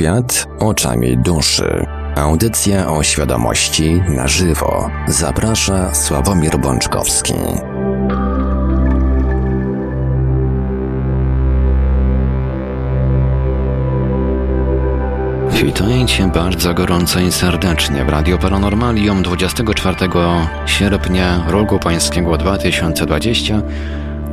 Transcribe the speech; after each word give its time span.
Świat 0.00 0.48
oczami 0.58 1.18
duszy. 1.18 1.86
Audycja 2.16 2.92
o 2.92 3.02
świadomości 3.02 4.02
na 4.08 4.28
żywo. 4.28 4.90
Zaprasza 5.08 5.94
Sławomir 5.94 6.58
Bączkowski. 6.58 7.34
Witajcie 15.50 16.26
bardzo 16.34 16.74
gorąco 16.74 17.20
i 17.20 17.32
serdecznie 17.32 18.04
w 18.04 18.08
Radio 18.08 18.38
Paranormalium 18.38 19.22
24 19.22 19.96
sierpnia 20.66 21.44
roku 21.48 21.78
pańskiego 21.78 22.36
2020 22.36 23.62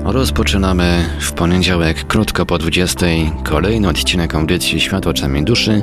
Rozpoczynamy 0.03 1.09
w 1.19 1.31
poniedziałek, 1.31 2.07
krótko 2.07 2.45
po 2.45 2.57
20, 2.57 3.05
kolejny 3.43 3.89
odcinek 3.89 4.35
audycji 4.35 4.79
Świat 4.79 5.07
oczami 5.07 5.43
duszy, 5.43 5.81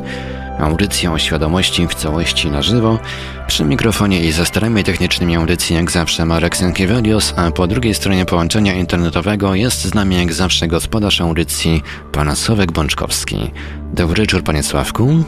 audycja 0.58 1.12
o 1.12 1.18
świadomości 1.18 1.88
w 1.88 1.94
całości 1.94 2.50
na 2.50 2.62
żywo. 2.62 2.98
Przy 3.46 3.64
mikrofonie 3.64 4.20
i 4.20 4.32
za 4.32 4.44
starami 4.44 4.84
technicznymi 4.84 5.36
audycji 5.36 5.76
jak 5.76 5.90
zawsze 5.90 6.24
Marek 6.24 6.56
Sękiewelios, 6.56 7.34
a 7.36 7.50
po 7.50 7.66
drugiej 7.66 7.94
stronie 7.94 8.24
połączenia 8.24 8.74
internetowego 8.74 9.54
jest 9.54 9.84
z 9.84 9.94
nami 9.94 10.16
jak 10.16 10.32
zawsze 10.32 10.68
gospodarz 10.68 11.20
audycji, 11.20 11.82
pan 12.12 12.36
Sławek 12.36 12.72
Bączkowski. 12.72 13.50
Dobry 13.92 14.22
wieczór, 14.22 14.42
panie 14.42 14.62
Sławku. 14.62 15.24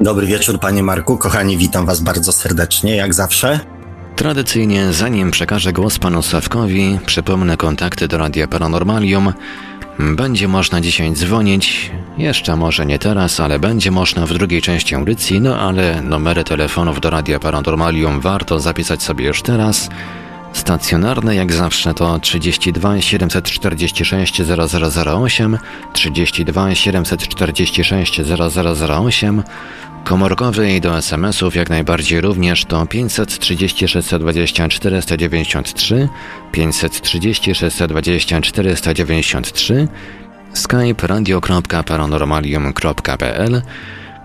Dobry 0.00 0.26
wieczór, 0.26 0.60
panie 0.60 0.82
Marku. 0.82 1.18
Kochani, 1.18 1.56
witam 1.56 1.86
was 1.86 2.00
bardzo 2.00 2.32
serdecznie, 2.32 2.96
jak 2.96 3.14
zawsze. 3.14 3.79
Tradycyjnie, 4.20 4.92
zanim 4.92 5.30
przekażę 5.30 5.72
głos 5.72 5.98
panu 5.98 6.22
Sławkowi, 6.22 6.98
przypomnę 7.06 7.56
kontakty 7.56 8.08
do 8.08 8.18
Radia 8.18 8.48
Paranormalium. 8.48 9.32
Będzie 9.98 10.48
można 10.48 10.80
dzisiaj 10.80 11.12
dzwonić, 11.12 11.90
jeszcze 12.18 12.56
może 12.56 12.86
nie 12.86 12.98
teraz, 12.98 13.40
ale 13.40 13.58
będzie 13.58 13.90
można 13.90 14.26
w 14.26 14.32
drugiej 14.32 14.62
części 14.62 14.94
audycji, 14.94 15.40
no 15.40 15.60
ale 15.60 16.02
numery 16.02 16.44
telefonów 16.44 17.00
do 17.00 17.10
Radia 17.10 17.38
Paranormalium 17.38 18.20
warto 18.20 18.60
zapisać 18.60 19.02
sobie 19.02 19.26
już 19.26 19.42
teraz. 19.42 19.88
Stacjonarne 20.52 21.34
jak 21.34 21.52
zawsze 21.52 21.94
to 21.94 22.18
32 22.18 23.00
746 23.00 24.42
0008, 24.42 25.58
32 25.92 26.74
746 26.74 28.20
0008, 28.20 29.42
Komórkowy 30.04 30.72
i 30.72 30.80
do 30.80 30.98
SMS-ów 30.98 31.56
jak 31.56 31.70
najbardziej 31.70 32.20
również 32.20 32.64
to 32.64 32.86
530 32.86 33.88
620 33.88 34.68
493, 34.68 36.08
530 36.52 37.54
620 37.54 38.40
493, 38.40 39.88
skype 40.52 41.06
radio.paranormalium.pl 41.06 43.62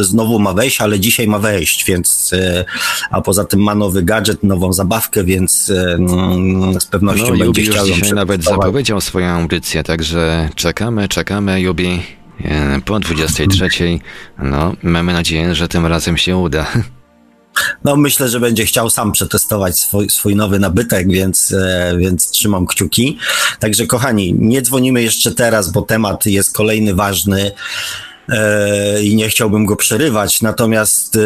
znowu 0.00 0.38
ma 0.38 0.52
wejść, 0.52 0.80
ale 0.80 1.00
dzisiaj 1.00 1.28
ma 1.28 1.38
wejść, 1.38 1.84
więc 1.84 2.30
a 3.10 3.20
poza 3.20 3.44
tym 3.44 3.60
ma 3.60 3.74
nowy 3.74 4.02
gadżet, 4.02 4.42
nową 4.42 4.72
zabawkę, 4.72 5.24
więc 5.24 5.70
mm, 5.70 6.80
z 6.80 6.86
pewnością 6.86 7.24
no, 7.24 7.30
będzie 7.30 7.44
Jubi 7.44 7.66
chciał 7.66 7.86
ją 7.86 7.96
nawet 8.14 8.44
zapowiedział 8.44 9.00
swoją 9.00 9.26
audycję, 9.26 9.82
także 9.82 10.43
czekamy, 10.54 11.08
czekamy, 11.08 11.60
Jubi. 11.60 12.02
E, 12.44 12.80
po 12.84 13.00
23. 13.00 13.98
No, 14.38 14.72
mamy 14.82 15.12
nadzieję, 15.12 15.54
że 15.54 15.68
tym 15.68 15.86
razem 15.86 16.16
się 16.16 16.36
uda. 16.36 16.66
No, 17.84 17.96
myślę, 17.96 18.28
że 18.28 18.40
będzie 18.40 18.66
chciał 18.66 18.90
sam 18.90 19.12
przetestować 19.12 19.78
swój, 19.78 20.10
swój 20.10 20.36
nowy 20.36 20.58
nabytek, 20.58 21.10
więc, 21.10 21.52
e, 21.52 21.94
więc 21.98 22.30
trzymam 22.30 22.66
kciuki. 22.66 23.18
Także, 23.58 23.86
kochani, 23.86 24.34
nie 24.38 24.62
dzwonimy 24.62 25.02
jeszcze 25.02 25.32
teraz, 25.32 25.72
bo 25.72 25.82
temat 25.82 26.26
jest 26.26 26.56
kolejny 26.56 26.94
ważny. 26.94 27.52
E, 28.28 29.02
i 29.02 29.16
nie 29.16 29.28
chciałbym 29.28 29.66
go 29.66 29.76
przerywać. 29.76 30.42
Natomiast 30.42 31.16
e, 31.16 31.20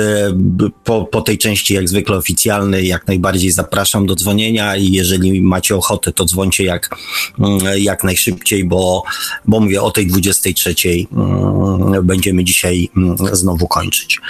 po, 0.84 1.04
po 1.04 1.20
tej 1.20 1.38
części, 1.38 1.74
jak 1.74 1.88
zwykle 1.88 2.16
oficjalnej, 2.16 2.86
jak 2.86 3.06
najbardziej 3.06 3.50
zapraszam 3.50 4.06
do 4.06 4.14
dzwonienia 4.14 4.76
i 4.76 4.92
jeżeli 4.92 5.42
macie 5.42 5.76
ochotę, 5.76 6.12
to 6.12 6.24
dzwońcie 6.24 6.64
jak, 6.64 6.90
mm, 7.38 7.60
jak 7.76 8.04
najszybciej, 8.04 8.64
bo, 8.64 9.02
bo 9.44 9.60
mówię 9.60 9.82
o 9.82 9.90
tej 9.90 10.06
23 10.06 10.74
mm, 11.12 12.06
będziemy 12.06 12.44
dzisiaj 12.44 12.90
mm, 12.96 13.16
znowu 13.32 13.68
kończyć. 13.68 14.20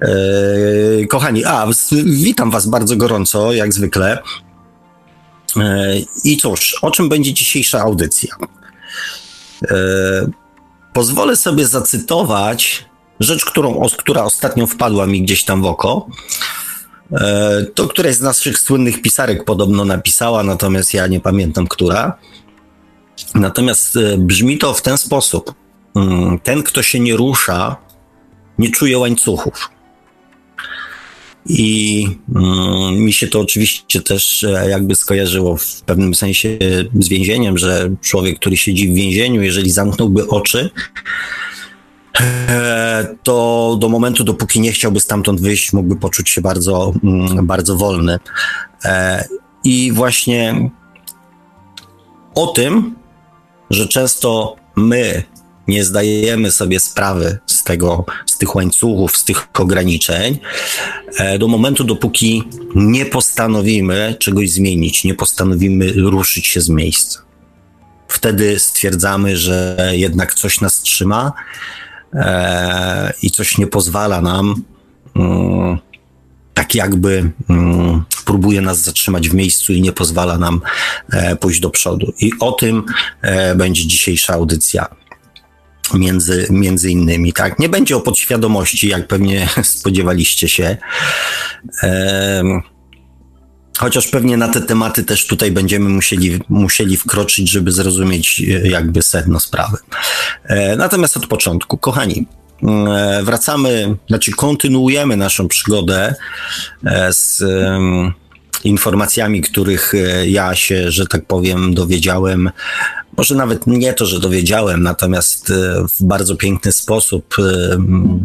E, 0.00 1.06
kochani, 1.06 1.44
a 1.44 1.66
witam 2.04 2.50
Was 2.50 2.66
bardzo 2.66 2.96
gorąco, 2.96 3.52
jak 3.52 3.72
zwykle. 3.72 4.18
I 6.24 6.36
cóż, 6.36 6.76
o 6.82 6.90
czym 6.90 7.08
będzie 7.08 7.32
dzisiejsza 7.32 7.80
audycja? 7.80 8.36
Pozwolę 10.92 11.36
sobie 11.36 11.66
zacytować 11.66 12.84
rzecz, 13.20 13.44
którą, 13.44 13.88
która 13.98 14.22
ostatnio 14.22 14.66
wpadła 14.66 15.06
mi 15.06 15.22
gdzieś 15.22 15.44
tam 15.44 15.62
w 15.62 15.66
oko. 15.66 16.06
E, 17.12 17.64
to 17.74 17.88
któraś 17.88 18.14
z 18.14 18.20
naszych 18.20 18.58
słynnych 18.58 19.02
pisarek 19.02 19.44
podobno 19.44 19.84
napisała, 19.84 20.42
natomiast 20.42 20.94
ja 20.94 21.06
nie 21.06 21.20
pamiętam, 21.20 21.66
która. 21.66 22.18
Natomiast 23.34 23.96
e, 23.96 24.18
brzmi 24.18 24.58
to 24.58 24.74
w 24.74 24.82
ten 24.82 24.98
sposób. 24.98 25.54
Mm, 25.96 26.38
ten, 26.38 26.62
kto 26.62 26.82
się 26.82 27.00
nie 27.00 27.16
rusza, 27.16 27.76
nie 28.58 28.70
czuje 28.70 28.98
łańcuchów. 28.98 29.70
I 31.46 32.06
mm, 32.34 32.94
mi 32.94 33.12
się 33.12 33.28
to 33.28 33.40
oczywiście 33.40 34.02
też 34.02 34.44
e, 34.44 34.70
jakby 34.70 34.94
skojarzyło 34.94 35.56
w 35.56 35.82
pewnym 35.82 36.14
sensie 36.14 36.58
z 36.98 37.08
więzieniem, 37.08 37.58
że 37.58 37.90
człowiek, 38.00 38.38
który 38.38 38.56
siedzi 38.56 38.88
w 38.88 38.94
więzieniu, 38.94 39.42
jeżeli 39.42 39.70
zamknąłby 39.70 40.28
oczy, 40.28 40.70
e, 42.20 43.16
to 43.22 43.76
do 43.80 43.88
momentu, 43.88 44.24
dopóki 44.24 44.60
nie 44.60 44.72
chciałby 44.72 45.00
stamtąd 45.00 45.40
wyjść, 45.40 45.72
mógłby 45.72 45.96
poczuć 45.96 46.30
się 46.30 46.40
bardzo, 46.40 46.92
mm, 47.04 47.46
bardzo 47.46 47.76
wolny. 47.76 48.18
E, 48.84 49.24
I 49.64 49.92
właśnie 49.92 50.70
o 52.34 52.46
tym, 52.46 52.94
że 53.70 53.88
często 53.88 54.56
my 54.76 55.22
nie 55.70 55.84
zdajemy 55.84 56.52
sobie 56.52 56.80
sprawy 56.80 57.38
z 57.46 57.64
tego, 57.64 58.04
z 58.26 58.38
tych 58.38 58.54
łańcuchów, 58.54 59.16
z 59.16 59.24
tych 59.24 59.48
ograniczeń, 59.58 60.38
e, 61.18 61.38
do 61.38 61.48
momentu, 61.48 61.84
dopóki 61.84 62.42
nie 62.74 63.06
postanowimy 63.06 64.16
czegoś 64.18 64.50
zmienić, 64.50 65.04
nie 65.04 65.14
postanowimy 65.14 65.92
ruszyć 65.92 66.46
się 66.46 66.60
z 66.60 66.68
miejsca. 66.68 67.22
Wtedy 68.08 68.58
stwierdzamy, 68.58 69.36
że 69.36 69.76
jednak 69.92 70.34
coś 70.34 70.60
nas 70.60 70.80
trzyma 70.80 71.32
e, 72.14 73.12
i 73.22 73.30
coś 73.30 73.58
nie 73.58 73.66
pozwala 73.66 74.20
nam, 74.20 74.62
mm, 75.16 75.78
tak 76.54 76.74
jakby 76.74 77.30
mm, 77.50 78.04
próbuje 78.24 78.60
nas 78.60 78.82
zatrzymać 78.82 79.28
w 79.28 79.34
miejscu 79.34 79.72
i 79.72 79.80
nie 79.80 79.92
pozwala 79.92 80.38
nam 80.38 80.60
e, 81.12 81.36
pójść 81.36 81.60
do 81.60 81.70
przodu. 81.70 82.12
I 82.20 82.32
o 82.40 82.52
tym 82.52 82.84
będzie 83.56 83.86
dzisiejsza 83.86 84.34
audycja 84.34 85.00
między, 85.94 86.46
między 86.50 86.90
innymi, 86.90 87.32
tak? 87.32 87.58
Nie 87.58 87.68
będzie 87.68 87.96
o 87.96 88.00
podświadomości, 88.00 88.88
jak 88.88 89.06
pewnie 89.08 89.48
spodziewaliście 89.62 90.48
się. 90.48 90.76
Chociaż 93.80 94.06
pewnie 94.08 94.36
na 94.36 94.48
te 94.48 94.60
tematy 94.60 95.04
też 95.04 95.26
tutaj 95.26 95.50
będziemy 95.50 95.88
musieli, 95.88 96.40
musieli 96.48 96.96
wkroczyć, 96.96 97.50
żeby 97.50 97.72
zrozumieć 97.72 98.40
e, 98.40 98.68
jakby 98.68 99.02
sedno 99.02 99.40
sprawy. 99.40 99.76
E, 100.44 100.76
natomiast 100.76 101.16
od 101.16 101.26
początku, 101.26 101.78
kochani, 101.78 102.26
e, 102.62 103.22
wracamy, 103.22 103.96
znaczy 104.08 104.32
kontynuujemy 104.32 105.16
naszą 105.16 105.48
przygodę 105.48 106.14
z 107.10 107.42
informacjami, 108.64 109.40
których 109.40 109.92
ja 110.26 110.54
się, 110.54 110.90
że 110.90 111.06
tak 111.06 111.24
powiem, 111.24 111.74
dowiedziałem. 111.74 112.50
Może 113.16 113.34
nawet 113.34 113.66
nie 113.66 113.94
to, 113.94 114.06
że 114.06 114.20
dowiedziałem, 114.20 114.82
natomiast 114.82 115.52
w 115.98 116.04
bardzo 116.04 116.36
piękny 116.36 116.72
sposób, 116.72 117.36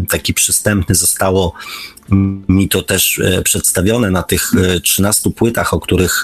taki 0.10 0.34
przystępny 0.34 0.96
zostało 0.96 1.54
mi 2.50 2.70
to 2.70 2.82
też 2.82 3.20
e, 3.20 3.42
przedstawione 3.42 4.12
na 4.12 4.24
tych 4.24 4.52
13 4.84 5.30
e, 5.30 5.34
płytach, 5.34 5.74
o 5.74 5.80
których, 5.80 6.24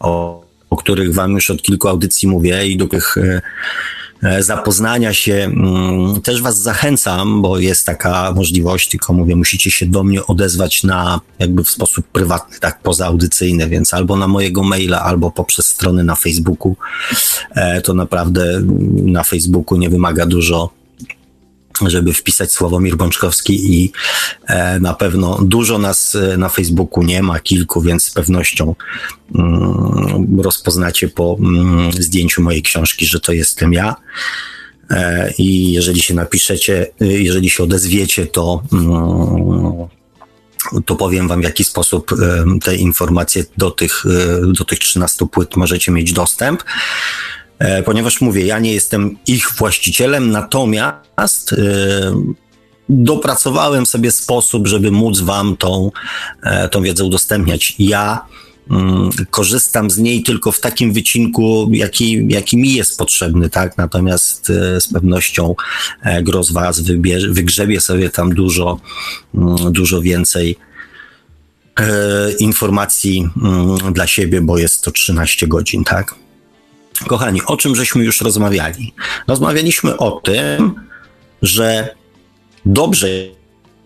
o, 0.00 0.44
o 0.70 0.76
których 0.76 1.14
Wam 1.14 1.32
już 1.32 1.50
od 1.50 1.62
kilku 1.62 1.88
audycji 1.88 2.28
mówię 2.28 2.66
i 2.66 2.76
do 2.76 2.84
e, 3.16 3.42
zapoznania 4.40 5.14
się. 5.14 5.34
Mm, 5.34 6.20
też 6.20 6.42
Was 6.42 6.58
zachęcam, 6.58 7.42
bo 7.42 7.58
jest 7.58 7.86
taka 7.86 8.32
możliwość, 8.32 8.88
tylko 8.88 9.12
mówię, 9.12 9.36
musicie 9.36 9.70
się 9.70 9.86
do 9.86 10.04
mnie 10.04 10.26
odezwać 10.26 10.84
na 10.84 11.20
jakby 11.38 11.64
w 11.64 11.70
sposób 11.70 12.06
prywatny, 12.06 12.58
tak 12.60 12.80
pozaaudycyjny, 12.80 13.68
więc 13.68 13.94
albo 13.94 14.16
na 14.16 14.28
mojego 14.28 14.62
maila, 14.62 15.02
albo 15.02 15.30
poprzez 15.30 15.66
strony 15.66 16.04
na 16.04 16.14
Facebooku. 16.14 16.76
To 17.84 17.94
naprawdę 17.94 18.60
na 18.92 19.24
Facebooku 19.24 19.78
nie 19.78 19.90
wymaga 19.90 20.26
dużo 20.26 20.70
żeby 21.86 22.12
wpisać 22.12 22.52
Sławomir 22.52 22.96
Bączkowski 22.96 23.74
i 23.74 23.92
e, 24.46 24.80
na 24.80 24.94
pewno 24.94 25.38
dużo 25.42 25.78
nas 25.78 26.14
e, 26.14 26.36
na 26.36 26.48
Facebooku 26.48 27.02
nie 27.02 27.22
ma, 27.22 27.40
kilku, 27.40 27.82
więc 27.82 28.04
z 28.04 28.10
pewnością 28.10 28.74
mm, 29.34 30.40
rozpoznacie 30.40 31.08
po 31.08 31.36
mm, 31.40 31.92
zdjęciu 31.92 32.42
mojej 32.42 32.62
książki, 32.62 33.06
że 33.06 33.20
to 33.20 33.32
jestem 33.32 33.72
ja. 33.72 33.96
E, 34.90 35.32
I 35.38 35.72
jeżeli 35.72 36.02
się 36.02 36.14
napiszecie, 36.14 36.86
jeżeli 37.00 37.50
się 37.50 37.62
odezwiecie, 37.62 38.26
to 38.26 38.62
mm, 38.72 39.88
to 40.86 40.96
powiem 40.96 41.28
wam, 41.28 41.40
w 41.40 41.44
jaki 41.44 41.64
sposób 41.64 42.10
te 42.64 42.76
informacje 42.76 43.44
do 43.56 43.70
tych, 43.70 44.04
do 44.58 44.64
tych 44.64 44.78
13 44.78 45.26
płyt 45.26 45.56
możecie 45.56 45.92
mieć 45.92 46.12
dostęp. 46.12 46.62
E, 47.58 47.82
ponieważ 47.82 48.20
mówię, 48.20 48.46
ja 48.46 48.58
nie 48.58 48.72
jestem 48.72 49.16
ich 49.26 49.52
właścicielem, 49.58 50.30
natomiast 50.30 51.52
e, 51.52 51.56
dopracowałem 52.88 53.86
sobie 53.86 54.10
sposób, 54.10 54.66
żeby 54.66 54.90
móc 54.90 55.20
Wam 55.20 55.56
tą, 55.56 55.90
e, 56.42 56.68
tą 56.68 56.82
wiedzę 56.82 57.04
udostępniać. 57.04 57.74
Ja 57.78 58.24
mm, 58.70 59.10
korzystam 59.30 59.90
z 59.90 59.98
niej 59.98 60.22
tylko 60.22 60.52
w 60.52 60.60
takim 60.60 60.92
wycinku, 60.92 61.68
jaki, 61.72 62.26
jaki 62.28 62.56
mi 62.56 62.74
jest 62.74 62.98
potrzebny, 62.98 63.50
tak? 63.50 63.78
Natomiast 63.78 64.46
z 64.80 64.92
pewnością 64.92 65.54
gro 66.22 66.44
z 66.44 66.52
Was 66.52 66.80
wybierze, 66.80 67.28
wygrzebie 67.28 67.80
sobie 67.80 68.10
tam 68.10 68.34
dużo, 68.34 68.80
mm, 69.34 69.56
dużo 69.72 70.00
więcej 70.00 70.56
informacji 72.38 73.28
mm, 73.42 73.92
dla 73.92 74.06
siebie, 74.06 74.40
bo 74.40 74.58
jest 74.58 74.84
to 74.84 74.90
13 74.90 75.46
godzin, 75.46 75.84
tak? 75.84 76.14
Kochani, 77.06 77.40
o 77.46 77.56
czym 77.56 77.76
żeśmy 77.76 78.04
już 78.04 78.20
rozmawiali? 78.20 78.92
Rozmawialiśmy 79.28 79.96
o 79.96 80.10
tym, 80.10 80.74
że 81.42 81.94
dobrze 82.66 83.08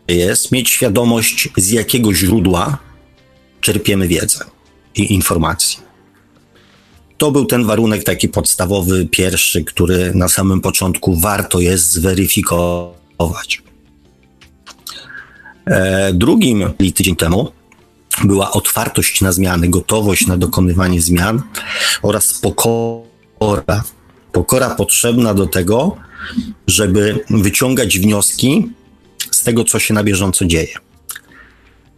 jest 0.08 0.52
mieć 0.52 0.70
świadomość, 0.70 1.48
z 1.56 1.70
jakiego 1.70 2.14
źródła 2.14 2.78
czerpiemy 3.60 4.08
wiedzę 4.08 4.44
i 4.96 5.14
informacje. 5.14 5.80
To 7.18 7.30
był 7.30 7.44
ten 7.44 7.64
warunek 7.64 8.04
taki 8.04 8.28
podstawowy, 8.28 9.06
pierwszy, 9.06 9.64
który 9.64 10.14
na 10.14 10.28
samym 10.28 10.60
początku 10.60 11.16
warto 11.16 11.60
jest 11.60 11.92
zweryfikować. 11.92 13.62
E, 15.66 16.12
drugim 16.12 16.72
tydzień 16.94 17.16
temu 17.16 17.52
była 18.24 18.52
otwartość 18.52 19.20
na 19.20 19.32
zmiany, 19.32 19.68
gotowość 19.68 20.26
na 20.26 20.36
dokonywanie 20.36 21.00
zmian 21.02 21.42
oraz 22.02 22.34
pokora. 22.34 23.84
Pokora 24.32 24.70
potrzebna 24.70 25.34
do 25.34 25.46
tego, 25.46 25.96
żeby 26.66 27.24
wyciągać 27.30 27.98
wnioski 27.98 28.70
z 29.30 29.42
tego, 29.42 29.64
co 29.64 29.78
się 29.78 29.94
na 29.94 30.04
bieżąco 30.04 30.44
dzieje. 30.44 30.74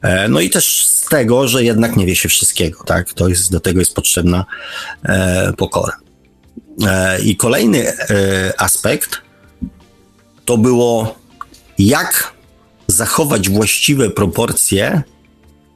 E, 0.03 0.29
no 0.29 0.41
i 0.41 0.51
też 0.51 0.87
z 0.87 1.09
tego, 1.09 1.49
że 1.49 1.65
jednak 1.65 1.97
nie 1.97 2.07
wie 2.07 2.17
się 2.17 2.29
wszystkiego, 2.29 2.85
tak? 2.85 3.13
To 3.13 3.29
jest, 3.29 3.53
do 3.53 3.61
tego 3.61 3.81
jest 3.81 3.95
potrzebna 3.95 4.45
e, 5.05 5.53
pokora. 5.53 5.97
E, 6.87 7.23
I 7.23 7.37
kolejny 7.37 7.93
aspekt 8.59 9.19
to 10.45 10.59
było, 10.59 11.19
jak 11.79 12.33
zachować 12.87 13.49
właściwe 13.49 14.11
proporcje 14.11 15.03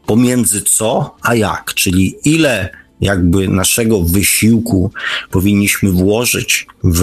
pomiędzy 0.06 0.62
co 0.62 1.16
a 1.22 1.34
jak, 1.34 1.74
czyli 1.74 2.16
ile 2.24 2.68
jakby 3.00 3.48
naszego 3.48 4.00
wysiłku 4.00 4.90
powinniśmy 5.30 5.90
włożyć 5.90 6.66
w, 6.84 7.00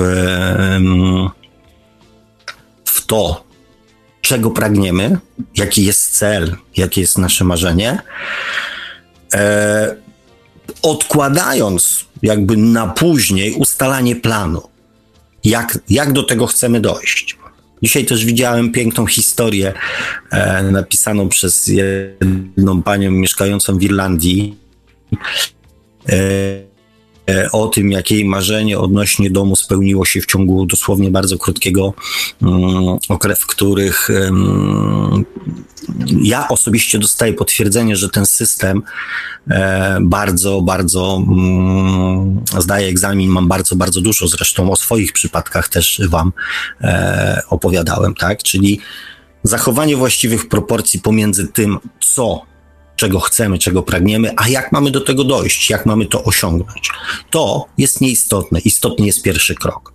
w 2.85 3.05
to, 3.05 3.43
czego 4.21 4.51
pragniemy, 4.51 5.17
jaki 5.57 5.85
jest 5.85 6.11
cel, 6.11 6.55
jakie 6.77 7.01
jest 7.01 7.17
nasze 7.17 7.43
marzenie, 7.43 8.01
e, 9.33 9.95
odkładając 10.81 12.05
jakby 12.21 12.57
na 12.57 12.87
później 12.87 13.53
ustalanie 13.53 14.15
planu, 14.15 14.61
jak, 15.43 15.79
jak 15.89 16.13
do 16.13 16.23
tego 16.23 16.47
chcemy 16.47 16.79
dojść. 16.79 17.37
Dzisiaj 17.83 18.05
też 18.05 18.25
widziałem 18.25 18.71
piękną 18.71 19.05
historię 19.05 19.73
e, 20.31 20.63
napisaną 20.63 21.29
przez 21.29 21.67
jedną 21.67 22.83
panią 22.83 23.11
mieszkającą 23.11 23.77
w 23.77 23.83
Irlandii. 23.83 24.55
E, 26.09 26.70
o 27.51 27.67
tym, 27.67 27.91
jakie 27.91 28.15
jej 28.15 28.25
marzenie 28.25 28.79
odnośnie 28.79 29.29
domu 29.29 29.55
spełniło 29.55 30.05
się 30.05 30.21
w 30.21 30.25
ciągu 30.25 30.65
dosłownie 30.65 31.11
bardzo 31.11 31.37
krótkiego 31.37 31.93
um, 32.41 32.97
okresu, 33.09 33.41
w 33.41 33.47
których 33.47 34.09
ja 36.21 36.47
osobiście 36.47 36.99
dostaję 36.99 37.33
potwierdzenie, 37.33 37.95
że 37.95 38.09
ten 38.09 38.25
system 38.25 38.81
e, 39.49 39.97
bardzo, 40.01 40.61
bardzo 40.61 41.23
mm, 41.27 42.41
zdaje 42.59 42.87
egzamin, 42.87 43.29
mam 43.29 43.47
bardzo, 43.47 43.75
bardzo 43.75 44.01
dużo, 44.01 44.27
zresztą 44.27 44.71
o 44.71 44.75
swoich 44.75 45.13
przypadkach 45.13 45.69
też 45.69 46.01
wam 46.09 46.31
e, 46.81 47.41
opowiadałem, 47.49 48.15
tak? 48.15 48.43
Czyli 48.43 48.79
zachowanie 49.43 49.95
właściwych 49.95 50.49
proporcji 50.49 50.99
pomiędzy 50.99 51.47
tym, 51.47 51.79
co 51.99 52.41
czego 53.01 53.19
chcemy, 53.19 53.57
czego 53.57 53.83
pragniemy, 53.83 54.33
a 54.37 54.47
jak 54.47 54.71
mamy 54.71 54.91
do 54.91 55.01
tego 55.01 55.23
dojść, 55.23 55.69
jak 55.69 55.85
mamy 55.85 56.05
to 56.05 56.23
osiągnąć. 56.23 56.89
To 57.29 57.65
jest 57.77 58.01
nieistotne. 58.01 58.59
Istotny 58.59 59.05
jest 59.05 59.21
pierwszy 59.21 59.55
krok. 59.55 59.93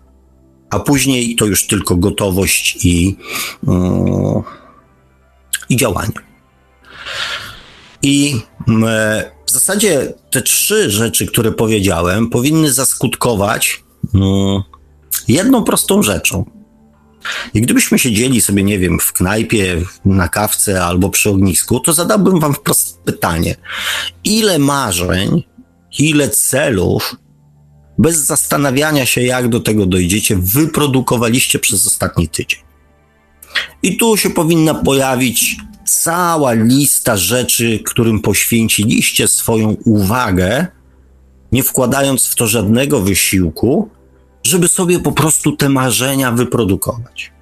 A 0.71 0.79
później 0.81 1.37
to 1.37 1.47
już 1.47 1.67
tylko 1.67 1.97
gotowość 1.97 2.85
i, 2.85 3.17
yy, 3.67 4.43
i 5.69 5.77
działanie. 5.77 6.13
I 8.03 8.41
e, 8.87 9.31
w 9.47 9.51
zasadzie 9.51 10.15
te 10.31 10.43
trzy 10.43 10.91
rzeczy, 10.91 11.27
które 11.27 11.53
powiedziałem, 11.53 12.31
powinny 12.31 12.73
zaskutkować 12.73 13.85
mm, 14.15 14.63
jedną 15.29 15.65
prostą 15.65 16.03
rzeczą. 16.03 16.45
I 17.55 17.61
gdybyśmy 17.61 17.99
siedzieli 17.99 18.41
sobie, 18.41 18.63
nie 18.63 18.79
wiem, 18.79 18.99
w 19.01 19.13
knajpie, 19.13 19.83
na 20.05 20.29
kawce 20.29 20.85
albo 20.85 21.11
przy 21.11 21.31
ognisku, 21.31 21.81
to 21.81 21.93
zadałbym 21.93 22.41
wam 22.41 22.55
wprost 22.55 22.99
pytanie: 23.05 23.57
ile 24.25 24.59
marzeń, 24.59 25.43
ile 25.99 26.29
celów, 26.29 27.17
bez 27.99 28.17
zastanawiania 28.17 29.07
się, 29.07 29.23
jak 29.23 29.49
do 29.49 29.61
tego 29.61 29.87
dojdziecie, 29.87 30.37
wyprodukowaliście 30.37 31.59
przez 31.59 31.87
ostatni 31.87 32.29
tydzień? 32.29 32.61
I 33.83 33.97
tu 33.97 34.17
się 34.17 34.31
powinna 34.31 34.75
pojawić 34.75 35.57
cała 35.87 36.53
lista 36.53 37.17
rzeczy, 37.17 37.81
którym 37.85 38.21
poświęciliście 38.21 39.29
swoją 39.29 39.77
uwagę, 39.85 40.67
nie 41.53 41.63
wkładając 41.63 42.27
w 42.27 42.35
to 42.35 42.47
żadnego 42.47 43.01
wysiłku, 43.01 43.91
żeby 44.47 44.69
sobie 44.69 45.01
po 45.01 45.13
prostu 45.13 45.57
te 45.57 45.69
marzenia 45.69 46.33
wyprodukować. 46.33 47.33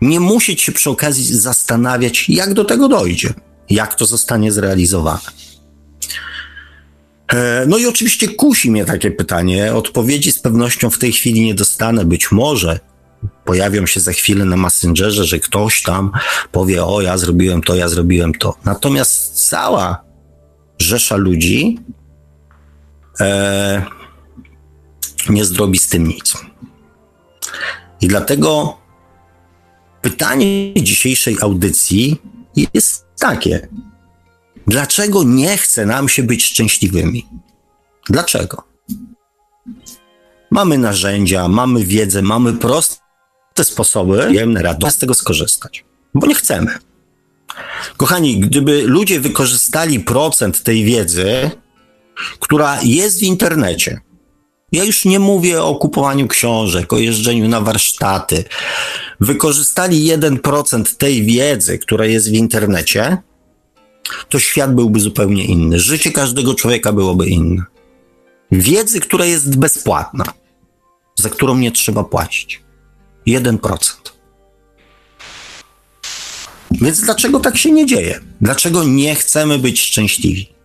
Nie 0.00 0.20
musieć 0.20 0.62
się 0.62 0.72
przy 0.72 0.90
okazji 0.90 1.24
zastanawiać, 1.24 2.28
jak 2.28 2.54
do 2.54 2.64
tego 2.64 2.88
dojdzie, 2.88 3.34
jak 3.70 3.94
to 3.94 4.06
zostanie 4.06 4.52
zrealizowane. 4.52 5.20
E, 7.32 7.64
no 7.66 7.78
i 7.78 7.86
oczywiście 7.86 8.28
kusi 8.28 8.70
mnie 8.70 8.84
takie 8.84 9.10
pytanie. 9.10 9.74
Odpowiedzi 9.74 10.32
z 10.32 10.38
pewnością 10.38 10.90
w 10.90 10.98
tej 10.98 11.12
chwili 11.12 11.46
nie 11.46 11.54
dostanę. 11.54 12.04
Być 12.04 12.32
może 12.32 12.80
pojawią 13.44 13.86
się 13.86 14.00
za 14.00 14.12
chwilę 14.12 14.44
na 14.44 14.56
Messengerze, 14.56 15.24
że 15.24 15.38
ktoś 15.38 15.82
tam 15.82 16.12
powie: 16.52 16.84
O, 16.84 17.00
ja 17.00 17.18
zrobiłem 17.18 17.62
to, 17.62 17.74
ja 17.74 17.88
zrobiłem 17.88 18.34
to. 18.34 18.56
Natomiast 18.64 19.48
cała 19.48 20.04
rzesza 20.78 21.16
ludzi 21.16 21.78
e, 23.20 23.99
nie 25.28 25.44
zrobi 25.44 25.78
z 25.78 25.88
tym 25.88 26.08
nic. 26.08 26.36
I 28.00 28.08
dlatego 28.08 28.78
pytanie 30.02 30.74
dzisiejszej 30.74 31.36
audycji 31.40 32.16
jest 32.74 33.06
takie: 33.18 33.68
dlaczego 34.66 35.22
nie 35.24 35.58
chce 35.58 35.86
nam 35.86 36.08
się 36.08 36.22
być 36.22 36.44
szczęśliwymi? 36.44 37.26
Dlaczego? 38.08 38.62
Mamy 40.50 40.78
narzędzia, 40.78 41.48
mamy 41.48 41.84
wiedzę, 41.84 42.22
mamy 42.22 42.52
proste 42.52 43.00
sposoby, 43.62 44.28
jemne 44.32 44.62
rady, 44.62 44.90
z 44.90 44.98
tego 44.98 45.14
skorzystać, 45.14 45.84
bo 46.14 46.26
nie 46.26 46.34
chcemy. 46.34 46.78
Kochani, 47.96 48.40
gdyby 48.40 48.82
ludzie 48.82 49.20
wykorzystali 49.20 50.00
procent 50.00 50.62
tej 50.62 50.84
wiedzy, 50.84 51.50
która 52.40 52.82
jest 52.82 53.18
w 53.20 53.22
internecie, 53.22 54.00
ja 54.72 54.84
już 54.84 55.04
nie 55.04 55.18
mówię 55.18 55.62
o 55.62 55.74
kupowaniu 55.74 56.28
książek, 56.28 56.92
o 56.92 56.98
jeżdżeniu 56.98 57.48
na 57.48 57.60
warsztaty. 57.60 58.44
Wykorzystali 59.20 60.04
1% 60.12 60.96
tej 60.96 61.22
wiedzy, 61.22 61.78
która 61.78 62.06
jest 62.06 62.30
w 62.30 62.32
internecie, 62.32 63.18
to 64.28 64.38
świat 64.38 64.74
byłby 64.74 65.00
zupełnie 65.00 65.44
inny. 65.44 65.80
Życie 65.80 66.12
każdego 66.12 66.54
człowieka 66.54 66.92
byłoby 66.92 67.26
inne. 67.26 67.62
Wiedzy, 68.52 69.00
która 69.00 69.24
jest 69.24 69.58
bezpłatna, 69.58 70.24
za 71.18 71.28
którą 71.28 71.56
nie 71.56 71.72
trzeba 71.72 72.04
płacić. 72.04 72.62
1%. 73.26 73.78
Więc 76.70 77.00
dlaczego 77.00 77.40
tak 77.40 77.56
się 77.56 77.72
nie 77.72 77.86
dzieje? 77.86 78.20
Dlaczego 78.40 78.84
nie 78.84 79.14
chcemy 79.14 79.58
być 79.58 79.80
szczęśliwi? 79.80 80.59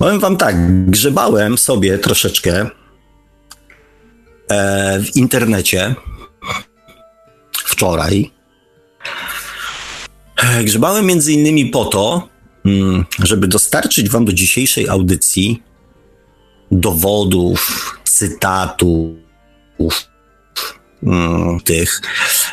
Powiem 0.00 0.20
wam 0.20 0.36
tak, 0.36 0.86
grzebałem 0.86 1.58
sobie 1.58 1.98
troszeczkę 1.98 2.70
e, 4.50 5.00
w 5.00 5.16
internecie 5.16 5.94
wczoraj. 7.64 8.30
E, 10.42 10.64
grzebałem 10.64 11.06
między 11.06 11.32
innymi 11.32 11.66
po 11.66 11.84
to, 11.84 12.28
mm, 12.64 13.04
żeby 13.18 13.48
dostarczyć 13.48 14.08
wam 14.08 14.24
do 14.24 14.32
dzisiejszej 14.32 14.88
audycji 14.88 15.62
dowodów, 16.70 17.92
cytatów, 18.04 19.14
mm, 21.02 21.60
tych 21.60 22.00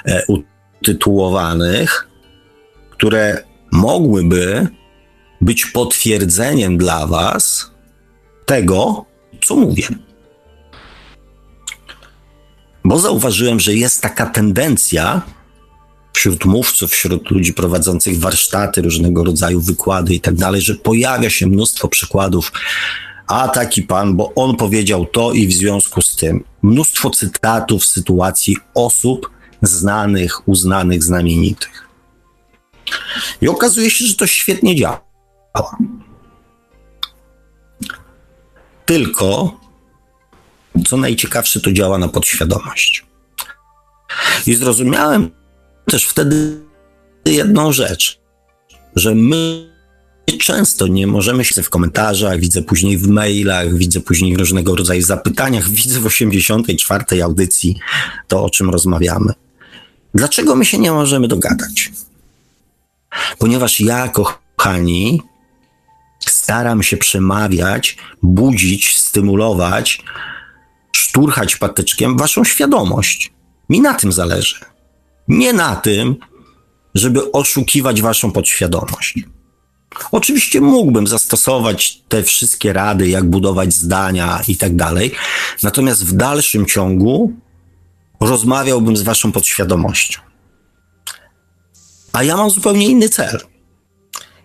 e, 0.06 0.24
utytułowanych, 0.28 2.08
które 2.90 3.44
mogłyby 3.72 4.68
być 5.42 5.66
potwierdzeniem 5.66 6.78
dla 6.78 7.08
Was 7.08 7.72
tego, 8.46 9.06
co 9.46 9.56
mówię. 9.56 9.88
Bo 12.84 13.00
zauważyłem, 13.00 13.60
że 13.60 13.74
jest 13.74 14.02
taka 14.02 14.26
tendencja 14.26 15.22
wśród 16.14 16.46
mówców, 16.46 16.92
wśród 16.92 17.32
ludzi 17.32 17.54
prowadzących 17.54 18.20
warsztaty, 18.20 18.82
różnego 18.82 19.24
rodzaju 19.24 19.62
wykłady 19.62 20.14
i 20.14 20.20
tak 20.20 20.36
dalej, 20.36 20.62
że 20.62 20.76
pojawia 20.76 21.30
się 21.30 21.48
mnóstwo 21.48 21.88
przykładów. 21.88 22.52
A 23.28 23.48
taki 23.48 23.84
pan, 23.84 24.16
bo 24.16 24.34
on 24.36 24.56
powiedział 24.56 25.06
to 25.06 25.34
i 25.34 25.48
w 25.48 25.54
związku 25.54 26.02
z 26.02 26.16
tym 26.16 26.44
mnóstwo 26.62 27.10
cytatów 27.10 27.86
sytuacji 27.86 28.58
osób 28.74 29.32
znanych, 29.62 30.48
uznanych, 30.48 31.04
znamienitych. 31.04 31.88
I 33.42 33.48
okazuje 33.48 33.90
się, 33.90 34.06
że 34.06 34.16
to 34.16 34.28
świetnie 34.28 34.76
działa. 34.76 35.07
Tylko, 38.86 39.60
co 40.88 40.98
najciekawsze, 40.98 41.62
to 41.62 41.72
działa 41.72 41.98
na 41.98 42.08
podświadomość. 42.08 43.06
I 44.48 44.56
zrozumiałem 44.56 45.32
też 45.86 46.06
wtedy 46.06 46.62
jedną 47.26 47.72
rzecz, 47.72 48.20
że 48.96 49.16
my 49.16 49.70
często 50.38 50.88
nie 50.88 51.08
możemy 51.08 51.46
się 51.46 51.64
w 51.64 51.70
komentarzach, 51.70 52.40
widzę 52.40 52.62
później 52.62 52.98
w 52.98 53.08
mailach, 53.08 53.78
widzę 53.78 54.00
później 54.00 54.36
w 54.36 54.40
różnego 54.40 54.76
rodzaju 54.76 55.02
zapytaniach, 55.02 55.70
widzę 55.70 56.00
w 56.00 56.06
84. 56.06 57.24
audycji 57.24 57.80
to, 58.28 58.44
o 58.44 58.50
czym 58.50 58.70
rozmawiamy. 58.70 59.34
Dlaczego 60.14 60.56
my 60.56 60.66
się 60.66 60.78
nie 60.78 60.92
możemy 60.92 61.28
dogadać? 61.28 61.92
Ponieważ 63.40 63.80
ja, 63.80 64.10
kochani, 64.10 65.22
staram 66.32 66.84
się 66.84 66.98
przemawiać, 66.98 67.98
budzić, 68.24 68.98
stymulować, 68.98 70.04
szturchać 70.96 71.56
patyczkiem 71.56 72.18
waszą 72.18 72.44
świadomość. 72.44 73.34
Mi 73.70 73.82
na 73.82 73.94
tym 73.94 74.12
zależy. 74.12 74.56
Nie 75.28 75.54
na 75.54 75.76
tym, 75.76 76.16
żeby 76.96 77.32
oszukiwać 77.32 78.02
waszą 78.02 78.32
podświadomość. 78.32 79.20
Oczywiście 80.12 80.62
mógłbym 80.62 81.08
zastosować 81.08 82.02
te 82.08 82.24
wszystkie 82.24 82.74
rady, 82.74 83.10
jak 83.10 83.30
budować 83.30 83.74
zdania 83.74 84.42
i 84.48 84.58
tak 84.58 84.76
dalej, 84.76 85.12
natomiast 85.64 86.06
w 86.06 86.14
dalszym 86.14 86.66
ciągu 86.66 87.34
rozmawiałbym 88.20 88.98
z 88.98 89.02
waszą 89.02 89.32
podświadomością. 89.32 90.22
A 92.14 92.24
ja 92.24 92.38
mam 92.38 92.50
zupełnie 92.50 92.88
inny 92.88 93.10
cel. 93.10 93.40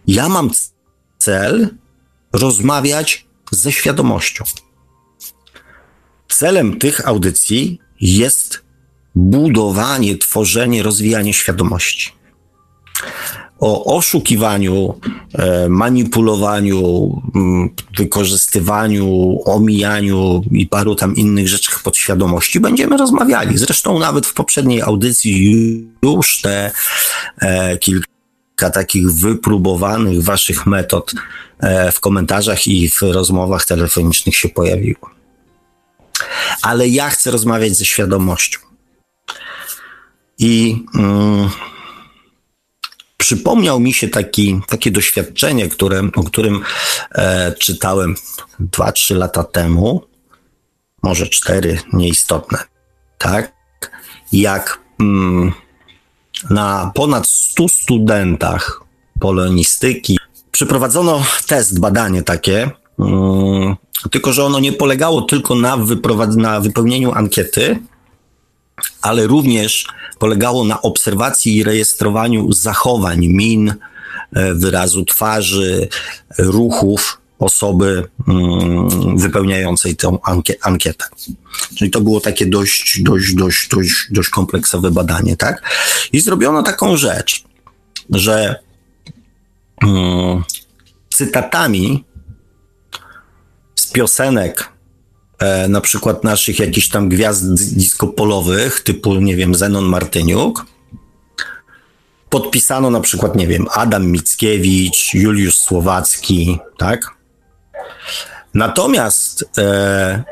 Ja 0.07 0.29
mam 0.29 0.51
cel 1.23 1.69
rozmawiać 2.33 3.27
ze 3.51 3.73
świadomością. 3.73 4.45
Celem 6.29 6.79
tych 6.79 7.09
audycji 7.09 7.79
jest 8.01 8.63
budowanie, 9.15 10.19
tworzenie, 10.19 10.83
rozwijanie 10.83 11.35
świadomości. 11.35 12.13
O 13.59 13.97
oszukiwaniu, 13.97 15.01
e, 15.35 15.69
manipulowaniu, 15.69 17.23
wykorzystywaniu, 17.97 19.39
omijaniu 19.45 20.43
i 20.51 20.67
paru 20.67 20.95
tam 20.95 21.17
innych 21.17 21.49
rzeczach 21.49 21.83
podświadomości 21.83 22.61
będziemy 22.61 22.97
rozmawiali. 22.97 23.59
Zresztą 23.59 23.99
nawet 23.99 24.27
w 24.27 24.35
poprzedniej 24.35 24.83
audycji 24.83 25.33
już 26.03 26.41
te 26.41 26.71
e, 27.41 27.79
kilka 27.79 28.12
takich 28.57 29.11
wypróbowanych 29.11 30.23
waszych 30.23 30.67
metod 30.67 31.13
e, 31.59 31.93
w 31.93 32.01
komentarzach 32.01 32.67
i 32.67 32.91
w 32.91 33.03
rozmowach 33.03 33.65
telefonicznych 33.65 34.37
się 34.37 34.49
pojawiło. 34.49 35.11
Ale 36.63 36.89
ja 36.89 37.11
chcę 37.11 37.31
rozmawiać 37.31 37.77
ze 37.77 37.85
świadomością. 37.85 38.59
I 40.39 40.85
mm, 40.95 41.49
przypomniał 43.17 43.81
mi 43.81 43.93
się 43.93 44.09
taki, 44.09 44.61
takie 44.69 44.91
doświadczenie, 44.91 45.69
które, 45.69 46.03
o 46.17 46.23
którym 46.23 46.63
e, 47.11 47.53
czytałem 47.53 48.15
2-3 48.61 49.17
lata 49.17 49.45
temu, 49.45 50.07
może 51.03 51.27
4, 51.27 51.79
nieistotne, 51.93 52.59
tak? 53.19 53.53
Jak 54.33 54.79
mm, 55.01 55.53
na 56.51 56.91
ponad 56.95 57.27
100 57.27 57.69
studentach 57.69 58.81
polonistyki 59.21 60.19
przeprowadzono 60.51 61.23
test, 61.47 61.81
badanie 61.81 62.23
takie, 62.23 62.71
um, 62.99 63.77
tylko 64.11 64.33
że 64.33 64.45
ono 64.45 64.61
nie 64.61 64.73
polegało 64.73 65.23
tylko 65.23 65.55
na, 65.55 65.79
na 66.37 66.61
wypełnieniu 66.61 67.13
ankiety, 67.13 67.79
ale 69.03 69.27
również 69.27 69.87
polegało 70.19 70.65
na 70.65 70.83
obserwacji 70.83 71.57
i 71.57 71.65
rejestrowaniu 71.65 72.53
zachowań, 72.53 73.27
min, 73.27 73.75
e, 74.33 74.55
wyrazu 74.55 75.05
twarzy, 75.05 75.89
ruchów 76.39 77.22
osoby 77.43 78.09
mm, 78.29 79.19
wypełniającej 79.19 79.97
tę 79.97 80.19
ankietę. 80.63 81.05
Czyli 81.79 81.91
to 81.91 82.01
było 82.01 82.21
takie 82.21 82.47
dość, 82.47 83.03
dość, 83.03 83.35
dość, 83.35 83.69
dość, 83.69 84.07
dość 84.11 84.29
kompleksowe 84.29 84.91
badanie, 84.91 85.37
tak? 85.37 85.63
I 86.13 86.21
zrobiono 86.21 86.63
taką 86.63 86.97
rzecz, 86.97 87.45
że 88.11 88.57
mm, 89.83 90.43
cytatami 91.11 92.05
z 93.75 93.87
piosenek 93.87 94.69
e, 95.39 95.69
na 95.69 95.81
przykład 95.81 96.25
naszych 96.25 96.59
jakichś 96.59 96.89
tam 96.89 97.09
gwiazd 97.09 97.55
disco 97.55 98.07
polowych, 98.07 98.81
typu, 98.81 99.15
nie 99.15 99.37
wiem, 99.37 99.55
Zenon 99.55 99.85
Martyniuk, 99.85 100.67
podpisano 102.31 102.91
na 102.91 103.01
przykład, 103.01 103.37
nie 103.37 103.47
wiem, 103.47 103.67
Adam 103.71 104.07
Mickiewicz, 104.07 105.15
Juliusz 105.15 105.59
Słowacki, 105.59 106.59
tak? 106.79 107.22
Natomiast 108.55 109.45
e, 109.59 110.23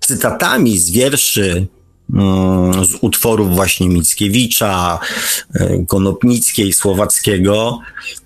cytatami 0.00 0.78
z 0.78 0.90
wierszy 0.90 1.66
mm, 2.14 2.84
z 2.84 2.94
utworów 3.00 3.54
właśnie 3.54 3.88
Mickiewicza, 3.88 4.98
e, 5.54 5.84
Konopnickiej, 5.84 6.72
Słowackiego. 6.72 7.78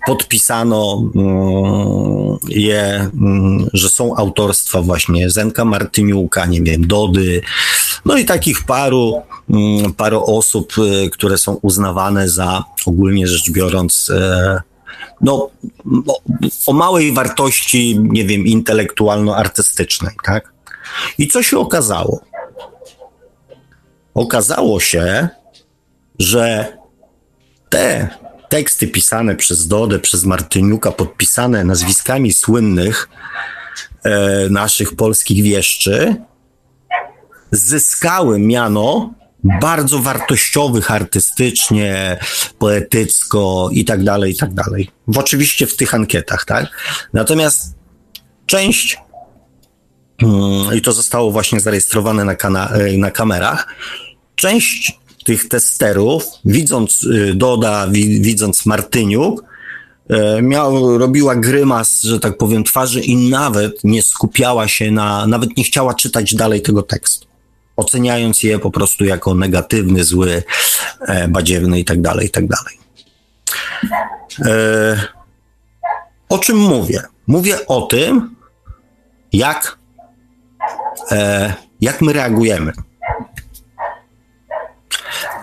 Podpisano 0.07 1.03
mm, 1.15 2.37
je, 2.49 3.09
mm, 3.13 3.69
że 3.73 3.89
są 3.89 4.15
autorstwa 4.15 4.81
właśnie 4.81 5.29
Zenka 5.29 5.65
Martyniuka, 5.65 6.45
nie 6.45 6.61
wiem, 6.61 6.87
Dody, 6.87 7.41
no 8.05 8.17
i 8.17 8.25
takich 8.25 8.63
paru, 8.63 9.21
paru 9.97 10.23
osób, 10.25 10.73
e, 10.77 11.09
które 11.09 11.37
są 11.37 11.53
uznawane 11.61 12.29
za 12.29 12.63
ogólnie 12.85 13.27
rzecz 13.27 13.51
biorąc 13.51 14.09
e, 14.09 14.61
no, 15.21 15.49
o, 16.67 16.73
małej 16.73 17.13
wartości, 17.13 17.99
nie 17.99 18.25
wiem, 18.25 18.45
intelektualno-artystycznej, 18.45 20.15
tak? 20.23 20.53
I 21.17 21.27
co 21.27 21.43
się 21.43 21.57
okazało? 21.57 22.19
Okazało 24.13 24.79
się, 24.79 25.29
że 26.19 26.77
te 27.69 28.09
teksty 28.49 28.87
pisane 28.87 29.35
przez 29.35 29.67
Dodę, 29.67 29.99
przez 29.99 30.25
Martyniuka, 30.25 30.91
podpisane 30.91 31.63
nazwiskami 31.63 32.33
słynnych 32.33 33.09
e, 34.03 34.49
naszych 34.49 34.95
polskich 34.95 35.43
wieszczy, 35.43 36.15
zyskały 37.51 38.39
miano 38.39 39.13
bardzo 39.43 39.99
wartościowych 39.99 40.91
artystycznie, 40.91 42.19
poetycko 42.59 43.69
i 43.71 43.85
tak 43.85 44.03
dalej, 44.03 44.31
i 44.31 44.35
tak 44.35 44.53
dalej. 44.53 44.89
Oczywiście 45.15 45.67
w 45.67 45.75
tych 45.75 45.95
ankietach, 45.95 46.45
tak? 46.45 46.67
Natomiast 47.13 47.75
część 48.45 48.97
mm, 50.23 50.77
i 50.77 50.81
to 50.81 50.91
zostało 50.91 51.31
właśnie 51.31 51.59
zarejestrowane 51.59 52.25
na, 52.25 52.35
kana- 52.35 52.71
na 52.97 53.11
kamerach. 53.11 53.67
Część 54.35 54.99
tych 55.25 55.47
testerów, 55.47 56.25
widząc 56.45 57.03
y, 57.03 57.33
Doda, 57.35 57.87
widząc 58.21 58.65
Martyniuk, 58.65 59.43
y, 60.11 60.41
miał, 60.41 60.97
robiła 60.97 61.35
grymas, 61.35 62.01
że 62.01 62.19
tak 62.19 62.37
powiem, 62.37 62.63
twarzy 62.63 63.01
i 63.01 63.29
nawet 63.29 63.83
nie 63.83 64.01
skupiała 64.01 64.67
się 64.67 64.91
na, 64.91 65.27
nawet 65.27 65.57
nie 65.57 65.63
chciała 65.63 65.93
czytać 65.93 66.35
dalej 66.35 66.61
tego 66.61 66.83
tekstu 66.83 67.30
oceniając 67.75 68.43
je 68.43 68.59
po 68.59 68.71
prostu 68.71 69.05
jako 69.05 69.35
negatywny, 69.35 70.03
zły, 70.03 70.43
e, 71.07 71.27
badziewny 71.27 71.79
i 71.79 71.85
tak 71.85 72.01
dalej, 72.01 72.27
i 72.27 72.29
tak. 72.29 72.43
E, 74.45 75.01
o 76.29 76.39
czym 76.39 76.57
mówię? 76.57 77.03
Mówię 77.27 77.67
o 77.67 77.81
tym, 77.81 78.35
jak, 79.33 79.77
e, 81.11 81.53
jak 81.81 82.01
my 82.01 82.13
reagujemy. 82.13 82.71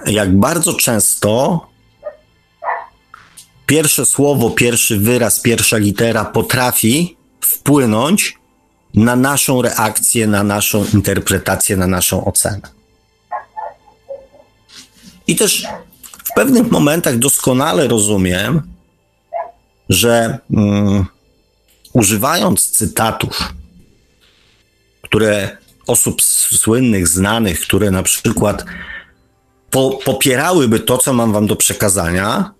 Jak 0.06 0.36
bardzo 0.36 0.74
często 0.74 1.60
pierwsze 3.66 4.06
słowo, 4.06 4.50
pierwszy 4.50 4.98
wyraz, 4.98 5.40
pierwsza 5.40 5.76
litera 5.76 6.24
potrafi 6.24 7.16
wpłynąć 7.40 8.38
na 8.94 9.16
naszą 9.16 9.62
reakcję, 9.62 10.26
na 10.26 10.42
naszą 10.42 10.84
interpretację, 10.94 11.76
na 11.76 11.86
naszą 11.86 12.24
ocenę. 12.24 12.68
I 15.26 15.36
też 15.36 15.66
w 16.24 16.34
pewnych 16.34 16.70
momentach 16.70 17.18
doskonale 17.18 17.88
rozumiem, 17.88 18.62
że 19.88 20.38
um, 20.50 21.06
używając 21.92 22.70
cytatów, 22.70 23.54
które 25.02 25.56
osób 25.86 26.22
słynnych, 26.22 27.08
znanych, 27.08 27.60
które 27.60 27.90
na 27.90 28.02
przykład 28.02 28.64
po, 29.70 29.98
popierałyby 30.04 30.80
to, 30.80 30.98
co 30.98 31.12
mam 31.12 31.32
wam 31.32 31.46
do 31.46 31.56
przekazania, 31.56 32.50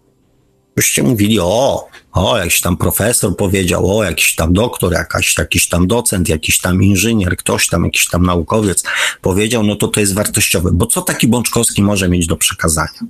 byście 0.77 1.03
mówili, 1.03 1.41
o, 1.41 1.89
o, 2.19 2.39
jakiś 2.39 2.61
tam 2.61 2.77
profesor 2.77 3.37
powiedział, 3.37 3.99
o, 3.99 4.05
jakiś 4.05 4.35
tam 4.35 4.53
doktor, 4.53 4.93
jakaś, 4.93 5.39
jakiś 5.39 5.69
tam 5.69 5.87
docent, 5.87 6.29
jakiś 6.29 6.61
tam 6.61 6.83
inżynier, 6.83 7.37
ktoś 7.37 7.67
tam, 7.67 7.85
jakiś 7.85 8.09
tam 8.09 8.27
naukowiec 8.27 8.85
powiedział, 9.23 9.63
no 9.63 9.77
to 9.77 9.89
to 9.89 10.01
jest 10.01 10.15
wartościowe. 10.15 10.71
Bo 10.73 10.87
co 10.87 11.03
taki 11.03 11.29
Bączkowski 11.29 11.83
może 11.83 12.09
mieć 12.09 12.27
do 12.27 12.37
przekazania? 12.37 13.01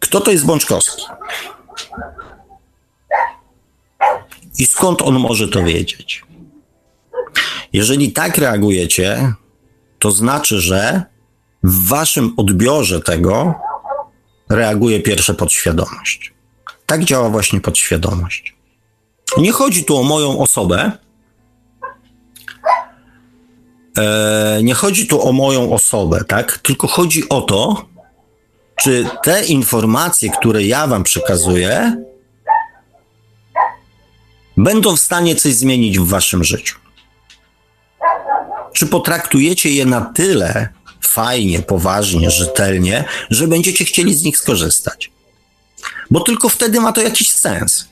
Kto 0.00 0.20
to 0.20 0.30
jest 0.30 0.46
Bączkowski? 0.46 1.02
I 4.58 4.66
skąd 4.66 5.02
on 5.02 5.18
może 5.18 5.48
to 5.48 5.64
wiedzieć? 5.64 6.24
Jeżeli 7.72 8.12
tak 8.12 8.38
reagujecie, 8.38 9.32
to 9.98 10.10
znaczy, 10.10 10.60
że 10.60 11.02
w 11.62 11.88
waszym 11.88 12.34
odbiorze 12.36 13.00
tego 13.00 13.54
reaguje 14.54 15.00
pierwsza 15.00 15.34
podświadomość. 15.34 16.32
Tak 16.86 17.04
działa 17.04 17.28
właśnie 17.28 17.60
podświadomość. 17.60 18.54
Nie 19.38 19.52
chodzi 19.52 19.84
tu 19.84 19.96
o 19.96 20.02
moją 20.02 20.38
osobę. 20.38 20.92
E, 23.98 24.60
nie 24.62 24.74
chodzi 24.74 25.06
tu 25.06 25.28
o 25.28 25.32
moją 25.32 25.72
osobę, 25.72 26.24
tak? 26.24 26.58
Tylko 26.58 26.86
chodzi 26.86 27.28
o 27.28 27.40
to, 27.40 27.84
czy 28.76 29.06
te 29.22 29.44
informacje, 29.44 30.30
które 30.30 30.64
ja 30.64 30.86
Wam 30.86 31.02
przekazuję, 31.02 31.96
będą 34.56 34.96
w 34.96 35.00
stanie 35.00 35.36
coś 35.36 35.54
zmienić 35.54 35.98
w 35.98 36.08
Waszym 36.08 36.44
życiu. 36.44 36.78
Czy 38.72 38.86
potraktujecie 38.86 39.70
je 39.70 39.86
na 39.86 40.00
tyle 40.00 40.68
fajnie, 41.06 41.62
poważnie, 41.62 42.30
rzetelnie, 42.30 43.04
że 43.30 43.48
będziecie 43.48 43.84
chcieli 43.84 44.14
z 44.14 44.22
nich 44.22 44.38
skorzystać. 44.38 45.10
Bo 46.10 46.20
tylko 46.20 46.48
wtedy 46.48 46.80
ma 46.80 46.92
to 46.92 47.02
jakiś 47.02 47.30
sens. 47.30 47.88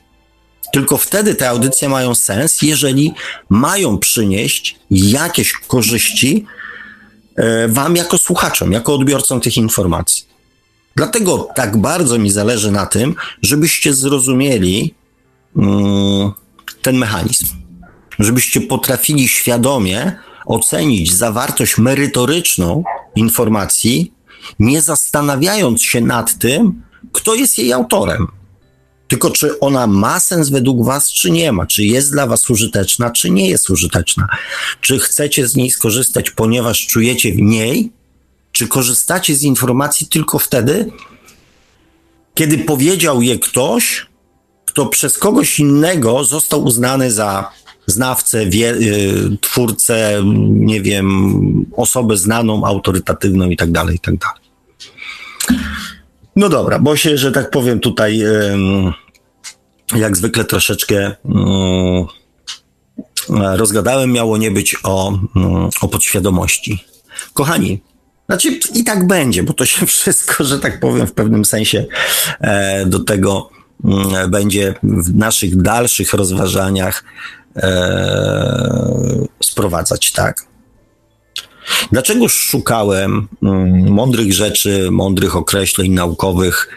Tylko 0.73 0.97
wtedy 0.97 1.35
te 1.35 1.49
audycje 1.49 1.89
mają 1.89 2.15
sens, 2.15 2.61
jeżeli 2.61 3.13
mają 3.49 3.97
przynieść 3.97 4.79
jakieś 4.91 5.53
korzyści 5.53 6.45
e, 7.35 7.67
Wam 7.67 7.95
jako 7.95 8.17
słuchaczom, 8.17 8.71
jako 8.71 8.93
odbiorcom 8.93 9.41
tych 9.41 9.57
informacji. 9.57 10.25
Dlatego 10.95 11.47
tak 11.55 11.77
bardzo 11.77 12.19
mi 12.19 12.31
zależy 12.31 12.71
na 12.71 12.85
tym, 12.85 13.15
żebyście 13.41 13.93
zrozumieli 13.93 14.93
mm, 15.57 16.31
ten 16.81 16.97
mechanizm, 16.97 17.47
żebyście 18.19 18.61
potrafili 18.61 19.27
świadomie 19.27 20.15
ocenić 20.45 21.13
zawartość 21.13 21.77
merytoryczną 21.77 22.83
informacji, 23.15 24.13
nie 24.59 24.81
zastanawiając 24.81 25.81
się 25.81 26.01
nad 26.01 26.37
tym, 26.37 26.81
kto 27.11 27.35
jest 27.35 27.57
jej 27.57 27.73
autorem. 27.73 28.27
Tylko 29.07 29.31
czy 29.31 29.59
ona 29.59 29.87
ma 29.87 30.19
sens 30.19 30.49
według 30.49 30.85
Was, 30.85 31.11
czy 31.11 31.31
nie 31.31 31.51
ma? 31.51 31.65
Czy 31.65 31.83
jest 31.83 32.11
dla 32.11 32.27
Was 32.27 32.49
użyteczna, 32.49 33.11
czy 33.11 33.29
nie 33.29 33.49
jest 33.49 33.69
użyteczna? 33.69 34.27
Czy 34.81 34.99
chcecie 34.99 35.47
z 35.47 35.55
niej 35.55 35.71
skorzystać, 35.71 36.31
ponieważ 36.31 36.87
czujecie 36.87 37.33
w 37.33 37.41
niej, 37.41 37.91
czy 38.51 38.67
korzystacie 38.67 39.35
z 39.35 39.43
informacji 39.43 40.07
tylko 40.07 40.39
wtedy, 40.39 40.91
kiedy 42.35 42.57
powiedział 42.57 43.21
je 43.21 43.39
ktoś, 43.39 44.07
kto 44.65 44.85
przez 44.85 45.17
kogoś 45.17 45.59
innego 45.59 46.23
został 46.23 46.63
uznany 46.63 47.11
za 47.11 47.51
znawcę, 47.87 48.45
wie, 48.45 48.73
y, 48.73 49.37
twórcę, 49.41 50.21
nie 50.49 50.81
wiem, 50.81 51.65
osobę 51.75 52.17
znaną, 52.17 52.65
autorytatywną 52.65 53.49
i 53.49 53.57
tak 53.57 53.71
dalej, 53.71 53.95
i 53.95 53.99
tak 53.99 54.15
dalej. 54.17 54.43
No 56.35 56.49
dobra, 56.49 56.79
bo 56.79 56.95
się, 56.95 57.17
że 57.17 57.31
tak 57.31 57.49
powiem, 57.49 57.79
tutaj 57.79 58.23
jak 59.95 60.17
zwykle 60.17 60.45
troszeczkę 60.45 61.15
rozgadałem, 63.29 64.11
miało 64.11 64.37
nie 64.37 64.51
być 64.51 64.75
o, 64.83 65.19
o 65.81 65.87
podświadomości. 65.87 66.83
Kochani, 67.33 67.81
znaczy 68.25 68.59
i 68.73 68.83
tak 68.83 69.07
będzie, 69.07 69.43
bo 69.43 69.53
to 69.53 69.65
się 69.65 69.85
wszystko, 69.87 70.43
że 70.43 70.59
tak 70.59 70.79
powiem, 70.79 71.07
w 71.07 71.13
pewnym 71.13 71.45
sensie 71.45 71.85
e, 72.39 72.85
do 72.85 72.99
tego 72.99 73.49
będzie 74.29 74.73
w 74.83 75.15
naszych 75.15 75.61
dalszych 75.61 76.13
rozważaniach 76.13 77.03
e, 77.57 79.25
sprowadzać, 79.43 80.11
tak? 80.11 80.45
Dlaczego 81.91 82.29
szukałem 82.29 83.27
mm, 83.43 83.89
mądrych 83.89 84.33
rzeczy, 84.33 84.91
mądrych 84.91 85.35
określeń 85.35 85.91
naukowych 85.91 86.69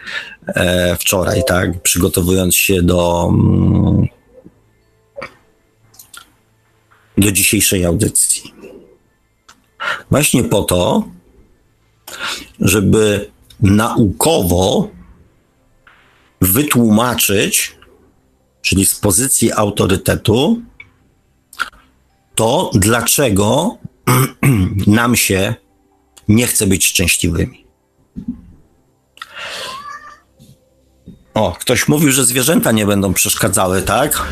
e, 0.47 0.95
wczoraj, 0.95 1.43
tak? 1.47 1.81
Przygotowując 1.81 2.55
się 2.55 2.81
do, 2.81 3.29
mm, 3.29 4.07
do 7.17 7.31
dzisiejszej 7.31 7.85
audycji. 7.85 8.53
Właśnie 10.11 10.43
po 10.43 10.63
to, 10.63 11.07
żeby 12.59 13.31
naukowo 13.59 14.89
wytłumaczyć 16.41 17.77
czyli 18.67 18.85
z 18.85 18.95
pozycji 18.95 19.51
autorytetu, 19.51 20.61
to 22.37 22.71
dlaczego 22.73 23.77
nam 24.87 25.15
się 25.15 25.55
nie 26.27 26.47
chce 26.47 26.67
być 26.67 26.85
szczęśliwymi. 26.85 27.65
O, 31.33 31.55
ktoś 31.59 31.87
mówił, 31.87 32.11
że 32.11 32.25
zwierzęta 32.25 32.71
nie 32.71 32.85
będą 32.85 33.13
przeszkadzały, 33.13 33.81
tak? 33.81 34.27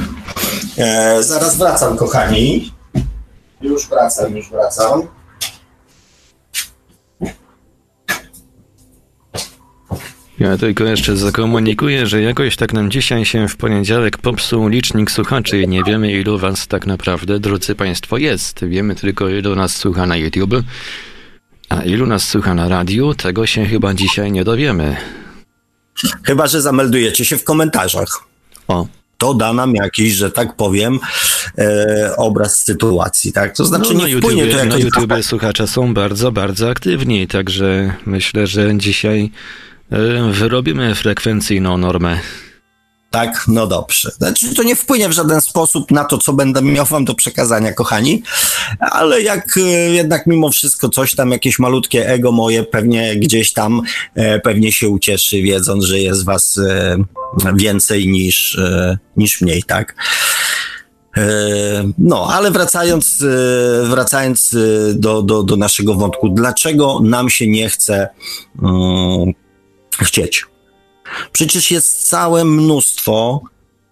E, 0.77 1.23
zaraz 1.23 1.57
wracam, 1.57 1.97
kochani. 1.97 2.73
Już 3.61 3.87
wracam, 3.87 4.37
już 4.37 4.49
wracam. 4.49 5.01
Ja 10.39 10.57
tylko 10.57 10.83
jeszcze 10.83 11.17
zakomunikuję, 11.17 12.07
że 12.07 12.21
jakoś 12.21 12.55
tak 12.55 12.73
nam 12.73 12.91
dzisiaj 12.91 13.25
się 13.25 13.47
w 13.47 13.57
poniedziałek 13.57 14.17
popsuł 14.17 14.67
licznik 14.67 15.11
słuchaczy 15.11 15.61
i 15.61 15.67
nie 15.67 15.83
wiemy 15.83 16.11
ilu 16.11 16.37
was 16.37 16.67
tak 16.67 16.87
naprawdę, 16.87 17.39
drodzy 17.39 17.75
państwo, 17.75 18.17
jest. 18.17 18.65
Wiemy 18.65 18.95
tylko 18.95 19.29
ilu 19.29 19.55
nas 19.55 19.75
słucha 19.75 20.05
na 20.05 20.17
YouTube, 20.17 20.55
a 21.69 21.81
ilu 21.81 22.05
nas 22.05 22.29
słucha 22.29 22.55
na 22.55 22.69
radiu, 22.69 23.13
tego 23.13 23.45
się 23.45 23.65
chyba 23.65 23.93
dzisiaj 23.93 24.31
nie 24.31 24.43
dowiemy. 24.43 24.95
Chyba, 26.23 26.47
że 26.47 26.61
zameldujecie 26.61 27.25
się 27.25 27.37
w 27.37 27.43
komentarzach. 27.43 28.23
O, 28.67 28.87
To 29.17 29.33
da 29.33 29.53
nam 29.53 29.75
jakiś, 29.75 30.13
że 30.13 30.31
tak 30.31 30.55
powiem, 30.55 30.99
e, 31.57 32.13
obraz 32.17 32.63
sytuacji, 32.63 33.33
tak? 33.33 33.55
To 33.55 33.65
znaczy 33.65 33.93
no, 33.93 34.07
nie 34.07 34.17
wpłynie 34.17 34.41
to 34.41 34.47
YouTubie, 34.47 34.65
na 34.65 34.75
jakoś... 34.75 34.83
YouTubie 34.83 35.23
słuchacze 35.23 35.67
są 35.67 35.93
bardzo, 35.93 36.31
bardzo 36.31 36.69
aktywni, 36.69 37.27
także 37.27 37.93
myślę, 38.05 38.47
że 38.47 38.77
dzisiaj 38.77 39.31
wyrobimy 40.31 40.95
frekwencyjną 40.95 41.77
normę. 41.77 42.19
Tak, 43.15 43.45
no 43.47 43.67
dobrze. 43.67 44.11
Znaczy, 44.11 44.55
to 44.55 44.63
nie 44.63 44.75
wpłynie 44.75 45.09
w 45.09 45.11
żaden 45.11 45.41
sposób 45.41 45.91
na 45.91 46.03
to, 46.03 46.17
co 46.17 46.33
będę 46.33 46.61
miał 46.61 46.85
wam 46.85 47.05
do 47.05 47.15
przekazania, 47.15 47.73
kochani, 47.73 48.23
ale 48.79 49.21
jak 49.21 49.57
e, 49.57 49.61
jednak 49.89 50.27
mimo 50.27 50.49
wszystko 50.49 50.89
coś 50.89 51.15
tam, 51.15 51.31
jakieś 51.31 51.59
malutkie 51.59 52.09
ego 52.09 52.31
moje 52.31 52.63
pewnie 52.63 53.15
gdzieś 53.15 53.53
tam 53.53 53.81
e, 54.15 54.39
pewnie 54.39 54.71
się 54.71 54.89
ucieszy, 54.89 55.41
wiedząc, 55.41 55.83
że 55.83 55.99
jest 55.99 56.25
was 56.25 56.57
e, 56.57 56.97
więcej 57.55 58.07
niż, 58.07 58.59
niż 59.17 59.41
mniej, 59.41 59.63
tak? 59.63 59.95
No, 61.97 62.27
ale 62.31 62.51
wracając, 62.51 63.23
wracając 63.83 64.55
do, 64.93 65.21
do, 65.21 65.43
do 65.43 65.55
naszego 65.55 65.95
wątku, 65.95 66.29
dlaczego 66.29 66.99
nam 67.03 67.29
się 67.29 67.47
nie 67.47 67.69
chce 67.69 68.09
mm, 68.63 69.33
chcieć? 70.03 70.45
Przecież 71.31 71.71
jest 71.71 72.07
całe 72.07 72.45
mnóstwo 72.45 73.41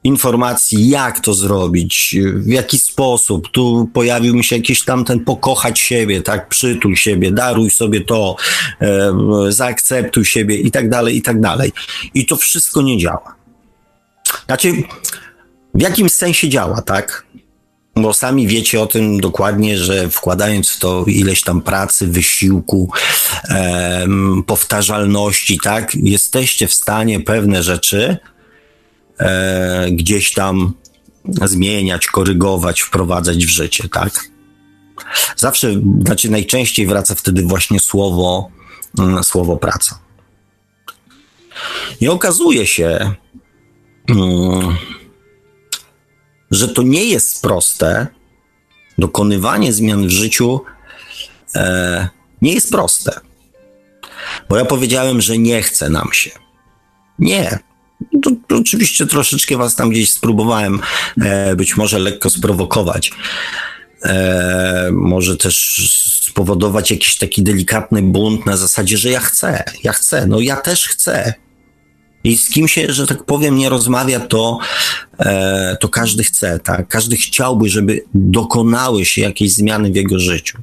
informacji, 0.04 0.90
jak 0.90 1.20
to 1.20 1.34
zrobić, 1.34 2.16
w 2.34 2.48
jaki 2.48 2.80
sposób. 2.80 3.48
Tu 3.52 3.90
pojawił 3.94 4.36
mi 4.36 4.44
się 4.44 4.56
jakiś 4.56 4.86
tam 4.86 5.06
ten 5.06 5.20
pokochać 5.20 5.80
siebie, 5.80 6.22
tak, 6.22 6.50
przytul 6.50 6.96
siebie, 6.96 7.32
daruj 7.32 7.70
sobie 7.70 8.02
to, 8.02 8.36
e, 8.82 9.14
zaakceptuj 9.50 10.26
siebie 10.26 10.56
i 10.56 10.72
tak 10.72 10.90
dalej, 10.90 11.18
i 11.18 11.22
tak 11.22 11.40
dalej. 11.42 11.72
I 12.14 12.26
to 12.26 12.36
wszystko 12.36 12.82
nie 12.82 12.98
działa. 12.98 13.36
Znaczy, 14.46 14.74
w 15.74 15.82
jakim 15.82 16.10
sensie 16.10 16.50
działa, 16.50 16.82
tak? 16.82 17.26
Bo 17.96 18.14
sami 18.14 18.48
wiecie 18.48 18.82
o 18.82 18.88
tym 18.88 19.20
dokładnie, 19.20 19.78
że 19.78 20.10
wkładając 20.10 20.70
w 20.70 20.80
to 20.80 21.06
ileś 21.08 21.42
tam 21.42 21.62
pracy, 21.62 22.08
wysiłku, 22.08 22.92
powtarzalności, 24.46 25.60
tak, 25.64 25.96
jesteście 25.96 26.68
w 26.68 26.74
stanie 26.74 27.20
pewne 27.20 27.64
rzeczy 27.64 28.18
e, 29.20 29.88
gdzieś 29.92 30.34
tam 30.34 30.74
zmieniać, 31.26 32.08
korygować, 32.08 32.82
wprowadzać 32.82 33.46
w 33.46 33.50
życie, 33.50 33.90
tak? 33.90 34.26
Zawsze, 35.36 35.74
znaczy 36.06 36.32
najczęściej 36.32 36.88
wraca 36.88 37.16
wtedy 37.16 37.44
właśnie 37.44 37.80
słowo, 37.80 38.50
mm, 39.00 39.24
słowo 39.24 39.58
praca. 39.58 40.00
I 42.02 42.08
okazuje 42.08 42.68
się, 42.68 43.14
mm, 44.10 44.78
że 46.54 46.68
to 46.68 46.84
nie 46.84 47.06
jest 47.06 47.42
proste. 47.42 48.08
Dokonywanie 48.98 49.74
zmian 49.74 50.08
w 50.08 50.12
życiu 50.12 50.62
e, 51.56 52.08
nie 52.42 52.54
jest 52.54 52.72
proste. 52.72 53.20
Bo 54.50 54.58
ja 54.58 54.66
powiedziałem, 54.66 55.22
że 55.22 55.38
nie 55.38 55.62
chce 55.62 55.90
nam 55.90 56.10
się. 56.14 56.32
Nie. 57.20 57.60
To, 58.24 58.32
to 58.48 58.56
oczywiście 58.56 59.06
troszeczkę 59.06 59.58
was 59.58 59.76
tam 59.76 59.90
gdzieś 59.90 60.12
spróbowałem 60.12 60.80
e, 61.22 61.56
być 61.56 61.78
może 61.78 62.00
lekko 62.00 62.30
sprowokować. 62.30 63.12
E, 64.04 64.90
może 64.92 65.38
też 65.38 65.90
spowodować 66.22 66.92
jakiś 66.92 67.18
taki 67.18 67.44
delikatny 67.44 68.02
bunt 68.02 68.46
na 68.46 68.58
zasadzie, 68.58 68.98
że 68.98 69.10
ja 69.10 69.20
chcę, 69.20 69.64
ja 69.84 69.94
chcę, 69.94 70.28
no 70.28 70.40
ja 70.40 70.56
też 70.56 70.88
chcę. 70.88 71.34
I 72.24 72.38
z 72.38 72.50
kim 72.50 72.68
się, 72.68 72.94
że 72.94 73.08
tak 73.08 73.24
powiem, 73.24 73.56
nie 73.56 73.70
rozmawia, 73.70 74.20
to, 74.20 74.60
e, 75.20 75.78
to 75.80 75.90
każdy 75.90 76.24
chce, 76.24 76.60
tak? 76.60 76.88
Każdy 76.88 77.16
chciałby, 77.16 77.70
żeby 77.70 78.04
dokonały 78.14 79.06
się 79.06 79.22
jakieś 79.22 79.54
zmiany 79.54 79.92
w 79.92 79.96
jego 79.96 80.20
życiu. 80.20 80.58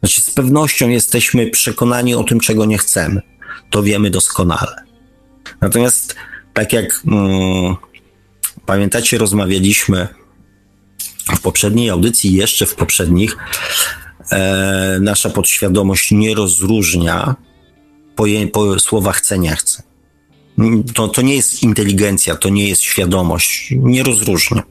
Znaczy, 0.00 0.20
z 0.20 0.30
pewnością 0.30 0.88
jesteśmy 0.88 1.50
przekonani 1.50 2.14
o 2.14 2.24
tym, 2.24 2.40
czego 2.40 2.64
nie 2.64 2.78
chcemy. 2.78 3.22
To 3.70 3.82
wiemy 3.82 4.10
doskonale. 4.10 4.82
Natomiast, 5.60 6.16
tak 6.54 6.72
jak 6.72 7.00
mm, 7.06 7.76
pamiętacie, 8.66 9.18
rozmawialiśmy 9.18 10.08
w 11.36 11.40
poprzedniej 11.40 11.90
audycji, 11.90 12.32
jeszcze 12.32 12.66
w 12.66 12.74
poprzednich, 12.74 13.36
e, 14.32 14.98
nasza 15.00 15.30
podświadomość 15.30 16.10
nie 16.10 16.34
rozróżnia 16.34 17.34
poje, 18.16 18.46
po 18.46 18.78
słowa 18.78 19.12
chcę, 19.12 19.38
nie 19.38 19.56
chcę. 19.56 19.87
To, 20.94 21.08
to 21.08 21.22
nie 21.22 21.36
jest 21.36 21.62
inteligencja, 21.62 22.36
to 22.36 22.48
nie 22.48 22.68
jest 22.68 22.82
świadomość, 22.82 23.74
nie 23.76 24.02
rozróżnia. 24.02 24.62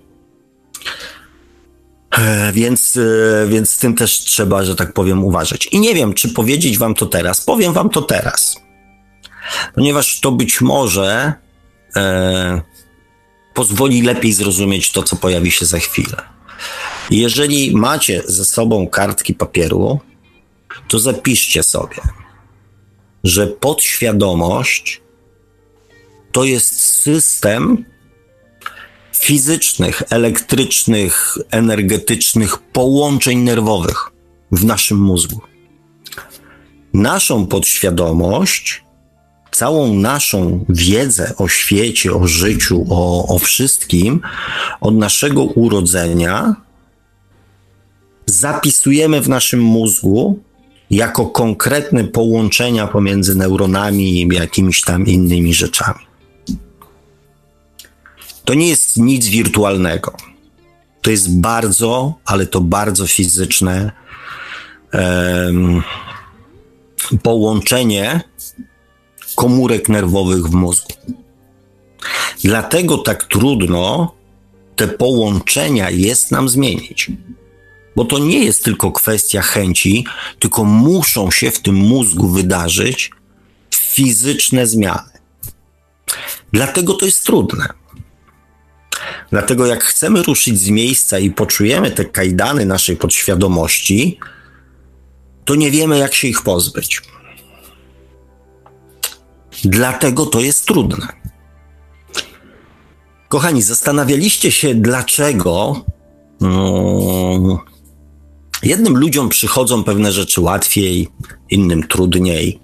E, 2.11 2.51
Więc, 2.53 2.97
e, 2.97 3.47
więc 3.47 3.69
z 3.69 3.77
tym 3.77 3.95
też 3.95 4.19
trzeba, 4.19 4.63
że 4.63 4.75
tak 4.75 4.93
powiem, 4.93 5.23
uważać. 5.23 5.65
I 5.71 5.79
nie 5.79 5.95
wiem, 5.95 6.13
czy 6.13 6.29
powiedzieć 6.29 6.77
wam 6.77 6.93
to 6.93 7.05
teraz. 7.05 7.41
Powiem 7.41 7.73
wam 7.73 7.89
to 7.89 8.01
teraz. 8.01 8.55
Ponieważ 9.75 10.19
to 10.19 10.31
być 10.31 10.61
może 10.61 11.33
e, 11.95 12.61
pozwoli 13.53 14.01
lepiej 14.01 14.33
zrozumieć 14.33 14.91
to, 14.91 15.03
co 15.03 15.15
pojawi 15.15 15.51
się 15.51 15.65
za 15.65 15.79
chwilę. 15.79 16.21
Jeżeli 17.11 17.75
macie 17.75 18.23
ze 18.25 18.45
sobą 18.45 18.87
kartki 18.87 19.33
papieru, 19.33 19.99
to 20.87 20.99
zapiszcie 20.99 21.63
sobie, 21.63 21.97
że 23.23 23.47
podświadomość 23.47 25.01
to 26.37 26.43
jest 26.43 26.81
system 26.81 27.85
fizycznych, 29.13 30.03
elektrycznych, 30.09 31.37
energetycznych 31.51 32.57
połączeń 32.57 33.39
nerwowych 33.39 34.11
w 34.51 34.65
naszym 34.65 34.97
mózgu. 34.97 35.41
Naszą 36.93 37.47
podświadomość, 37.47 38.83
całą 39.51 39.93
naszą 39.93 40.65
wiedzę 40.69 41.33
o 41.37 41.47
świecie, 41.47 42.13
o 42.13 42.27
życiu, 42.27 42.85
o, 42.89 43.27
o 43.35 43.39
wszystkim 43.39 44.21
od 44.81 44.95
naszego 44.95 45.43
urodzenia 45.43 46.55
zapisujemy 48.25 49.21
w 49.21 49.29
naszym 49.29 49.59
mózgu 49.59 50.39
jako 50.89 51.25
konkretne 51.25 52.03
połączenia 52.03 52.87
pomiędzy 52.87 53.35
neuronami 53.35 54.21
i 54.21 54.27
jakimiś 54.35 54.81
tam 54.81 55.05
innymi 55.05 55.53
rzeczami. 55.53 56.06
To 58.47 58.53
nie 58.53 58.67
jest 58.67 58.97
nic 58.97 59.27
wirtualnego. 59.27 60.13
To 61.01 61.11
jest 61.11 61.39
bardzo, 61.39 62.13
ale 62.25 62.45
to 62.45 62.61
bardzo 62.61 63.07
fizyczne 63.07 63.91
em, 64.91 65.83
połączenie 67.23 68.21
komórek 69.35 69.89
nerwowych 69.89 70.45
w 70.45 70.51
mózgu. 70.51 70.93
Dlatego 72.43 72.97
tak 72.97 73.23
trudno 73.23 74.15
te 74.75 74.87
połączenia 74.87 75.89
jest 75.89 76.31
nam 76.31 76.49
zmienić. 76.49 77.11
Bo 77.95 78.05
to 78.05 78.19
nie 78.19 78.45
jest 78.45 78.63
tylko 78.63 78.91
kwestia 78.91 79.41
chęci, 79.41 80.05
tylko 80.39 80.63
muszą 80.63 81.31
się 81.31 81.51
w 81.51 81.59
tym 81.59 81.75
mózgu 81.75 82.27
wydarzyć 82.27 83.11
fizyczne 83.75 84.67
zmiany. 84.67 85.09
Dlatego 86.53 86.93
to 86.93 87.05
jest 87.05 87.25
trudne. 87.25 87.86
Dlatego 89.31 89.65
jak 89.65 89.83
chcemy 89.83 90.23
ruszyć 90.23 90.59
z 90.59 90.69
miejsca 90.69 91.19
i 91.19 91.31
poczujemy 91.31 91.91
te 91.91 92.05
kajdany 92.05 92.65
naszej 92.65 92.97
podświadomości, 92.97 94.19
to 95.45 95.55
nie 95.55 95.71
wiemy, 95.71 95.97
jak 95.97 96.13
się 96.13 96.27
ich 96.27 96.41
pozbyć. 96.41 97.01
Dlatego 99.63 100.25
to 100.25 100.39
jest 100.39 100.65
trudne. 100.65 101.07
Kochani, 103.29 103.61
zastanawialiście 103.61 104.51
się, 104.51 104.75
dlaczego 104.75 105.85
mm, 106.41 107.57
Jednym 108.63 108.97
ludziom 108.97 109.29
przychodzą 109.29 109.83
pewne 109.83 110.11
rzeczy 110.11 110.41
łatwiej, 110.41 111.07
innym 111.49 111.87
trudniej. 111.87 112.59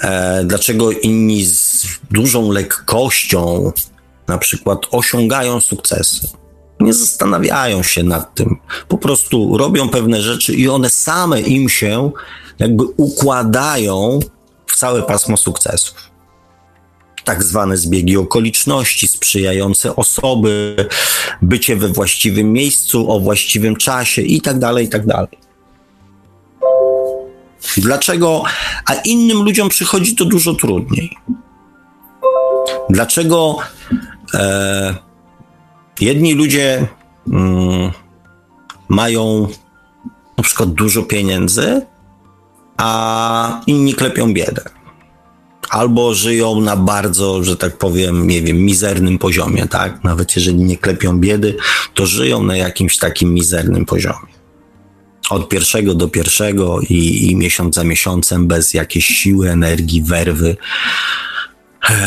E, 0.00 0.44
dlaczego 0.44 0.90
inni 0.90 1.44
z 1.44 1.86
dużą 2.10 2.52
lekkością 2.52 3.72
na 4.28 4.38
przykład 4.38 4.78
osiągają 4.90 5.60
sukcesy? 5.60 6.28
Nie 6.80 6.92
zastanawiają 6.92 7.82
się 7.82 8.02
nad 8.02 8.34
tym. 8.34 8.56
Po 8.88 8.98
prostu 8.98 9.58
robią 9.58 9.88
pewne 9.88 10.22
rzeczy 10.22 10.54
i 10.54 10.68
one 10.68 10.90
same 10.90 11.40
im 11.40 11.68
się 11.68 12.10
jakby 12.58 12.84
układają 12.84 14.20
w 14.66 14.76
całe 14.76 15.02
pasmo 15.02 15.36
sukcesów 15.36 16.12
tak 17.24 17.42
zwane 17.42 17.76
zbiegi 17.76 18.16
okoliczności, 18.16 19.08
sprzyjające 19.08 19.96
osoby, 19.96 20.76
bycie 21.42 21.76
we 21.76 21.88
właściwym 21.88 22.52
miejscu, 22.52 23.12
o 23.12 23.20
właściwym 23.20 23.76
czasie 23.76 24.22
i 24.22 24.40
tak 24.40 24.58
dalej, 24.58 24.86
i 24.86 24.88
tak 24.88 25.06
dalej. 25.06 25.38
Dlaczego, 27.76 28.42
a 28.86 28.94
innym 28.94 29.42
ludziom 29.42 29.68
przychodzi 29.68 30.16
to 30.16 30.24
dużo 30.24 30.54
trudniej? 30.54 31.16
Dlaczego 32.90 33.56
e, 34.34 34.94
jedni 36.00 36.34
ludzie 36.34 36.86
mm, 37.32 37.90
mają 38.88 39.48
na 40.38 40.44
przykład 40.44 40.72
dużo 40.72 41.02
pieniędzy, 41.02 41.86
a 42.76 43.60
inni 43.66 43.94
klepią 43.94 44.32
biedę? 44.32 44.62
albo 45.72 46.14
żyją 46.14 46.60
na 46.60 46.76
bardzo, 46.76 47.44
że 47.44 47.56
tak 47.56 47.78
powiem, 47.78 48.28
nie 48.28 48.42
wiem, 48.42 48.56
mizernym 48.56 49.18
poziomie, 49.18 49.66
tak? 49.66 50.04
Nawet 50.04 50.36
jeżeli 50.36 50.58
nie 50.58 50.76
klepią 50.76 51.18
biedy, 51.18 51.56
to 51.94 52.06
żyją 52.06 52.42
na 52.42 52.56
jakimś 52.56 52.98
takim 52.98 53.34
mizernym 53.34 53.84
poziomie. 53.84 54.32
Od 55.30 55.48
pierwszego 55.48 55.94
do 55.94 56.08
pierwszego 56.08 56.80
i, 56.80 57.30
i 57.30 57.36
miesiąc 57.36 57.74
za 57.74 57.84
miesiącem 57.84 58.46
bez 58.46 58.74
jakiejś 58.74 59.06
siły, 59.06 59.50
energii, 59.50 60.02
werwy 60.02 60.56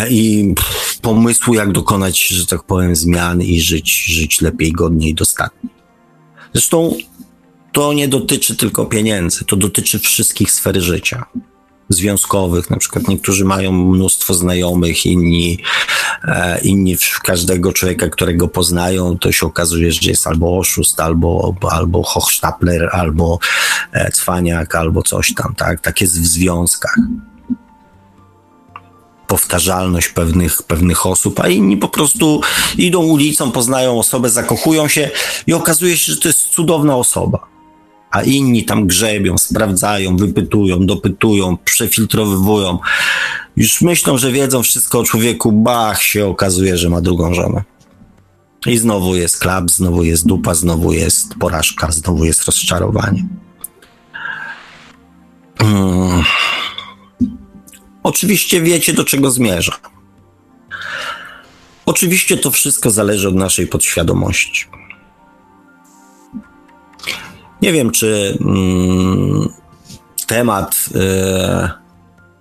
i 0.10 0.54
pomysłu, 1.02 1.54
jak 1.54 1.72
dokonać, 1.72 2.28
że 2.28 2.46
tak 2.46 2.64
powiem, 2.64 2.96
zmian 2.96 3.42
i 3.42 3.62
żyć, 3.62 4.06
żyć 4.06 4.42
lepiej, 4.42 4.72
godniej, 4.72 5.14
dostatniej. 5.14 5.74
Zresztą 6.54 6.98
to 7.72 7.94
nie 7.94 8.08
dotyczy 8.08 8.56
tylko 8.56 8.86
pieniędzy, 8.86 9.46
to 9.46 9.56
dotyczy 9.56 10.00
wszystkich 10.00 10.52
sfer 10.52 10.82
życia 10.82 11.26
związkowych. 11.90 12.70
Na 12.70 12.78
przykład 12.78 13.08
niektórzy 13.08 13.46
mają 13.46 13.72
mnóstwo 13.72 14.34
znajomych, 14.34 15.06
inni, 15.06 15.60
e, 16.24 16.62
inni 16.62 16.98
każdego 17.24 17.74
człowieka, 17.74 18.10
którego 18.10 18.48
poznają, 18.48 19.18
to 19.18 19.32
się 19.32 19.46
okazuje, 19.46 19.92
że 19.92 20.10
jest 20.10 20.28
albo 20.28 20.58
oszust, 20.58 21.00
albo, 21.00 21.56
albo 21.72 22.04
hochsztapler, 22.04 22.90
albo 22.92 23.40
e, 23.92 24.12
cwaniak, 24.12 24.76
albo 24.76 25.04
coś 25.04 25.34
tam, 25.34 25.56
tak? 25.56 25.82
Tak 25.82 26.02
jest 26.02 26.22
w 26.22 26.26
związkach. 26.26 26.96
Powtarzalność 29.28 30.08
pewnych, 30.08 30.64
pewnych 30.64 31.06
osób, 31.06 31.40
a 31.40 31.48
inni 31.48 31.78
po 31.78 31.88
prostu 31.88 32.42
idą 32.78 33.04
ulicą, 33.04 33.52
poznają 33.52 34.00
osobę, 34.00 34.30
zakochują 34.30 34.88
się 34.88 35.10
i 35.48 35.54
okazuje 35.54 35.98
się, 35.98 36.14
że 36.14 36.20
to 36.20 36.28
jest 36.28 36.40
cudowna 36.40 36.96
osoba 36.96 37.56
a 38.16 38.22
inni 38.22 38.66
tam 38.66 38.88
grzebią, 38.88 39.38
sprawdzają, 39.38 40.18
wypytują, 40.18 40.86
dopytują, 40.86 41.58
przefiltrowywują. 41.58 42.80
Już 43.58 43.82
myślą, 43.82 44.18
że 44.18 44.32
wiedzą 44.32 44.64
wszystko 44.64 45.00
o 45.00 45.04
człowieku, 45.04 45.52
bach, 45.52 46.02
się 46.02 46.28
okazuje, 46.28 46.78
że 46.78 46.90
ma 46.90 47.02
drugą 47.02 47.34
żonę. 47.34 47.64
I 48.66 48.78
znowu 48.78 49.16
jest 49.16 49.40
klap, 49.40 49.72
znowu 49.72 50.04
jest 50.04 50.28
dupa, 50.28 50.54
znowu 50.54 50.94
jest 50.94 51.36
porażka, 51.40 51.92
znowu 51.92 52.26
jest 52.26 52.46
rozczarowanie. 52.46 53.26
Hmm. 55.60 56.24
Oczywiście 58.06 58.62
wiecie, 58.62 58.94
do 58.94 59.04
czego 59.04 59.32
zmierza. 59.32 59.78
Oczywiście 61.86 62.38
to 62.38 62.52
wszystko 62.52 62.92
zależy 62.92 63.28
od 63.28 63.36
naszej 63.36 63.68
podświadomości. 63.68 64.66
Nie 67.62 67.74
wiem, 67.74 67.92
czy 67.92 68.38
mm, 68.42 69.50
temat 70.28 70.90
y, 70.96 71.70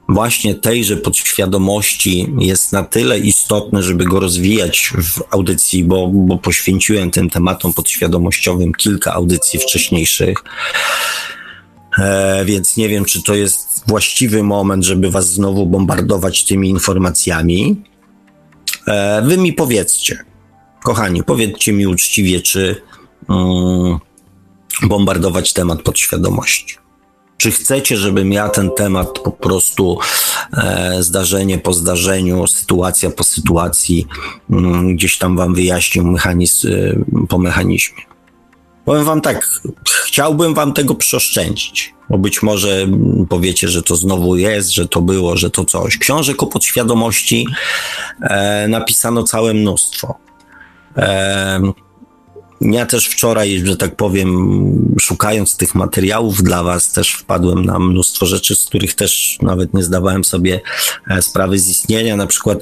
właśnie 0.09 0.55
tejże 0.55 0.97
podświadomości 0.97 2.27
jest 2.39 2.73
na 2.73 2.83
tyle 2.83 3.19
istotny, 3.19 3.83
żeby 3.83 4.05
go 4.05 4.21
rozwijać 4.21 4.93
w 5.03 5.23
audycji, 5.31 5.85
bo, 5.85 6.09
bo 6.09 6.39
poświęciłem 6.39 7.11
tym 7.11 7.31
tematom 7.31 7.73
podświadomościowym 7.73 8.73
kilka 8.73 9.13
audycji 9.13 9.61
wcześniejszych. 9.61 10.39
E, 11.99 12.45
więc 12.45 12.77
nie 12.77 12.89
wiem, 12.89 13.05
czy 13.05 13.23
to 13.23 13.35
jest 13.35 13.85
właściwy 13.87 14.43
moment, 14.43 14.85
żeby 14.85 15.11
was 15.11 15.29
znowu 15.29 15.67
bombardować 15.67 16.45
tymi 16.45 16.71
informacjami. 16.71 17.83
E, 18.89 19.23
wy 19.23 19.39
mi 19.39 19.53
powiedzcie, 19.53 20.25
kochani, 20.83 21.23
powiedzcie 21.23 21.73
mi 21.73 21.87
uczciwie, 21.87 22.41
czy. 22.41 22.83
Mm, 23.29 23.99
bombardować 24.83 25.53
temat 25.53 25.83
podświadomości. 25.83 26.77
Czy 27.37 27.51
chcecie, 27.51 27.97
żebym 27.97 28.33
ja 28.33 28.49
ten 28.49 28.71
temat 28.71 29.19
po 29.19 29.31
prostu 29.31 29.99
e, 30.53 31.03
zdarzenie 31.03 31.59
po 31.59 31.73
zdarzeniu, 31.73 32.47
sytuacja 32.47 33.11
po 33.11 33.25
sytuacji, 33.25 34.07
mm, 34.51 34.97
gdzieś 34.97 35.19
tam 35.19 35.37
wam 35.37 35.55
wyjaśnił 35.55 36.05
mechanizm, 36.05 36.69
y, 36.69 36.97
po 37.29 37.39
mechanizmie? 37.39 38.14
Powiem 38.85 39.05
wam 39.05 39.21
tak, 39.21 39.49
chciałbym 40.07 40.55
wam 40.55 40.73
tego 40.73 40.95
przeoszczędzić, 40.95 41.95
bo 42.11 42.19
być 42.19 42.43
może 42.43 42.87
powiecie, 43.29 43.69
że 43.69 43.83
to 43.83 43.97
znowu 43.97 44.37
jest, 44.37 44.75
że 44.75 44.89
to 44.89 45.01
było, 45.01 45.37
że 45.37 45.51
to 45.51 45.65
coś. 45.65 45.99
Książek 45.99 46.43
o 46.43 46.47
podświadomości 46.47 47.47
e, 48.21 48.69
napisano 48.69 49.23
całe 49.23 49.55
mnóstwo. 49.55 50.15
E, 50.97 51.61
ja 52.61 52.87
też 52.87 53.07
wczoraj, 53.07 53.63
że 53.65 53.77
tak 53.77 53.97
powiem, 53.97 54.97
szukając 55.01 55.57
tych 55.57 55.75
materiałów 55.75 56.43
dla 56.43 56.63
Was, 56.63 56.93
też 56.93 57.13
wpadłem 57.13 57.65
na 57.65 57.79
mnóstwo 57.79 58.27
rzeczy, 58.27 58.55
z 58.55 58.65
których 58.65 58.95
też 58.95 59.39
nawet 59.43 59.75
nie 59.75 59.83
zdawałem 59.83 60.25
sobie 60.25 60.61
e, 61.11 61.23
sprawy 61.23 61.59
z 61.59 61.69
istnienia. 61.69 62.17
Na 62.17 62.27
przykład 62.27 62.59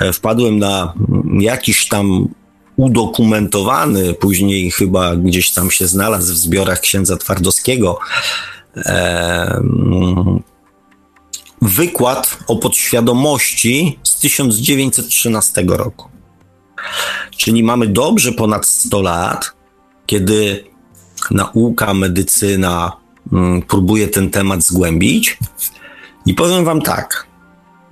e, 0.00 0.12
wpadłem 0.12 0.58
na 0.58 0.94
jakiś 1.40 1.88
tam 1.88 2.28
udokumentowany, 2.78 4.14
później 4.14 4.70
chyba 4.70 5.16
gdzieś 5.16 5.50
tam 5.50 5.70
się 5.70 5.86
znalazł 5.86 6.34
w 6.34 6.36
zbiorach 6.36 6.80
księdza 6.80 7.16
Twardowskiego, 7.16 7.98
wykład 11.62 12.38
o 12.46 12.56
podświadomości 12.56 13.98
z 14.02 14.18
1913 14.20 15.64
roku. 15.68 16.08
Czyli 17.36 17.64
mamy 17.64 17.86
dobrze 17.86 18.32
ponad 18.32 18.66
100 18.66 19.02
lat, 19.02 19.52
kiedy 20.06 20.64
nauka, 21.30 21.94
medycyna 21.94 22.92
mm, 23.32 23.62
próbuje 23.62 24.08
ten 24.08 24.30
temat 24.30 24.62
zgłębić. 24.62 25.38
I 26.26 26.34
powiem 26.34 26.64
Wam 26.64 26.82
tak: 26.82 27.26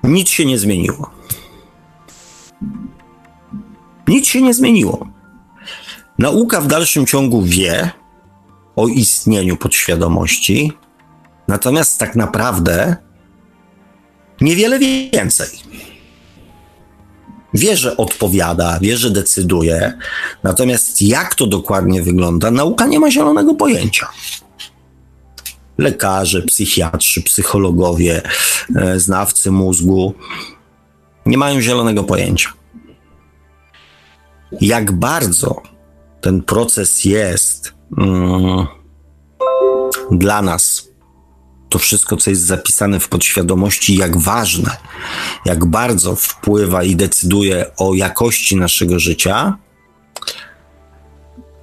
nic 0.03 0.29
się 0.29 0.45
nie 0.45 0.59
zmieniło. 0.59 1.11
Nic 4.09 4.27
się 4.27 4.43
nie 4.43 4.55
zmieniło. 4.55 5.09
Nauka 6.19 6.61
w 6.61 6.67
dalszym 6.67 7.07
ciągu 7.07 7.43
wie 7.43 7.91
o 8.77 8.89
istnieniu 8.89 9.57
podświadomości, 9.57 10.73
natomiast 11.49 11.99
tak 11.99 12.17
naprawdę 12.17 12.97
niewiele 14.41 14.79
więcej 14.79 15.49
wie, 17.57 17.77
że 17.77 17.97
odpowiada, 17.97 18.79
wie, 18.81 18.97
że 18.97 19.11
decyduje. 19.11 19.99
Natomiast 20.43 21.03
jak 21.03 21.35
to 21.35 21.47
dokładnie 21.47 22.03
wygląda, 22.03 22.51
nauka 22.51 22.87
nie 22.87 23.01
ma 23.01 23.11
zielonego 23.11 23.55
pojęcia. 23.55 24.09
Lekarze, 25.79 26.43
psychiatrzy, 26.43 27.23
psychologowie, 27.23 28.23
e, 28.77 29.01
znawcy 29.01 29.51
mózgu 29.51 30.15
nie 31.27 31.39
mają 31.39 31.61
zielonego 31.61 32.05
pojęcia. 32.05 32.53
Jak 34.61 34.93
bardzo 34.93 35.63
ten 36.21 36.43
proces 36.43 37.05
jest 37.05 37.75
mm, 37.99 38.67
dla 40.11 40.43
nas 40.43 40.89
to 41.69 41.79
wszystko, 41.79 42.17
co 42.17 42.31
jest 42.31 42.43
zapisane 42.43 43.01
w 43.01 43.09
podświadomości, 43.09 43.97
jak 43.97 44.17
ważne, 44.17 44.77
jak 45.45 45.65
bardzo 45.65 46.17
wpływa 46.17 46.83
i 46.83 46.97
decyduje 46.97 47.77
o 47.77 47.95
jakości 47.95 48.57
naszego 48.57 48.99
życia, 48.99 49.59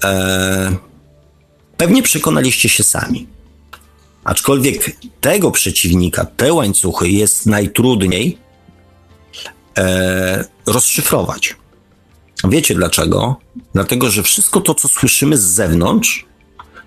e, 0.03 0.75
pewnie 1.77 2.03
przekonaliście 2.03 2.69
się 2.69 2.83
sami. 2.83 3.27
Aczkolwiek 4.23 4.97
tego 5.21 5.51
przeciwnika, 5.51 6.25
te 6.25 6.53
łańcuchy 6.53 7.09
jest 7.09 7.45
najtrudniej 7.45 8.37
e, 9.77 10.45
rozszyfrować. 10.65 11.55
Wiecie 12.43 12.75
dlaczego? 12.75 13.36
Dlatego, 13.73 14.12
że 14.12 14.23
wszystko 14.23 14.62
to, 14.62 14.73
co 14.73 14.88
słyszymy 14.88 15.38
z 15.38 15.43
zewnątrz, 15.43 16.25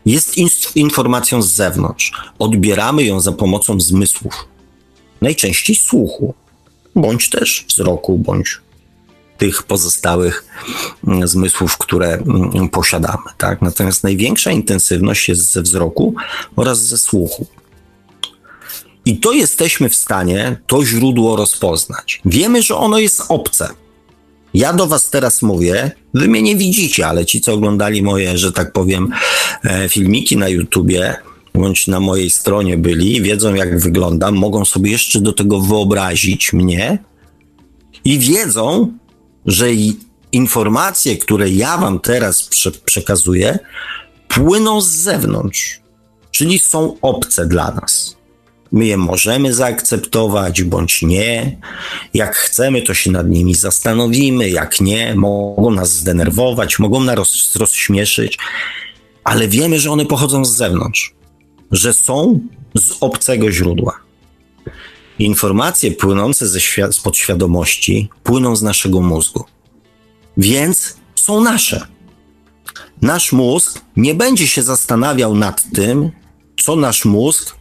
jest 0.07 0.37
in 0.37 0.49
informacją 0.75 1.43
z 1.43 1.53
zewnątrz. 1.53 2.13
Odbieramy 2.39 3.05
ją 3.05 3.21
za 3.21 3.33
pomocą 3.33 3.81
zmysłów. 3.81 4.49
Najczęściej 5.21 5.77
słuchu, 5.77 6.35
bądź 6.95 7.31
też 7.31 7.65
wzroku, 7.69 8.19
bądź 8.19 8.61
tych 9.39 9.63
pozostałych 9.63 10.45
mm, 11.07 11.29
zmysłów, 11.29 11.79
które 11.79 12.13
mm, 12.15 12.69
posiadamy. 12.69 13.25
Tak? 13.39 13.63
Natomiast 13.63 14.05
największa 14.05 14.51
intensywność 14.51 15.29
jest 15.29 15.53
ze 15.53 15.63
wzroku 15.63 16.15
oraz 16.57 16.85
ze 16.85 16.99
słuchu. 16.99 17.47
I 19.05 19.19
to 19.19 19.33
jesteśmy 19.33 19.89
w 19.89 19.97
stanie 19.97 20.57
to 20.67 20.85
źródło 20.85 21.37
rozpoznać. 21.37 22.21
Wiemy, 22.25 22.63
że 22.63 22.77
ono 22.77 22.99
jest 22.99 23.23
obce. 23.29 23.69
Ja 24.57 24.73
do 24.73 24.87
Was 24.87 25.11
teraz 25.11 25.43
mówię, 25.43 25.91
Wy 26.15 26.29
mnie 26.29 26.43
nie 26.43 26.57
widzicie, 26.57 27.07
ale 27.07 27.27
ci, 27.27 27.41
co 27.41 27.53
oglądali 27.53 28.03
moje, 28.03 28.39
że 28.39 28.53
tak 28.53 28.73
powiem, 28.73 29.13
e, 29.65 29.89
filmiki 29.89 30.37
na 30.37 30.49
YouTubie, 30.49 31.17
bądź 31.55 31.87
na 31.87 32.01
mojej 32.01 32.31
stronie 32.31 32.77
byli, 32.77 33.23
wiedzą 33.23 33.55
jak 33.55 33.81
wyglądam, 33.81 34.35
mogą 34.35 34.65
sobie 34.65 34.91
jeszcze 34.91 35.21
do 35.21 35.33
tego 35.33 35.61
wyobrazić 35.61 36.53
mnie 36.53 36.99
i 38.05 38.19
wiedzą, 38.19 38.93
że 39.47 39.67
informacje, 40.33 41.17
które 41.17 41.51
ja 41.51 41.79
Wam 41.79 42.01
teraz 42.01 42.43
prze 42.43 42.73
przekazuję, 42.73 43.59
płyną 44.29 44.81
z 44.81 44.89
zewnątrz, 44.89 45.81
czyli 46.31 46.59
są 46.59 46.97
obce 47.03 47.47
dla 47.47 47.71
nas. 47.71 48.16
My 48.77 48.87
je 48.87 48.97
możemy 48.97 49.55
zaakceptować 49.55 50.63
bądź 50.63 51.03
nie. 51.03 51.57
Jak 52.15 52.37
chcemy, 52.37 52.83
to 52.83 52.95
się 52.95 53.11
nad 53.11 53.29
nimi 53.29 53.55
zastanowimy. 53.55 54.51
Jak 54.51 54.81
nie, 54.81 55.15
mogą 55.15 55.71
nas 55.71 55.93
zdenerwować, 55.93 56.79
mogą 56.79 57.01
nas 57.01 57.57
rozśmieszyć, 57.57 58.39
ale 59.25 59.49
wiemy, 59.49 59.81
że 59.81 59.91
one 59.91 60.07
pochodzą 60.07 60.45
z 60.45 60.57
zewnątrz, 60.57 61.15
że 61.73 61.95
są 61.95 62.41
z 62.75 62.93
obcego 63.01 63.53
źródła. 63.53 64.01
Informacje 65.19 65.93
płynące 65.93 66.49
ze 66.49 66.61
świat- 66.61 66.93
z 66.93 67.01
podświadomości 67.01 68.09
płyną 68.23 68.57
z 68.57 68.63
naszego 68.63 69.01
mózgu, 69.01 69.45
więc 70.37 70.97
są 71.15 71.41
nasze. 71.41 71.87
Nasz 73.03 73.33
mózg 73.33 73.81
nie 73.97 74.15
będzie 74.15 74.47
się 74.49 74.63
zastanawiał 74.63 75.35
nad 75.35 75.65
tym, 75.75 76.11
co 76.65 76.77
nasz 76.77 77.05
mózg 77.05 77.56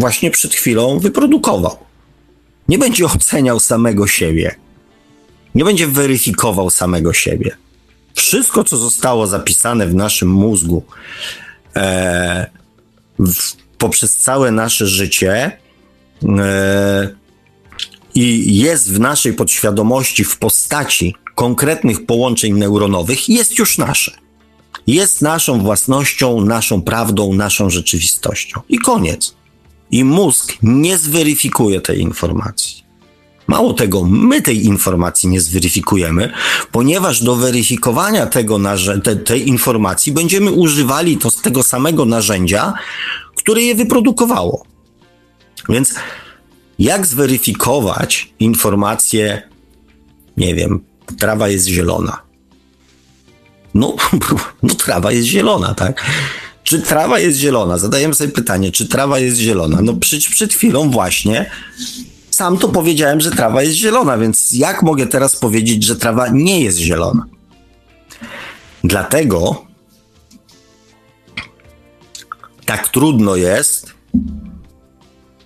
właśnie 0.00 0.30
przed 0.30 0.54
chwilą 0.54 0.98
wyprodukował. 0.98 1.76
Nie 2.68 2.78
będzie 2.78 3.04
oceniał 3.06 3.60
samego 3.60 4.06
siebie. 4.06 4.54
Nie 5.54 5.64
będzie 5.64 5.86
weryfikował 5.86 6.70
samego 6.70 7.12
siebie. 7.12 7.56
Wszystko, 8.14 8.64
co 8.64 8.76
zostało 8.76 9.26
zapisane 9.26 9.86
w 9.86 9.94
naszym 9.94 10.28
mózgu 10.28 10.82
e, 11.76 12.46
w, 13.18 13.52
poprzez 13.78 14.16
całe 14.16 14.50
nasze 14.50 14.86
życie 14.86 15.58
e, 16.38 17.08
i 18.14 18.56
jest 18.56 18.92
w 18.92 19.00
naszej 19.00 19.32
podświadomości 19.32 20.24
w 20.24 20.38
postaci 20.38 21.14
konkretnych 21.34 22.06
połączeń 22.06 22.52
neuronowych, 22.52 23.28
jest 23.28 23.58
już 23.58 23.78
nasze. 23.78 24.12
Jest 24.86 25.22
naszą 25.22 25.60
własnością, 25.60 26.40
naszą 26.40 26.82
prawdą, 26.82 27.32
naszą 27.34 27.70
rzeczywistością. 27.70 28.60
I 28.68 28.78
koniec 28.78 29.34
i 29.90 30.04
mózg 30.04 30.52
nie 30.62 30.98
zweryfikuje 30.98 31.80
tej 31.80 32.00
informacji. 32.00 32.80
Mało 33.46 33.72
tego, 33.72 34.04
my 34.04 34.42
tej 34.42 34.64
informacji 34.64 35.28
nie 35.28 35.40
zweryfikujemy, 35.40 36.32
ponieważ 36.72 37.22
do 37.22 37.36
weryfikowania 37.36 38.26
tego 38.26 38.58
te, 39.02 39.16
tej 39.16 39.48
informacji 39.48 40.12
będziemy 40.12 40.50
używali 40.50 41.16
to, 41.16 41.30
tego 41.30 41.62
samego 41.62 42.04
narzędzia, 42.04 42.72
które 43.36 43.62
je 43.62 43.74
wyprodukowało. 43.74 44.64
Więc 45.68 45.94
jak 46.78 47.06
zweryfikować 47.06 48.32
informację, 48.40 49.42
nie 50.36 50.54
wiem, 50.54 50.80
trawa 51.18 51.48
jest 51.48 51.66
zielona? 51.66 52.22
No, 53.74 53.96
no 54.62 54.74
trawa 54.74 55.12
jest 55.12 55.28
zielona, 55.28 55.74
tak? 55.74 56.04
Czy 56.64 56.82
trawa 56.82 57.18
jest 57.18 57.38
zielona? 57.38 57.78
Zadajemy 57.78 58.14
sobie 58.14 58.32
pytanie, 58.32 58.72
czy 58.72 58.88
trawa 58.88 59.18
jest 59.18 59.36
zielona? 59.36 59.78
No 59.82 59.94
przed, 59.94 60.24
przed 60.24 60.54
chwilą 60.54 60.90
właśnie 60.90 61.50
sam 62.40 62.58
to 62.58 62.68
powiedziałem, 62.68 63.20
że 63.20 63.30
trawa 63.30 63.62
jest 63.62 63.74
zielona, 63.74 64.18
więc 64.18 64.54
jak 64.54 64.82
mogę 64.82 65.06
teraz 65.06 65.36
powiedzieć, 65.36 65.84
że 65.84 65.96
trawa 65.96 66.28
nie 66.28 66.60
jest 66.60 66.78
zielona? 66.78 67.26
Dlatego 68.84 69.64
tak 72.64 72.88
trudno 72.88 73.36
jest 73.36 73.94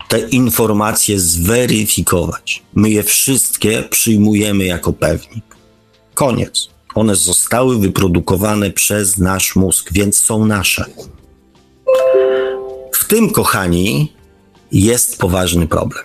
te 0.08 0.18
informacje 0.20 1.20
zweryfikować. 1.20 2.62
My 2.74 2.90
je 2.90 3.02
wszystkie 3.02 3.82
przyjmujemy 3.82 4.64
jako 4.64 4.92
pewnik. 4.92 5.44
Koniec. 6.14 6.68
One 6.94 7.16
zostały 7.16 7.78
wyprodukowane 7.78 8.70
przez 8.70 9.18
nasz 9.18 9.56
mózg, 9.56 9.92
więc 9.92 10.18
są 10.18 10.46
nasze. 10.46 10.84
W 12.92 13.04
tym, 13.04 13.30
kochani, 13.30 14.12
jest 14.72 15.18
poważny 15.18 15.68
problem. 15.68 16.04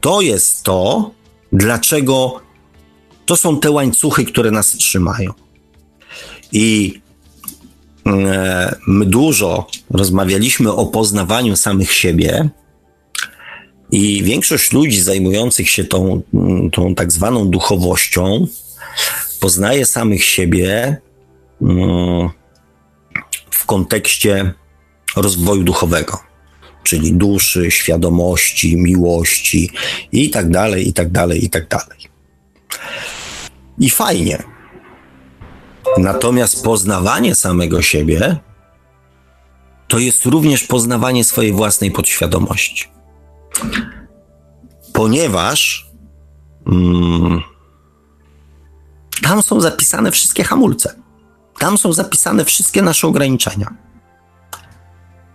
To 0.00 0.20
jest 0.20 0.62
to, 0.62 1.10
dlaczego 1.52 2.40
to 3.26 3.36
są 3.36 3.60
te 3.60 3.70
łańcuchy, 3.70 4.24
które 4.24 4.50
nas 4.50 4.72
trzymają. 4.72 5.32
I 6.52 7.00
e, 8.06 8.76
my 8.86 9.06
dużo 9.06 9.66
rozmawialiśmy 9.90 10.72
o 10.72 10.86
poznawaniu 10.86 11.56
samych 11.56 11.92
siebie, 11.92 12.50
i 13.92 14.22
większość 14.22 14.72
ludzi 14.72 15.00
zajmujących 15.00 15.70
się 15.70 15.84
tą, 15.84 16.22
tą 16.72 16.94
tak 16.94 17.12
zwaną 17.12 17.48
duchowością 17.48 18.46
poznaje 19.40 19.86
samych 19.86 20.24
siebie 20.24 20.96
mm, 21.62 22.28
w 23.50 23.66
kontekście 23.66 24.54
rozwoju 25.16 25.62
duchowego, 25.62 26.18
czyli 26.82 27.12
duszy, 27.12 27.70
świadomości, 27.70 28.76
miłości 28.76 29.70
i 30.12 30.30
tak 30.30 30.50
dalej, 30.50 30.88
i 30.88 30.92
tak 30.92 31.10
dalej, 31.10 31.44
i 31.44 31.50
tak 31.50 31.68
dalej. 31.68 31.98
I 33.78 33.90
fajnie. 33.90 34.42
Natomiast 35.98 36.64
poznawanie 36.64 37.34
samego 37.34 37.82
siebie 37.82 38.36
to 39.88 39.98
jest 39.98 40.26
również 40.26 40.64
poznawanie 40.64 41.24
swojej 41.24 41.52
własnej 41.52 41.90
podświadomości. 41.90 42.88
Ponieważ 44.92 45.86
mm, 46.66 47.42
tam 49.22 49.42
są 49.42 49.60
zapisane 49.60 50.10
wszystkie 50.10 50.44
hamulce. 50.44 50.94
Tam 51.58 51.78
są 51.78 51.92
zapisane 51.92 52.44
wszystkie 52.44 52.82
nasze 52.82 53.06
ograniczenia. 53.06 53.74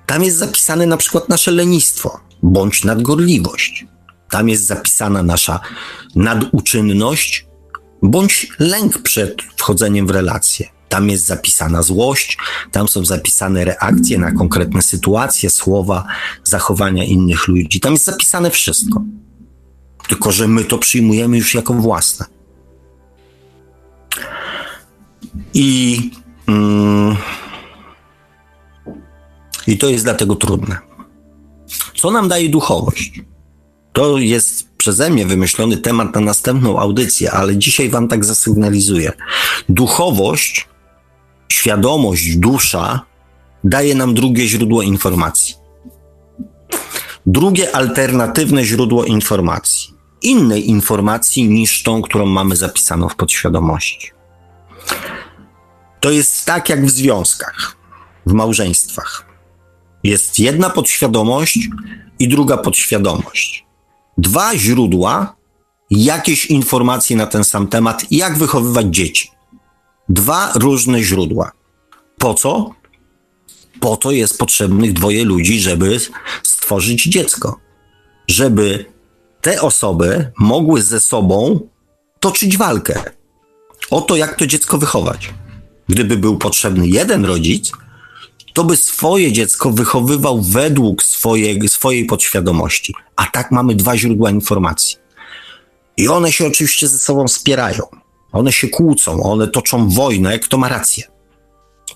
Tam 0.05 0.23
jest 0.23 0.37
zapisane 0.37 0.85
na 0.85 0.97
przykład 0.97 1.29
nasze 1.29 1.51
lenistwo 1.51 2.19
bądź 2.43 2.83
nadgorliwość. 2.83 3.85
Tam 4.29 4.49
jest 4.49 4.65
zapisana 4.65 5.23
nasza 5.23 5.59
naduczynność 6.15 7.47
bądź 8.03 8.47
lęk 8.59 8.97
przed 8.97 9.41
wchodzeniem 9.57 10.07
w 10.07 10.09
relacje. 10.09 10.69
Tam 10.89 11.09
jest 11.09 11.25
zapisana 11.25 11.81
złość, 11.81 12.37
tam 12.71 12.87
są 12.87 13.05
zapisane 13.05 13.65
reakcje 13.65 14.17
na 14.17 14.31
konkretne 14.31 14.81
sytuacje, 14.81 15.49
słowa, 15.49 16.05
zachowania 16.43 17.03
innych 17.03 17.47
ludzi. 17.47 17.79
Tam 17.79 17.93
jest 17.93 18.05
zapisane 18.05 18.51
wszystko. 18.51 19.01
Tylko, 20.07 20.31
że 20.31 20.47
my 20.47 20.63
to 20.63 20.77
przyjmujemy 20.77 21.37
już 21.37 21.55
jako 21.55 21.73
własne. 21.73 22.34
I, 25.53 25.99
mm, 26.47 27.15
I 29.67 29.77
to 29.77 29.89
jest 29.89 30.03
dlatego 30.03 30.35
trudne. 30.35 30.77
Co 31.95 32.11
nam 32.11 32.27
daje 32.27 32.49
duchowość? 32.49 33.21
To 33.93 34.17
jest 34.17 34.69
przeze 34.77 35.09
mnie 35.09 35.25
wymyślony 35.25 35.77
temat 35.77 36.15
na 36.15 36.21
następną 36.21 36.79
audycję, 36.79 37.31
ale 37.31 37.57
dzisiaj 37.57 37.89
Wam 37.89 38.07
tak 38.07 38.25
zasygnalizuję. 38.25 39.11
Duchowość, 39.69 40.67
świadomość, 41.51 42.35
dusza 42.35 43.01
daje 43.63 43.95
nam 43.95 44.13
drugie 44.13 44.47
źródło 44.47 44.81
informacji. 44.81 45.55
Drugie 47.25 47.75
alternatywne 47.75 48.63
źródło 48.63 49.05
informacji. 49.05 49.84
Innej 50.25 50.69
informacji 50.69 51.49
niż 51.49 51.83
tą, 51.83 52.01
którą 52.01 52.25
mamy 52.25 52.55
zapisaną 52.55 53.09
w 53.09 53.15
podświadomości. 53.15 54.11
To 55.99 56.11
jest 56.11 56.45
tak 56.45 56.69
jak 56.69 56.85
w 56.85 56.89
związkach, 56.89 57.77
w 58.25 58.33
małżeństwach. 58.33 59.25
Jest 60.03 60.39
jedna 60.39 60.69
podświadomość 60.69 61.59
i 62.19 62.27
druga 62.27 62.57
podświadomość. 62.57 63.65
Dwa 64.17 64.57
źródła, 64.57 65.35
jakieś 65.91 66.45
informacje 66.45 67.17
na 67.17 67.27
ten 67.27 67.43
sam 67.43 67.67
temat, 67.67 68.05
jak 68.11 68.37
wychowywać 68.37 68.85
dzieci. 68.89 69.31
Dwa 70.09 70.51
różne 70.55 71.03
źródła. 71.03 71.51
Po 72.17 72.33
co? 72.33 72.71
Po 73.79 73.97
to 73.97 74.11
jest 74.11 74.37
potrzebnych 74.37 74.93
dwoje 74.93 75.25
ludzi, 75.25 75.59
żeby 75.59 75.99
stworzyć 76.43 77.03
dziecko. 77.03 77.59
Żeby 78.27 78.94
te 79.45 79.61
osoby 79.61 80.31
mogły 80.37 80.81
ze 80.81 80.99
sobą 80.99 81.59
toczyć 82.19 82.57
walkę 82.57 83.03
o 83.91 84.01
to, 84.01 84.15
jak 84.15 84.35
to 84.35 84.47
dziecko 84.47 84.77
wychować. 84.77 85.33
Gdyby 85.89 86.17
był 86.17 86.37
potrzebny 86.37 86.87
jeden 86.87 87.25
rodzic, 87.25 87.71
to 88.53 88.63
by 88.63 88.77
swoje 88.77 89.31
dziecko 89.31 89.71
wychowywał 89.71 90.41
według 90.41 91.03
swojej, 91.03 91.69
swojej 91.69 92.05
podświadomości. 92.05 92.93
A 93.15 93.25
tak 93.25 93.51
mamy 93.51 93.75
dwa 93.75 93.97
źródła 93.97 94.29
informacji. 94.29 94.97
I 95.97 96.07
one 96.07 96.31
się 96.31 96.47
oczywiście 96.47 96.87
ze 96.87 96.99
sobą 96.99 97.27
wspierają. 97.27 97.83
One 98.31 98.51
się 98.51 98.67
kłócą, 98.67 99.23
one 99.23 99.47
toczą 99.47 99.89
wojnę, 99.89 100.39
kto 100.39 100.57
ma 100.57 100.69
rację. 100.69 101.03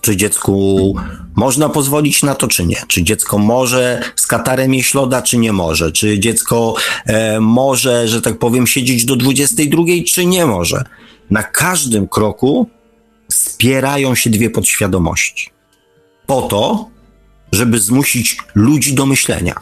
Czy 0.02 0.18
dziecku 0.18 0.96
można 1.36 1.70
pozwolić 1.70 2.24
na 2.24 2.36
to, 2.36 2.48
czy 2.48 2.66
nie? 2.66 2.84
Czy 2.88 3.04
dziecko 3.04 3.38
może 3.38 4.02
z 4.16 4.28
katarem 4.28 4.74
jeść 4.74 4.94
loda, 4.94 5.22
czy 5.22 5.38
nie 5.38 5.54
może? 5.54 5.92
Czy 5.92 6.20
dziecko 6.20 6.76
e, 7.06 7.40
może, 7.40 8.08
że 8.08 8.22
tak 8.22 8.40
powiem, 8.40 8.68
siedzieć 8.68 9.06
do 9.06 9.16
22, 9.16 9.84
czy 10.08 10.26
nie 10.26 10.46
może? 10.46 10.84
Na 11.30 11.44
każdym 11.44 12.08
kroku 12.08 12.70
spierają 13.32 14.16
się 14.16 14.30
dwie 14.30 14.50
podświadomości. 14.50 15.50
Po 16.26 16.42
to, 16.42 16.90
żeby 17.52 17.80
zmusić 17.80 18.38
ludzi 18.56 18.94
do 18.94 19.06
myślenia. 19.06 19.56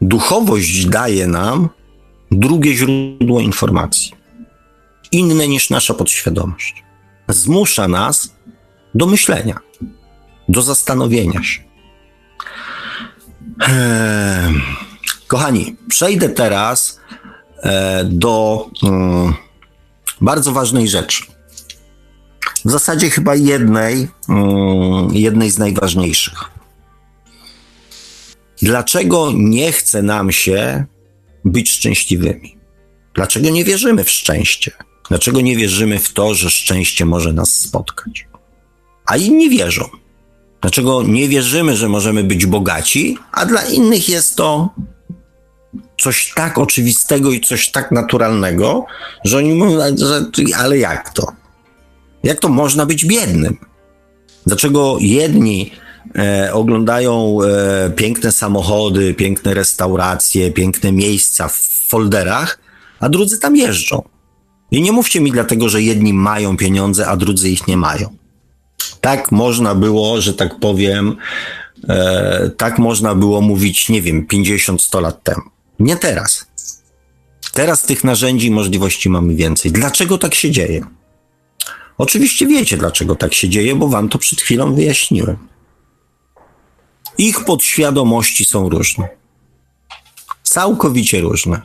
Duchowość 0.00 0.86
daje 0.86 1.26
nam 1.26 1.68
drugie 2.30 2.74
źródło 2.74 3.40
informacji, 3.40 4.12
inne 5.12 5.48
niż 5.48 5.70
nasza 5.70 5.94
podświadomość. 5.94 6.79
Zmusza 7.32 7.88
nas 7.88 8.34
do 8.94 9.06
myślenia, 9.06 9.60
do 10.48 10.62
zastanowienia 10.62 11.42
się. 11.42 11.60
Eee, 13.60 14.54
kochani, 15.26 15.76
przejdę 15.88 16.28
teraz 16.28 17.00
e, 17.62 18.04
do 18.04 18.66
mm, 18.82 19.34
bardzo 20.20 20.52
ważnej 20.52 20.88
rzeczy. 20.88 21.22
W 22.64 22.70
zasadzie 22.70 23.10
chyba 23.10 23.34
jednej, 23.34 24.08
mm, 24.28 25.08
jednej 25.12 25.50
z 25.50 25.58
najważniejszych. 25.58 26.50
Dlaczego 28.62 29.32
nie 29.34 29.72
chce 29.72 30.02
nam 30.02 30.32
się 30.32 30.84
być 31.44 31.70
szczęśliwymi? 31.70 32.56
Dlaczego 33.14 33.50
nie 33.50 33.64
wierzymy 33.64 34.04
w 34.04 34.10
szczęście? 34.10 34.72
Dlaczego 35.10 35.40
nie 35.40 35.56
wierzymy 35.56 35.98
w 35.98 36.12
to, 36.12 36.34
że 36.34 36.50
szczęście 36.50 37.04
może 37.04 37.32
nas 37.32 37.52
spotkać? 37.52 38.28
A 39.06 39.16
inni 39.16 39.50
wierzą. 39.50 39.84
Dlaczego 40.60 41.02
nie 41.02 41.28
wierzymy, 41.28 41.76
że 41.76 41.88
możemy 41.88 42.24
być 42.24 42.46
bogaci, 42.46 43.18
a 43.32 43.46
dla 43.46 43.62
innych 43.62 44.08
jest 44.08 44.36
to 44.36 44.68
coś 46.00 46.32
tak 46.34 46.58
oczywistego 46.58 47.30
i 47.30 47.40
coś 47.40 47.70
tak 47.70 47.92
naturalnego, 47.92 48.86
że 49.24 49.38
oni 49.38 49.54
mówią, 49.54 49.80
że, 49.98 50.24
ale 50.56 50.78
jak 50.78 51.14
to? 51.14 51.26
Jak 52.22 52.40
to 52.40 52.48
można 52.48 52.86
być 52.86 53.04
biednym? 53.04 53.56
Dlaczego 54.46 54.96
jedni 55.00 55.70
e, 56.18 56.50
oglądają 56.52 57.38
e, 57.42 57.90
piękne 57.90 58.32
samochody, 58.32 59.14
piękne 59.14 59.54
restauracje, 59.54 60.52
piękne 60.52 60.92
miejsca 60.92 61.48
w 61.48 61.58
folderach, 61.88 62.58
a 63.00 63.08
drudzy 63.08 63.38
tam 63.38 63.56
jeżdżą? 63.56 64.02
I 64.70 64.82
nie 64.82 64.92
mówcie 64.92 65.20
mi 65.20 65.32
dlatego, 65.32 65.68
że 65.68 65.82
jedni 65.82 66.14
mają 66.14 66.56
pieniądze, 66.56 67.06
a 67.06 67.16
drudzy 67.16 67.50
ich 67.50 67.66
nie 67.68 67.76
mają. 67.76 68.16
Tak 69.00 69.32
można 69.32 69.74
było, 69.74 70.20
że 70.20 70.34
tak 70.34 70.58
powiem, 70.58 71.16
e, 71.88 72.50
tak 72.56 72.78
można 72.78 73.14
było 73.14 73.40
mówić, 73.40 73.88
nie 73.88 74.02
wiem, 74.02 74.26
50-100 74.26 75.02
lat 75.02 75.22
temu. 75.22 75.42
Nie 75.78 75.96
teraz. 75.96 76.46
Teraz 77.52 77.82
tych 77.82 78.04
narzędzi 78.04 78.46
i 78.46 78.50
możliwości 78.50 79.10
mamy 79.10 79.34
więcej. 79.34 79.72
Dlaczego 79.72 80.18
tak 80.18 80.34
się 80.34 80.50
dzieje? 80.50 80.80
Oczywiście 81.98 82.46
wiecie, 82.46 82.76
dlaczego 82.76 83.16
tak 83.16 83.34
się 83.34 83.48
dzieje, 83.48 83.74
bo 83.74 83.88
wam 83.88 84.08
to 84.08 84.18
przed 84.18 84.40
chwilą 84.40 84.74
wyjaśniłem. 84.74 85.36
Ich 87.18 87.44
podświadomości 87.44 88.44
są 88.44 88.68
różne. 88.68 89.08
Całkowicie 90.42 91.20
różne. 91.20 91.62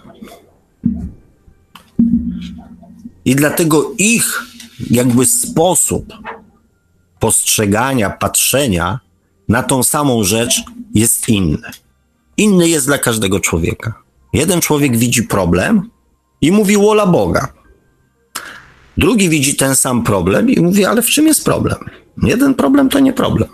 I 3.25 3.35
dlatego 3.35 3.91
ich 3.97 4.43
jakby 4.91 5.25
sposób 5.25 6.13
postrzegania, 7.19 8.09
patrzenia 8.09 8.99
na 9.49 9.63
tą 9.63 9.83
samą 9.83 10.23
rzecz 10.23 10.61
jest 10.93 11.29
inny. 11.29 11.71
Inny 12.37 12.69
jest 12.69 12.85
dla 12.85 12.97
każdego 12.97 13.39
człowieka. 13.39 13.93
Jeden 14.33 14.61
człowiek 14.61 14.97
widzi 14.97 15.23
problem 15.23 15.89
i 16.41 16.51
mówi 16.51 16.77
wola 16.77 17.07
Boga. 17.07 17.53
Drugi 18.97 19.29
widzi 19.29 19.55
ten 19.55 19.75
sam 19.75 20.03
problem 20.03 20.49
i 20.49 20.61
mówi, 20.61 20.85
ale 20.85 21.01
w 21.01 21.07
czym 21.07 21.27
jest 21.27 21.45
problem? 21.45 21.77
Jeden 22.23 22.53
problem 22.53 22.89
to 22.89 22.99
nie 22.99 23.13
problem. 23.13 23.49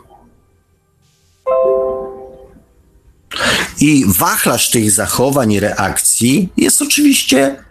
I 3.79 4.05
wachlarz 4.07 4.69
tych 4.69 4.91
zachowań 4.91 5.51
i 5.51 5.59
reakcji 5.59 6.49
jest 6.57 6.81
oczywiście 6.81 7.63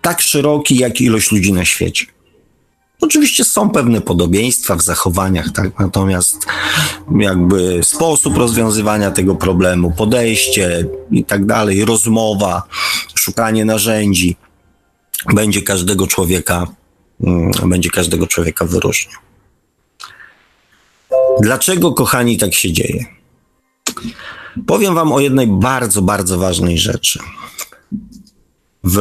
tak 0.00 0.20
szeroki, 0.20 0.76
jak 0.76 1.00
ilość 1.00 1.32
ludzi 1.32 1.52
na 1.52 1.64
świecie. 1.64 2.06
Oczywiście 3.00 3.44
są 3.44 3.70
pewne 3.70 4.00
podobieństwa 4.00 4.76
w 4.76 4.82
zachowaniach, 4.82 5.52
tak? 5.52 5.78
natomiast 5.78 6.46
jakby 7.18 7.80
sposób 7.82 8.36
rozwiązywania 8.36 9.10
tego 9.10 9.34
problemu, 9.34 9.90
podejście 9.90 10.86
i 11.10 11.24
tak 11.24 11.46
dalej, 11.46 11.84
rozmowa, 11.84 12.62
szukanie 13.14 13.64
narzędzi 13.64 14.36
będzie 15.34 15.62
każdego 15.62 16.06
człowieka, 16.06 16.66
mm, 17.20 17.50
będzie 17.64 17.90
każdego 17.90 18.26
człowieka 18.26 18.64
wyróżniał. 18.64 19.20
Dlaczego, 21.40 21.92
kochani, 21.92 22.38
tak 22.38 22.54
się 22.54 22.72
dzieje? 22.72 23.04
Powiem 24.66 24.94
Wam 24.94 25.12
o 25.12 25.20
jednej 25.20 25.46
bardzo, 25.46 26.02
bardzo 26.02 26.38
ważnej 26.38 26.78
rzeczy. 26.78 27.18
W 28.84 28.98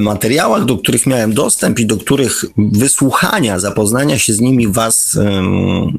materiałach, 0.00 0.64
do 0.64 0.78
których 0.78 1.06
miałem 1.06 1.34
dostęp 1.34 1.78
i 1.78 1.86
do 1.86 1.96
których 1.96 2.44
wysłuchania, 2.56 3.58
zapoznania 3.58 4.18
się 4.18 4.32
z 4.32 4.40
nimi 4.40 4.68
Was 4.68 5.18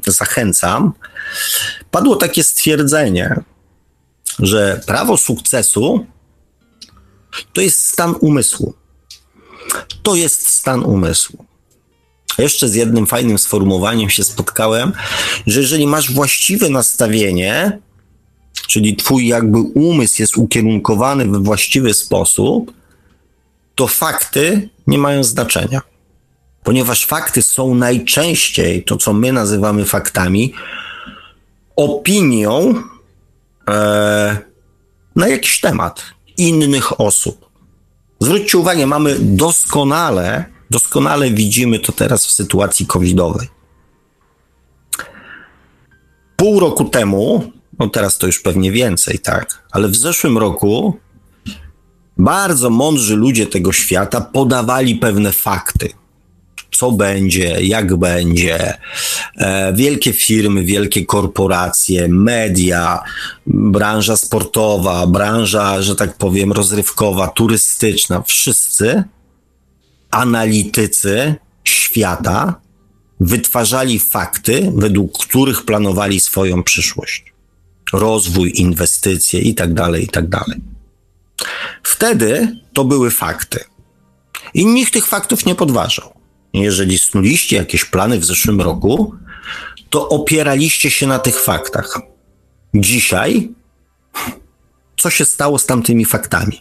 zachęcam, 0.06 0.92
padło 1.90 2.16
takie 2.16 2.44
stwierdzenie, 2.44 3.40
że 4.38 4.80
prawo 4.86 5.16
sukcesu 5.16 6.06
to 7.52 7.60
jest 7.60 7.86
stan 7.86 8.14
umysłu. 8.20 8.74
To 10.02 10.14
jest 10.14 10.48
stan 10.48 10.84
umysłu. 10.84 11.44
Jeszcze 12.38 12.68
z 12.68 12.74
jednym 12.74 13.06
fajnym 13.06 13.38
sformułowaniem 13.38 14.10
się 14.10 14.24
spotkałem, 14.24 14.92
że 15.46 15.60
jeżeli 15.60 15.86
masz 15.86 16.12
właściwe 16.12 16.68
nastawienie, 16.68 17.78
czyli 18.68 18.96
twój 18.96 19.26
jakby 19.26 19.58
umysł 19.58 20.22
jest 20.22 20.36
ukierunkowany 20.36 21.26
we 21.26 21.38
właściwy 21.38 21.94
sposób, 21.94 22.72
to 23.74 23.88
fakty 23.88 24.68
nie 24.86 24.98
mają 24.98 25.24
znaczenia. 25.24 25.80
Ponieważ 26.64 27.06
fakty 27.06 27.42
są 27.42 27.74
najczęściej 27.74 28.84
to, 28.84 28.96
co 28.96 29.12
my 29.12 29.32
nazywamy 29.32 29.84
faktami, 29.84 30.54
opinią 31.76 32.74
e, 33.68 34.38
na 35.16 35.28
jakiś 35.28 35.60
temat 35.60 36.04
innych 36.36 37.00
osób. 37.00 37.50
Zwróćcie 38.20 38.58
uwagę, 38.58 38.86
mamy 38.86 39.16
doskonale, 39.20 40.44
doskonale 40.70 41.30
widzimy 41.30 41.78
to 41.78 41.92
teraz 41.92 42.26
w 42.26 42.32
sytuacji 42.32 42.86
covidowej. 42.86 43.48
Pół 46.36 46.60
roku 46.60 46.84
temu, 46.84 47.52
no 47.78 47.88
teraz 47.88 48.18
to 48.18 48.26
już 48.26 48.40
pewnie 48.40 48.72
więcej, 48.72 49.18
tak, 49.18 49.64
ale 49.70 49.88
w 49.88 49.96
zeszłym 49.96 50.38
roku 50.38 50.98
bardzo 52.18 52.70
mądrzy 52.70 53.16
ludzie 53.16 53.46
tego 53.46 53.72
świata 53.72 54.20
podawali 54.20 54.96
pewne 54.96 55.32
fakty. 55.32 55.88
Co 56.72 56.92
będzie, 56.92 57.60
jak 57.60 57.96
będzie. 57.96 58.78
E, 59.36 59.72
wielkie 59.72 60.12
firmy, 60.12 60.64
wielkie 60.64 61.06
korporacje, 61.06 62.08
media, 62.08 63.02
branża 63.46 64.16
sportowa, 64.16 65.06
branża, 65.06 65.82
że 65.82 65.96
tak 65.96 66.16
powiem, 66.16 66.52
rozrywkowa, 66.52 67.28
turystyczna, 67.28 68.22
wszyscy 68.22 69.04
analitycy 70.10 71.34
świata 71.64 72.60
wytwarzali 73.20 73.98
fakty, 73.98 74.72
według 74.74 75.18
których 75.18 75.64
planowali 75.64 76.20
swoją 76.20 76.62
przyszłość. 76.62 77.32
Rozwój, 77.92 78.52
inwestycje 78.54 79.40
i 79.40 79.54
tak 79.54 79.74
dalej, 79.74 80.04
i 80.04 80.08
tak 80.08 80.28
dalej. 80.28 80.60
Wtedy 81.82 82.56
to 82.72 82.84
były 82.84 83.10
fakty. 83.10 83.64
I 84.54 84.66
nikt 84.66 84.92
tych 84.92 85.06
faktów 85.06 85.46
nie 85.46 85.54
podważał. 85.54 86.12
Jeżeli 86.52 86.98
snuliście 86.98 87.56
jakieś 87.56 87.84
plany 87.84 88.18
w 88.18 88.24
zeszłym 88.24 88.60
roku, 88.60 89.14
to 89.90 90.08
opieraliście 90.08 90.90
się 90.90 91.06
na 91.06 91.18
tych 91.18 91.40
faktach. 91.40 92.00
Dzisiaj, 92.74 93.54
co 94.96 95.10
się 95.10 95.24
stało 95.24 95.58
z 95.58 95.66
tamtymi 95.66 96.04
faktami? 96.04 96.58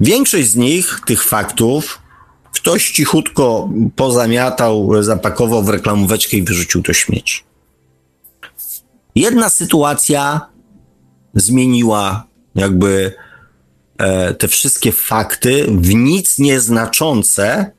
Większość 0.00 0.48
z 0.48 0.56
nich, 0.56 1.00
tych 1.06 1.24
faktów, 1.24 2.02
ktoś 2.52 2.90
cichutko 2.90 3.68
pozamiatał, 3.96 5.02
zapakował 5.02 5.62
w 5.62 5.68
reklamóweczkę 5.68 6.36
i 6.36 6.42
wyrzucił 6.42 6.82
do 6.82 6.92
śmieci. 6.92 7.42
Jedna 9.14 9.48
sytuacja 9.48 10.40
zmieniła 11.34 12.26
jakby 12.54 13.12
e, 13.98 14.34
te 14.34 14.48
wszystkie 14.48 14.92
fakty 14.92 15.66
w 15.68 15.94
nic 15.94 16.38
nieznaczące, 16.38 17.72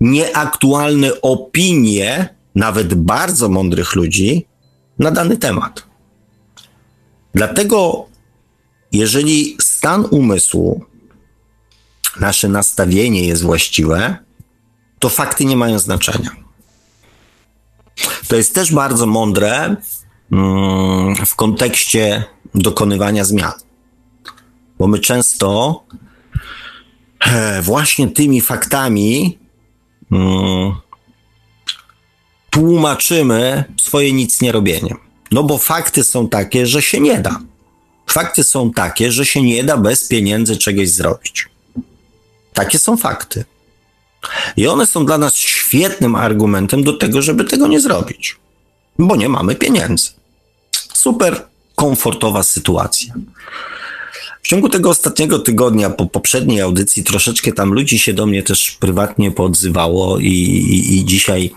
nieaktualne 0.00 1.20
opinie, 1.20 2.34
nawet 2.54 2.94
bardzo 2.94 3.48
mądrych 3.48 3.94
ludzi 3.94 4.46
na 4.98 5.10
dany 5.10 5.36
temat. 5.36 5.86
Dlatego, 7.34 8.06
jeżeli 8.92 9.56
stan 9.60 10.06
umysłu, 10.10 10.84
nasze 12.20 12.48
nastawienie 12.48 13.24
jest 13.24 13.42
właściwe, 13.42 14.16
to 14.98 15.08
fakty 15.08 15.44
nie 15.44 15.56
mają 15.56 15.78
znaczenia. 15.78 16.30
To 18.28 18.36
jest 18.36 18.54
też 18.54 18.72
bardzo 18.72 19.06
mądre 19.06 19.76
mm, 20.32 21.16
w 21.26 21.34
kontekście 21.34 22.24
dokonywania 22.54 23.24
zmian. 23.24 23.63
Bo 24.78 24.86
my 24.86 24.98
często 24.98 25.80
e, 27.20 27.62
właśnie 27.62 28.08
tymi 28.08 28.40
faktami 28.40 29.38
mm, 30.12 30.74
tłumaczymy 32.50 33.64
swoje 33.80 34.12
nic 34.12 34.40
nie 34.40 34.52
robienie. 34.52 34.94
No 35.32 35.42
bo 35.42 35.58
fakty 35.58 36.04
są 36.04 36.28
takie, 36.28 36.66
że 36.66 36.82
się 36.82 37.00
nie 37.00 37.20
da. 37.20 37.40
Fakty 38.06 38.44
są 38.44 38.70
takie, 38.70 39.12
że 39.12 39.26
się 39.26 39.42
nie 39.42 39.64
da 39.64 39.76
bez 39.76 40.08
pieniędzy 40.08 40.56
czegoś 40.56 40.90
zrobić. 40.90 41.48
Takie 42.52 42.78
są 42.78 42.96
fakty. 42.96 43.44
I 44.56 44.66
one 44.68 44.86
są 44.86 45.06
dla 45.06 45.18
nas 45.18 45.34
świetnym 45.34 46.16
argumentem 46.16 46.84
do 46.84 46.92
tego, 46.92 47.22
żeby 47.22 47.44
tego 47.44 47.66
nie 47.66 47.80
zrobić, 47.80 48.36
bo 48.98 49.16
nie 49.16 49.28
mamy 49.28 49.54
pieniędzy. 49.54 50.10
Super 50.92 51.46
komfortowa 51.74 52.42
sytuacja. 52.42 53.14
W 54.44 54.48
ciągu 54.48 54.68
tego 54.68 54.90
ostatniego 54.90 55.38
tygodnia, 55.38 55.90
po 55.90 56.06
poprzedniej 56.06 56.60
audycji, 56.60 57.04
troszeczkę 57.04 57.52
tam 57.52 57.72
ludzi 57.72 57.98
się 57.98 58.12
do 58.14 58.26
mnie 58.26 58.42
też 58.42 58.70
prywatnie 58.70 59.30
podzywało 59.30 60.18
i, 60.18 60.26
i, 60.26 60.98
i 60.98 61.04
dzisiaj 61.04 61.50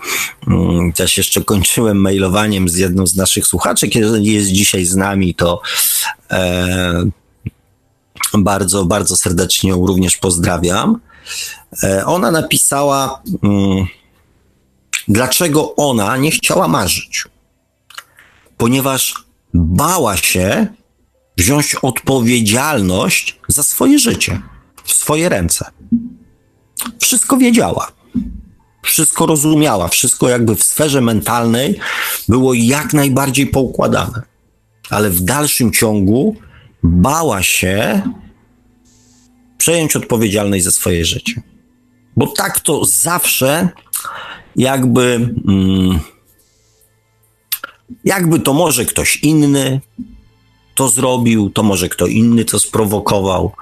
mm, 0.46 0.92
też 0.92 1.16
jeszcze 1.16 1.44
kończyłem 1.44 2.00
mailowaniem 2.00 2.68
z 2.68 2.76
jedną 2.76 3.06
z 3.06 3.16
naszych 3.16 3.46
słuchaczek, 3.46 3.94
jeżeli 3.94 4.32
jest 4.32 4.48
dzisiaj 4.48 4.84
z 4.84 4.96
nami, 4.96 5.34
to 5.34 5.60
e, 6.30 7.10
bardzo, 8.34 8.84
bardzo 8.84 9.16
serdecznie 9.16 9.70
ją 9.70 9.86
również 9.86 10.16
pozdrawiam. 10.16 11.00
E, 11.82 12.06
ona 12.06 12.30
napisała, 12.30 13.22
mm, 13.42 13.86
dlaczego 15.08 15.76
ona 15.76 16.16
nie 16.16 16.30
chciała 16.30 16.68
marzyć. 16.68 17.24
Ponieważ 18.56 19.14
bała 19.54 20.16
się 20.16 20.66
wziąć 21.38 21.74
odpowiedzialność 21.74 23.40
za 23.48 23.62
swoje 23.62 23.98
życie 23.98 24.42
w 24.84 24.92
swoje 24.92 25.28
ręce. 25.28 25.70
Wszystko 27.00 27.36
wiedziała. 27.36 27.92
Wszystko 28.82 29.26
rozumiała, 29.26 29.88
wszystko 29.88 30.28
jakby 30.28 30.56
w 30.56 30.64
sferze 30.64 31.00
mentalnej 31.00 31.78
było 32.28 32.54
jak 32.54 32.94
najbardziej 32.94 33.46
poukładane. 33.46 34.22
Ale 34.90 35.10
w 35.10 35.20
dalszym 35.20 35.72
ciągu 35.72 36.36
bała 36.82 37.42
się 37.42 38.02
przejąć 39.58 39.96
odpowiedzialność 39.96 40.64
za 40.64 40.70
swoje 40.70 41.04
życie. 41.04 41.42
Bo 42.16 42.26
tak 42.26 42.60
to 42.60 42.84
zawsze 42.84 43.68
jakby. 44.56 45.34
Mm, 45.48 46.00
jakby 48.04 48.40
to 48.40 48.52
może 48.52 48.84
ktoś 48.84 49.16
inny 49.16 49.80
to 50.78 50.88
zrobił, 50.88 51.50
to 51.50 51.62
może 51.62 51.88
kto 51.88 52.06
inny 52.06 52.44
to 52.44 52.58
sprowokował. 52.58 53.52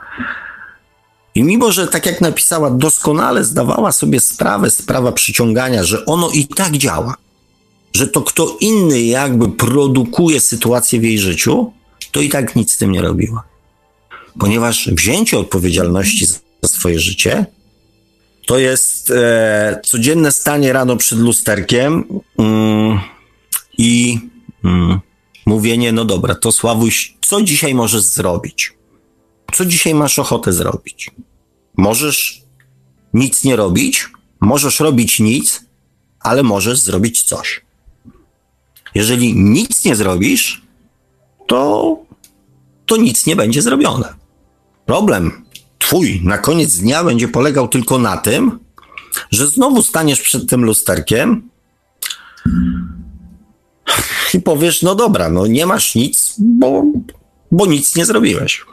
I 1.35 1.43
mimo, 1.43 1.73
że 1.73 1.89
tak 1.89 2.07
jak 2.07 2.21
napisała, 2.21 2.71
doskonale 2.71 3.45
zdawała 3.45 3.93
sobie 3.93 4.21
sprawę 4.21 4.71
z 4.71 4.83
prawa 4.83 5.13
przyciągania, 5.13 5.85
że 5.85 6.07
ono 6.07 6.31
i 6.31 6.47
tak 6.47 6.77
działa, 6.77 7.17
że 7.93 8.09
to 8.09 8.23
kto 8.23 8.57
inny 8.61 9.01
jakby 9.01 9.49
produkuje 9.49 10.41
sytuację 10.41 11.01
w 11.01 11.05
jej 11.05 11.19
życiu, 11.19 11.73
to 12.13 12.21
i 12.21 12.29
tak 12.29 12.57
nic 12.57 12.73
z 12.73 12.77
tym 12.77 12.93
nie 12.93 13.03
robiła. 13.03 13.43
Ponieważ 14.39 14.89
wzięcie 14.93 15.39
odpowiedzialności 15.39 16.27
za 16.63 16.69
swoje 16.69 17.01
życie 17.01 17.47
to 18.47 18.59
jest 18.59 19.11
e, 19.11 19.81
codzienne 19.85 20.33
stanie 20.33 20.73
rano 20.73 20.97
przed 20.97 21.19
lusterkiem 21.19 22.05
mm, 22.39 23.01
i 23.79 24.19
mm, 24.65 25.01
mówienie, 25.47 25.93
no 25.93 26.05
dobra, 26.05 26.35
to 26.35 26.53
Sławuś, 26.53 27.17
co 27.21 27.43
dzisiaj 27.43 27.75
możesz 27.75 28.03
zrobić? 28.03 28.73
Co 29.55 29.65
dzisiaj 29.65 29.95
masz 29.95 30.19
ochotę 30.19 30.53
zrobić? 30.53 31.11
Możesz 31.77 32.43
nic 33.15 33.45
nie 33.45 33.57
robić, 33.57 34.09
możesz 34.41 34.81
robić 34.81 35.21
nic, 35.21 35.65
ale 36.21 36.43
możesz 36.43 36.81
zrobić 36.81 37.23
coś. 37.23 37.65
Jeżeli 38.95 39.35
nic 39.35 39.85
nie 39.85 39.97
zrobisz, 39.97 40.63
to, 41.47 41.97
to 42.87 42.97
nic 42.97 43.27
nie 43.27 43.37
będzie 43.37 43.63
zrobione. 43.63 44.15
Problem 44.87 45.45
twój 45.79 46.21
na 46.25 46.39
koniec 46.39 46.77
dnia 46.77 47.05
będzie 47.05 47.29
polegał 47.29 47.69
tylko 47.69 47.99
na 47.99 48.17
tym, 48.17 48.59
że 49.31 49.47
znowu 49.47 49.83
staniesz 49.83 50.21
przed 50.21 50.49
tym 50.49 50.65
lusterkiem 50.65 51.49
i 54.35 54.41
powiesz, 54.41 54.83
no 54.83 54.95
dobra, 54.95 55.29
no 55.29 55.47
nie 55.47 55.67
masz 55.67 55.95
nic, 55.95 56.35
bo, 56.39 56.85
bo 57.53 57.67
nic 57.67 57.97
nie 57.97 58.07
zrobiłeś. 58.07 58.65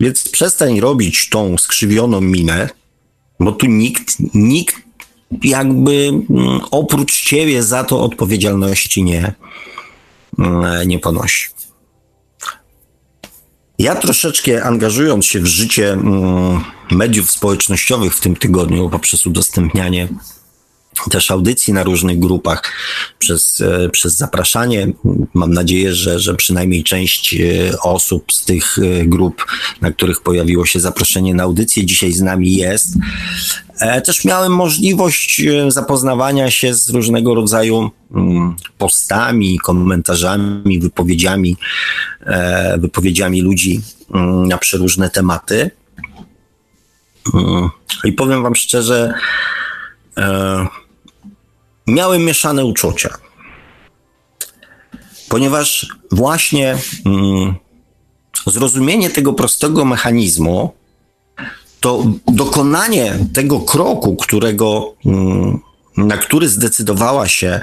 Więc 0.00 0.28
przestań 0.28 0.80
robić 0.80 1.28
tą 1.28 1.58
skrzywioną 1.58 2.20
minę, 2.20 2.68
bo 3.40 3.52
tu 3.52 3.66
nikt, 3.66 4.16
nikt 4.34 4.76
jakby 5.42 5.92
mm, 6.30 6.60
oprócz 6.70 7.22
ciebie 7.22 7.62
za 7.62 7.84
to 7.84 8.00
odpowiedzialności 8.00 9.04
nie, 9.04 9.34
mm, 10.38 10.88
nie 10.88 10.98
ponosi. 10.98 11.48
Ja 13.78 13.94
troszeczkę 13.94 14.64
angażując 14.64 15.26
się 15.26 15.40
w 15.40 15.46
życie 15.46 15.92
mm, 15.92 16.64
mediów 16.90 17.30
społecznościowych 17.30 18.14
w 18.14 18.20
tym 18.20 18.36
tygodniu 18.36 18.90
poprzez 18.90 19.26
udostępnianie 19.26 20.08
też 21.10 21.30
audycji 21.30 21.72
na 21.72 21.82
różnych 21.82 22.18
grupach, 22.18 22.62
przez, 23.18 23.60
e, 23.60 23.88
przez 23.88 24.16
zapraszanie. 24.16 24.92
Mam 25.34 25.52
nadzieję, 25.52 25.94
że, 25.94 26.20
że 26.20 26.34
przynajmniej 26.34 26.84
część 26.84 27.34
e, 27.34 27.38
osób 27.82 28.32
z 28.32 28.44
tych 28.44 28.78
e, 28.78 29.06
grup, 29.06 29.46
na 29.80 29.92
których 29.92 30.20
pojawiło 30.20 30.66
się 30.66 30.80
zaproszenie 30.80 31.34
na 31.34 31.42
audycję, 31.42 31.86
dzisiaj 31.86 32.12
z 32.12 32.20
nami 32.20 32.56
jest. 32.56 32.88
Też 34.04 34.24
miałem 34.24 34.52
możliwość 34.52 35.42
zapoznawania 35.68 36.50
się 36.50 36.74
z 36.74 36.88
różnego 36.88 37.34
rodzaju 37.34 37.90
mm, 38.14 38.56
postami, 38.78 39.58
komentarzami, 39.58 40.80
wypowiedziami, 40.80 41.56
wypowiedziami 42.78 43.42
ludzi 43.42 43.80
mm, 44.14 44.48
na 44.48 44.58
przeróżne 44.58 45.10
tematy. 45.10 45.70
Mm, 47.34 47.68
I 48.04 48.12
powiem 48.12 48.42
Wam 48.42 48.54
szczerze, 48.54 49.14
miałem 51.88 52.24
mieszane 52.24 52.64
uczucia. 52.64 53.18
Ponieważ 55.28 55.86
właśnie 56.10 56.78
mm, 57.06 57.54
zrozumienie 58.46 59.10
tego 59.10 59.32
prostego 59.32 59.84
mechanizmu, 59.84 60.72
to 61.80 62.04
dokonanie 62.26 63.18
tego 63.34 63.60
kroku, 63.60 64.16
którego, 64.16 64.94
mm, 65.06 65.58
na 65.96 66.16
który 66.16 66.48
zdecydowała 66.48 67.28
się 67.28 67.60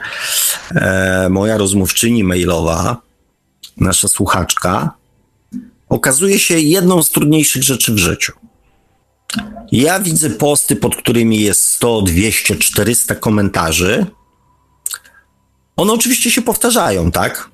e, 0.71 1.27
moja 1.29 1.57
rozmówczyni 1.57 2.23
mailowa, 2.23 3.01
nasza 3.77 4.07
słuchaczka, 4.07 4.93
okazuje 5.89 6.39
się 6.39 6.59
jedną 6.59 7.03
z 7.03 7.09
trudniejszych 7.09 7.63
rzeczy 7.63 7.93
w 7.93 7.97
życiu. 7.97 8.44
Ja 9.71 9.99
widzę 9.99 10.29
posty, 10.29 10.75
pod 10.75 10.95
którymi 10.95 11.41
jest 11.41 11.69
100, 11.69 12.01
200, 12.01 12.55
400 12.55 13.15
komentarzy. 13.15 14.05
One 15.75 15.93
oczywiście 15.93 16.31
się 16.31 16.41
powtarzają, 16.41 17.11
tak? 17.11 17.49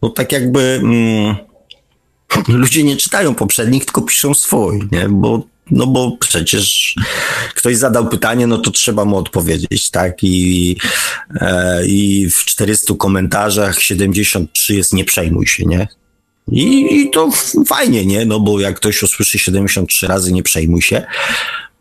Bo 0.00 0.10
tak 0.10 0.32
jakby 0.32 0.80
mm, 0.82 1.36
ludzie 2.60 2.82
nie 2.82 2.96
czytają 2.96 3.34
poprzednich, 3.34 3.84
tylko 3.84 4.02
piszą 4.02 4.34
swój, 4.34 4.88
nie? 4.92 5.08
Bo 5.08 5.42
no 5.70 5.86
bo 5.86 6.16
przecież 6.20 6.94
ktoś 7.54 7.76
zadał 7.76 8.08
pytanie, 8.08 8.46
no 8.46 8.58
to 8.58 8.70
trzeba 8.70 9.04
mu 9.04 9.16
odpowiedzieć, 9.16 9.90
tak? 9.90 10.24
I, 10.24 10.76
e, 11.40 11.86
i 11.86 12.30
w 12.30 12.44
400 12.44 12.94
komentarzach 12.94 13.82
73 13.82 14.74
jest 14.74 14.92
nie 14.92 15.04
przejmuj 15.04 15.46
się, 15.46 15.64
nie? 15.64 15.88
I, 16.52 17.00
I 17.00 17.10
to 17.10 17.30
fajnie, 17.66 18.06
nie? 18.06 18.24
No 18.24 18.40
bo 18.40 18.60
jak 18.60 18.76
ktoś 18.76 19.02
usłyszy 19.02 19.38
73 19.38 20.06
razy 20.06 20.32
nie 20.32 20.42
przejmuj 20.42 20.82
się, 20.82 21.06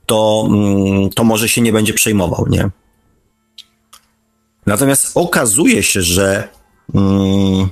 to, 0.05 0.47
mm, 0.49 1.09
to 1.09 1.23
może 1.23 1.49
się 1.49 1.61
nie 1.61 1.73
będzie 1.73 1.93
przejmował, 1.93 2.47
nie? 2.49 2.69
Natomiast 4.65 5.11
okazuje 5.15 5.83
się, 5.83 6.01
że, 6.01 6.49
mm, 6.95 7.69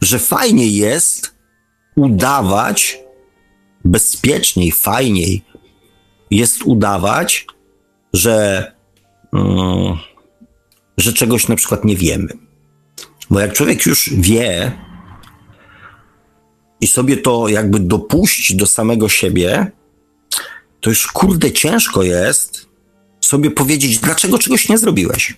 że 0.00 0.18
fajnie 0.18 0.66
jest 0.66 1.34
udawać, 1.96 2.98
bezpieczniej, 3.84 4.72
fajniej 4.72 5.44
jest 6.30 6.62
udawać, 6.62 7.46
że, 8.12 8.66
mm, 9.32 9.96
że 10.96 11.12
czegoś 11.12 11.48
na 11.48 11.56
przykład 11.56 11.84
nie 11.84 11.96
wiemy. 11.96 12.28
Bo 13.30 13.40
jak 13.40 13.52
człowiek 13.52 13.86
już 13.86 14.10
wie 14.12 14.72
i 16.80 16.86
sobie 16.86 17.16
to 17.16 17.48
jakby 17.48 17.80
dopuści 17.80 18.56
do 18.56 18.66
samego 18.66 19.08
siebie, 19.08 19.70
to 20.80 20.90
już 20.90 21.06
kurde 21.06 21.52
ciężko 21.52 22.02
jest 22.02 22.66
sobie 23.20 23.50
powiedzieć, 23.50 23.98
dlaczego 23.98 24.38
czegoś 24.38 24.68
nie 24.68 24.78
zrobiłeś, 24.78 25.36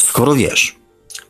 skoro 0.00 0.34
wiesz. 0.34 0.76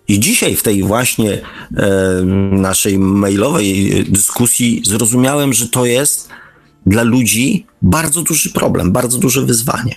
I 0.09 0.21
dzisiaj 0.21 0.57
w 0.57 0.63
tej 0.63 0.83
właśnie 0.83 1.41
e, 1.77 2.23
naszej 2.53 2.99
mailowej 2.99 4.05
dyskusji 4.09 4.83
zrozumiałem, 4.85 5.53
że 5.53 5.69
to 5.69 5.87
jest 5.87 6.29
dla 6.87 7.03
ludzi 7.03 7.67
bardzo 7.83 8.23
duży 8.23 8.51
problem, 8.51 8.93
bardzo 8.93 9.19
duże 9.19 9.43
wyzwanie. 9.43 9.97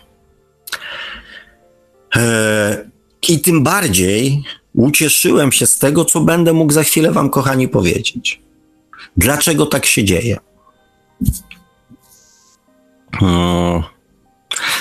E, 2.15 2.89
I 3.29 3.39
tym 3.39 3.63
bardziej 3.63 4.43
ucieszyłem 4.73 5.51
się 5.51 5.67
z 5.67 5.77
tego, 5.77 6.05
co 6.05 6.21
będę 6.21 6.53
mógł 6.53 6.73
za 6.73 6.83
chwilę 6.83 7.11
Wam, 7.11 7.29
kochani, 7.29 7.67
powiedzieć. 7.67 8.41
Dlaczego 9.17 9.65
tak 9.65 9.85
się 9.85 10.03
dzieje? 10.03 10.37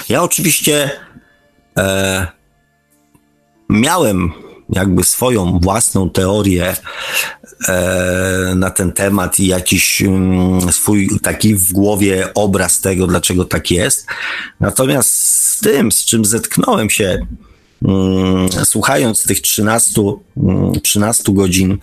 Ja 0.09 0.23
oczywiście 0.23 0.91
e, 1.79 2.27
miałem 3.69 4.33
jakby 4.71 5.05
swoją 5.05 5.59
własną 5.59 6.11
teorię 6.11 6.77
e, 7.69 8.53
na 8.57 8.71
ten 8.71 8.93
temat 8.93 9.41
i 9.41 9.47
jakiś 9.47 10.03
mm, 10.03 10.73
swój 10.73 11.09
taki 11.23 11.55
w 11.55 11.73
głowie 11.73 12.35
obraz 12.35 12.81
tego, 12.81 13.07
dlaczego 13.07 13.45
tak 13.45 13.71
jest. 13.71 14.07
Natomiast 14.61 15.13
z 15.13 15.61
tym, 15.61 15.93
z 15.93 16.05
czym 16.05 16.25
zetknąłem 16.25 16.91
się, 16.91 17.27
mm, 17.83 18.49
słuchając 18.65 19.23
tych 19.23 19.41
13, 19.41 20.03
13 20.83 21.23
mm, 21.27 21.37
godzin 21.37 21.79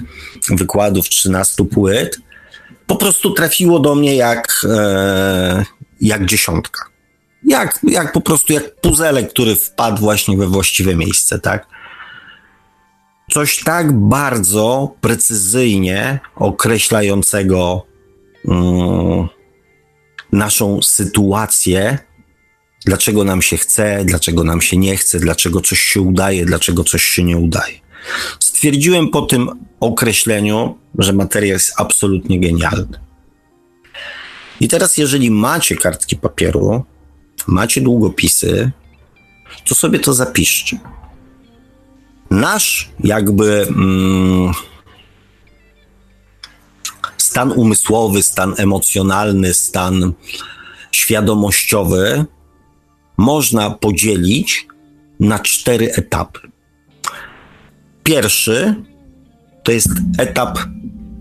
wykładów, 0.49 1.09
13 1.09 1.65
płyt, 1.65 2.17
po 2.87 2.95
prostu 2.95 3.31
trafiło 3.31 3.79
do 3.79 3.95
mnie 3.95 4.15
jak, 4.15 4.65
e, 4.69 5.65
jak 6.01 6.25
dziesiątka. 6.25 6.85
Jak, 7.43 7.79
jak 7.83 8.11
po 8.11 8.21
prostu 8.21 8.53
jak 8.53 8.75
puzelek, 8.75 9.29
który 9.29 9.55
wpadł 9.55 10.01
właśnie 10.01 10.37
we 10.37 10.47
właściwe 10.47 10.95
miejsce, 10.95 11.39
tak? 11.39 11.67
Coś 13.31 13.63
tak 13.63 13.93
bardzo 13.93 14.95
precyzyjnie 15.01 16.19
określającego 16.35 17.85
mm, 18.47 19.27
naszą 20.31 20.81
sytuację, 20.81 21.97
dlaczego 22.85 23.23
nam 23.23 23.41
się 23.41 23.57
chce, 23.57 24.05
dlaczego 24.05 24.43
nam 24.43 24.61
się 24.61 24.77
nie 24.77 24.97
chce, 24.97 25.19
dlaczego 25.19 25.61
coś 25.61 25.79
się 25.79 26.01
udaje, 26.01 26.45
dlaczego 26.45 26.83
coś 26.83 27.03
się 27.03 27.23
nie 27.23 27.37
udaje. 27.37 27.84
Stwierdziłem 28.39 29.09
po 29.09 29.21
tym 29.21 29.49
określeniu, 29.79 30.77
że 30.97 31.13
materia 31.13 31.53
jest 31.53 31.73
absolutnie 31.77 32.39
genialna. 32.39 32.99
I 34.59 34.67
teraz, 34.67 34.97
jeżeli 34.97 35.31
macie 35.31 35.75
kartki 35.75 36.15
papieru, 36.15 36.83
macie 37.47 37.81
długopisy, 37.81 38.71
to 39.65 39.75
sobie 39.75 39.99
to 39.99 40.13
zapiszcie. 40.13 40.79
Nasz 42.29 42.89
jakby 43.03 43.67
mm, 43.67 44.53
stan 47.17 47.51
umysłowy, 47.51 48.23
stan 48.23 48.53
emocjonalny, 48.57 49.53
stan 49.53 50.13
świadomościowy 50.91 52.25
można 53.17 53.69
podzielić 53.69 54.67
na 55.19 55.39
cztery 55.39 55.93
etapy. 55.93 56.39
Pierwszy 58.05 58.75
to 59.63 59.71
jest 59.71 59.89
etap 60.17 60.59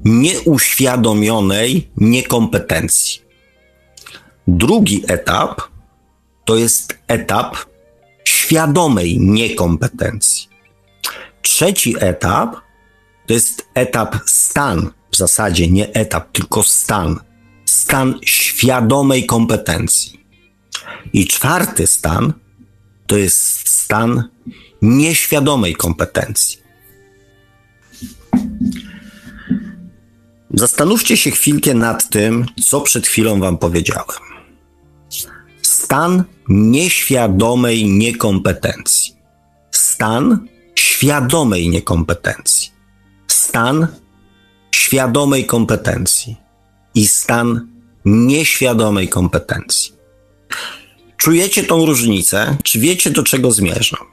nieuświadomionej 0.04 1.90
niekompetencji. 1.96 3.22
Drugi 4.48 5.04
etap 5.08 5.60
to 6.44 6.56
jest 6.56 6.98
etap 7.08 7.56
świadomej 8.24 9.20
niekompetencji. 9.20 10.48
Trzeci 11.42 11.94
etap 12.00 12.56
to 13.26 13.34
jest 13.34 13.68
etap 13.74 14.16
stan, 14.26 14.90
w 15.10 15.16
zasadzie 15.16 15.70
nie 15.70 15.92
etap, 15.92 16.32
tylko 16.32 16.62
stan. 16.62 17.20
Stan 17.64 18.18
świadomej 18.24 19.26
kompetencji. 19.26 20.20
I 21.12 21.26
czwarty 21.26 21.86
stan 21.86 22.32
to 23.06 23.16
jest 23.16 23.68
stan 23.68 24.28
nieświadomej 24.82 25.74
kompetencji. 25.74 26.63
Zastanówcie 30.56 31.16
się 31.16 31.30
chwilkę 31.30 31.74
nad 31.74 32.10
tym, 32.10 32.46
co 32.64 32.80
przed 32.80 33.06
chwilą 33.06 33.40
Wam 33.40 33.58
powiedziałem. 33.58 34.06
Stan 35.62 36.24
nieświadomej 36.48 37.84
niekompetencji. 37.88 39.14
Stan 39.70 40.46
świadomej 40.74 41.68
niekompetencji. 41.68 42.70
Stan 43.28 43.86
świadomej 44.74 45.46
kompetencji 45.46 46.36
i 46.94 47.08
stan 47.08 47.68
nieświadomej 48.04 49.08
kompetencji. 49.08 49.92
Czujecie 51.16 51.62
tą 51.64 51.86
różnicę? 51.86 52.56
Czy 52.62 52.78
wiecie, 52.78 53.10
do 53.10 53.22
czego 53.22 53.50
zmierzam? 53.50 54.06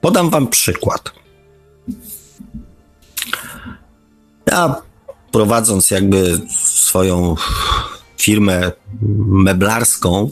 Podam 0.00 0.30
Wam 0.30 0.48
przykład. 0.48 1.12
Ja 4.46 4.89
prowadząc 5.32 5.90
jakby 5.90 6.40
swoją 6.64 7.36
firmę 8.18 8.72
meblarską, 9.26 10.30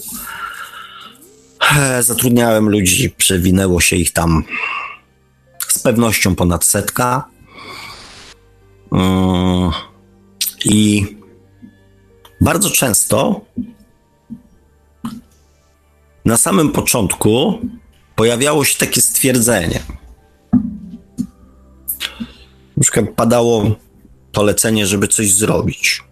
e, 1.77 2.03
zatrudniałem 2.03 2.69
ludzi, 2.69 3.11
przewinęło 3.11 3.81
się 3.81 3.97
ich 3.97 4.13
tam 4.13 4.45
z 5.69 5.79
pewnością 5.79 6.35
ponad 6.35 6.65
setka. 6.65 7.29
Mm, 8.93 9.71
I 10.65 11.07
bardzo 12.41 12.71
często 12.71 13.41
na 16.25 16.37
samym 16.37 16.73
początku 16.73 17.59
pojawiało 18.17 18.65
się 18.65 18.79
takie 18.79 19.01
stwierdzenie. 19.01 19.83
Na 22.77 22.81
przykład 22.83 23.07
padało 23.17 23.77
polecenie, 24.33 24.87
żeby 24.87 25.09
coś 25.09 25.35
zrobić. 25.35 26.03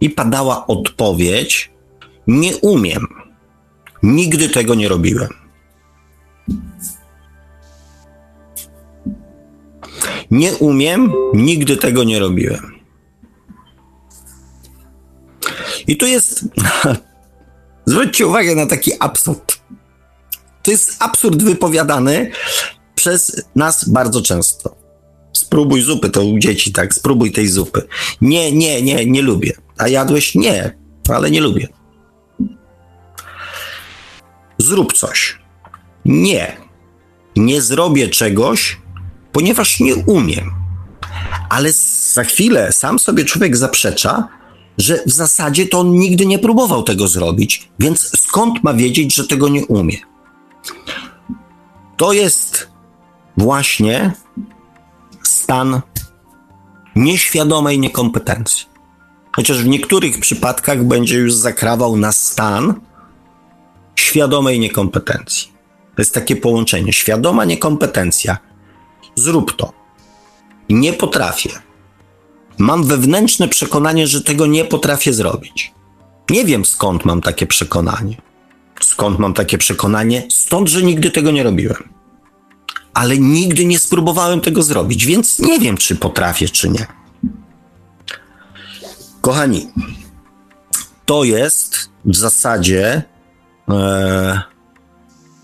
I 0.00 0.10
padała 0.10 0.66
odpowiedź: 0.66 1.70
Nie 2.26 2.56
umiem. 2.56 3.06
Nigdy 4.02 4.48
tego 4.48 4.74
nie 4.74 4.88
robiłem. 4.88 5.48
Nie 10.30 10.56
umiem, 10.56 11.12
nigdy 11.34 11.76
tego 11.76 12.04
nie 12.04 12.18
robiłem. 12.18 12.78
I 15.86 15.96
tu 15.96 16.06
jest. 16.06 16.44
Zwróćcie 17.86 18.26
uwagę 18.26 18.54
na 18.54 18.66
taki 18.66 18.92
absurd. 19.00 19.58
To 20.62 20.70
jest 20.70 20.96
absurd 20.98 21.42
wypowiadany 21.42 22.30
przez 22.94 23.44
nas 23.54 23.88
bardzo 23.88 24.22
często. 24.22 24.77
Spróbuj 25.48 25.82
zupy, 25.82 26.10
to 26.10 26.24
u 26.24 26.38
dzieci, 26.38 26.72
tak? 26.72 26.94
Spróbuj 26.94 27.32
tej 27.32 27.48
zupy. 27.48 27.82
Nie, 28.20 28.52
nie, 28.52 28.82
nie, 28.82 29.06
nie 29.06 29.22
lubię. 29.22 29.52
A 29.78 29.88
jadłeś? 29.88 30.34
Nie, 30.34 30.78
ale 31.08 31.30
nie 31.30 31.40
lubię. 31.40 31.68
Zrób 34.58 34.92
coś. 34.92 35.38
Nie. 36.04 36.56
Nie 37.36 37.62
zrobię 37.62 38.08
czegoś, 38.08 38.80
ponieważ 39.32 39.80
nie 39.80 39.96
umiem. 39.96 40.50
Ale 41.48 41.72
za 42.12 42.24
chwilę 42.24 42.72
sam 42.72 42.98
sobie 42.98 43.24
człowiek 43.24 43.56
zaprzecza, 43.56 44.28
że 44.78 45.02
w 45.06 45.12
zasadzie 45.12 45.66
to 45.66 45.80
on 45.80 45.90
nigdy 45.90 46.26
nie 46.26 46.38
próbował 46.38 46.82
tego 46.82 47.08
zrobić, 47.08 47.68
więc 47.78 48.20
skąd 48.20 48.64
ma 48.64 48.74
wiedzieć, 48.74 49.14
że 49.14 49.26
tego 49.26 49.48
nie 49.48 49.66
umie? 49.66 49.96
To 51.96 52.12
jest 52.12 52.68
właśnie 53.36 54.12
stan 55.28 55.80
nieświadomej 56.96 57.78
niekompetencji. 57.78 58.66
Chociaż 59.36 59.62
w 59.62 59.66
niektórych 59.66 60.20
przypadkach 60.20 60.84
będzie 60.84 61.16
już 61.18 61.34
zakrawał 61.34 61.96
na 61.96 62.12
stan 62.12 62.80
świadomej 63.96 64.60
niekompetencji. 64.60 65.48
To 65.96 66.02
jest 66.02 66.14
takie 66.14 66.36
połączenie. 66.36 66.92
Świadoma 66.92 67.44
niekompetencja. 67.44 68.38
Zrób 69.14 69.56
to. 69.56 69.72
Nie 70.68 70.92
potrafię. 70.92 71.50
Mam 72.58 72.84
wewnętrzne 72.84 73.48
przekonanie, 73.48 74.06
że 74.06 74.22
tego 74.22 74.46
nie 74.46 74.64
potrafię 74.64 75.12
zrobić. 75.12 75.72
Nie 76.30 76.44
wiem 76.44 76.64
skąd 76.64 77.04
mam 77.04 77.20
takie 77.20 77.46
przekonanie. 77.46 78.16
Skąd 78.80 79.18
mam 79.18 79.34
takie 79.34 79.58
przekonanie? 79.58 80.26
Stąd, 80.30 80.68
że 80.68 80.82
nigdy 80.82 81.10
tego 81.10 81.30
nie 81.30 81.42
robiłem. 81.42 81.97
Ale 82.98 83.18
nigdy 83.18 83.64
nie 83.64 83.78
spróbowałem 83.78 84.40
tego 84.40 84.62
zrobić, 84.62 85.06
więc 85.06 85.38
nie 85.38 85.60
wiem, 85.60 85.76
czy 85.76 85.96
potrafię, 85.96 86.48
czy 86.48 86.68
nie. 86.68 86.86
Kochani, 89.20 89.66
to 91.04 91.24
jest 91.24 91.90
w 92.04 92.16
zasadzie 92.16 93.02
e, 93.68 94.42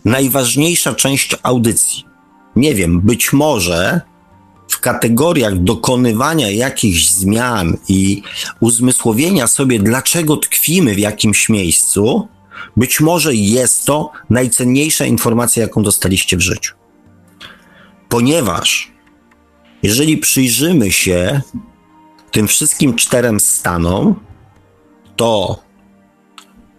najważniejsza 0.04 0.94
część 0.94 1.36
audycji. 1.42 2.04
Nie 2.56 2.74
wiem, 2.74 3.00
być 3.00 3.32
może 3.32 4.00
w 4.68 4.80
kategoriach 4.80 5.58
dokonywania 5.58 6.50
jakichś 6.50 7.08
zmian 7.08 7.76
i 7.88 8.22
uzmysłowienia 8.60 9.46
sobie, 9.46 9.78
dlaczego 9.78 10.36
tkwimy 10.36 10.94
w 10.94 10.98
jakimś 10.98 11.48
miejscu, 11.48 12.28
być 12.76 13.00
może 13.00 13.34
jest 13.34 13.84
to 13.84 14.10
najcenniejsza 14.30 15.06
informacja, 15.06 15.62
jaką 15.62 15.82
dostaliście 15.82 16.36
w 16.36 16.40
życiu. 16.40 16.83
Ponieważ 18.14 18.92
jeżeli 19.82 20.18
przyjrzymy 20.18 20.92
się 20.92 21.40
tym 22.30 22.48
wszystkim 22.48 22.94
czterem 22.94 23.40
stanom, 23.40 24.20
to 25.16 25.58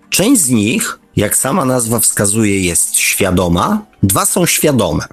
część 0.09 0.41
z 0.41 0.49
nich, 0.49 0.99
jak 1.15 1.37
sama 1.37 1.65
nazwa 1.65 1.99
wskazuje, 1.99 2.61
jest 2.61 2.95
świadoma, 2.95 3.85
dwa 4.03 4.25
są 4.25 4.45
świadome, 4.45 5.03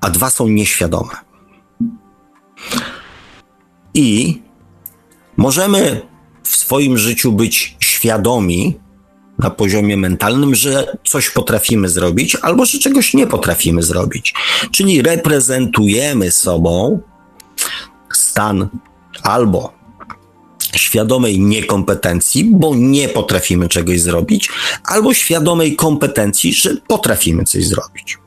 a 0.00 0.10
dwa 0.10 0.30
są 0.30 0.48
nieświadome. 0.48 1.14
I 3.94 4.40
możemy 5.36 6.02
w 6.42 6.56
swoim 6.56 6.98
życiu 6.98 7.32
być 7.32 7.76
świadomi 7.80 8.80
na 9.38 9.50
poziomie 9.50 9.96
mentalnym, 9.96 10.54
że 10.54 10.96
coś 11.04 11.30
potrafimy 11.30 11.88
zrobić, 11.88 12.36
albo 12.42 12.66
że 12.66 12.78
czegoś 12.78 13.14
nie 13.14 13.26
potrafimy 13.26 13.82
zrobić. 13.82 14.34
Czyli 14.70 15.02
reprezentujemy 15.02 16.30
sobą 16.30 17.00
stan 18.12 18.68
albo 19.22 19.78
świadomej 20.76 21.40
niekompetencji, 21.40 22.44
bo 22.44 22.74
nie 22.74 23.08
potrafimy 23.08 23.68
czegoś 23.68 24.00
zrobić, 24.00 24.48
albo 24.84 25.14
świadomej 25.14 25.76
kompetencji, 25.76 26.52
że 26.52 26.76
potrafimy 26.76 27.44
coś 27.44 27.66
zrobić. 27.66 28.18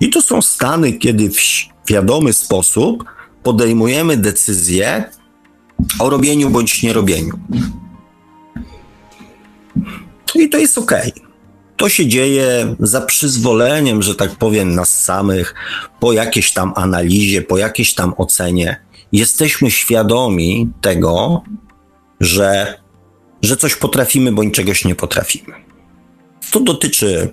I 0.00 0.10
to 0.10 0.22
są 0.22 0.42
stany, 0.42 0.92
kiedy 0.92 1.30
w 1.30 1.40
świadomy 1.40 2.32
sposób 2.32 3.04
podejmujemy 3.42 4.16
decyzję 4.16 5.04
o 5.98 6.10
robieniu 6.10 6.50
bądź 6.50 6.82
nierobieniu. 6.82 7.38
I 10.34 10.48
to 10.48 10.58
jest 10.58 10.78
ok. 10.78 10.92
To 11.76 11.88
się 11.88 12.06
dzieje 12.06 12.74
za 12.80 13.00
przyzwoleniem, 13.00 14.02
że 14.02 14.14
tak 14.14 14.36
powiem, 14.36 14.74
nas 14.74 15.02
samych, 15.04 15.54
po 16.00 16.12
jakiejś 16.12 16.52
tam 16.52 16.72
analizie, 16.76 17.42
po 17.42 17.58
jakiejś 17.58 17.94
tam 17.94 18.14
ocenie 18.16 18.76
jesteśmy 19.12 19.70
świadomi 19.70 20.70
tego, 20.80 21.42
że, 22.20 22.78
że 23.42 23.56
coś 23.56 23.76
potrafimy 23.76 24.32
bądź 24.32 24.54
czegoś 24.54 24.84
nie 24.84 24.94
potrafimy. 24.94 25.54
To 26.50 26.60
dotyczy 26.60 27.32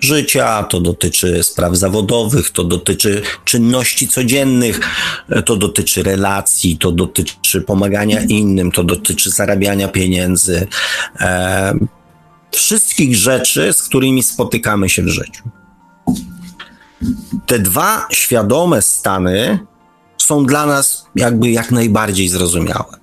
życia, 0.00 0.62
to 0.62 0.80
dotyczy 0.80 1.42
spraw 1.42 1.76
zawodowych, 1.76 2.50
to 2.50 2.64
dotyczy 2.64 3.22
czynności 3.44 4.08
codziennych, 4.08 4.80
to 5.46 5.56
dotyczy 5.56 6.02
relacji, 6.02 6.78
to 6.78 6.92
dotyczy 6.92 7.60
pomagania 7.60 8.20
innym, 8.20 8.72
to 8.72 8.84
dotyczy 8.84 9.30
zarabiania 9.30 9.88
pieniędzy. 9.88 10.66
E, 11.20 11.74
wszystkich 12.52 13.16
rzeczy, 13.16 13.72
z 13.72 13.82
którymi 13.82 14.22
spotykamy 14.22 14.88
się 14.88 15.02
w 15.02 15.08
życiu. 15.08 15.50
Te 17.46 17.58
dwa 17.58 18.06
świadome 18.10 18.82
stany 18.82 19.58
są 20.18 20.46
dla 20.46 20.66
nas 20.66 21.06
jakby 21.14 21.50
jak 21.50 21.70
najbardziej 21.70 22.28
zrozumiałe. 22.28 22.98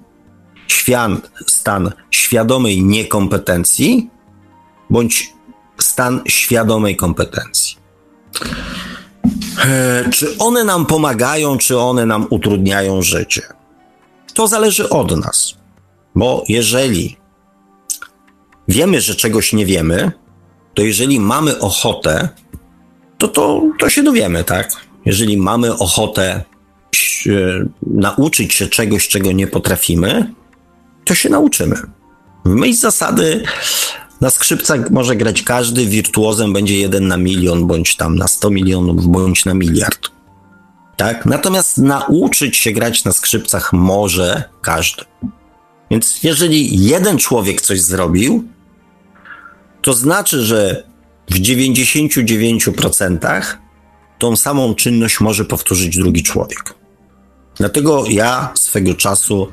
Świat, 0.68 1.12
stan 1.48 1.92
świadomej 2.12 2.84
niekompetencji 2.84 4.10
bądź 4.90 5.34
stan 5.78 6.22
świadomej 6.28 6.96
kompetencji. 6.96 7.78
E, 9.66 10.10
czy 10.12 10.38
one 10.38 10.64
nam 10.64 10.86
pomagają, 10.86 11.58
czy 11.58 11.80
one 11.80 12.06
nam 12.06 12.28
utrudniają 12.30 13.02
życie? 13.02 13.42
To 14.34 14.48
zależy 14.48 14.90
od 14.90 15.18
nas, 15.26 15.54
bo 16.16 16.44
jeżeli 16.48 17.18
wiemy, 18.68 19.02
że 19.02 19.16
czegoś 19.16 19.54
nie 19.54 19.66
wiemy, 19.66 20.12
to 20.74 20.82
jeżeli 20.82 21.20
mamy 21.20 21.60
ochotę, 21.60 22.30
to, 23.18 23.28
to, 23.28 23.62
to 23.80 23.90
się 23.90 24.04
dowiemy, 24.04 24.44
tak? 24.44 24.72
Jeżeli 25.06 25.38
mamy 25.38 25.78
ochotę 25.78 26.44
E, 27.28 27.66
nauczyć 27.88 28.54
się 28.54 28.68
czegoś, 28.68 29.08
czego 29.08 29.32
nie 29.32 29.48
potrafimy, 29.48 30.34
to 31.06 31.16
się 31.16 31.30
nauczymy. 31.30 31.76
W 32.46 32.50
myśl 32.50 32.80
zasady 32.80 33.44
na 34.22 34.30
skrzypcach 34.30 34.92
może 34.92 35.16
grać 35.16 35.42
każdy, 35.42 35.86
wirtuozem 35.86 36.54
będzie 36.54 36.80
jeden 36.80 37.08
na 37.08 37.18
milion, 37.18 37.68
bądź 37.68 37.96
tam 37.96 38.16
na 38.16 38.28
100 38.28 38.50
milionów, 38.50 39.08
bądź 39.08 39.46
na 39.46 39.54
miliard. 39.54 40.10
Tak? 40.98 41.26
Natomiast 41.26 41.78
nauczyć 41.78 42.58
się 42.58 42.72
grać 42.72 43.04
na 43.04 43.12
skrzypcach 43.12 43.74
może 43.74 44.44
każdy. 44.62 45.04
Więc 45.92 46.24
jeżeli 46.24 46.86
jeden 46.86 47.18
człowiek 47.18 47.62
coś 47.62 47.82
zrobił, 47.82 48.44
to 49.86 49.94
znaczy, 49.94 50.42
że 50.42 50.84
w 51.30 51.40
99% 51.40 53.42
tą 54.20 54.36
samą 54.36 54.76
czynność 54.76 55.20
może 55.20 55.46
powtórzyć 55.46 55.98
drugi 55.98 56.24
człowiek. 56.24 56.74
Dlatego 57.58 58.04
ja 58.10 58.54
swego 58.56 58.94
czasu 58.94 59.48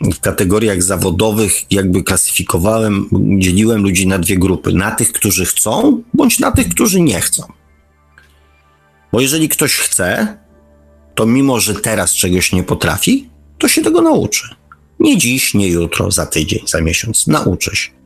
w 0.00 0.20
kategoriach 0.20 0.82
zawodowych 0.82 1.72
jakby 1.72 2.02
klasyfikowałem, 2.02 3.08
dzieliłem 3.38 3.82
ludzi 3.82 4.06
na 4.06 4.18
dwie 4.18 4.38
grupy. 4.38 4.72
Na 4.72 4.90
tych, 4.90 5.12
którzy 5.12 5.46
chcą, 5.46 6.02
bądź 6.14 6.38
na 6.38 6.52
tych, 6.52 6.68
którzy 6.68 7.00
nie 7.00 7.20
chcą. 7.20 7.42
Bo 9.12 9.20
jeżeli 9.20 9.48
ktoś 9.48 9.76
chce, 9.76 10.38
to 11.14 11.26
mimo, 11.26 11.60
że 11.60 11.74
teraz 11.74 12.14
czegoś 12.14 12.52
nie 12.52 12.62
potrafi, 12.62 13.30
to 13.58 13.68
się 13.68 13.82
tego 13.82 14.02
nauczy. 14.02 14.48
Nie 15.00 15.18
dziś, 15.18 15.54
nie 15.54 15.68
jutro, 15.68 16.10
za 16.10 16.26
tydzień, 16.26 16.60
za 16.66 16.80
miesiąc. 16.80 17.26
Nauczy 17.26 17.76
się. 17.76 17.97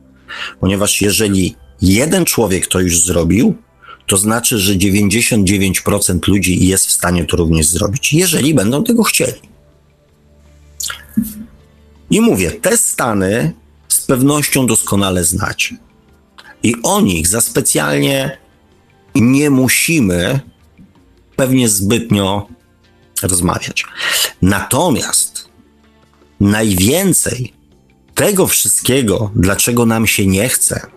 Ponieważ 0.59 1.01
jeżeli 1.01 1.55
jeden 1.81 2.25
człowiek 2.25 2.67
to 2.67 2.79
już 2.79 3.01
zrobił, 3.01 3.55
to 4.07 4.17
znaczy, 4.17 4.59
że 4.59 4.73
99% 4.73 6.27
ludzi 6.27 6.67
jest 6.67 6.85
w 6.85 6.91
stanie 6.91 7.25
to 7.25 7.37
również 7.37 7.67
zrobić, 7.67 8.13
jeżeli 8.13 8.53
będą 8.53 8.83
tego 8.83 9.03
chcieli. 9.03 9.39
I 12.09 12.21
mówię, 12.21 12.51
te 12.51 12.77
stany 12.77 13.53
z 13.87 14.01
pewnością 14.01 14.67
doskonale 14.67 15.23
znacie. 15.23 15.77
I 16.63 16.75
o 16.83 17.01
nich 17.01 17.27
za 17.27 17.41
specjalnie 17.41 18.37
nie 19.15 19.49
musimy 19.49 20.39
pewnie 21.35 21.69
zbytnio 21.69 22.47
rozmawiać. 23.23 23.85
Natomiast 24.41 25.49
najwięcej 26.39 27.52
tego 28.15 28.47
wszystkiego, 28.47 29.31
dlaczego 29.35 29.85
nam 29.85 30.07
się 30.07 30.25
nie 30.25 30.49
chce, 30.49 30.87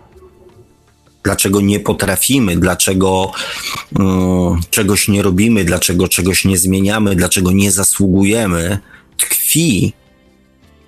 dlaczego 1.23 1.61
nie 1.61 1.79
potrafimy, 1.79 2.57
dlaczego 2.57 3.31
um, 3.99 4.61
czegoś 4.69 5.07
nie 5.07 5.21
robimy, 5.21 5.65
dlaczego 5.65 6.07
czegoś 6.07 6.45
nie 6.45 6.57
zmieniamy, 6.57 7.15
dlaczego 7.15 7.51
nie 7.51 7.71
zasługujemy, 7.71 8.79
tkwi 9.17 9.93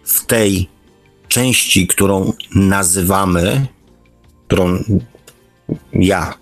w 0.04 0.26
tej 0.26 0.70
części, 1.28 1.88
którą 1.88 2.34
nazywamy, 2.56 3.68
którą 4.48 4.84
ja 5.94 6.34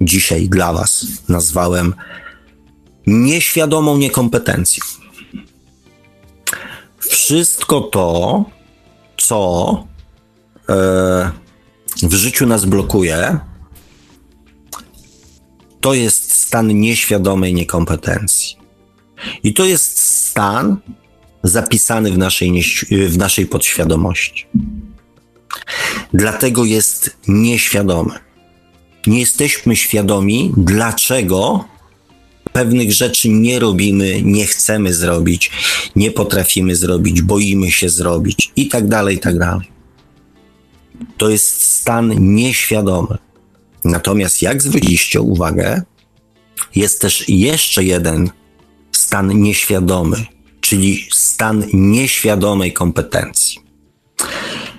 dzisiaj 0.00 0.48
dla 0.48 0.72
Was 0.72 1.06
nazwałem 1.28 1.94
nieświadomą 3.06 3.96
niekompetencją. 3.96 4.84
Wszystko 6.98 7.80
to 7.80 8.44
co 9.18 9.86
e, 10.68 11.30
w 12.02 12.14
życiu 12.14 12.46
nas 12.46 12.64
blokuje, 12.64 13.38
to 15.80 15.94
jest 15.94 16.32
stan 16.32 16.80
nieświadomej 16.80 17.54
niekompetencji. 17.54 18.56
I 19.42 19.54
to 19.54 19.64
jest 19.64 20.00
stan 20.00 20.76
zapisany 21.42 22.12
w 22.12 22.18
naszej, 22.18 22.62
w 22.90 23.18
naszej 23.18 23.46
podświadomości. 23.46 24.46
Dlatego 26.14 26.64
jest 26.64 27.16
nieświadomy. 27.28 28.14
Nie 29.06 29.20
jesteśmy 29.20 29.76
świadomi, 29.76 30.52
dlaczego 30.56 31.64
pewnych 32.52 32.92
rzeczy 32.92 33.28
nie 33.28 33.58
robimy, 33.58 34.22
nie 34.22 34.46
chcemy 34.46 34.94
zrobić, 34.94 35.50
nie 35.96 36.10
potrafimy 36.10 36.76
zrobić, 36.76 37.22
boimy 37.22 37.70
się 37.70 37.88
zrobić 37.88 38.52
i 38.56 38.68
tak 38.68 38.88
dalej, 38.88 39.16
i 39.16 39.18
tak 39.18 39.38
dalej. 39.38 39.68
To 41.16 41.30
jest 41.30 41.62
stan 41.62 42.34
nieświadomy. 42.34 43.18
Natomiast, 43.84 44.42
jak 44.42 44.62
zwróciliście 44.62 45.20
uwagę, 45.20 45.82
jest 46.74 47.00
też 47.00 47.24
jeszcze 47.28 47.84
jeden 47.84 48.30
stan 48.92 49.42
nieświadomy, 49.42 50.26
czyli 50.60 51.08
stan 51.12 51.64
nieświadomej 51.72 52.72
kompetencji. 52.72 53.58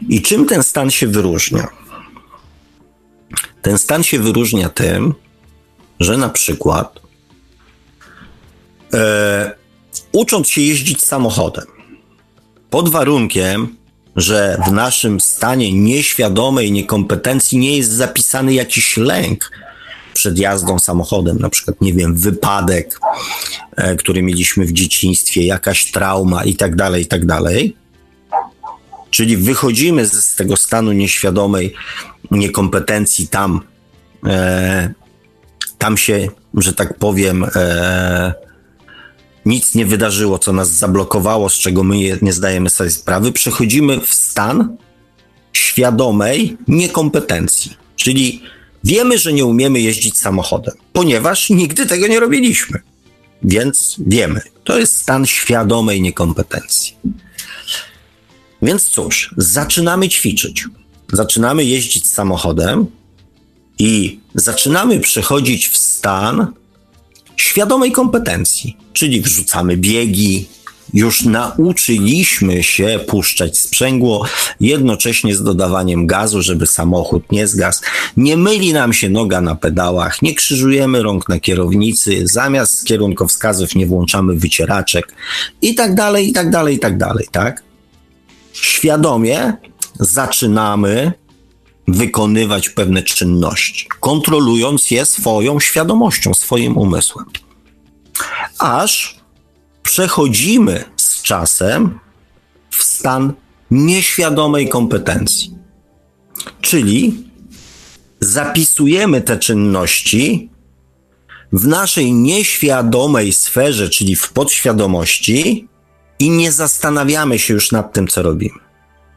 I 0.09 0.21
czym 0.21 0.45
ten 0.45 0.63
stan 0.63 0.91
się 0.91 1.07
wyróżnia? 1.07 1.67
Ten 3.61 3.77
stan 3.77 4.03
się 4.03 4.19
wyróżnia 4.19 4.69
tym, 4.69 5.13
że 5.99 6.17
na 6.17 6.29
przykład 6.29 6.99
e, 8.93 9.51
ucząc 10.11 10.47
się 10.47 10.61
jeździć 10.61 11.03
samochodem, 11.05 11.65
pod 12.69 12.89
warunkiem, 12.89 13.75
że 14.15 14.57
w 14.67 14.71
naszym 14.71 15.19
stanie 15.19 15.73
nieświadomej 15.73 16.71
niekompetencji 16.71 17.57
nie 17.57 17.77
jest 17.77 17.91
zapisany 17.91 18.53
jakiś 18.53 18.97
lęk 18.97 19.51
przed 20.13 20.39
jazdą 20.39 20.79
samochodem, 20.79 21.39
na 21.39 21.49
przykład, 21.49 21.81
nie 21.81 21.93
wiem, 21.93 22.15
wypadek, 22.15 22.99
e, 23.75 23.95
który 23.95 24.21
mieliśmy 24.21 24.65
w 24.65 24.71
dzieciństwie, 24.71 25.45
jakaś 25.45 25.91
trauma 25.91 26.43
i 26.43 26.55
tak 26.55 26.75
dalej, 26.75 27.03
i 27.03 27.05
tak 27.05 27.25
dalej. 27.25 27.75
Czyli 29.11 29.37
wychodzimy 29.37 30.07
z, 30.07 30.13
z 30.13 30.35
tego 30.35 30.57
stanu 30.57 30.91
nieświadomej 30.91 31.73
niekompetencji 32.31 33.27
tam, 33.27 33.61
e, 34.25 34.93
tam 35.77 35.97
się, 35.97 36.27
że 36.53 36.73
tak 36.73 36.97
powiem, 36.97 37.45
e, 37.55 38.48
nic 39.45 39.75
nie 39.75 39.85
wydarzyło, 39.85 40.39
co 40.39 40.53
nas 40.53 40.69
zablokowało, 40.69 41.49
z 41.49 41.53
czego 41.53 41.83
my 41.83 42.19
nie 42.21 42.33
zdajemy 42.33 42.69
sobie 42.69 42.89
sprawy, 42.89 43.31
przechodzimy 43.31 44.01
w 44.01 44.13
stan 44.13 44.77
świadomej 45.53 46.57
niekompetencji. 46.67 47.77
Czyli 47.95 48.41
wiemy, 48.83 49.17
że 49.17 49.33
nie 49.33 49.45
umiemy 49.45 49.81
jeździć 49.81 50.17
samochodem, 50.17 50.75
ponieważ 50.93 51.49
nigdy 51.49 51.85
tego 51.85 52.07
nie 52.07 52.19
robiliśmy. 52.19 52.79
Więc 53.43 53.95
wiemy. 54.07 54.41
To 54.63 54.79
jest 54.79 54.97
stan 54.97 55.25
świadomej 55.25 56.01
niekompetencji. 56.01 56.95
Więc 58.61 58.83
cóż, 58.83 59.33
zaczynamy 59.37 60.09
ćwiczyć. 60.09 60.65
Zaczynamy 61.13 61.65
jeździć 61.65 62.07
samochodem 62.07 62.85
i 63.79 64.19
zaczynamy 64.35 64.99
przechodzić 64.99 65.67
w 65.67 65.77
stan 65.77 66.53
świadomej 67.41 67.91
kompetencji, 67.91 68.77
czyli 68.93 69.21
wrzucamy 69.21 69.77
biegi, 69.77 70.47
już 70.93 71.25
nauczyliśmy 71.25 72.63
się 72.63 72.99
puszczać 73.07 73.59
sprzęgło, 73.59 74.25
jednocześnie 74.59 75.35
z 75.35 75.43
dodawaniem 75.43 76.07
gazu, 76.07 76.41
żeby 76.41 76.67
samochód 76.67 77.31
nie 77.31 77.47
zgasł. 77.47 77.81
Nie 78.17 78.37
myli 78.37 78.73
nam 78.73 78.93
się 78.93 79.09
noga 79.09 79.41
na 79.41 79.55
pedałach, 79.55 80.21
nie 80.21 80.35
krzyżujemy 80.35 81.03
rąk 81.03 81.29
na 81.29 81.39
kierownicy, 81.39 82.27
zamiast 82.27 82.85
kierunkowskazów 82.85 83.75
nie 83.75 83.85
włączamy 83.85 84.35
wycieraczek 84.35 85.13
i 85.61 85.75
tak 85.75 85.95
dalej, 85.95 86.29
i 86.29 86.33
tak 86.33 86.49
dalej, 86.49 86.75
i 86.75 86.79
tak 86.79 86.97
dalej, 86.97 87.27
tak? 87.31 87.63
Świadomie 88.53 89.53
zaczynamy 89.99 91.11
wykonywać 91.91 92.69
pewne 92.69 93.03
czynności, 93.03 93.87
kontrolując 93.99 94.91
je 94.91 95.05
swoją 95.05 95.59
świadomością, 95.59 96.33
swoim 96.33 96.77
umysłem. 96.77 97.25
Aż 98.59 99.19
przechodzimy 99.83 100.83
z 100.97 101.21
czasem 101.21 101.99
w 102.69 102.83
stan 102.83 103.33
nieświadomej 103.71 104.69
kompetencji. 104.69 105.55
Czyli 106.61 107.23
zapisujemy 108.19 109.21
te 109.21 109.37
czynności 109.37 110.49
w 111.53 111.67
naszej 111.67 112.13
nieświadomej 112.13 113.33
sferze, 113.33 113.89
czyli 113.89 114.15
w 114.15 114.33
podświadomości, 114.33 115.67
i 116.19 116.29
nie 116.29 116.51
zastanawiamy 116.51 117.39
się 117.39 117.53
już 117.53 117.71
nad 117.71 117.93
tym, 117.93 118.07
co 118.07 118.21
robimy. 118.21 118.59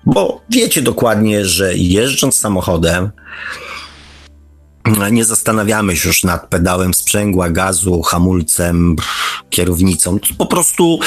Bo 0.06 0.40
wiecie 0.50 0.82
dokładnie, 0.82 1.44
że 1.44 1.76
jeżdżąc 1.76 2.36
samochodem, 2.36 3.10
nie 5.10 5.24
zastanawiamy 5.24 5.96
się 5.96 6.08
już 6.08 6.24
nad 6.24 6.48
pedałem 6.48 6.94
sprzęgła, 6.94 7.50
gazu, 7.50 8.02
hamulcem, 8.02 8.96
kierownicą. 9.50 10.18
Po 10.38 10.46
prostu 10.46 10.98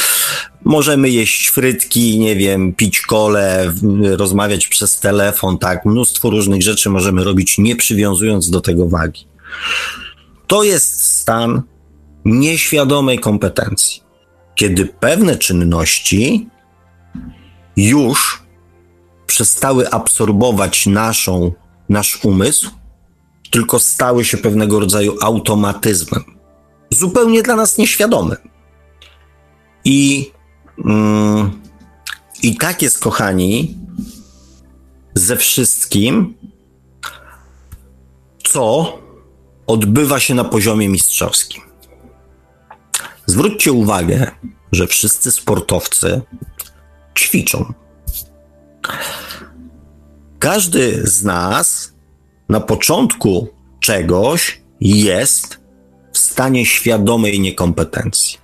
możemy 0.63 1.09
jeść 1.09 1.47
frytki, 1.47 2.19
nie 2.19 2.35
wiem, 2.35 2.73
pić 2.73 3.01
kole, 3.01 3.73
rozmawiać 4.01 4.67
przez 4.67 4.99
telefon, 4.99 5.57
tak. 5.57 5.85
Mnóstwo 5.85 6.29
różnych 6.29 6.61
rzeczy 6.61 6.89
możemy 6.89 7.23
robić, 7.23 7.57
nie 7.57 7.75
przywiązując 7.75 8.49
do 8.49 8.61
tego 8.61 8.89
wagi. 8.89 9.27
To 10.47 10.63
jest 10.63 11.01
stan 11.19 11.61
nieświadomej 12.25 13.19
kompetencji, 13.19 14.03
kiedy 14.55 14.85
pewne 14.85 15.37
czynności 15.37 16.49
już 17.77 18.44
przestały 19.27 19.89
absorbować 19.89 20.85
naszą, 20.85 21.51
nasz 21.89 22.25
umysł, 22.25 22.71
tylko 23.51 23.79
stały 23.79 24.25
się 24.25 24.37
pewnego 24.37 24.79
rodzaju 24.79 25.17
automatyzmem, 25.21 26.23
zupełnie 26.89 27.43
dla 27.43 27.55
nas 27.55 27.77
nieświadomym. 27.77 28.37
I, 29.85 30.31
mm, 30.85 31.61
i 32.43 32.57
tak 32.57 32.81
jest, 32.81 32.99
kochani, 32.99 33.77
ze 35.15 35.37
wszystkim, 35.37 36.35
co 38.43 38.97
odbywa 39.67 40.19
się 40.19 40.35
na 40.35 40.43
poziomie 40.43 40.89
mistrzowskim. 40.89 41.63
Zwróćcie 43.25 43.71
uwagę, 43.71 44.31
że 44.71 44.87
wszyscy 44.87 45.31
sportowcy 45.31 46.21
ćwiczą. 47.17 47.73
Każdy 50.39 51.07
z 51.07 51.23
nas 51.23 51.93
na 52.49 52.59
początku 52.59 53.47
czegoś 53.79 54.61
jest 54.81 55.59
w 56.13 56.17
stanie 56.17 56.65
świadomej 56.65 57.39
niekompetencji. 57.39 58.37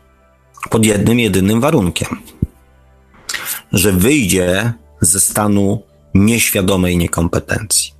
Pod 0.69 0.85
jednym, 0.85 1.19
jedynym 1.19 1.61
warunkiem, 1.61 2.07
że 3.71 3.91
wyjdzie 3.91 4.73
ze 5.01 5.19
stanu 5.19 5.83
nieświadomej 6.13 6.97
niekompetencji. 6.97 7.93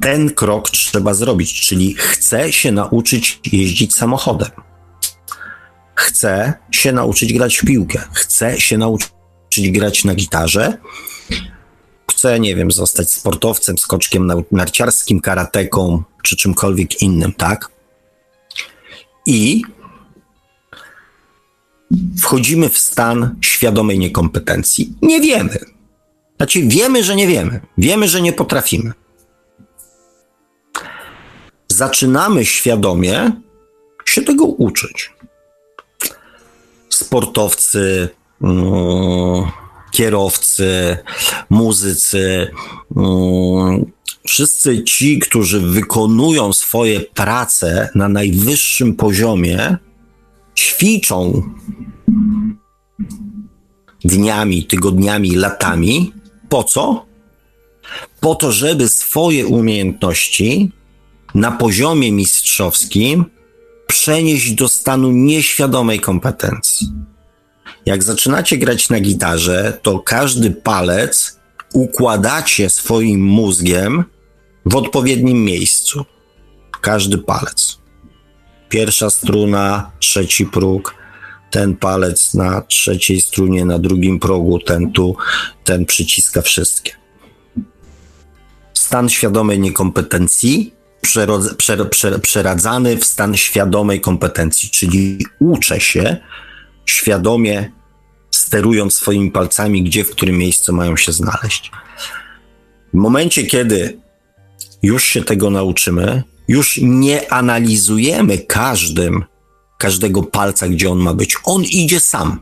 Ten 0.00 0.30
krok 0.30 0.70
trzeba 0.70 1.14
zrobić, 1.14 1.60
czyli 1.60 1.94
chce 1.94 2.52
się 2.52 2.72
nauczyć 2.72 3.40
jeździć 3.52 3.94
samochodem. 3.94 4.50
Chce 5.94 6.54
się 6.70 6.92
nauczyć 6.92 7.32
grać 7.32 7.56
w 7.56 7.64
piłkę. 7.66 7.98
Chce 8.12 8.60
się 8.60 8.78
nauczyć 8.78 9.10
grać 9.58 10.04
na 10.04 10.14
gitarze 10.14 10.78
chce, 12.20 12.40
nie 12.40 12.56
wiem, 12.56 12.70
zostać 12.70 13.12
sportowcem, 13.12 13.78
skoczkiem 13.78 14.32
narciarskim, 14.52 15.20
karateką 15.20 16.02
czy 16.22 16.36
czymkolwiek 16.36 17.02
innym, 17.02 17.32
tak? 17.32 17.70
I 19.26 19.62
wchodzimy 22.20 22.68
w 22.68 22.78
stan 22.78 23.36
świadomej 23.40 23.98
niekompetencji. 23.98 24.94
Nie 25.02 25.20
wiemy. 25.20 25.58
Znaczy, 26.36 26.62
wiemy, 26.62 27.04
że 27.04 27.16
nie 27.16 27.26
wiemy. 27.26 27.60
Wiemy, 27.78 28.08
że 28.08 28.20
nie 28.20 28.32
potrafimy. 28.32 28.92
Zaczynamy 31.68 32.46
świadomie 32.46 33.32
się 34.04 34.22
tego 34.22 34.44
uczyć. 34.44 35.10
Sportowcy, 36.90 38.08
kierowcy, 39.90 40.96
muzycy, 41.50 42.50
mm, 42.96 43.92
wszyscy 44.26 44.84
ci, 44.84 45.18
którzy 45.18 45.60
wykonują 45.60 46.52
swoje 46.52 47.00
prace 47.00 47.88
na 47.94 48.08
najwyższym 48.08 48.94
poziomie, 48.94 49.76
ćwiczą 50.56 51.42
dniami, 54.04 54.64
tygodniami, 54.64 55.36
latami, 55.36 56.12
Po 56.48 56.64
co? 56.64 57.06
Po 58.20 58.34
to, 58.34 58.52
żeby 58.52 58.88
swoje 58.88 59.46
umiejętności 59.46 60.70
na 61.34 61.52
poziomie 61.52 62.12
mistrzowskim 62.12 63.24
przenieść 63.86 64.52
do 64.52 64.68
stanu 64.68 65.10
nieświadomej 65.10 66.00
kompetencji. 66.00 66.88
Jak 67.86 68.02
zaczynacie 68.02 68.56
grać 68.56 68.88
na 68.88 69.00
gitarze, 69.00 69.78
to 69.82 69.98
każdy 69.98 70.50
palec 70.50 71.40
układacie 71.72 72.70
swoim 72.70 73.24
mózgiem 73.24 74.04
w 74.66 74.76
odpowiednim 74.76 75.44
miejscu. 75.44 76.04
Każdy 76.80 77.18
palec. 77.18 77.78
Pierwsza 78.68 79.10
struna, 79.10 79.90
trzeci 79.98 80.46
próg, 80.46 80.94
ten 81.50 81.76
palec 81.76 82.34
na 82.34 82.60
trzeciej 82.60 83.20
strunie, 83.20 83.64
na 83.64 83.78
drugim 83.78 84.20
progu, 84.20 84.58
ten 84.58 84.92
tu, 84.92 85.16
ten 85.64 85.86
przyciska 85.86 86.42
wszystkie. 86.42 86.92
Stan 88.74 89.08
świadomej 89.08 89.58
niekompetencji 89.58 90.74
przerodz, 91.00 91.54
przer, 91.54 91.90
przer, 91.90 92.20
przeradzany 92.20 92.96
w 92.96 93.04
stan 93.04 93.36
świadomej 93.36 94.00
kompetencji, 94.00 94.70
czyli 94.70 95.26
uczę 95.40 95.80
się 95.80 96.16
świadomie 96.90 97.72
sterując 98.30 98.94
swoimi 98.94 99.30
palcami, 99.30 99.82
gdzie, 99.82 100.04
w 100.04 100.10
którym 100.10 100.38
miejscu 100.38 100.72
mają 100.72 100.96
się 100.96 101.12
znaleźć. 101.12 101.70
W 102.94 102.96
momencie, 102.96 103.42
kiedy 103.42 104.00
już 104.82 105.04
się 105.04 105.24
tego 105.24 105.50
nauczymy, 105.50 106.22
już 106.48 106.78
nie 106.82 107.32
analizujemy 107.32 108.38
każdym, 108.38 109.24
każdego 109.78 110.22
palca, 110.22 110.68
gdzie 110.68 110.90
on 110.90 110.98
ma 110.98 111.14
być. 111.14 111.36
On 111.44 111.64
idzie 111.64 112.00
sam. 112.00 112.40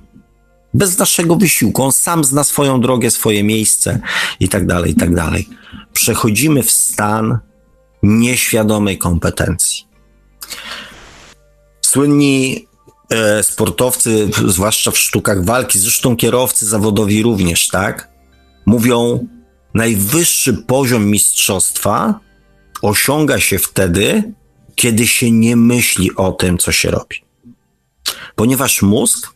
Bez 0.74 0.99
naszego 0.99 1.36
wysiłku. 1.36 1.82
On 1.82 1.92
sam 1.92 2.24
zna 2.24 2.44
swoją 2.44 2.80
drogę, 2.80 3.11
swoje 3.11 3.44
miejsce 3.44 4.01
i 4.40 4.49
tak 4.49 4.66
dalej, 4.66 4.92
i 4.92 4.94
tak 4.94 5.14
dalej. 5.14 5.49
Przechodzimy 5.92 6.62
w 6.62 6.70
stan 6.70 7.38
nieświadomej 8.03 8.99
kompetencji. 8.99 9.84
Słynni 11.80 12.67
sportowcy, 13.42 14.30
zwłaszcza 14.46 14.90
w 14.90 14.98
sztukach 14.98 15.44
walki, 15.44 15.78
zresztą 15.78 16.16
kierowcy 16.16 16.66
zawodowi 16.66 17.22
również, 17.22 17.68
tak? 17.68 18.09
Mówią, 18.66 19.26
najwyższy 19.74 20.52
poziom 20.52 21.06
mistrzostwa 21.06 22.20
osiąga 22.82 23.40
się 23.40 23.59
wtedy, 23.59 24.32
kiedy 24.74 25.06
się 25.06 25.30
nie 25.30 25.56
myśli 25.56 26.16
o 26.16 26.32
tym, 26.32 26.59
co 26.59 26.72
się 26.72 26.90
robi. 26.90 27.24
Ponieważ 28.36 28.82
mózg 28.82 29.32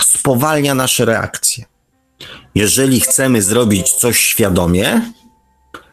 spowalnia 0.00 0.74
nasze 0.74 1.04
reakcje. 1.04 1.64
Jeżeli 2.54 3.00
chcemy 3.00 3.42
zrobić 3.42 3.92
coś 3.92 4.20
świadomie, 4.20 5.12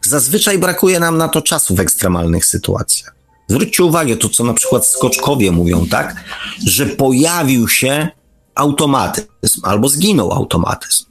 zazwyczaj 0.01 0.57
brakuje 0.57 0.99
nam 0.99 1.17
na 1.17 1.27
to 1.27 1.41
czasu 1.41 1.75
w 1.75 1.79
ekstremalnych 1.79 2.45
sytuacjach. 2.45 3.18
Zwróćcie 3.49 3.83
uwagę, 3.83 4.17
to 4.17 4.29
co 4.29 4.43
na 4.43 4.53
przykład 4.53 4.87
skoczkowie 4.87 5.51
mówią, 5.51 5.85
tak, 5.85 6.23
że 6.65 6.85
pojawił 6.85 7.67
się 7.67 8.07
automatyzm 8.55 9.61
albo 9.63 9.89
zginął 9.89 10.31
automatyzm. 10.31 11.05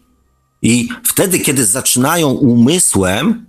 I 0.63 0.89
wtedy, 1.05 1.39
kiedy 1.39 1.67
zaczynają 1.67 2.29
umysłem 2.29 3.47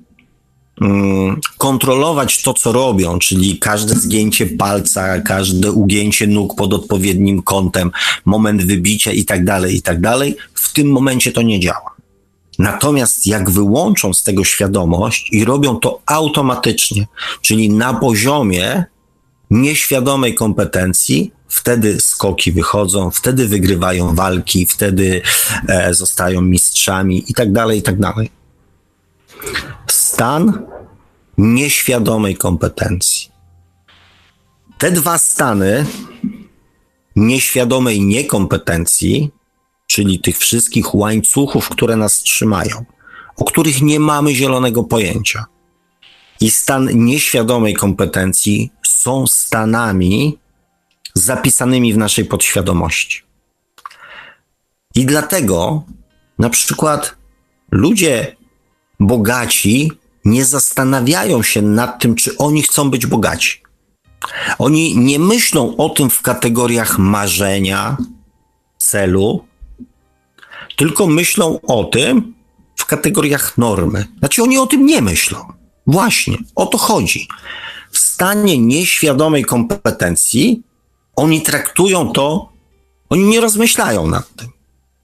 mm, 0.82 1.40
kontrolować 1.58 2.42
to, 2.42 2.54
co 2.54 2.72
robią, 2.72 3.20
czyli 3.20 3.60
każde 3.60 3.96
zgięcie 3.96 4.46
palca, 4.46 5.22
każde 5.22 5.72
ugięcie 5.72 6.28
nóg 6.28 6.56
pod 6.56 6.74
odpowiednim 6.74 7.42
kątem, 7.42 7.92
moment 8.26 8.64
wybicia 8.64 9.12
i 9.12 9.26
tak 9.26 9.46
dalej, 9.46 9.76
i 9.76 9.82
tak 9.82 10.02
dalej, 10.02 10.36
w 10.54 10.74
tym 10.74 10.92
momencie 10.92 11.32
to 11.32 11.42
nie 11.42 11.60
działa. 11.60 11.99
Natomiast 12.60 13.28
jak 13.28 13.49
wyłączą 13.49 14.14
z 14.14 14.24
tego 14.24 14.43
świadomość 14.43 15.30
i 15.32 15.45
robią 15.45 15.80
to 15.80 16.01
automatycznie, 16.05 17.07
czyli 17.41 17.70
na 17.70 17.93
poziomie 17.93 18.86
nieświadomej 19.49 20.36
kompetencji, 20.36 21.32
wtedy 21.47 22.01
skoki 22.01 22.51
wychodzą, 22.51 23.12
wtedy 23.12 23.47
wygrywają 23.47 24.16
walki, 24.16 24.66
wtedy 24.66 25.22
e, 25.68 25.93
zostają 25.93 26.41
mistrzami 26.41 27.24
i 27.32 27.34
tak 27.34 27.51
dalej, 27.51 27.80
i 27.80 27.82
tak 27.82 27.99
dalej. 27.99 28.32
Stan 29.88 30.66
nieświadomej 31.38 32.36
kompetencji. 32.36 33.30
Te 34.78 34.91
dwa 34.91 35.18
stany 35.18 35.86
nieświadomej 37.16 38.01
niekompetencji 38.01 39.32
czyli 39.92 40.20
tych 40.20 40.38
wszystkich 40.38 40.96
łańcuchów, 40.96 41.70
które 41.70 41.96
nas 41.96 42.20
trzymają, 42.20 42.86
o 43.38 43.44
których 43.46 43.82
nie 43.82 44.00
mamy 44.00 44.36
zielonego 44.36 44.84
pojęcia. 44.84 45.46
I 46.42 46.52
stan 46.52 47.06
nieświadomej 47.06 47.74
kompetencji 47.74 48.72
są 48.84 49.28
stanami 49.28 50.38
zapisanymi 51.14 51.94
w 51.94 51.98
naszej 51.98 52.26
podświadomości. 52.26 53.22
I 54.96 55.06
dlatego 55.06 55.84
na 56.40 56.50
przykład 56.50 57.16
ludzie 57.72 58.36
bogaci 59.00 59.92
nie 60.26 60.46
zastanawiają 60.46 61.44
się 61.44 61.62
nad 61.62 62.02
tym, 62.02 62.16
czy 62.16 62.38
oni 62.38 62.62
chcą 62.62 62.90
być 62.90 63.06
bogaci. 63.06 63.62
Oni 64.60 64.98
nie 64.98 65.20
myślą 65.20 65.78
o 65.78 65.90
tym 65.90 66.10
w 66.10 66.22
kategoriach 66.22 67.00
marzenia, 67.00 67.98
celu, 68.78 69.46
tylko 70.80 71.08
myślą 71.08 71.60
o 71.62 71.84
tym 71.84 72.34
w 72.76 72.86
kategoriach 72.86 73.58
normy. 73.58 74.06
Znaczy 74.20 74.44
oni 74.44 74.58
o 74.58 74.68
tym 74.68 74.86
nie 74.86 75.02
myślą. 75.02 75.40
Właśnie, 75.88 76.38
o 76.56 76.66
to 76.66 76.78
chodzi. 76.78 77.28
W 77.92 78.00
stanie 78.00 78.58
nieświadomej 78.58 79.46
kompetencji 79.46 80.64
oni 81.16 81.42
traktują 81.42 82.12
to, 82.12 82.52
oni 83.10 83.24
nie 83.24 83.42
rozmyślają 83.42 84.08
nad 84.08 84.36
tym. 84.36 84.50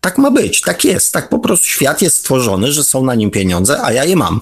Tak 0.01 0.17
ma 0.17 0.31
być, 0.31 0.61
tak 0.61 0.85
jest, 0.85 1.13
tak 1.13 1.29
po 1.29 1.39
prostu 1.39 1.65
świat 1.65 2.01
jest 2.01 2.17
stworzony, 2.17 2.71
że 2.71 2.83
są 2.83 3.03
na 3.03 3.15
nim 3.15 3.31
pieniądze, 3.31 3.81
a 3.83 3.91
ja 3.91 4.03
je 4.05 4.15
mam. 4.15 4.41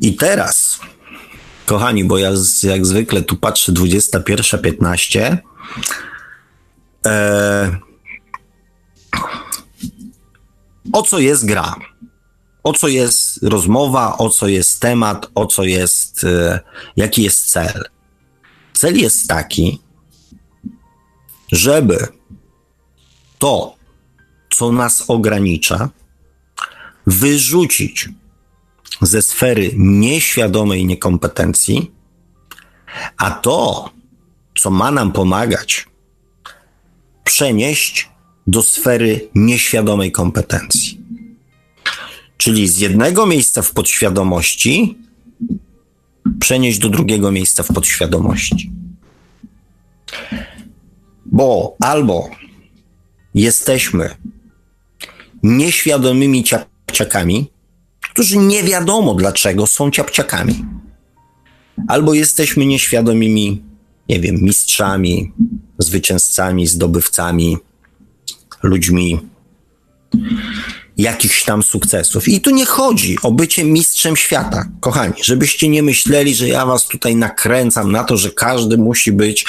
I 0.00 0.16
teraz, 0.16 0.80
kochani, 1.66 2.04
bo 2.04 2.18
ja 2.18 2.30
jak 2.62 2.86
zwykle 2.86 3.22
tu 3.22 3.36
patrzę 3.36 3.72
21.15, 3.72 5.36
e, 7.06 7.89
o 10.92 11.02
co 11.02 11.18
jest 11.18 11.44
gra, 11.44 11.76
o 12.62 12.72
co 12.72 12.88
jest 12.88 13.42
rozmowa, 13.42 14.18
o 14.18 14.30
co 14.30 14.48
jest 14.48 14.80
temat, 14.80 15.30
o 15.34 15.46
co 15.46 15.64
jest, 15.64 16.24
e, 16.24 16.60
jaki 16.96 17.22
jest 17.22 17.50
cel. 17.50 17.84
Cel 18.72 18.96
jest 18.96 19.28
taki, 19.28 19.80
żeby 21.52 22.08
to, 23.38 23.76
co 24.50 24.72
nas 24.72 25.04
ogranicza, 25.08 25.88
wyrzucić 27.06 28.08
ze 29.02 29.22
sfery 29.22 29.70
nieświadomej 29.76 30.86
niekompetencji, 30.86 31.90
a 33.16 33.30
to, 33.30 33.90
co 34.58 34.70
ma 34.70 34.90
nam 34.90 35.12
pomagać, 35.12 35.88
przenieść 37.24 38.09
do 38.46 38.62
sfery 38.62 39.28
nieświadomej 39.34 40.12
kompetencji. 40.12 41.00
Czyli 42.36 42.68
z 42.68 42.78
jednego 42.78 43.26
miejsca 43.26 43.62
w 43.62 43.72
podświadomości 43.72 44.98
przenieść 46.40 46.78
do 46.78 46.88
drugiego 46.88 47.32
miejsca 47.32 47.62
w 47.62 47.68
podświadomości. 47.68 48.70
Bo 51.26 51.76
albo 51.80 52.30
jesteśmy 53.34 54.16
nieświadomymi 55.42 56.44
ciapciakami, 56.44 57.50
którzy 58.00 58.36
nie 58.36 58.62
wiadomo 58.62 59.14
dlaczego 59.14 59.66
są 59.66 59.90
ciapciakami, 59.90 60.64
albo 61.88 62.14
jesteśmy 62.14 62.66
nieświadomymi, 62.66 63.62
nie 64.08 64.20
wiem, 64.20 64.36
mistrzami, 64.42 65.32
zwycięzcami, 65.78 66.66
zdobywcami, 66.66 67.56
ludźmi 68.62 69.20
jakichś 70.96 71.44
tam 71.44 71.62
sukcesów. 71.62 72.28
I 72.28 72.40
tu 72.40 72.50
nie 72.50 72.66
chodzi 72.66 73.16
o 73.22 73.32
bycie 73.32 73.64
mistrzem 73.64 74.16
świata, 74.16 74.68
kochani, 74.80 75.14
żebyście 75.22 75.68
nie 75.68 75.82
myśleli, 75.82 76.34
że 76.34 76.48
ja 76.48 76.66
was 76.66 76.88
tutaj 76.88 77.16
nakręcam 77.16 77.92
na 77.92 78.04
to, 78.04 78.16
że 78.16 78.30
każdy 78.30 78.78
musi 78.78 79.12
być 79.12 79.44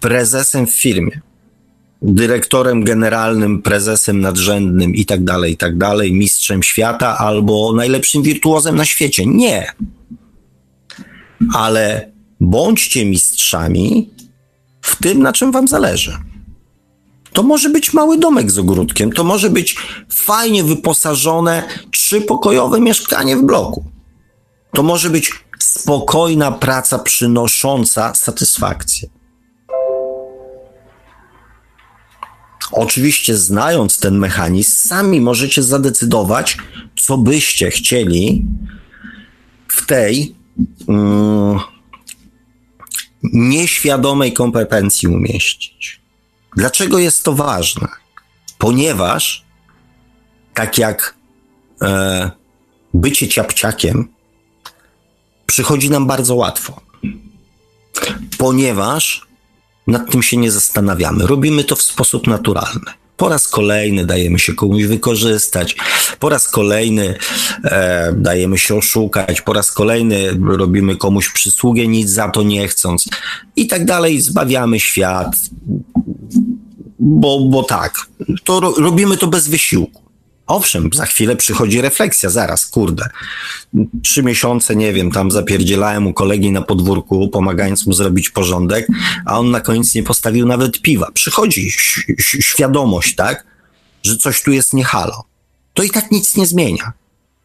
prezesem 0.00 0.66
w 0.66 0.74
firmie, 0.74 1.20
dyrektorem 2.02 2.84
generalnym, 2.84 3.62
prezesem 3.62 4.20
nadrzędnym 4.20 4.94
i 4.94 5.04
tak 5.04 5.24
dalej, 5.24 5.52
i 5.52 5.56
tak 5.56 5.78
dalej, 5.78 6.12
mistrzem 6.12 6.62
świata 6.62 7.18
albo 7.18 7.72
najlepszym 7.72 8.22
wirtuozem 8.22 8.76
na 8.76 8.84
świecie. 8.84 9.26
Nie. 9.26 9.72
Ale 11.54 12.12
bądźcie 12.40 13.04
mistrzami 13.04 14.10
w 14.82 14.96
tym, 14.96 15.22
na 15.22 15.32
czym 15.32 15.52
wam 15.52 15.68
zależy. 15.68 16.18
To 17.32 17.42
może 17.42 17.68
być 17.68 17.92
mały 17.92 18.18
domek 18.18 18.50
z 18.50 18.58
ogródkiem, 18.58 19.12
to 19.12 19.24
może 19.24 19.50
być 19.50 19.76
fajnie 20.08 20.64
wyposażone 20.64 21.62
trzypokojowe 21.90 22.80
mieszkanie 22.80 23.36
w 23.36 23.42
bloku. 23.42 23.84
To 24.72 24.82
może 24.82 25.10
być 25.10 25.32
spokojna 25.58 26.52
praca 26.52 26.98
przynosząca 26.98 28.14
satysfakcję. 28.14 29.08
Oczywiście, 32.72 33.36
znając 33.36 33.98
ten 33.98 34.18
mechanizm, 34.18 34.88
sami 34.88 35.20
możecie 35.20 35.62
zadecydować, 35.62 36.56
co 37.00 37.18
byście 37.18 37.70
chcieli 37.70 38.44
w 39.68 39.86
tej 39.86 40.34
mm, 40.88 41.58
nieświadomej 43.22 44.32
kompetencji 44.32 45.08
umieścić. 45.08 46.01
Dlaczego 46.56 46.98
jest 46.98 47.24
to 47.24 47.32
ważne? 47.32 47.88
Ponieważ, 48.58 49.44
tak 50.54 50.78
jak 50.78 51.14
e, 51.82 52.30
bycie 52.94 53.28
ciapciakiem 53.28 54.08
przychodzi 55.46 55.90
nam 55.90 56.06
bardzo 56.06 56.34
łatwo. 56.34 56.80
Ponieważ 58.38 59.26
nad 59.86 60.10
tym 60.10 60.22
się 60.22 60.36
nie 60.36 60.50
zastanawiamy. 60.50 61.26
Robimy 61.26 61.64
to 61.64 61.76
w 61.76 61.82
sposób 61.82 62.26
naturalny. 62.26 63.01
Po 63.16 63.28
raz 63.28 63.48
kolejny 63.48 64.06
dajemy 64.06 64.38
się 64.38 64.54
komuś 64.54 64.84
wykorzystać, 64.84 65.76
po 66.18 66.28
raz 66.28 66.48
kolejny 66.48 67.14
e, 67.64 68.12
dajemy 68.16 68.58
się 68.58 68.74
oszukać, 68.74 69.40
po 69.40 69.52
raz 69.52 69.72
kolejny 69.72 70.38
robimy 70.46 70.96
komuś 70.96 71.32
przysługę, 71.32 71.86
nic 71.86 72.10
za 72.10 72.28
to 72.28 72.42
nie 72.42 72.68
chcąc 72.68 73.08
i 73.56 73.66
tak 73.66 73.84
dalej. 73.84 74.20
Zbawiamy 74.20 74.80
świat, 74.80 75.36
bo, 76.98 77.40
bo 77.40 77.62
tak. 77.62 77.94
To 78.44 78.60
ro, 78.60 78.74
robimy 78.78 79.16
to 79.16 79.26
bez 79.26 79.48
wysiłku. 79.48 80.01
Owszem, 80.52 80.90
za 80.94 81.06
chwilę 81.06 81.36
przychodzi 81.36 81.80
refleksja, 81.80 82.30
zaraz, 82.30 82.66
kurde. 82.66 83.08
Trzy 84.02 84.22
miesiące, 84.22 84.76
nie 84.76 84.92
wiem, 84.92 85.10
tam 85.10 85.30
zapierdzielałem 85.30 86.06
u 86.06 86.12
kolegi 86.12 86.50
na 86.50 86.62
podwórku, 86.62 87.28
pomagając 87.28 87.86
mu 87.86 87.92
zrobić 87.92 88.30
porządek, 88.30 88.88
a 89.26 89.38
on 89.38 89.50
na 89.50 89.60
koniec 89.60 89.94
nie 89.94 90.02
postawił 90.02 90.46
nawet 90.46 90.82
piwa. 90.82 91.10
Przychodzi 91.14 91.70
świadomość, 92.20 93.14
tak, 93.14 93.46
że 94.02 94.16
coś 94.16 94.42
tu 94.42 94.52
jest 94.52 94.74
nie 94.74 94.84
halo. 94.84 95.24
To 95.74 95.82
i 95.82 95.90
tak 95.90 96.10
nic 96.10 96.36
nie 96.36 96.46
zmienia. 96.46 96.92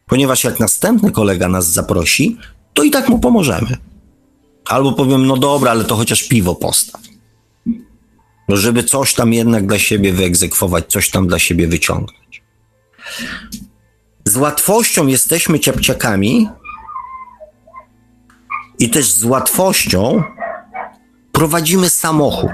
Ponieważ 0.06 0.44
jak 0.44 0.60
następny 0.60 1.10
kolega 1.10 1.48
nas 1.48 1.72
zaprosi, 1.72 2.36
to 2.74 2.82
i 2.82 2.90
tak 2.90 3.08
mu 3.08 3.18
pomożemy. 3.18 3.76
Albo 4.66 4.92
powiem, 4.92 5.26
no 5.26 5.36
dobra, 5.36 5.70
ale 5.70 5.84
to 5.84 5.96
chociaż 5.96 6.22
piwo 6.22 6.54
postaw. 6.54 7.00
No 8.48 8.56
żeby 8.56 8.84
coś 8.84 9.14
tam 9.14 9.32
jednak 9.32 9.66
dla 9.66 9.78
siebie 9.78 10.12
wyegzekwować, 10.12 10.84
coś 10.88 11.10
tam 11.10 11.26
dla 11.26 11.38
siebie 11.38 11.68
wyciągnąć. 11.68 12.17
Z 14.24 14.36
łatwością 14.36 15.06
jesteśmy 15.06 15.60
ciapciakami 15.60 16.48
i 18.78 18.90
też 18.90 19.10
z 19.10 19.24
łatwością 19.24 20.22
prowadzimy 21.32 21.90
samochód, 21.90 22.52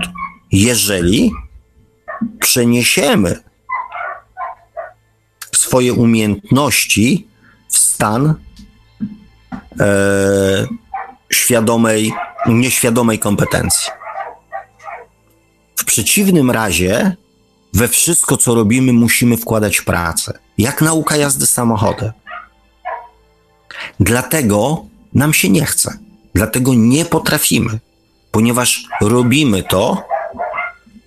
jeżeli 0.52 1.32
przeniesiemy 2.40 3.42
swoje 5.54 5.92
umiejętności 5.92 7.28
w 7.68 7.78
stan 7.78 8.34
e, 9.80 10.66
świadomej, 11.32 12.12
nieświadomej 12.46 13.18
kompetencji. 13.18 13.92
W 15.76 15.84
przeciwnym 15.84 16.50
razie 16.50 17.16
we 17.72 17.88
wszystko, 17.88 18.36
co 18.36 18.54
robimy, 18.54 18.92
musimy 18.92 19.36
wkładać 19.36 19.80
pracę. 19.80 20.43
Jak 20.58 20.82
nauka 20.82 21.16
jazdy 21.16 21.46
samochodem. 21.46 22.12
Dlatego 24.00 24.84
nam 25.14 25.34
się 25.34 25.48
nie 25.48 25.64
chce. 25.64 25.98
Dlatego 26.34 26.74
nie 26.74 27.04
potrafimy, 27.04 27.78
ponieważ 28.30 28.84
robimy 29.00 29.62
to, 29.62 30.08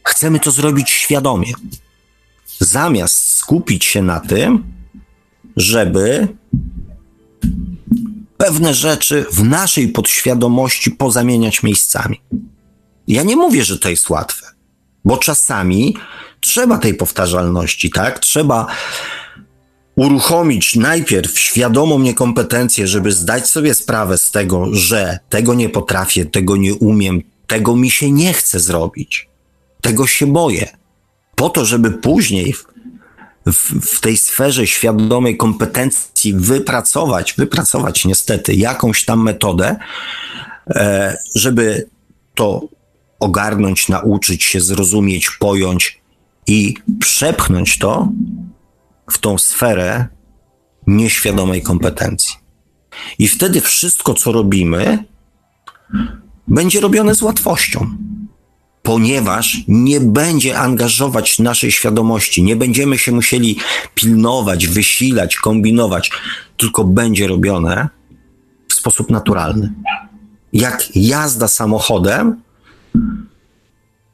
chcemy 0.03 0.39
to 0.39 0.51
zrobić 0.51 0.89
świadomie. 0.89 1.53
Zamiast 2.59 3.35
skupić 3.35 3.85
się 3.85 4.01
na 4.01 4.19
tym, 4.19 4.63
żeby 5.57 6.27
pewne 8.37 8.73
rzeczy 8.73 9.25
w 9.31 9.43
naszej 9.43 9.87
podświadomości 9.87 10.91
pozamieniać 10.91 11.63
miejscami. 11.63 12.21
Ja 13.07 13.23
nie 13.23 13.35
mówię, 13.35 13.63
że 13.63 13.79
to 13.79 13.89
jest 13.89 14.09
łatwe, 14.09 14.45
bo 15.05 15.17
czasami 15.17 15.97
trzeba 16.39 16.77
tej 16.77 16.93
powtarzalności, 16.93 17.89
tak? 17.89 18.19
Trzeba 18.19 18.67
uruchomić 19.97 20.75
najpierw 20.75 21.39
świadomą 21.39 21.99
niekompetencję, 21.99 22.87
żeby 22.87 23.11
zdać 23.11 23.49
sobie 23.49 23.73
sprawę 23.73 24.17
z 24.17 24.31
tego, 24.31 24.75
że 24.75 25.19
tego 25.29 25.53
nie 25.53 25.69
potrafię, 25.69 26.25
tego 26.25 26.57
nie 26.57 26.75
umiem, 26.75 27.21
tego 27.47 27.75
mi 27.75 27.91
się 27.91 28.11
nie 28.11 28.33
chce 28.33 28.59
zrobić, 28.59 29.29
tego 29.81 30.07
się 30.07 30.27
boję. 30.27 30.77
Po 31.35 31.49
to, 31.49 31.65
żeby 31.65 31.91
później 31.91 32.53
w, 32.53 32.65
w, 33.45 33.95
w 33.95 34.01
tej 34.01 34.17
sferze 34.17 34.67
świadomej 34.67 35.37
kompetencji 35.37 36.33
wypracować, 36.33 37.33
wypracować 37.33 38.05
niestety 38.05 38.53
jakąś 38.55 39.05
tam 39.05 39.23
metodę, 39.23 39.75
e, 40.69 41.17
żeby 41.35 41.89
to 42.35 42.61
ogarnąć, 43.19 43.89
nauczyć 43.89 44.43
się, 44.43 44.61
zrozumieć, 44.61 45.29
pojąć 45.39 46.01
i 46.47 46.73
przepchnąć 46.99 47.77
to 47.77 48.11
w 49.11 49.17
tą 49.17 49.37
sferę 49.37 50.07
nieświadomej 50.87 51.61
kompetencji. 51.61 52.35
I 53.19 53.27
wtedy 53.27 53.61
wszystko, 53.61 54.13
co 54.13 54.31
robimy, 54.31 55.03
będzie 56.47 56.79
robione 56.79 57.15
z 57.15 57.21
łatwością, 57.21 57.97
ponieważ 58.83 59.57
nie 59.67 59.99
będzie 59.99 60.59
angażować 60.59 61.39
naszej 61.39 61.71
świadomości, 61.71 62.43
nie 62.43 62.55
będziemy 62.55 62.97
się 62.97 63.11
musieli 63.11 63.59
pilnować, 63.95 64.67
wysilać, 64.67 65.35
kombinować, 65.35 66.11
tylko 66.57 66.83
będzie 66.83 67.27
robione 67.27 67.89
w 68.69 68.73
sposób 68.73 69.09
naturalny. 69.09 69.73
Jak 70.53 70.95
jazda 70.95 71.47
samochodem 71.47 72.41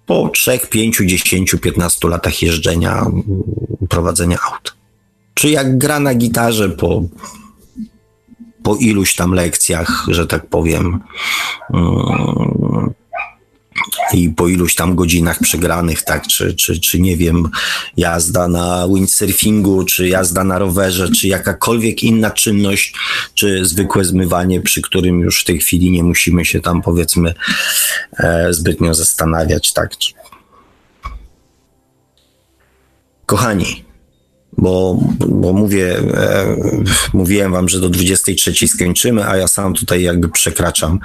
po 0.06 0.30
3, 0.30 0.60
5, 0.70 0.98
10, 1.06 1.56
15 1.62 2.08
latach 2.08 2.42
jeżdżenia, 2.42 3.06
prowadzenia 3.90 4.38
aut. 4.52 4.83
Czy 5.34 5.50
jak 5.50 5.78
gra 5.78 6.00
na 6.00 6.16
gitarze 6.16 6.70
po, 6.70 7.04
po 8.64 8.76
iluś 8.76 9.16
tam 9.16 9.32
lekcjach, 9.32 10.06
że 10.08 10.28
tak 10.28 10.50
powiem, 10.50 11.00
mm, 11.74 12.94
i 14.14 14.30
po 14.30 14.48
iluś 14.48 14.76
tam 14.76 14.96
godzinach 14.96 15.40
przegranych, 15.40 16.02
tak, 16.04 16.28
czy, 16.28 16.54
czy, 16.54 16.80
czy 16.80 17.00
nie 17.00 17.18
wiem, 17.18 17.50
jazda 17.98 18.48
na 18.48 18.88
windsurfingu, 18.88 19.84
czy 19.84 20.08
jazda 20.08 20.44
na 20.44 20.60
rowerze, 20.60 21.10
czy 21.12 21.28
jakakolwiek 21.28 22.04
inna 22.04 22.32
czynność, 22.32 22.94
czy 23.34 23.66
zwykłe 23.66 24.06
zmywanie, 24.06 24.62
przy 24.62 24.82
którym 24.82 25.20
już 25.20 25.42
w 25.42 25.46
tej 25.46 25.60
chwili 25.60 25.92
nie 25.92 26.04
musimy 26.04 26.46
się 26.46 26.60
tam 26.60 26.82
powiedzmy 26.82 27.34
e, 28.18 28.54
zbytnio 28.54 28.94
zastanawiać, 28.94 29.74
tak. 29.74 29.92
Kochani, 33.26 33.83
bo, 34.64 34.98
bo 35.20 35.54
mówię, 35.54 35.98
e, 35.98 36.56
mówiłem 37.14 37.52
wam, 37.52 37.70
że 37.70 37.80
do 37.80 37.90
23 37.90 38.68
skończymy, 38.68 39.28
a 39.28 39.38
ja 39.38 39.48
sam 39.48 39.74
tutaj 39.74 40.04
jakby 40.04 40.30
przekraczam 40.30 41.00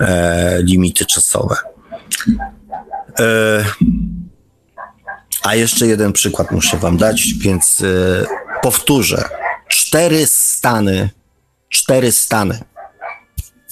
e, 0.00 0.62
limity 0.62 1.06
czasowe. 1.06 1.56
E, 3.20 3.64
a 5.42 5.54
jeszcze 5.54 5.86
jeden 5.86 6.12
przykład 6.12 6.50
muszę 6.52 6.76
Wam 6.76 6.96
dać, 6.96 7.34
więc 7.38 7.80
e, 7.80 8.26
powtórzę. 8.62 9.28
Cztery 9.68 10.26
stany, 10.26 11.10
cztery 11.68 12.12
stany, 12.12 12.60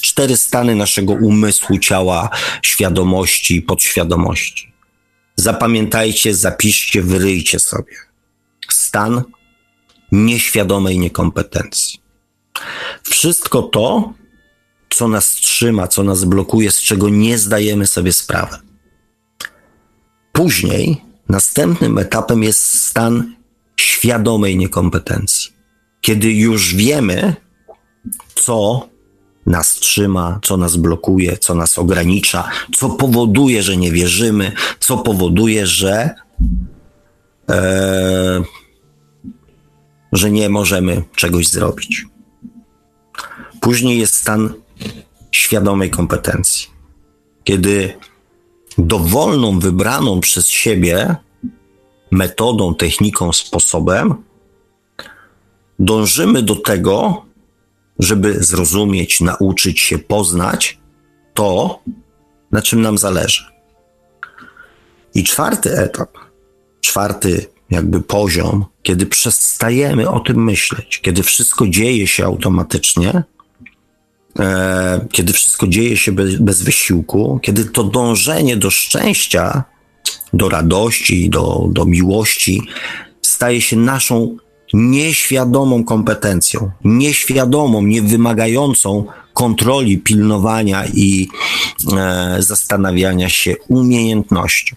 cztery 0.03 0.37
stany 0.37 0.75
naszego 0.75 1.13
umysłu, 1.13 1.79
ciała, 1.79 2.31
świadomości, 2.63 3.63
podświadomości. 3.63 4.75
Zapamiętajcie, 5.37 6.35
zapiszcie, 6.35 7.03
wyryjcie 7.03 7.61
sobie. 7.61 8.04
Stan 8.75 9.23
nieświadomej 10.13 10.99
niekompetencji. 10.99 12.01
Wszystko 13.03 13.63
to 13.63 14.13
co 14.91 15.09
nas 15.09 15.31
trzyma, 15.31 15.89
co 15.89 16.03
nas 16.03 16.25
blokuje, 16.25 16.71
z 16.71 16.81
czego 16.81 17.09
nie 17.09 17.39
zdajemy 17.39 17.87
sobie 17.87 18.13
sprawy. 18.13 18.57
Później, 20.33 21.01
następnym 21.29 21.99
etapem 21.99 22.43
jest 22.43 22.85
stan 22.85 23.35
świadomej 23.77 24.57
niekompetencji. 24.57 25.53
Kiedy 26.01 26.33
już 26.33 26.75
wiemy, 26.75 27.37
co 28.35 28.89
nas 29.47 29.75
trzyma, 29.75 30.41
co 30.43 30.57
nas 30.57 30.77
blokuje, 30.77 31.39
co 31.39 31.55
nas 31.55 31.79
ogranicza, 31.79 32.51
co 32.77 32.89
powoduje, 32.89 33.63
że 33.63 33.77
nie 33.77 33.93
wierzymy, 33.93 34.53
co 34.81 34.99
powoduje, 34.99 35.67
że 35.67 36.11
e, 37.51 38.43
że 40.15 40.31
nie 40.31 40.49
możemy 40.49 41.03
czegoś 41.17 41.49
zrobić. 41.49 42.07
Później 43.61 43.99
jest 43.99 44.15
stan 44.15 44.55
świadomej 45.31 45.91
kompetencji, 45.91 46.69
kiedy 47.45 47.99
dowolną, 48.79 49.59
wybraną 49.59 50.21
przez 50.21 50.49
siebie 50.49 51.17
metodą, 52.11 52.75
techniką, 52.75 53.33
sposobem 53.33 54.15
dążymy 55.79 56.43
do 56.43 56.57
tego, 56.57 57.25
żeby 57.99 58.45
zrozumieć, 58.45 59.21
nauczyć 59.21 59.81
się, 59.81 59.99
poznać 59.99 60.79
to, 61.35 61.81
na 62.53 62.63
czym 62.63 62.83
nam 62.83 62.99
zależy. 62.99 63.45
I 65.15 65.25
czwarty 65.25 65.79
etap, 65.79 66.19
czwarty 66.81 67.54
jakby 67.71 68.01
poziom, 68.01 68.65
kiedy 68.83 69.07
przestajemy 69.07 70.11
o 70.11 70.21
tym 70.21 70.45
myśleć, 70.45 71.01
kiedy 71.03 71.23
wszystko 71.23 71.67
dzieje 71.69 72.07
się 72.07 72.25
automatycznie, 72.25 73.23
e, 74.39 75.07
kiedy 75.13 75.33
wszystko 75.33 75.67
dzieje 75.67 75.97
się 75.97 76.13
bez, 76.13 76.37
bez 76.37 76.63
wysiłku, 76.63 77.39
kiedy 77.43 77.65
to 77.65 77.85
dążenie 77.85 78.57
do 78.57 78.71
szczęścia, 78.71 79.65
do 80.33 80.49
radości, 80.49 81.31
do, 81.31 81.69
do 81.71 81.85
miłości 81.85 82.63
staje 83.23 83.61
się 83.61 83.77
naszą 83.77 84.37
nieświadomą 84.73 85.85
kompetencją, 85.85 86.71
nieświadomą, 86.85 87.83
niewymagającą 87.83 89.05
kontroli, 89.33 89.99
pilnowania 89.99 90.87
i 90.87 91.29
e, 91.97 92.37
zastanawiania 92.39 93.29
się 93.29 93.55
umiejętnością. 93.69 94.77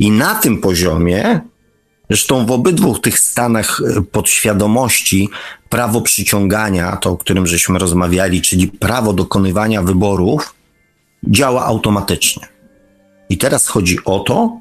I 0.00 0.10
na 0.10 0.34
tym 0.34 0.60
poziomie, 0.60 1.40
zresztą 2.10 2.46
w 2.46 2.50
obydwu 2.50 2.98
tych 2.98 3.18
stanach 3.18 3.80
e, 3.96 4.02
podświadomości, 4.02 5.28
prawo 5.68 6.00
przyciągania, 6.00 6.96
to 6.96 7.10
o 7.10 7.16
którym 7.16 7.46
żeśmy 7.46 7.78
rozmawiali, 7.78 8.42
czyli 8.42 8.68
prawo 8.68 9.12
dokonywania 9.12 9.82
wyborów, 9.82 10.54
działa 11.24 11.64
automatycznie. 11.64 12.48
I 13.28 13.38
teraz 13.38 13.68
chodzi 13.68 13.98
o 14.04 14.20
to, 14.20 14.60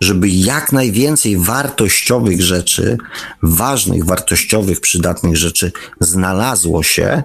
żeby 0.00 0.28
jak 0.28 0.72
najwięcej 0.72 1.36
wartościowych 1.36 2.42
rzeczy, 2.42 2.98
ważnych, 3.42 4.04
wartościowych, 4.04 4.80
przydatnych 4.80 5.36
rzeczy 5.36 5.72
znalazło 6.00 6.82
się 6.82 7.22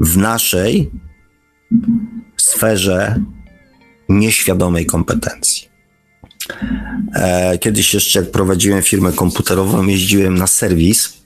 w 0.00 0.16
naszej 0.16 0.90
sferze 2.36 3.20
nieświadomej 4.08 4.86
kompetencji. 4.86 5.71
E, 7.14 7.58
kiedyś 7.58 7.94
jeszcze, 7.94 8.18
jak 8.18 8.30
prowadziłem 8.30 8.82
firmę 8.82 9.12
komputerową, 9.12 9.86
jeździłem 9.86 10.34
na 10.34 10.46
serwis, 10.46 11.22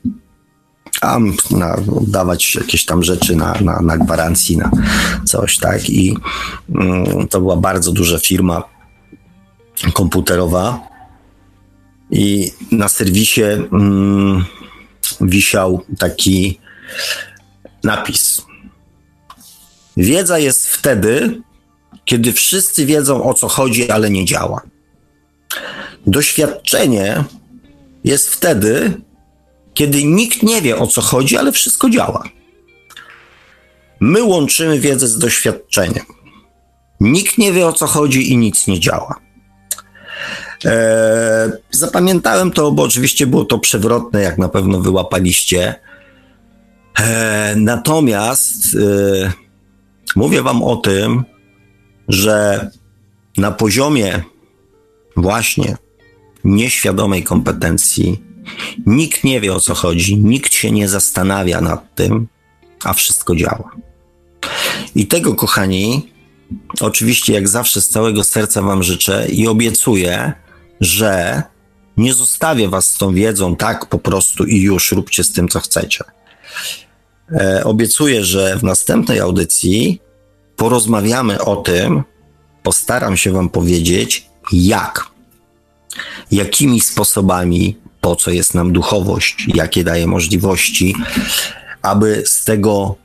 a 1.00 1.18
na, 1.50 1.76
dawać 2.06 2.54
jakieś 2.54 2.84
tam 2.84 3.02
rzeczy 3.02 3.36
na, 3.36 3.54
na, 3.60 3.80
na 3.80 3.98
gwarancji, 3.98 4.56
na 4.56 4.70
coś, 5.24 5.58
tak. 5.58 5.90
I 5.90 6.16
mm, 6.74 7.28
to 7.28 7.40
była 7.40 7.56
bardzo 7.56 7.92
duża 7.92 8.18
firma 8.18 8.62
komputerowa. 9.92 10.88
I 12.10 12.52
na 12.72 12.88
serwisie 12.88 13.42
mm, 13.42 14.44
wisiał 15.20 15.82
taki 15.98 16.58
napis. 17.84 18.42
Wiedza 19.96 20.38
jest 20.38 20.68
wtedy, 20.68 21.40
kiedy 22.04 22.32
wszyscy 22.32 22.86
wiedzą 22.86 23.24
o 23.24 23.34
co 23.34 23.48
chodzi, 23.48 23.90
ale 23.90 24.10
nie 24.10 24.24
działa. 24.24 24.60
Doświadczenie 26.06 27.24
jest 28.04 28.28
wtedy, 28.28 29.00
kiedy 29.74 30.04
nikt 30.04 30.42
nie 30.42 30.62
wie 30.62 30.78
o 30.78 30.86
co 30.86 31.00
chodzi, 31.00 31.36
ale 31.36 31.52
wszystko 31.52 31.90
działa. 31.90 32.22
My 34.00 34.22
łączymy 34.22 34.80
wiedzę 34.80 35.08
z 35.08 35.18
doświadczeniem. 35.18 36.04
Nikt 37.00 37.38
nie 37.38 37.52
wie 37.52 37.66
o 37.66 37.72
co 37.72 37.86
chodzi 37.86 38.32
i 38.32 38.36
nic 38.36 38.66
nie 38.66 38.80
działa. 38.80 39.20
Eee, 40.64 41.52
zapamiętałem 41.70 42.50
to, 42.50 42.72
bo 42.72 42.82
oczywiście 42.82 43.26
było 43.26 43.44
to 43.44 43.58
przewrotne, 43.58 44.22
jak 44.22 44.38
na 44.38 44.48
pewno 44.48 44.80
wyłapaliście. 44.80 45.74
Eee, 46.98 47.56
natomiast 47.56 48.76
e, 48.76 49.32
mówię 50.16 50.42
Wam 50.42 50.62
o 50.62 50.76
tym, 50.76 51.24
że 52.08 52.70
na 53.36 53.50
poziomie 53.50 54.22
właśnie 55.16 55.76
nieświadomej 56.44 57.22
kompetencji 57.22 58.22
nikt 58.86 59.24
nie 59.24 59.40
wie 59.40 59.54
o 59.54 59.60
co 59.60 59.74
chodzi, 59.74 60.16
nikt 60.16 60.52
się 60.52 60.70
nie 60.70 60.88
zastanawia 60.88 61.60
nad 61.60 61.94
tym, 61.94 62.28
a 62.84 62.92
wszystko 62.92 63.36
działa. 63.36 63.76
I 64.94 65.06
tego, 65.06 65.34
kochani, 65.34 66.12
oczywiście 66.80 67.32
jak 67.32 67.48
zawsze 67.48 67.80
z 67.80 67.88
całego 67.88 68.24
serca 68.24 68.62
Wam 68.62 68.82
życzę 68.82 69.28
i 69.28 69.46
obiecuję, 69.46 70.32
że 70.80 71.42
nie 71.96 72.14
zostawię 72.14 72.68
Was 72.68 72.86
z 72.86 72.98
tą 72.98 73.14
wiedzą 73.14 73.56
tak 73.56 73.86
po 73.86 73.98
prostu 73.98 74.44
i 74.44 74.60
już 74.60 74.92
róbcie 74.92 75.24
z 75.24 75.32
tym, 75.32 75.48
co 75.48 75.60
chcecie. 75.60 76.04
E, 77.32 77.64
obiecuję, 77.64 78.24
że 78.24 78.56
w 78.56 78.62
następnej 78.62 79.20
audycji 79.20 80.00
porozmawiamy 80.56 81.40
o 81.44 81.56
tym, 81.56 82.02
postaram 82.62 83.16
się 83.16 83.32
Wam 83.32 83.48
powiedzieć, 83.48 84.25
jak, 84.52 85.10
jakimi 86.30 86.80
sposobami, 86.80 87.76
po 88.00 88.16
co 88.16 88.30
jest 88.30 88.54
nam 88.54 88.72
duchowość, 88.72 89.46
jakie 89.54 89.84
daje 89.84 90.06
możliwości, 90.06 90.94
aby 91.82 92.22
z 92.26 92.44
tego 92.44 92.96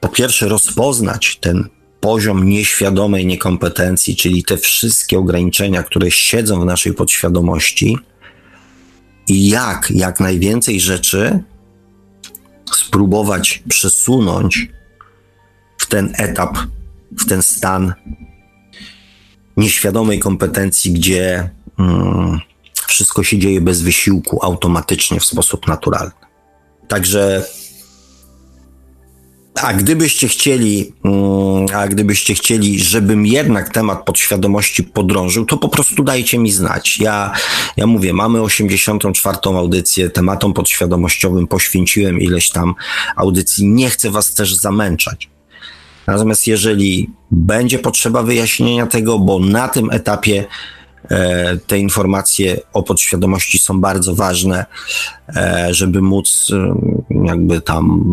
po 0.00 0.08
pierwsze 0.08 0.48
rozpoznać 0.48 1.38
ten 1.40 1.68
poziom 2.00 2.48
nieświadomej 2.48 3.26
niekompetencji, 3.26 4.16
czyli 4.16 4.44
te 4.44 4.56
wszystkie 4.56 5.18
ograniczenia, 5.18 5.82
które 5.82 6.10
siedzą 6.10 6.60
w 6.60 6.64
naszej 6.64 6.94
podświadomości, 6.94 7.98
i 9.28 9.48
jak 9.48 9.90
jak 9.90 10.20
najwięcej 10.20 10.80
rzeczy 10.80 11.42
spróbować 12.72 13.62
przesunąć 13.68 14.68
w 15.78 15.86
ten 15.86 16.12
etap, 16.18 16.58
w 17.12 17.28
ten 17.28 17.42
stan 17.42 17.94
nieświadomej 19.60 20.18
kompetencji, 20.18 20.92
gdzie 20.92 21.50
mm, 21.78 22.40
wszystko 22.88 23.22
się 23.22 23.38
dzieje 23.38 23.60
bez 23.60 23.82
wysiłku, 23.82 24.38
automatycznie, 24.42 25.20
w 25.20 25.24
sposób 25.24 25.66
naturalny. 25.66 26.12
Także 26.88 27.44
a 29.62 29.74
gdybyście 29.74 30.28
chcieli, 30.28 30.92
mm, 31.04 31.66
a 31.74 31.88
gdybyście 31.88 32.34
chcieli, 32.34 32.80
żebym 32.80 33.26
jednak 33.26 33.68
temat 33.68 34.04
podświadomości 34.04 34.84
podrążył, 34.84 35.46
to 35.46 35.56
po 35.56 35.68
prostu 35.68 36.02
dajcie 36.02 36.38
mi 36.38 36.52
znać. 36.52 36.98
Ja, 36.98 37.32
ja 37.76 37.86
mówię, 37.86 38.12
mamy 38.12 38.42
84. 38.42 39.38
audycję, 39.44 40.10
tematom 40.10 40.52
podświadomościowym 40.52 41.46
poświęciłem 41.46 42.20
ileś 42.20 42.50
tam 42.50 42.74
audycji. 43.16 43.68
Nie 43.68 43.90
chcę 43.90 44.10
was 44.10 44.34
też 44.34 44.54
zamęczać. 44.54 45.28
Natomiast 46.06 46.46
jeżeli 46.46 47.10
będzie 47.30 47.78
potrzeba 47.78 48.22
wyjaśnienia 48.22 48.86
tego, 48.86 49.18
bo 49.18 49.38
na 49.38 49.68
tym 49.68 49.90
etapie 49.90 50.44
e, 51.10 51.56
te 51.56 51.78
informacje 51.78 52.60
o 52.72 52.82
podświadomości 52.82 53.58
są 53.58 53.80
bardzo 53.80 54.14
ważne, 54.14 54.66
e, 55.36 55.68
żeby 55.70 56.02
móc 56.02 56.48
e, 56.52 56.74
jakby 57.24 57.60
tam 57.60 58.04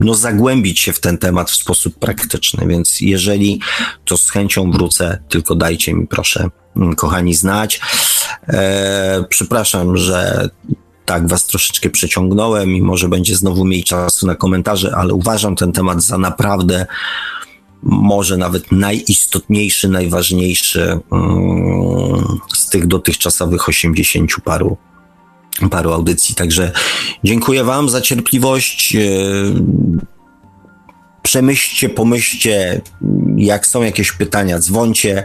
no, 0.00 0.14
zagłębić 0.14 0.80
się 0.80 0.92
w 0.92 1.00
ten 1.00 1.18
temat 1.18 1.50
w 1.50 1.54
sposób 1.54 1.98
praktyczny. 1.98 2.66
Więc 2.66 3.00
jeżeli 3.00 3.60
to 4.04 4.16
z 4.16 4.30
chęcią 4.30 4.70
wrócę, 4.70 5.18
tylko 5.28 5.54
dajcie 5.54 5.94
mi 5.94 6.06
proszę, 6.06 6.48
mm, 6.76 6.94
kochani, 6.94 7.34
znać. 7.34 7.80
Przepraszam, 9.28 9.96
że 9.96 10.48
tak 11.10 11.28
was 11.28 11.46
troszeczkę 11.46 11.90
przeciągnąłem 11.90 12.70
i 12.70 12.82
może 12.82 13.08
będzie 13.08 13.36
znowu 13.36 13.64
mniej 13.64 13.84
czasu 13.84 14.26
na 14.26 14.34
komentarze, 14.34 14.94
ale 14.96 15.14
uważam 15.14 15.56
ten 15.56 15.72
temat 15.72 16.02
za 16.02 16.18
naprawdę 16.18 16.86
może 17.82 18.36
nawet 18.36 18.72
najistotniejszy, 18.72 19.88
najważniejszy 19.88 20.98
mm, 21.12 22.38
z 22.54 22.68
tych 22.68 22.86
dotychczasowych 22.86 23.68
80 23.68 24.30
paru 24.44 24.76
paru 25.70 25.92
audycji. 25.92 26.34
Także 26.34 26.72
dziękuję 27.24 27.64
Wam 27.64 27.88
za 27.88 28.00
cierpliwość. 28.00 28.96
E, 28.96 29.00
przemyślcie, 31.22 31.88
pomyślcie, 31.88 32.80
jak 33.36 33.66
są 33.66 33.82
jakieś 33.82 34.12
pytania, 34.12 34.58
dzwońcie. 34.58 35.24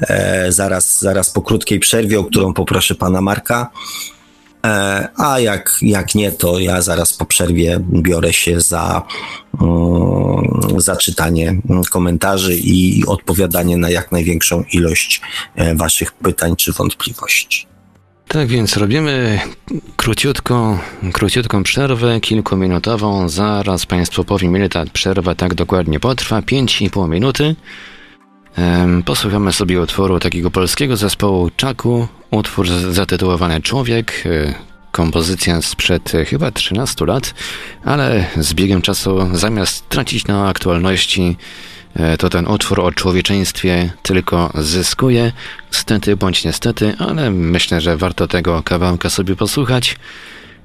E, 0.00 0.52
zaraz, 0.52 1.00
zaraz 1.00 1.30
po 1.30 1.42
krótkiej 1.42 1.80
przerwie, 1.80 2.20
o 2.20 2.24
którą 2.24 2.54
poproszę 2.54 2.94
pana 2.94 3.20
Marka. 3.20 3.70
E, 4.66 5.08
a 5.16 5.40
jak, 5.40 5.78
jak 5.82 6.14
nie, 6.14 6.32
to 6.32 6.58
ja 6.58 6.82
zaraz 6.82 7.14
po 7.14 7.24
przerwie 7.24 7.80
biorę 7.92 8.32
się 8.32 8.60
za, 8.60 9.02
mm, 9.60 10.80
za 10.80 10.96
czytanie 10.96 11.60
komentarzy 11.90 12.54
i 12.54 13.06
odpowiadanie 13.06 13.76
na 13.76 13.90
jak 13.90 14.12
największą 14.12 14.64
ilość 14.72 15.20
e, 15.54 15.74
Waszych 15.74 16.12
pytań 16.12 16.56
czy 16.56 16.72
wątpliwości. 16.72 17.66
Tak 18.28 18.48
więc 18.48 18.76
robimy 18.76 19.40
króciutką, 19.96 20.78
króciutką 21.12 21.62
przerwę, 21.62 22.20
kilkuminutową. 22.20 23.28
Zaraz 23.28 23.86
Państwu 23.86 24.24
powiem, 24.24 24.56
ile 24.56 24.68
ta 24.68 24.84
przerwa 24.92 25.34
tak 25.34 25.54
dokładnie 25.54 26.00
potrwa. 26.00 26.40
5,5 26.40 27.08
minuty. 27.08 27.56
Posłuchamy 29.04 29.52
sobie 29.52 29.80
utworu 29.80 30.20
takiego 30.20 30.50
polskiego 30.50 30.96
zespołu 30.96 31.50
Czaku, 31.56 32.08
utwór 32.30 32.68
zatytułowany 32.68 33.60
Człowiek, 33.60 34.22
e, 34.26 34.54
kompozycja 34.92 35.62
sprzed 35.62 36.14
e, 36.14 36.24
chyba 36.24 36.50
13 36.50 37.06
lat, 37.06 37.34
ale 37.84 38.24
z 38.36 38.54
biegiem 38.54 38.82
czasu 38.82 39.28
zamiast 39.32 39.88
tracić 39.88 40.26
na 40.26 40.48
aktualności, 40.48 41.36
e, 41.94 42.16
to 42.16 42.30
ten 42.30 42.46
utwór 42.46 42.80
o 42.80 42.92
człowieczeństwie 42.92 43.92
tylko 44.02 44.52
zyskuje, 44.54 45.32
stety 45.70 46.16
bądź 46.16 46.44
niestety, 46.44 46.94
ale 46.98 47.30
myślę, 47.30 47.80
że 47.80 47.96
warto 47.96 48.28
tego 48.28 48.62
kawałka 48.62 49.10
sobie 49.10 49.36
posłuchać. 49.36 49.96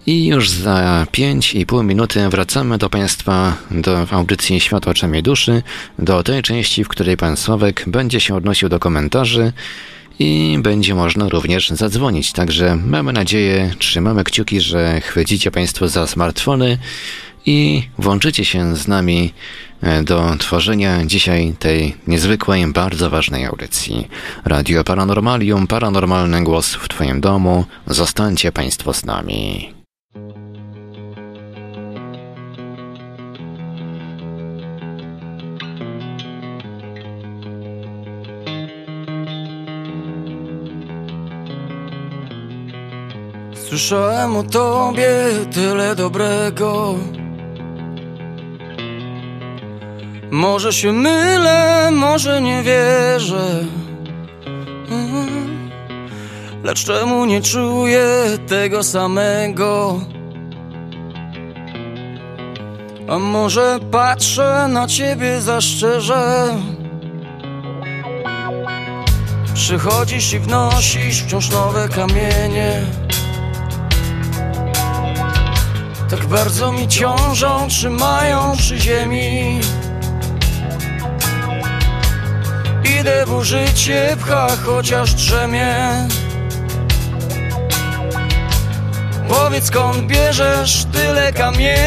I 0.08 0.26
już 0.26 0.50
za 0.50 1.06
5,5 1.12 1.84
minuty 1.84 2.30
wracamy 2.30 2.78
do 2.78 2.90
Państwa 2.90 3.58
do 3.72 4.08
audycji 4.12 4.60
Świat 4.60 4.88
oczami 4.88 5.24
duszy, 5.24 5.64
do 6.00 6.24
tej 6.24 6.42
części, 6.42 6.84
w 6.84 6.88
której 6.88 7.18
Pan 7.18 7.38
Sławek 7.38 7.84
będzie 7.88 8.20
się 8.20 8.36
odnosił 8.36 8.70
do 8.70 8.80
komentarzy 8.80 9.54
i 10.20 10.58
będzie 10.62 10.96
można 10.96 11.30
również 11.30 11.70
zadzwonić. 11.70 12.32
Także 12.32 12.76
mamy 12.76 13.14
nadzieję, 13.14 13.74
trzymamy 13.80 14.24
kciuki, 14.24 14.62
że 14.62 15.02
chwycicie 15.02 15.52
Państwo 15.52 15.88
za 15.88 16.08
smartfony 16.08 16.78
i 17.46 17.84
włączycie 17.98 18.46
się 18.46 18.76
z 18.76 18.88
nami 18.88 19.34
e, 19.82 20.04
do 20.04 20.36
tworzenia 20.40 21.06
dzisiaj 21.06 21.54
tej 21.60 21.96
niezwykłej, 22.08 22.68
bardzo 22.68 23.10
ważnej 23.10 23.46
audycji. 23.46 24.08
Radio 24.46 24.84
Paranormalium, 24.84 25.68
paranormalny 25.68 26.44
głos 26.44 26.74
w 26.74 26.88
Twoim 26.88 27.22
domu. 27.22 27.66
Zostańcie 27.88 28.52
Państwo 28.52 28.94
z 28.94 29.06
nami. 29.06 29.77
Słyszałem 43.69 44.35
o 44.35 44.44
tobie 44.44 45.10
tyle 45.53 45.95
dobrego 45.95 46.95
Może 50.31 50.73
się 50.73 50.94
mylę, 50.94 51.91
może 51.91 52.41
nie 52.41 52.64
wierzę. 52.64 53.65
Lecz 56.68 56.84
czemu 56.84 57.26
nie 57.26 57.41
czuję 57.41 58.07
tego 58.48 58.84
samego? 58.84 59.99
A 63.10 63.19
może 63.19 63.80
patrzę 63.91 64.68
na 64.69 64.88
ciebie 64.88 65.41
za 65.41 65.61
szczerze? 65.61 66.48
Przychodzisz 69.53 70.34
i 70.34 70.39
wnosisz 70.39 71.23
wciąż 71.23 71.49
nowe 71.49 71.89
kamienie. 71.89 72.81
Tak 76.10 76.26
bardzo 76.26 76.72
mi 76.72 76.88
ciążą, 76.88 77.68
trzymają 77.68 78.57
przy 78.57 78.77
ziemi. 78.77 79.60
Idę, 82.99 83.26
bo 83.27 83.44
życie 83.44 84.18
pcha, 84.19 84.48
chociaż 84.65 85.14
drzemie 85.14 86.07
Powiedz 89.30 89.66
skąd 89.66 90.08
bierzesz 90.08 90.86
tyle 90.94 91.34
kamieni? 91.34 91.78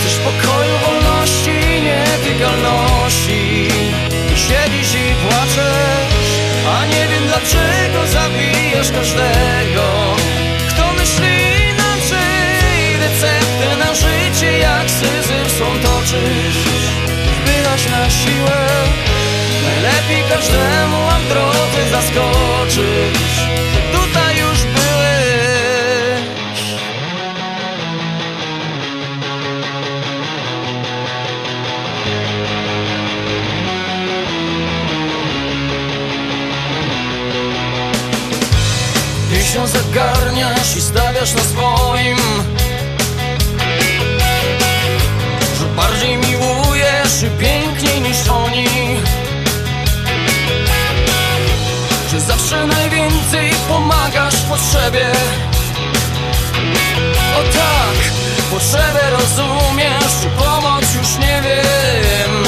Chcesz 0.00 0.18
pokoju, 0.18 0.78
wolności, 0.86 1.82
nietykalności. 1.82 3.68
Siedzisz 4.36 4.94
i 4.94 5.14
płaczesz, 5.28 6.30
a 6.68 6.86
nie 6.86 7.08
wiem 7.08 7.24
dlaczego 7.28 8.06
zabijasz 8.06 8.90
każdego. 8.90 9.48
Receptę 13.20 13.76
na 13.76 13.94
życie 13.94 14.58
jak 14.58 14.90
syzyf 14.90 15.58
są 15.58 15.64
toczysz? 15.64 16.58
Wpychasz 17.42 17.90
na 17.90 18.10
siłę 18.10 18.66
Najlepiej 19.62 20.22
każdemu, 20.30 20.96
a 21.10 21.18
w 21.18 21.28
drodze 21.28 21.90
zaskoczysz 21.90 23.47
się 39.58 39.66
zagarniasz 39.66 40.76
i 40.76 40.80
stawiasz 40.80 41.34
na 41.34 41.42
swoim. 41.42 42.16
Bardziej 45.76 46.16
miłujesz 46.16 47.24
piękniej 47.40 48.00
niż 48.00 48.28
oni. 48.28 48.66
Że 52.10 52.20
zawsze 52.20 52.66
najwięcej 52.66 53.50
pomagasz 53.68 54.34
w 54.34 54.48
potrzebie. 54.48 55.06
O 57.38 57.42
tak, 57.52 58.12
potrzebę 58.50 59.10
rozumiesz 59.10 60.12
Czy 60.22 60.28
pomoc 60.44 60.94
już 60.94 61.18
nie 61.18 61.42
wiem 61.42 62.47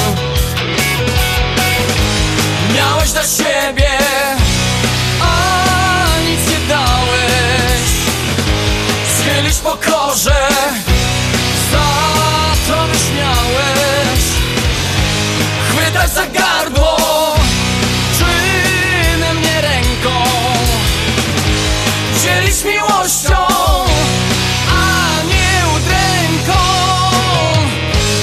Schylić 9.60 9.62
pokorze. 9.62 10.48
Chwytać 15.68 16.10
za 16.10 16.26
gardło. 16.26 16.96
Czynem, 18.18 19.42
nie 19.42 19.60
ręką. 19.60 20.24
Dzielić 22.22 22.64
miłością 22.64 23.36
A 24.68 25.22
nie 25.24 25.76
udręką. 25.76 26.60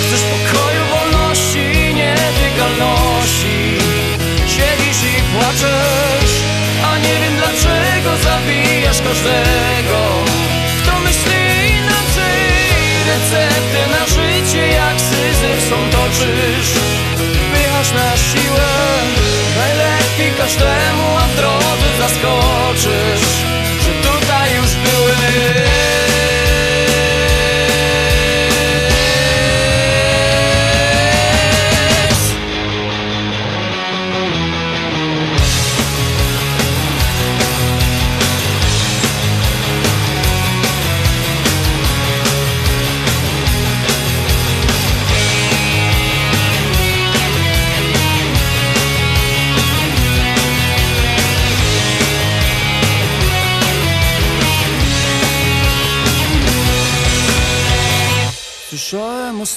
Chcesz 0.07 0.21
pokoju, 0.21 0.81
wolności, 0.91 1.93
nietykalności 1.93 3.77
Siedzisz 4.47 5.03
i 5.03 5.21
płaczesz 5.33 6.33
A 6.85 6.97
nie 6.97 7.13
wiem 7.19 7.35
dlaczego 7.37 8.17
zabijasz 8.23 9.01
każdego 9.01 9.66
toczysz 16.19 16.97
masz 17.77 17.91
na 17.91 18.17
siłę 18.17 18.67
Najlepiej 19.57 20.31
każdemu, 20.37 21.17
a 21.17 21.27
w 21.27 21.35
drodze 21.35 21.97
zaskoczysz 21.99 23.26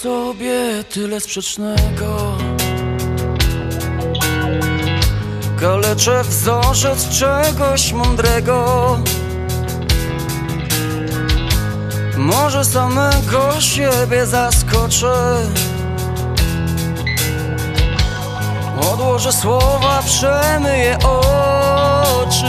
sobie 0.02 0.84
tyle 0.90 1.20
sprzecznego. 1.20 2.36
Kaleczę 5.60 6.22
wzorzec 6.24 7.08
czegoś 7.08 7.92
mądrego. 7.92 8.98
Może 12.16 12.64
samego 12.64 13.60
siebie 13.60 14.26
zaskoczę. 14.26 15.36
Odłożę 18.92 19.32
słowa, 19.32 20.02
przemyję 20.06 20.98
oczy 20.98 22.46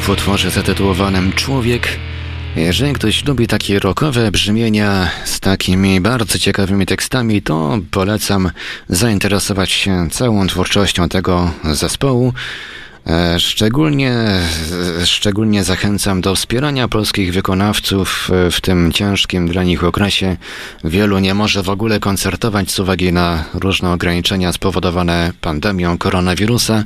W 0.00 0.08
utworze 0.08 0.50
zatytułowanym 0.50 1.32
Człowiek. 1.32 1.88
Jeżeli 2.56 2.92
ktoś 2.92 3.24
lubi 3.24 3.46
takie 3.46 3.78
rockowe 3.78 4.30
brzmienia 4.30 5.10
z 5.24 5.40
takimi 5.40 6.00
bardzo 6.00 6.38
ciekawymi 6.38 6.86
tekstami, 6.86 7.42
to 7.42 7.78
polecam 7.90 8.50
zainteresować 8.88 9.72
się 9.72 10.10
całą 10.10 10.46
twórczością 10.46 11.08
tego 11.08 11.50
zespołu. 11.72 12.32
E, 13.06 13.40
szczególnie, 13.40 14.14
szczególnie 15.04 15.64
zachęcam 15.64 16.20
do 16.20 16.34
wspierania 16.34 16.88
polskich 16.88 17.32
wykonawców 17.32 18.30
w 18.50 18.60
tym 18.60 18.92
ciężkim 18.92 19.48
dla 19.48 19.64
nich 19.64 19.84
okresie. 19.84 20.36
Wielu 20.84 21.18
nie 21.18 21.34
może 21.34 21.62
w 21.62 21.70
ogóle 21.70 22.00
koncertować 22.00 22.70
z 22.70 22.78
uwagi 22.78 23.12
na 23.12 23.44
różne 23.54 23.92
ograniczenia 23.92 24.52
spowodowane 24.52 25.32
pandemią 25.40 25.98
koronawirusa. 25.98 26.84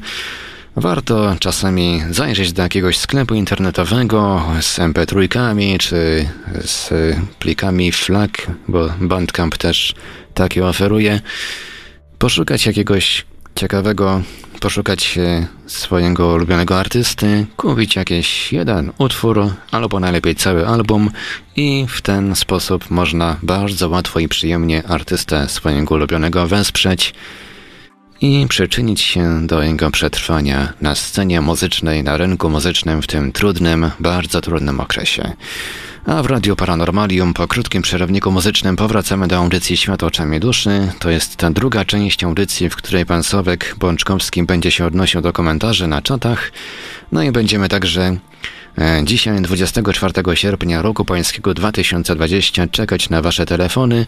Warto 0.77 1.37
czasami 1.41 2.03
zajrzeć 2.11 2.53
do 2.53 2.63
jakiegoś 2.63 2.99
sklepu 2.99 3.35
internetowego 3.35 4.43
z 4.61 4.79
MP3 4.79 5.79
czy 5.79 6.29
z 6.65 6.91
plikami 7.39 7.93
FLAC, 7.93 8.31
bo 8.69 8.89
Bandcamp 9.01 9.57
też 9.57 9.95
takie 10.35 10.67
oferuje. 10.67 11.21
Poszukać 12.19 12.67
jakiegoś 12.67 13.25
ciekawego, 13.55 14.23
poszukać 14.61 15.19
swojego 15.67 16.29
ulubionego 16.29 16.79
artysty, 16.79 17.47
kupić 17.57 17.97
jakiś 17.97 18.53
jeden 18.53 18.93
utwór 18.99 19.51
albo 19.71 20.01
najlepiej 20.01 20.35
cały 20.35 20.67
album 20.67 21.11
i 21.57 21.87
w 21.89 22.01
ten 22.03 22.37
sposób 22.37 22.91
można 22.91 23.37
bardzo 23.43 23.89
łatwo 23.89 24.21
i 24.21 24.29
przyjemnie 24.29 24.87
artystę 24.87 25.49
swojego 25.49 25.95
ulubionego 25.95 26.47
wesprzeć 26.47 27.15
i 28.21 28.47
przyczynić 28.49 29.01
się 29.01 29.47
do 29.47 29.63
jego 29.63 29.91
przetrwania 29.91 30.73
na 30.81 30.95
scenie 30.95 31.41
muzycznej, 31.41 32.05
na 32.05 32.17
rynku 32.17 32.51
muzycznym 32.51 33.03
w 33.03 33.07
tym 33.07 33.33
trudnym, 33.33 33.91
bardzo 34.01 34.41
trudnym 34.41 34.81
okresie. 34.81 35.33
A 36.07 36.23
w 36.23 36.27
Radiu 36.27 36.57
Paranormalium 36.57 37.35
po 37.35 37.49
krótkim 37.49 37.83
przerywniku 37.83 38.33
muzycznym 38.33 38.77
powracamy 38.77 39.29
do 39.29 39.37
audycji 39.37 39.77
Świat 39.77 40.03
oczami 40.03 40.41
duszy. 40.41 40.93
To 40.99 41.11
jest 41.11 41.37
ta 41.37 41.51
druga 41.51 41.85
część 41.85 42.25
audycji, 42.25 42.71
w 42.71 42.77
której 42.77 43.07
pan 43.07 43.23
Sławek 43.23 43.75
Bączkowski 43.79 44.43
będzie 44.43 44.71
się 44.71 44.87
odnosił 44.87 45.21
do 45.21 45.33
komentarzy 45.33 45.87
na 45.87 46.03
czatach. 46.03 46.53
No 47.13 47.23
i 47.23 47.33
będziemy 47.33 47.69
także 47.69 48.17
dzisiaj, 49.05 49.41
24 49.41 50.13
sierpnia 50.35 50.83
roku 50.83 51.05
pańskiego 51.05 51.55
2020, 51.55 52.67
czekać 52.67 53.11
na 53.11 53.23
Wasze 53.23 53.47
telefony. 53.47 54.07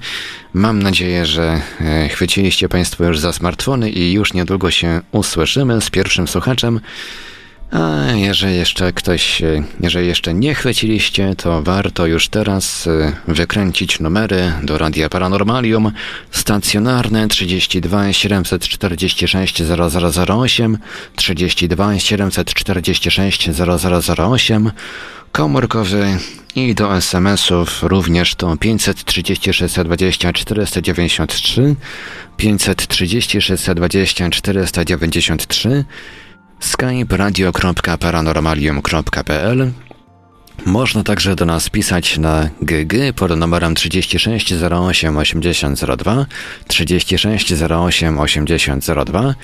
Mam 0.55 0.83
nadzieję, 0.83 1.27
że 1.27 1.61
e, 1.81 2.09
chwyciliście 2.09 2.69
Państwo 2.69 3.05
już 3.05 3.19
za 3.19 3.33
smartfony 3.33 3.91
i 3.91 4.13
już 4.13 4.35
niedługo 4.35 4.71
się 4.71 5.01
usłyszymy 5.13 5.81
z 5.81 5.91
pierwszym 5.91 6.29
słuchaczem. 6.29 6.81
A 7.73 8.13
jeżeli 8.13 8.57
jeszcze 8.57 8.93
ktoś, 8.93 9.43
e, 9.43 9.63
jeżeli 9.81 10.07
jeszcze 10.07 10.35
nie 10.35 10.55
chwyciliście, 10.55 11.35
to 11.37 11.63
warto 11.63 12.07
już 12.07 12.29
teraz 12.29 12.87
e, 12.87 13.13
wykręcić 13.29 14.01
numery 14.01 14.53
do 14.63 14.79
Radia 14.79 15.09
Paranormalium. 15.09 15.93
Stacjonarne 16.31 17.29
32 17.29 18.13
746 18.13 19.63
0008, 19.63 20.79
32 21.17 21.99
746 21.99 23.51
0008, 24.17 24.71
komórkowy 25.33 26.19
i 26.55 26.75
do 26.75 26.97
SMS-ów 26.97 27.83
również 27.83 28.35
to 28.35 28.57
536 28.57 29.63
20 29.85 30.33
493, 30.33 31.77
536 32.37 33.71
20 33.75 34.31
493, 34.31 35.85
skype 36.65 37.17
radio.paranormalium.pl 37.17 39.73
można 40.67 41.05
także 41.05 41.37
do 41.37 41.47
nas 41.47 41.71
pisać 41.71 42.19
na 42.19 42.49
GG 42.63 42.95
pod 43.17 43.37
numerem 43.37 43.75
36 43.75 44.55
08 44.71 45.17
8002 45.17 46.27
36 46.69 47.53
08 47.71 48.19
8002. 48.19 49.35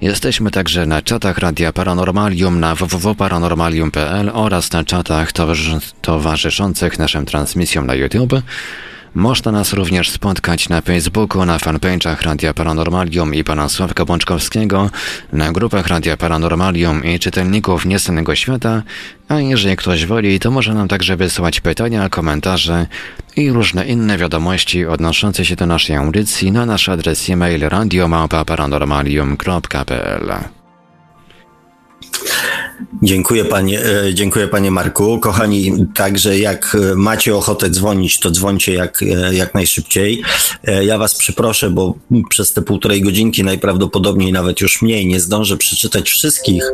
Jesteśmy 0.00 0.50
także 0.50 0.86
na 0.86 1.02
czatach 1.02 1.38
Radia 1.38 1.72
Paranormalium 1.72 2.60
na 2.60 2.74
www.paranormalium.pl 2.74 4.30
oraz 4.34 4.72
na 4.72 4.84
czatach 4.84 5.32
towarzyszących 6.02 6.98
naszym 6.98 7.26
transmisjom 7.26 7.86
na 7.86 7.94
YouTube. 7.94 8.32
Można 9.14 9.52
nas 9.52 9.72
również 9.72 10.10
spotkać 10.10 10.68
na 10.68 10.80
Facebooku, 10.80 11.44
na 11.44 11.58
fanpage'ach 11.58 12.22
Radia 12.22 12.54
Paranormalium 12.54 13.34
i 13.34 13.44
pana 13.44 13.68
Sławka 13.68 14.04
Bączkowskiego, 14.04 14.90
na 15.32 15.52
grupach 15.52 15.86
Radia 15.86 16.16
Paranormalium 16.16 17.04
i 17.04 17.18
czytelników 17.18 17.84
Niesanego 17.84 18.36
Świata, 18.36 18.82
a 19.28 19.40
jeżeli 19.40 19.76
ktoś 19.76 20.06
woli, 20.06 20.40
to 20.40 20.50
może 20.50 20.74
nam 20.74 20.88
także 20.88 21.16
wysłać 21.16 21.60
pytania, 21.60 22.08
komentarze 22.08 22.86
i 23.36 23.52
różne 23.52 23.86
inne 23.86 24.18
wiadomości 24.18 24.86
odnoszące 24.86 25.44
się 25.44 25.56
do 25.56 25.66
naszej 25.66 25.96
audycji 25.96 26.52
na 26.52 26.66
nasz 26.66 26.88
adres 26.88 27.30
e-mail 27.30 27.68
radiomałpa-paranormalium.pl 27.68 30.44
Dziękuję 33.02 33.44
panie, 33.44 33.80
e, 33.84 34.14
dziękuję 34.14 34.48
panie 34.48 34.70
Marku. 34.70 35.18
Kochani, 35.18 35.86
także 35.94 36.38
jak 36.38 36.76
macie 36.96 37.36
ochotę 37.36 37.70
dzwonić, 37.70 38.18
to 38.20 38.30
dzwońcie 38.30 38.72
jak, 38.72 39.02
e, 39.02 39.34
jak 39.34 39.54
najszybciej. 39.54 40.22
E, 40.64 40.84
ja 40.84 40.98
was 40.98 41.14
przeproszę, 41.14 41.70
bo 41.70 41.94
przez 42.28 42.52
te 42.52 42.62
półtorej 42.62 43.02
godzinki 43.02 43.44
najprawdopodobniej 43.44 44.32
nawet 44.32 44.60
już 44.60 44.82
mniej 44.82 45.06
nie 45.06 45.20
zdążę 45.20 45.56
przeczytać 45.56 46.10
wszystkich 46.10 46.64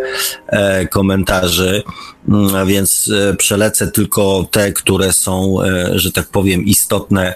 komentarzy, 0.91 1.83
mm, 2.29 2.67
więc 2.67 3.11
przelecę 3.39 3.89
tylko 3.89 4.47
te, 4.51 4.73
które 4.73 5.13
są, 5.13 5.57
że 5.95 6.13
tak 6.13 6.29
powiem, 6.29 6.65
istotne 6.65 7.35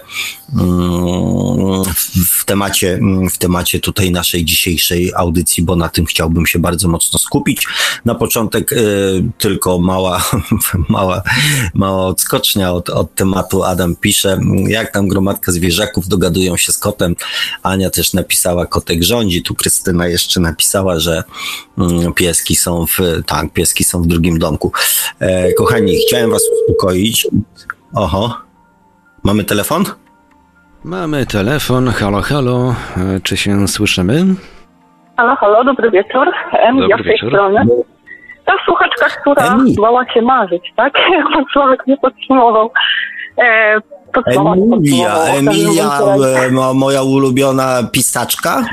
mm, 0.59 1.83
w 2.27 2.45
temacie, 2.45 2.99
w 3.31 3.37
temacie 3.37 3.79
tutaj 3.79 4.11
naszej 4.11 4.45
dzisiejszej 4.45 5.11
audycji, 5.15 5.63
bo 5.63 5.75
na 5.75 5.89
tym 5.89 6.05
chciałbym 6.05 6.45
się 6.45 6.59
bardzo 6.59 6.87
mocno 6.87 7.19
skupić. 7.19 7.67
Na 8.05 8.15
początek 8.15 8.60
tylko 9.37 9.79
mała, 9.79 10.23
mała, 10.89 11.21
mała 11.73 12.05
odskocznia 12.05 12.73
od, 12.73 12.89
od 12.89 13.15
tematu. 13.15 13.63
Adam 13.63 13.95
pisze, 13.95 14.39
jak 14.67 14.91
tam 14.91 15.07
gromadka 15.07 15.51
zwierzaków 15.51 16.07
dogadują 16.07 16.57
się 16.57 16.71
z 16.71 16.77
kotem. 16.77 17.15
Ania 17.63 17.89
też 17.89 18.13
napisała, 18.13 18.65
kotek 18.65 19.03
rządzi. 19.03 19.43
Tu 19.43 19.55
Krystyna 19.55 20.07
jeszcze 20.07 20.39
napisała, 20.39 20.99
że 20.99 21.23
mm, 21.77 22.13
pieski 22.13 22.55
są 22.55 22.85
w, 22.85 22.97
tak, 23.25 23.53
pieski 23.53 23.83
są 23.83 24.01
w 24.01 24.07
drugim 24.07 24.39
domku. 24.39 24.71
E, 25.19 25.53
kochani, 25.53 25.97
chciałem 26.07 26.31
was 26.31 26.41
uspokoić. 26.59 27.27
Oho, 27.95 28.37
mamy 29.23 29.43
telefon? 29.43 29.85
Mamy 30.83 31.25
telefon, 31.25 31.87
halo, 31.87 32.21
halo, 32.21 32.75
e, 32.97 33.19
czy 33.23 33.37
się 33.37 33.67
słyszymy? 33.67 34.25
Halo, 35.17 35.35
halo, 35.35 35.63
dobry 35.63 35.91
wieczór. 35.91 36.27
Dobry 36.69 36.87
ja 36.89 36.97
wieczór. 36.97 37.29
strony 37.29 37.65
ta 38.45 38.53
słuchaczka, 38.65 39.05
która 39.21 39.53
Emi. 39.53 39.75
bała 39.81 40.13
się 40.13 40.21
marzyć, 40.21 40.73
tak? 40.75 40.93
Jak 41.17 41.25
pan 41.33 41.45
Sławek 41.53 41.87
nie 41.87 41.97
podsumował. 41.97 42.71
E, 43.37 43.81
Emilia, 44.25 45.15
Emilia, 45.25 45.99
e, 46.45 46.73
moja 46.73 47.03
ulubiona 47.03 47.83
pisaczka? 47.91 48.63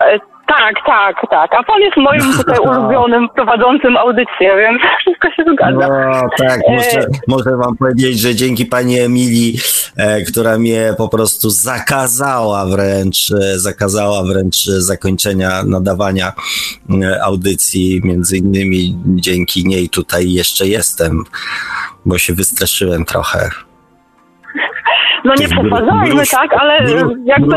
E, 0.00 0.18
tak, 0.48 0.74
tak, 0.86 1.30
tak. 1.30 1.50
A 1.54 1.62
pan 1.62 1.80
jest 1.80 1.96
moim 1.96 2.32
tutaj 2.38 2.58
ulubionym 2.58 3.28
prowadzącym 3.28 3.96
audycję, 3.96 4.56
więc 4.56 4.82
wszystko 5.00 5.30
się 5.30 5.44
zgadza. 5.52 5.88
No 5.88 6.28
tak, 6.38 6.60
muszę, 6.68 7.00
e... 7.00 7.06
muszę 7.28 7.56
wam 7.56 7.76
powiedzieć, 7.76 8.20
że 8.20 8.34
dzięki 8.34 8.66
pani 8.66 8.98
Emilii, 8.98 9.58
e, 9.96 10.22
która 10.22 10.58
mnie 10.58 10.94
po 10.98 11.08
prostu 11.08 11.50
zakazała 11.50 12.66
wręcz, 12.66 13.30
e, 13.30 13.58
zakazała 13.58 14.22
wręcz 14.24 14.64
zakończenia 14.64 15.62
nadawania 15.66 16.32
e, 17.02 17.22
audycji, 17.22 18.00
między 18.04 18.36
innymi 18.36 18.98
dzięki 19.06 19.68
niej 19.68 19.88
tutaj 19.88 20.32
jeszcze 20.32 20.66
jestem, 20.66 21.24
bo 22.06 22.18
się 22.18 22.34
wystraszyłem 22.34 23.04
trochę. 23.04 23.67
No 25.28 25.34
nie 25.40 25.48
przesadzajmy, 25.48 26.22
tak, 26.30 26.54
ale 26.60 26.78
jakby 27.24 27.56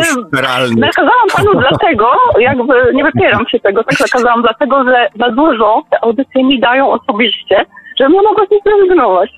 nakazałam 0.77 1.27
panu 1.35 1.51
dlatego, 1.69 2.11
jakby 2.39 2.73
nie 2.93 3.03
wypieram 3.03 3.47
się 3.47 3.59
tego, 3.59 3.83
tak 3.83 3.99
nakazałam 3.99 4.41
dlatego, 4.41 4.83
że 4.83 5.07
za 5.19 5.29
dużo 5.31 5.83
te 5.91 6.03
audycje 6.03 6.43
mi 6.43 6.59
dają 6.59 6.91
osobiście, 6.91 7.65
żebym 7.99 8.13
ja 8.15 8.21
mogła 8.21 8.45
z 8.45 8.51
nich 8.51 8.61
zrezygnować. 8.65 9.29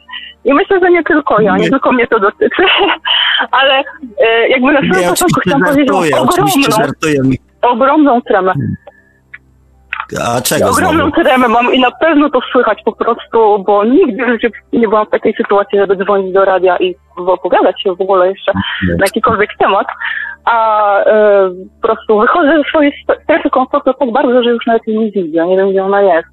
I 0.45 0.53
myślę, 0.53 0.79
że 0.79 0.91
nie 0.91 1.03
tylko 1.03 1.41
ja, 1.41 1.57
nie, 1.57 1.63
nie 1.63 1.69
tylko 1.69 1.91
mnie 1.91 2.07
to 2.07 2.19
dotyczy, 2.19 2.63
ale 3.59 3.83
e, 4.19 4.47
jakby 4.49 4.73
na 4.73 4.79
samym 4.79 5.09
początku 5.09 5.39
chciałam 5.39 5.63
powiedzieć 5.63 5.89
ogromną, 5.89 6.45
ogromną 7.61 8.21
tremę. 8.21 8.53
A 10.21 10.41
czego 10.41 10.69
Ogromną 10.69 11.03
znowu? 11.09 11.23
tremę 11.23 11.47
mam 11.47 11.73
i 11.73 11.79
na 11.79 11.91
pewno 11.91 12.29
to 12.29 12.39
słychać 12.51 12.81
po 12.85 12.91
prostu, 12.91 13.63
bo 13.67 13.83
nigdy 13.85 14.25
w 14.25 14.29
życiu 14.29 14.47
nie 14.73 14.87
byłam 14.87 15.05
w 15.05 15.09
takiej 15.09 15.33
sytuacji, 15.33 15.79
żeby 15.79 15.95
dzwonić 15.95 16.33
do 16.33 16.45
radia 16.45 16.77
i 16.77 16.95
opowiadać 17.17 17.81
się 17.81 17.95
w 17.95 18.01
ogóle 18.01 18.29
jeszcze 18.29 18.51
nie. 18.87 18.95
na 18.95 19.05
jakikolwiek 19.05 19.49
temat, 19.59 19.87
a 20.45 20.99
e, 20.99 21.49
po 21.81 21.87
prostu 21.87 22.19
wychodzę 22.19 22.57
ze 22.57 22.69
swojej 22.69 22.93
strefy 23.23 23.49
komfortu 23.49 23.93
tak 23.93 24.11
bardzo, 24.11 24.43
że 24.43 24.49
już 24.49 24.65
nawet 24.67 24.87
jej 24.87 24.97
nie 24.97 25.11
widzę, 25.11 25.47
nie 25.47 25.57
wiem 25.57 25.69
gdzie 25.69 25.83
ona 25.83 26.01
jest. 26.01 26.27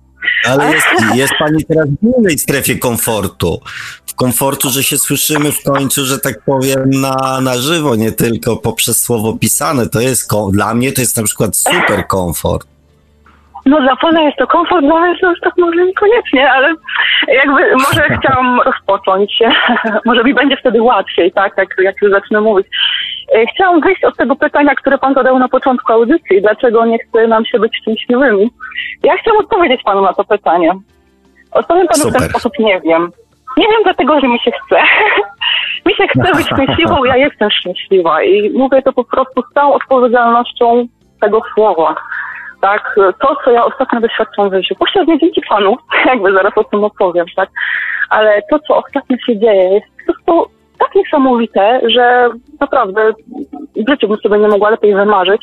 Ale 0.48 0.72
jest, 0.74 0.86
jest 1.14 1.32
pani 1.38 1.64
teraz 1.64 1.86
w 1.88 2.18
innej 2.18 2.38
strefie 2.38 2.78
komfortu. 2.78 3.60
W 4.06 4.14
komfortu, 4.14 4.70
że 4.70 4.82
się 4.82 4.98
słyszymy 4.98 5.52
w 5.52 5.62
końcu, 5.62 6.04
że 6.04 6.18
tak 6.18 6.44
powiem, 6.44 6.90
na, 6.90 7.40
na 7.40 7.54
żywo, 7.58 7.96
nie 7.96 8.12
tylko 8.12 8.56
poprzez 8.56 9.02
słowo 9.02 9.32
pisane. 9.32 9.86
To 9.86 10.00
jest, 10.00 10.30
dla 10.52 10.74
mnie 10.74 10.92
to 10.92 11.00
jest 11.00 11.16
na 11.16 11.22
przykład 11.22 11.56
super 11.56 12.06
komfort. 12.06 12.69
No 13.66 13.80
dla 13.80 13.96
pana 13.96 14.20
jest 14.22 14.38
to 14.38 14.46
komfort, 14.46 14.84
dla 14.84 15.00
mnie 15.00 15.18
to 15.18 15.30
już 15.30 15.40
tak 15.40 15.52
może 15.58 15.86
niekoniecznie, 15.86 16.52
ale 16.52 16.74
jakby 17.28 17.62
może 17.72 18.02
chciałam 18.18 18.60
rozpocząć, 18.60 19.38
może 20.06 20.24
mi 20.24 20.34
będzie 20.34 20.56
wtedy 20.56 20.82
łatwiej, 20.82 21.32
tak, 21.32 21.52
jak, 21.56 21.68
jak 21.78 21.96
już 22.02 22.12
zacznę 22.12 22.40
mówić. 22.40 22.66
E, 23.34 23.46
chciałam 23.46 23.80
wyjść 23.80 24.04
od 24.04 24.16
tego 24.16 24.36
pytania, 24.36 24.74
które 24.74 24.98
pan 24.98 25.14
zadał 25.14 25.38
na 25.38 25.48
początku 25.48 25.92
audycji, 25.92 26.42
dlaczego 26.42 26.86
nie 26.86 26.98
chce 26.98 27.26
nam 27.26 27.44
się 27.44 27.58
być 27.58 27.76
szczęśliwymi. 27.76 28.50
Ja 29.02 29.16
chciałam 29.16 29.40
odpowiedzieć 29.40 29.82
panu 29.82 30.02
na 30.02 30.12
to 30.12 30.24
pytanie. 30.24 30.72
Odpowiem 31.52 31.86
panu 31.86 32.02
Super. 32.02 32.12
w 32.12 32.22
ten 32.22 32.30
sposób, 32.30 32.58
nie 32.58 32.80
wiem. 32.80 33.10
Nie 33.56 33.66
wiem 33.66 33.82
dlatego, 33.84 34.20
że 34.20 34.28
mi 34.28 34.38
się 34.38 34.50
chce. 34.50 34.82
mi 35.86 35.94
się 35.94 36.08
chce 36.08 36.34
być 36.36 36.46
szczęśliwą, 36.46 37.04
ja 37.04 37.16
jestem 37.16 37.50
szczęśliwa 37.50 38.22
i 38.22 38.50
mówię 38.50 38.82
to 38.82 38.92
po 38.92 39.04
prostu 39.04 39.42
z 39.42 39.54
całą 39.54 39.74
odpowiedzialnością 39.74 40.86
tego 41.20 41.40
słowa 41.54 41.94
tak? 42.60 42.94
To, 43.20 43.36
co 43.44 43.50
ja 43.50 43.64
ostatnio 43.64 44.00
doświadczam 44.00 44.50
w 44.50 44.54
życiu, 44.54 44.74
posiadnie 44.74 45.18
dzięki 45.18 45.42
panu, 45.48 45.76
jakby 46.06 46.32
zaraz 46.32 46.52
o 46.56 46.64
tym 46.64 46.84
opowiem, 46.84 47.26
tak? 47.36 47.48
Ale 48.10 48.42
to, 48.50 48.58
co 48.58 48.76
ostatnio 48.76 49.16
się 49.26 49.38
dzieje, 49.38 49.74
jest 49.74 49.86
po 50.06 50.12
prostu 50.12 50.54
tak 50.78 50.94
niesamowite, 50.94 51.80
że 51.88 52.30
naprawdę 52.60 53.12
w 53.76 53.90
życiu 53.90 54.08
bym 54.08 54.16
sobie 54.16 54.38
nie 54.38 54.48
mogła 54.48 54.70
lepiej 54.70 54.94
wymarzyć. 54.94 55.42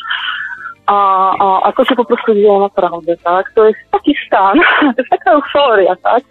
A, 0.85 1.31
a, 1.39 1.61
a 1.63 1.71
to 1.71 1.85
się 1.85 1.95
po 1.95 2.05
prostu 2.05 2.33
dzieje 2.33 2.59
naprawdę, 2.59 3.17
tak? 3.17 3.51
To 3.55 3.67
jest 3.67 3.79
taki 3.91 4.15
stan, 4.27 4.59
to 4.95 5.01
jest 5.01 5.09
taka 5.09 5.31
euforia, 5.31 5.95
tak? 5.95 6.23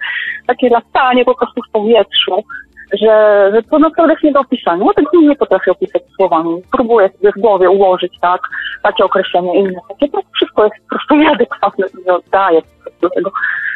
Takie 0.47 0.69
latanie 0.69 1.25
po 1.25 1.35
prostu 1.35 1.61
w 1.69 1.73
powietrzu, 1.73 2.45
że, 2.93 3.51
że 3.55 3.63
to 3.63 3.79
naprawdę 3.79 4.13
jest 4.13 4.25
nie 4.25 4.33
do 4.33 4.41
opisania. 4.41 4.85
Ja 4.87 4.93
tego 4.93 5.21
nie 5.21 5.37
potrafię 5.37 5.71
opisać 5.71 6.03
słowami. 6.17 6.63
Próbuję 6.73 7.09
sobie 7.09 7.33
w 7.33 7.41
głowie 7.41 7.71
ułożyć, 7.71 8.19
tak, 8.21 8.41
takie 8.83 9.05
określenie 9.05 9.61
inne. 9.61 9.81
Takie 9.89 10.09
to 10.09 10.21
wszystko 10.35 10.65
jest 10.65 10.77
po 10.83 10.89
prostu 10.89 11.17
nieadekwatne, 11.23 11.87
nie 12.07 12.15
oddaje 12.15 12.63
do 13.01 13.11
tego, 13.11 13.31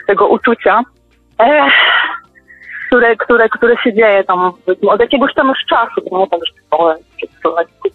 tego 0.07 0.29
uczucia. 0.29 0.83
Ech, 1.39 1.73
które, 2.87 3.17
które, 3.17 3.49
które 3.49 3.77
się 3.77 3.95
dzieje 3.95 4.25
tam 4.25 4.53
od 4.89 5.01
jakiegoś 5.01 5.35
tam 5.35 5.49
już 5.49 5.59
czasu, 5.69 6.01
to 6.11 6.19
nie 6.19 6.29
tak, 6.29 6.41
że 6.47 6.53
to 6.71 6.95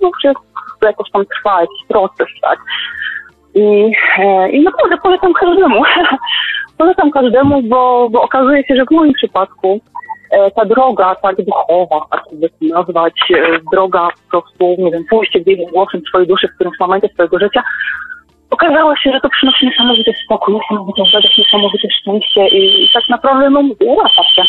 już 0.04 0.36
jakoś 0.82 1.12
tam 1.12 1.26
trwa 1.26 1.62
jakiś 1.62 1.88
proces, 1.88 2.28
tak. 2.42 2.60
I, 3.56 3.92
e, 4.18 4.50
i 4.50 4.64
naprawdę 4.64 4.98
polecam 4.98 5.34
każdemu. 5.34 5.84
polecam 6.78 7.12
każdemu, 7.12 7.62
bo, 7.62 8.10
bo 8.10 8.22
okazuje 8.22 8.64
się, 8.64 8.76
że 8.76 8.86
w 8.86 8.92
moim 8.92 9.14
przypadku 9.14 9.82
ta 10.56 10.66
droga 10.66 11.16
tak 11.16 11.36
duchowa, 11.42 12.06
tak 12.12 12.24
by 12.34 12.50
to 12.50 12.56
nazwać, 12.62 13.14
e, 13.34 13.60
droga 13.72 14.10
po 14.32 14.42
prostu, 14.42 14.76
nie 14.84 14.92
wiem, 14.92 15.04
pójście 15.10 15.40
gdzieś 15.40 15.72
głosem 15.72 16.02
swojej 16.10 16.28
duszy 16.28 16.48
w 16.48 16.56
którymś 16.56 16.80
momencie 16.80 17.08
swojego 17.08 17.40
życia, 17.40 17.64
okazało 18.50 18.96
się, 18.96 19.12
że 19.12 19.22
to 19.22 19.30
przynosi 19.30 19.66
niesamowity 19.66 20.12
spokój, 20.26 20.56
niesamowitą 20.56 21.04
radość, 21.14 21.38
niesamowite 21.38 21.88
szczęście 21.90 22.48
i 22.48 22.90
tak 22.94 23.04
naprawdę, 23.10 23.50
no 23.50 23.62
mówię, 23.62 23.86
się. 24.36 24.44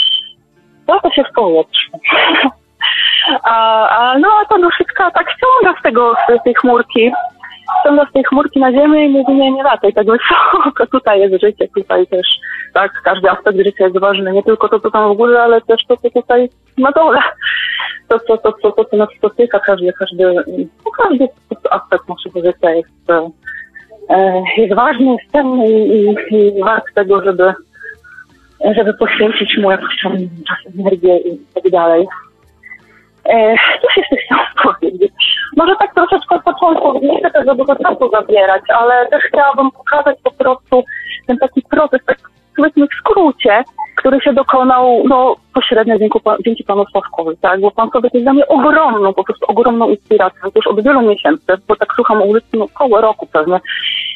Lata 0.88 1.10
się 1.10 1.24
w 1.24 1.32
powietrzu. 1.34 1.90
a, 3.42 3.88
a, 3.88 4.18
no, 4.18 4.28
a 4.42 4.44
ta 4.44 4.58
duszyczka 4.58 5.10
tak 5.10 5.26
ściąga 5.30 5.80
z 5.80 5.82
tego, 5.82 6.14
z 6.40 6.44
tej 6.44 6.54
chmurki, 6.54 7.12
ściąga 7.80 8.06
z 8.10 8.12
tej 8.12 8.24
chmurki 8.24 8.60
na 8.60 8.72
ziemię 8.72 9.06
i 9.06 9.08
mówi, 9.08 9.34
nie, 9.34 9.52
nie 9.52 9.62
lataj 9.62 9.92
tak 9.92 10.06
wysoko, 10.06 10.86
tutaj 10.86 11.20
jest 11.20 11.42
życie, 11.42 11.68
tutaj 11.76 12.06
też, 12.06 12.26
tak, 12.74 12.92
każdy 13.04 13.30
aspekt 13.30 13.58
życia 13.58 13.84
jest 13.84 13.98
ważny, 13.98 14.32
nie 14.32 14.42
tylko 14.42 14.68
to, 14.68 14.80
co 14.80 14.90
tam 14.90 15.14
w 15.14 15.16
górze, 15.16 15.42
ale 15.42 15.60
też 15.60 15.86
to, 15.88 15.96
co 15.96 16.10
tutaj 16.10 16.48
na 16.78 16.92
dole, 16.92 17.18
to, 18.08 18.18
to, 18.18 18.38
to, 18.38 18.52
to, 18.52 18.72
to 18.72 18.84
co 18.84 18.96
nas 18.96 19.08
spotyka, 19.18 19.60
każdy, 19.60 19.92
każdy, 19.92 20.34
każdy 20.98 21.28
aspekt 21.70 22.08
naszego 22.08 22.40
życia 22.40 22.70
jest, 22.70 23.10
e, 24.08 24.42
jest 24.56 24.74
ważny, 24.74 25.06
jest 25.06 25.32
cenny 25.32 25.68
i, 25.68 26.16
i, 26.30 26.58
i 26.58 26.62
wart 26.62 26.84
tego, 26.94 27.22
żeby 27.24 27.54
żeby 28.76 28.94
poświęcić 28.94 29.58
mu 29.58 29.70
jakoś 29.70 30.02
tam 30.02 30.12
czas, 30.48 30.74
energię 30.78 31.18
i 31.18 31.38
tak 31.54 31.70
dalej. 31.70 32.06
E, 33.28 33.56
cóż 33.80 33.96
jeszcze 33.96 34.16
chciałam 34.16 34.46
powiedzieć? 34.64 35.12
Może 35.56 35.76
tak 35.76 35.94
troszeczkę 35.94 36.34
od 36.34 36.42
początku, 36.42 37.00
nie 37.02 37.30
chcę 37.30 37.44
za 37.44 37.54
dużo 37.54 37.76
czasu 37.76 38.10
zabierać, 38.10 38.62
ale 38.68 39.06
też 39.06 39.24
chciałabym 39.24 39.70
pokazać 39.70 40.18
po 40.22 40.30
prostu 40.30 40.84
ten 41.26 41.38
taki 41.38 41.62
proces, 41.62 42.00
tak 42.06 42.18
powiedzmy 42.56 42.86
w 42.86 42.98
skrócie, 43.00 43.64
który 43.96 44.20
się 44.20 44.32
dokonał 44.32 45.02
no, 45.08 45.36
pośrednio 45.54 45.98
dzięki, 45.98 46.18
dzięki 46.44 46.64
panu 46.64 46.84
Sławkowi, 46.86 47.36
tak? 47.40 47.60
Bo 47.60 47.70
pan 47.70 47.90
sobie 47.90 48.08
jest 48.12 48.24
dla 48.24 48.32
mnie 48.32 48.48
ogromną, 48.48 49.14
po 49.14 49.24
prostu 49.24 49.46
ogromną 49.46 49.88
inspiracją, 49.88 50.50
już 50.54 50.66
od 50.66 50.84
wielu 50.84 51.02
miesięcy, 51.02 51.52
bo 51.68 51.76
tak 51.76 51.88
słucham 51.94 52.22
audycji 52.22 52.58
no, 52.58 52.64
około 52.64 53.00
roku 53.00 53.26
pewnie. 53.32 53.60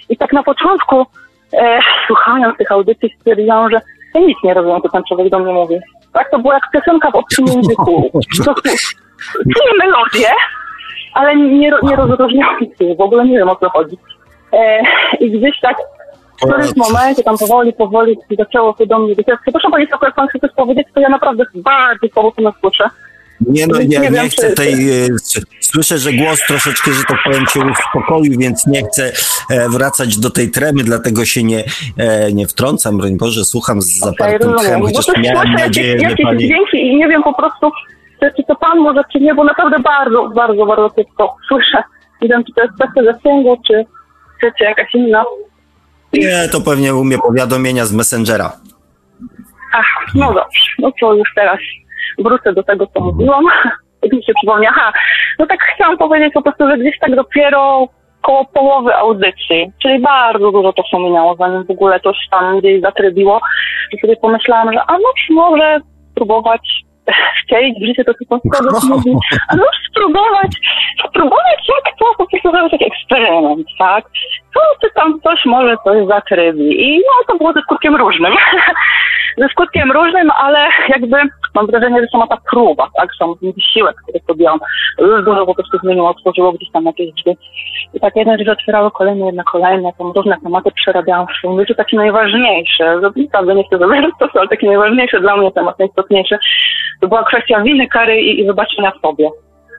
I 0.08 0.16
tak 0.16 0.32
na 0.32 0.42
początku 0.42 1.06
e, 1.52 1.80
słuchając 2.06 2.56
tych 2.56 2.72
audycji 2.72 3.14
stwierdziłam, 3.18 3.70
że 3.70 3.80
ja 4.14 4.20
nic 4.20 4.38
nie 4.44 4.54
rozumiem, 4.54 4.82
co 4.82 4.88
ten 4.88 5.02
człowiek 5.08 5.28
do 5.28 5.38
mnie 5.38 5.52
mówi. 5.52 5.80
Tak, 6.12 6.30
to 6.30 6.38
było 6.38 6.52
jak 6.52 6.70
piosenka 6.72 7.10
w 7.10 7.14
obcym 7.14 7.46
języku. 7.46 8.10
Prostu 8.10 8.54
czuję 9.34 9.72
melodię, 9.78 10.28
ale 11.14 11.36
nie, 11.36 11.70
nie 11.82 11.96
rozróżniam 11.96 12.58
się, 12.60 12.94
w 12.94 13.00
ogóle 13.00 13.24
nie 13.24 13.38
wiem 13.38 13.48
o 13.48 13.56
co 13.56 13.70
chodzi. 13.70 13.98
E, 14.52 14.82
I 15.20 15.30
gdzieś 15.30 15.60
tak 15.60 15.76
w 16.36 16.46
którymś 16.46 16.76
momencie 16.76 17.22
tam 17.22 17.38
powoli, 17.38 17.72
powoli 17.72 18.18
zaczęło 18.38 18.76
się 18.78 18.86
do 18.86 18.98
mnie. 18.98 19.14
Przepraszam 19.42 19.70
Pani, 19.70 19.86
jak 20.02 20.14
Pan 20.14 20.28
chce 20.28 20.38
coś 20.38 20.50
powiedzieć, 20.56 20.86
to 20.94 21.00
ja 21.00 21.08
naprawdę 21.08 21.44
bardzo 21.54 22.08
słabo 22.12 22.32
to 22.32 22.52
słyszę. 22.60 22.90
Nie 23.40 23.66
no, 23.66 23.78
Nie 23.78 23.86
nie, 23.98 24.10
nie 24.10 24.28
chcę 24.30 24.52
tej. 24.52 24.90
e, 25.04 25.06
Słyszę, 25.60 25.98
że 25.98 26.12
głos 26.12 26.40
troszeczkę, 26.48 26.92
że 26.92 27.02
tak 27.08 27.18
powiem, 27.24 27.46
cię 27.46 27.60
uspokoił, 27.60 28.38
więc 28.38 28.66
nie 28.66 28.82
chcę 28.84 29.12
e, 29.50 29.68
wracać 29.68 30.18
do 30.18 30.30
tej 30.30 30.50
tremy, 30.50 30.84
dlatego 30.84 31.24
się 31.24 31.42
nie, 31.42 31.64
e, 31.98 32.32
nie 32.32 32.46
wtrącam. 32.46 32.98
Broń 32.98 33.16
Boże, 33.16 33.44
słucham 33.44 33.82
z 33.82 33.98
zapartym 33.98 34.38
rozumiem. 34.50 34.58
tchem, 34.58 34.80
Bo 34.80 34.86
chociaż 34.86 35.06
miałem 35.24 35.52
nadzieję, 35.52 35.96
jakieś, 36.02 36.26
pani. 36.26 36.38
dźwięki 36.38 36.76
i 36.86 36.96
nie 36.96 37.08
wiem 37.08 37.22
po 37.22 37.34
prostu, 37.34 37.70
czy, 38.20 38.30
czy 38.36 38.42
to 38.48 38.56
Pan 38.56 38.78
może, 38.78 39.00
czy 39.12 39.20
nie, 39.20 39.34
bo 39.34 39.44
naprawdę 39.44 39.78
bardzo, 39.78 40.28
bardzo, 40.28 40.66
bardzo 40.66 40.90
kiepsko 40.90 41.36
słyszę. 41.48 41.82
Nie 42.22 42.28
wiem, 42.28 42.44
czy 42.44 42.52
to 42.54 42.62
jest 42.62 42.74
kwestia 42.74 43.12
zasięgu, 43.12 43.56
czy, 43.66 43.84
czy, 44.40 44.52
czy 44.58 44.64
jakaś 44.64 44.94
inna. 44.94 45.24
Nie, 46.12 46.48
to 46.52 46.60
pewnie 46.60 46.94
umie 46.94 47.18
powiadomienia 47.18 47.86
z 47.86 47.92
Messengera. 47.92 48.52
Ach, 49.74 50.14
no 50.14 50.26
dobrze, 50.26 50.60
no 50.78 50.92
to 51.00 51.14
już 51.14 51.28
teraz 51.34 51.58
wrócę 52.18 52.52
do 52.52 52.62
tego, 52.62 52.86
co 52.86 53.00
mówiłam. 53.00 53.44
Jak 54.02 54.12
mi 54.12 54.24
się 54.24 54.32
przypomnie, 54.34 54.68
aha, 54.70 54.92
no 55.38 55.46
tak 55.46 55.58
chciałam 55.74 55.98
powiedzieć 55.98 56.32
po 56.34 56.42
prostu, 56.42 56.68
że 56.68 56.78
gdzieś 56.78 56.98
tak 56.98 57.16
dopiero 57.16 57.88
koło 58.22 58.44
połowy 58.44 58.94
audycji, 58.94 59.72
czyli 59.82 59.98
bardzo 59.98 60.52
dużo 60.52 60.72
czasu 60.72 60.98
minęło, 60.98 61.36
zanim 61.36 61.64
w 61.64 61.70
ogóle 61.70 62.00
coś 62.00 62.16
tam 62.30 62.58
gdzieś 62.60 62.80
zatrybiło, 62.80 63.40
że 63.92 63.98
sobie 64.00 64.16
pomyślałam, 64.16 64.72
że 64.72 64.80
a 64.86 64.92
no 64.92 65.08
spróbować 65.24 65.80
spróbować 66.12 66.68
wcielić 67.44 67.78
w 67.80 67.86
życie 67.86 68.04
to, 68.04 68.14
co 68.14 68.24
pan 68.28 68.40
Skłodek 68.40 68.82
mówi, 68.88 69.14
a 69.48 69.56
no 69.56 69.64
spróbować, 69.90 70.52
spróbować 71.08 71.68
jak 71.68 71.94
to 71.98 72.04
po 72.18 72.26
prostu 72.26 72.50
zrobić 72.50 72.70
taki 72.70 72.86
eksperyment, 72.86 73.66
tak? 73.78 74.04
Co, 74.54 74.60
czy 74.80 74.94
tam 74.94 75.20
coś 75.20 75.44
może 75.44 75.76
coś 75.84 76.06
zatrybi 76.08 76.82
i 76.82 76.98
no 76.98 77.24
to 77.26 77.38
było 77.38 77.52
ze 77.52 77.60
skutkiem 77.60 77.96
różnym. 77.96 78.32
ze 79.40 79.48
skutkiem 79.48 79.92
różnym, 79.92 80.30
ale 80.30 80.68
jakby 80.88 81.16
mam 81.54 81.66
wrażenie, 81.66 82.00
że 82.00 82.06
sama 82.12 82.26
ta 82.26 82.36
próba, 82.50 82.88
tak, 82.96 83.08
sam 83.18 83.34
wysiłek, 83.42 83.96
który 84.02 84.20
podjęłam, 84.26 84.60
już 84.98 85.24
dużo 85.24 85.46
po 85.46 85.54
prostu 85.54 85.78
zmieniło, 85.78 86.10
otworzyło 86.10 86.52
gdzieś 86.52 86.70
tam 86.70 86.84
jakieś 86.84 87.12
drzwi. 87.12 87.36
I 87.94 88.00
tak 88.00 88.16
jedne 88.16 88.38
rzeczy 88.38 88.50
otwierały 88.50 88.90
kolejne, 88.90 89.26
jedne 89.26 89.44
kolejne, 89.52 89.92
tam 89.98 90.12
różne 90.16 90.36
tematy 90.42 90.70
przerabiałam 90.70 91.26
w 91.26 91.38
swoim 91.38 91.60
życiu, 91.60 91.74
takie 91.74 91.96
najważniejsze, 91.96 93.00
naprawdę 93.00 93.54
nie 93.54 93.64
chcę 93.64 93.78
zabierać 93.78 94.10
czasu, 94.18 94.38
ale 94.38 94.48
taki 94.48 94.66
najważniejszy 94.66 95.20
dla 95.20 95.36
mnie 95.36 95.52
temat, 95.52 95.78
najistotniejszy, 95.78 96.38
to 97.00 97.08
była 97.08 97.24
kwestia 97.24 97.60
winy, 97.60 97.88
kary 97.88 98.20
i, 98.20 98.40
i 98.40 98.46
wybaczenia 98.46 98.92
sobie. 99.02 99.28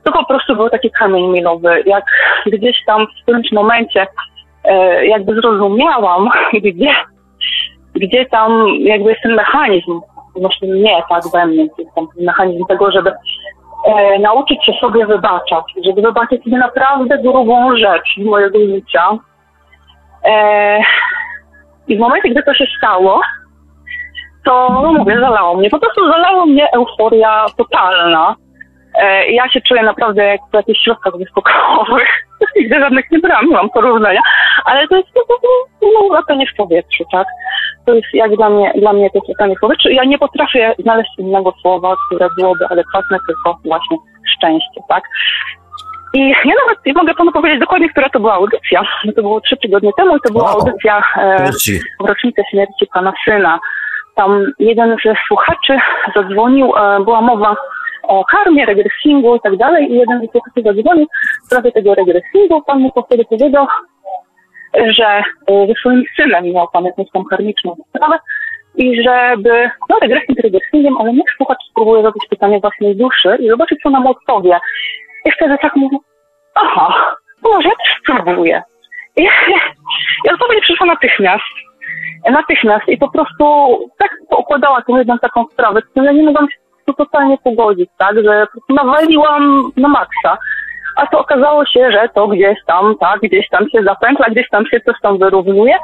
To 0.03 0.11
po 0.11 0.26
prostu 0.26 0.56
był 0.56 0.69
taki 0.69 0.91
kamień 0.91 1.28
milowy, 1.28 1.84
jak 1.86 2.03
gdzieś 2.45 2.78
tam 2.86 3.07
w 3.07 3.23
którymś 3.23 3.52
momencie 3.52 4.07
e, 4.64 5.06
jakby 5.06 5.36
zrozumiałam, 5.36 6.30
gdzie 6.64 6.95
gdzie 7.95 8.26
tam 8.26 8.68
jakby 8.80 9.10
jest 9.10 9.22
ten 9.22 9.36
mechanizm, 9.36 10.02
właśnie 10.36 10.68
nie 10.68 11.03
tak 11.10 11.23
we 11.34 11.45
mnie, 11.45 11.64
jest 11.78 11.95
ten 11.95 12.06
mechanizm 12.19 12.65
tego, 12.65 12.91
żeby 12.91 13.11
e, 13.86 14.20
nauczyć 14.20 14.66
się 14.66 14.74
sobie 14.82 15.06
wybaczać, 15.06 15.64
żeby 15.86 16.02
wybaczyć 16.02 16.44
sobie 16.44 16.58
naprawdę 16.58 17.18
grubą 17.18 17.78
rzecz 17.78 18.18
mojego 18.18 18.60
życia. 18.60 19.10
E, 20.26 20.80
I 21.88 21.98
w 21.98 21.99
momencie, 21.99 22.30
gdy 22.30 22.44
to 22.44 22.53
się 22.53 22.66
stało, 22.78 23.22
to 24.45 24.82
no 24.84 24.94
mówię, 24.94 25.20
zalało 25.20 25.56
mnie. 25.56 25.70
Po 25.70 25.80
prostu 25.80 26.12
zalało 26.12 26.45
mnie 26.45 26.68
euforia 26.74 27.45
totalna. 27.58 28.36
E, 28.95 29.31
ja 29.31 29.49
się 29.49 29.61
czuję 29.61 29.84
naprawdę 29.84 30.26
jak 30.26 30.41
w 30.51 30.53
jakichś 30.53 30.84
środkach 30.84 31.18
wyskokowych. 31.18 32.07
Nigdy 32.55 32.80
żadnych 32.80 33.11
nie 33.11 33.19
brałam, 33.19 33.45
nie 33.45 33.55
mam 33.55 33.69
porównania, 33.69 34.22
ale 34.65 34.88
to 34.88 34.95
jest 34.95 35.09
po 35.13 35.26
prostu 35.26 35.47
no, 35.81 36.15
latanie 36.15 36.45
w 36.47 36.55
powietrzu, 36.55 37.03
tak? 37.11 37.27
To 37.85 37.93
jest 37.93 38.07
jak 38.13 38.35
dla 38.35 38.49
mnie, 38.49 38.73
dla 38.76 38.93
mnie 38.93 39.09
to 39.09 39.18
jest 39.18 39.30
latanie 39.30 39.55
w 39.55 39.59
powietrzu. 39.59 39.89
Ja 39.89 40.03
nie 40.03 40.19
potrafię 40.19 40.76
znaleźć 40.80 41.09
innego 41.18 41.53
słowa, 41.61 41.95
które 42.07 42.27
byłoby 42.38 42.65
adekwatne, 42.69 43.18
tylko 43.27 43.59
właśnie 43.65 43.97
szczęście, 44.35 44.81
tak? 44.89 45.03
I 46.13 46.30
ja 46.30 46.53
nawet 46.65 46.85
nie 46.85 46.93
mogę 46.93 47.13
panu 47.13 47.31
powiedzieć 47.31 47.59
dokładnie, 47.59 47.89
która 47.89 48.09
to 48.09 48.19
była 48.19 48.34
audycja. 48.34 48.81
To 49.15 49.22
było 49.22 49.41
trzy 49.41 49.57
tygodnie 49.57 49.91
temu 49.97 50.18
i 50.18 50.19
to 50.27 50.34
była 50.34 50.43
Wow. 50.43 50.53
audycja 50.53 51.03
e, 51.18 51.51
w 52.03 52.07
rocznicę 52.07 52.41
śmierci 52.51 52.88
pana 52.93 53.13
syna. 53.26 53.59
Tam 54.15 54.45
jeden 54.59 54.95
ze 55.05 55.13
słuchaczy 55.27 55.77
zadzwonił, 56.15 56.73
e, 56.77 56.99
była 57.03 57.22
mowa 57.22 57.55
o 58.03 58.26
karmie, 58.26 58.65
regresingu 58.65 59.36
i 59.36 59.40
tak 59.40 59.57
dalej 59.57 59.91
i 59.91 59.95
jeden 59.95 60.22
ze 60.22 60.28
słuchaczy 60.28 60.61
zadzwonił 60.65 61.07
w 61.44 61.45
sprawie 61.45 61.72
tego 61.72 61.95
regresingu. 61.95 62.61
Pan 62.61 62.80
mu 62.80 62.91
wtedy 63.06 63.26
powiedział, 63.26 63.68
że 64.73 65.23
e, 65.48 65.68
ze 65.68 65.73
swoim 65.73 66.03
synem 66.15 66.45
miał 66.45 66.68
pan 66.73 66.86
jakąś 66.86 67.11
tam 67.14 67.23
karmiczną 67.26 67.76
sprawę 67.90 68.18
i 68.76 69.03
żeby, 69.03 69.69
no 69.90 69.98
regresing 70.02 70.40
regresingiem, 70.40 70.98
ale 70.98 71.14
niech 71.14 71.32
słuchacz 71.38 71.64
spróbuje 71.72 72.03
zadać 72.03 72.28
pytanie 72.30 72.60
własnej 72.60 72.95
duszy 72.95 73.38
i 73.40 73.49
zobaczyć, 73.49 73.80
co 73.84 73.90
nam 73.90 74.07
odpowie. 74.07 74.60
I 75.26 75.32
wtedy 75.32 75.57
tak 75.61 75.76
mówię, 75.76 75.98
aha, 76.56 77.15
może 77.44 77.69
ja 77.69 77.76
też 77.76 78.02
spróbuję. 78.02 78.64
I, 79.18 79.23
i 80.26 80.34
odpowiedź 80.34 80.61
przyszła 80.64 80.88
natychmiast 80.88 81.44
natychmiast 82.30 82.88
i 82.88 82.98
po 82.98 83.11
prostu 83.11 83.45
tak 83.98 84.11
układała 84.38 84.82
tą 84.82 84.98
jedną 84.98 85.19
taką 85.19 85.45
sprawę, 85.53 85.82
z 85.82 85.86
którą 85.86 86.06
ja 86.06 86.11
nie 86.11 86.23
mogłam 86.23 86.49
się 86.49 86.57
tu 86.86 86.94
totalnie 86.94 87.38
pogodzić, 87.44 87.90
tak, 87.98 88.16
że 88.16 88.48
prostu 88.52 88.74
nawaliłam 88.74 89.72
na 89.78 89.88
maksa, 89.88 90.38
a 90.95 91.08
to 91.08 91.20
okazało 91.20 91.66
się, 91.66 91.91
że 91.91 92.10
to 92.16 92.28
gdzieś 92.28 92.58
tam, 92.68 92.95
tak, 92.99 93.20
gdzieś 93.20 93.49
tam 93.49 93.70
się 93.70 93.84
zapętla, 93.84 94.26
gdzieś 94.30 94.49
tam 94.49 94.66
się 94.66 94.82
coś 94.82 94.95
tam 95.02 95.18
wyrównuje. 95.18 95.78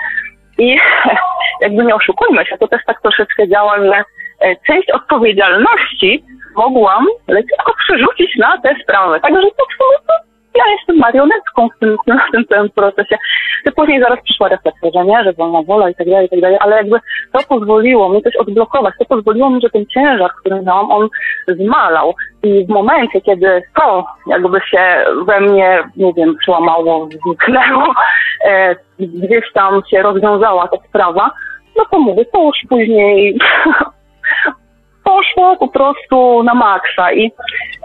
I 0.58 0.78
jakby 1.62 1.84
nie 1.84 1.96
oszukujmy 1.96 2.46
się, 2.46 2.58
to 2.58 2.68
też 2.68 2.82
tak 2.86 3.02
troszeczkę 3.02 3.48
działa, 3.48 3.78
że 3.78 4.04
e, 4.42 4.56
część 4.68 4.92
odpowiedzialności 4.92 6.24
mogłam 6.56 7.06
lekko 7.28 7.74
przerzucić 7.84 8.36
na 8.36 8.62
tę 8.62 8.76
sprawę, 8.84 9.20
także 9.20 9.42
to 9.42 9.66
w 9.74 10.27
ja 10.58 10.64
jestem 10.72 10.98
marionetką 10.98 11.70
w 11.70 11.80
tym, 11.80 11.98
w 12.30 12.32
tym 12.32 12.46
całym 12.46 12.70
procesie. 12.70 13.18
To 13.66 13.72
później 13.72 14.02
zaraz 14.02 14.20
przyszła 14.24 14.48
refleksja, 14.48 14.90
że 14.96 15.06
nie, 15.06 15.24
że 15.24 15.34
wolna 15.34 15.62
wola 15.62 15.90
i 15.90 15.96
tak 15.96 16.10
dalej, 16.10 16.26
i 16.26 16.30
tak 16.30 16.42
dalej, 16.42 16.58
ale 16.62 16.76
jakby 16.76 17.00
to 17.34 17.40
pozwoliło 17.50 18.10
mi 18.10 18.24
coś 18.24 18.36
odblokować, 18.36 18.94
to 19.00 19.06
pozwoliło 19.06 19.50
mi, 19.50 19.62
że 19.62 19.70
ten 19.70 19.86
ciężar, 19.86 20.32
który 20.40 20.62
miałam, 20.62 20.92
on 20.92 21.10
zmalał. 21.48 22.14
I 22.44 22.66
w 22.66 22.70
momencie, 22.70 23.22
kiedy 23.22 23.64
to 23.76 24.06
jakby 24.28 24.60
się 24.72 25.06
we 25.26 25.40
mnie, 25.40 25.84
nie 25.98 26.14
wiem, 26.14 26.36
przełamało, 26.36 27.10
zniknęło, 27.24 27.94
e, 28.46 28.76
gdzieś 29.00 29.52
tam 29.54 29.82
się 29.90 30.02
rozwiązała 30.02 30.68
ta 30.68 30.78
sprawa, 30.90 31.32
no 31.78 31.84
to 31.92 32.00
mówię, 32.00 32.26
to 32.26 32.44
już 32.44 32.58
później 32.70 33.40
poszło 35.08 35.58
po 35.58 35.68
prostu 35.68 36.44
na 36.44 36.54
maksa. 36.54 37.12
I 37.14 37.32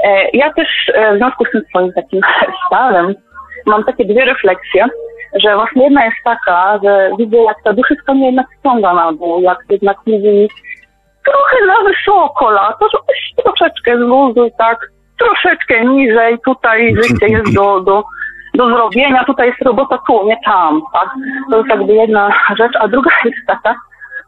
e, 0.05 0.29
ja 0.33 0.53
też 0.53 0.69
e, 0.95 1.15
w 1.15 1.17
związku 1.19 1.45
z 1.45 1.51
tym 1.51 1.63
swoim 1.69 1.93
takim 1.93 2.21
stanem 2.67 3.15
mam 3.67 3.85
takie 3.85 4.05
dwie 4.05 4.25
refleksje, 4.25 4.87
że 5.35 5.55
właśnie 5.55 5.85
jedna 5.85 6.05
jest 6.05 6.17
taka, 6.25 6.79
że 6.85 7.11
widzę 7.19 7.37
jak 7.37 7.57
ta 7.65 7.73
duszyczka 7.73 8.15
mnie 8.15 8.27
jednak 8.27 8.47
ściąga 8.59 8.95
na 8.95 9.13
dół, 9.13 9.41
jak 9.41 9.59
jednak 9.71 9.97
mówi 10.07 10.49
trochę 11.25 11.57
za 11.67 11.89
wysoko 11.91 12.51
lato, 12.51 12.87
żebyś 12.93 13.45
troszeczkę 13.45 13.97
zluzuj, 13.97 14.51
tak, 14.59 14.79
troszeczkę 15.19 15.85
niżej, 15.85 16.39
tutaj 16.45 16.95
życie 16.97 17.27
jest 17.27 17.55
do, 17.55 17.81
do, 17.81 18.05
do 18.55 18.69
zrobienia, 18.69 19.25
tutaj 19.25 19.49
jest 19.49 19.63
robota 19.63 19.99
tu, 20.07 20.27
nie 20.27 20.37
tam, 20.45 20.83
tak. 20.93 21.11
To 21.51 21.57
jest 21.57 21.69
jakby 21.69 21.95
jedna 21.95 22.31
rzecz, 22.59 22.73
a 22.81 22.89
druga 22.89 23.11
jest 23.25 23.47
taka, 23.47 23.75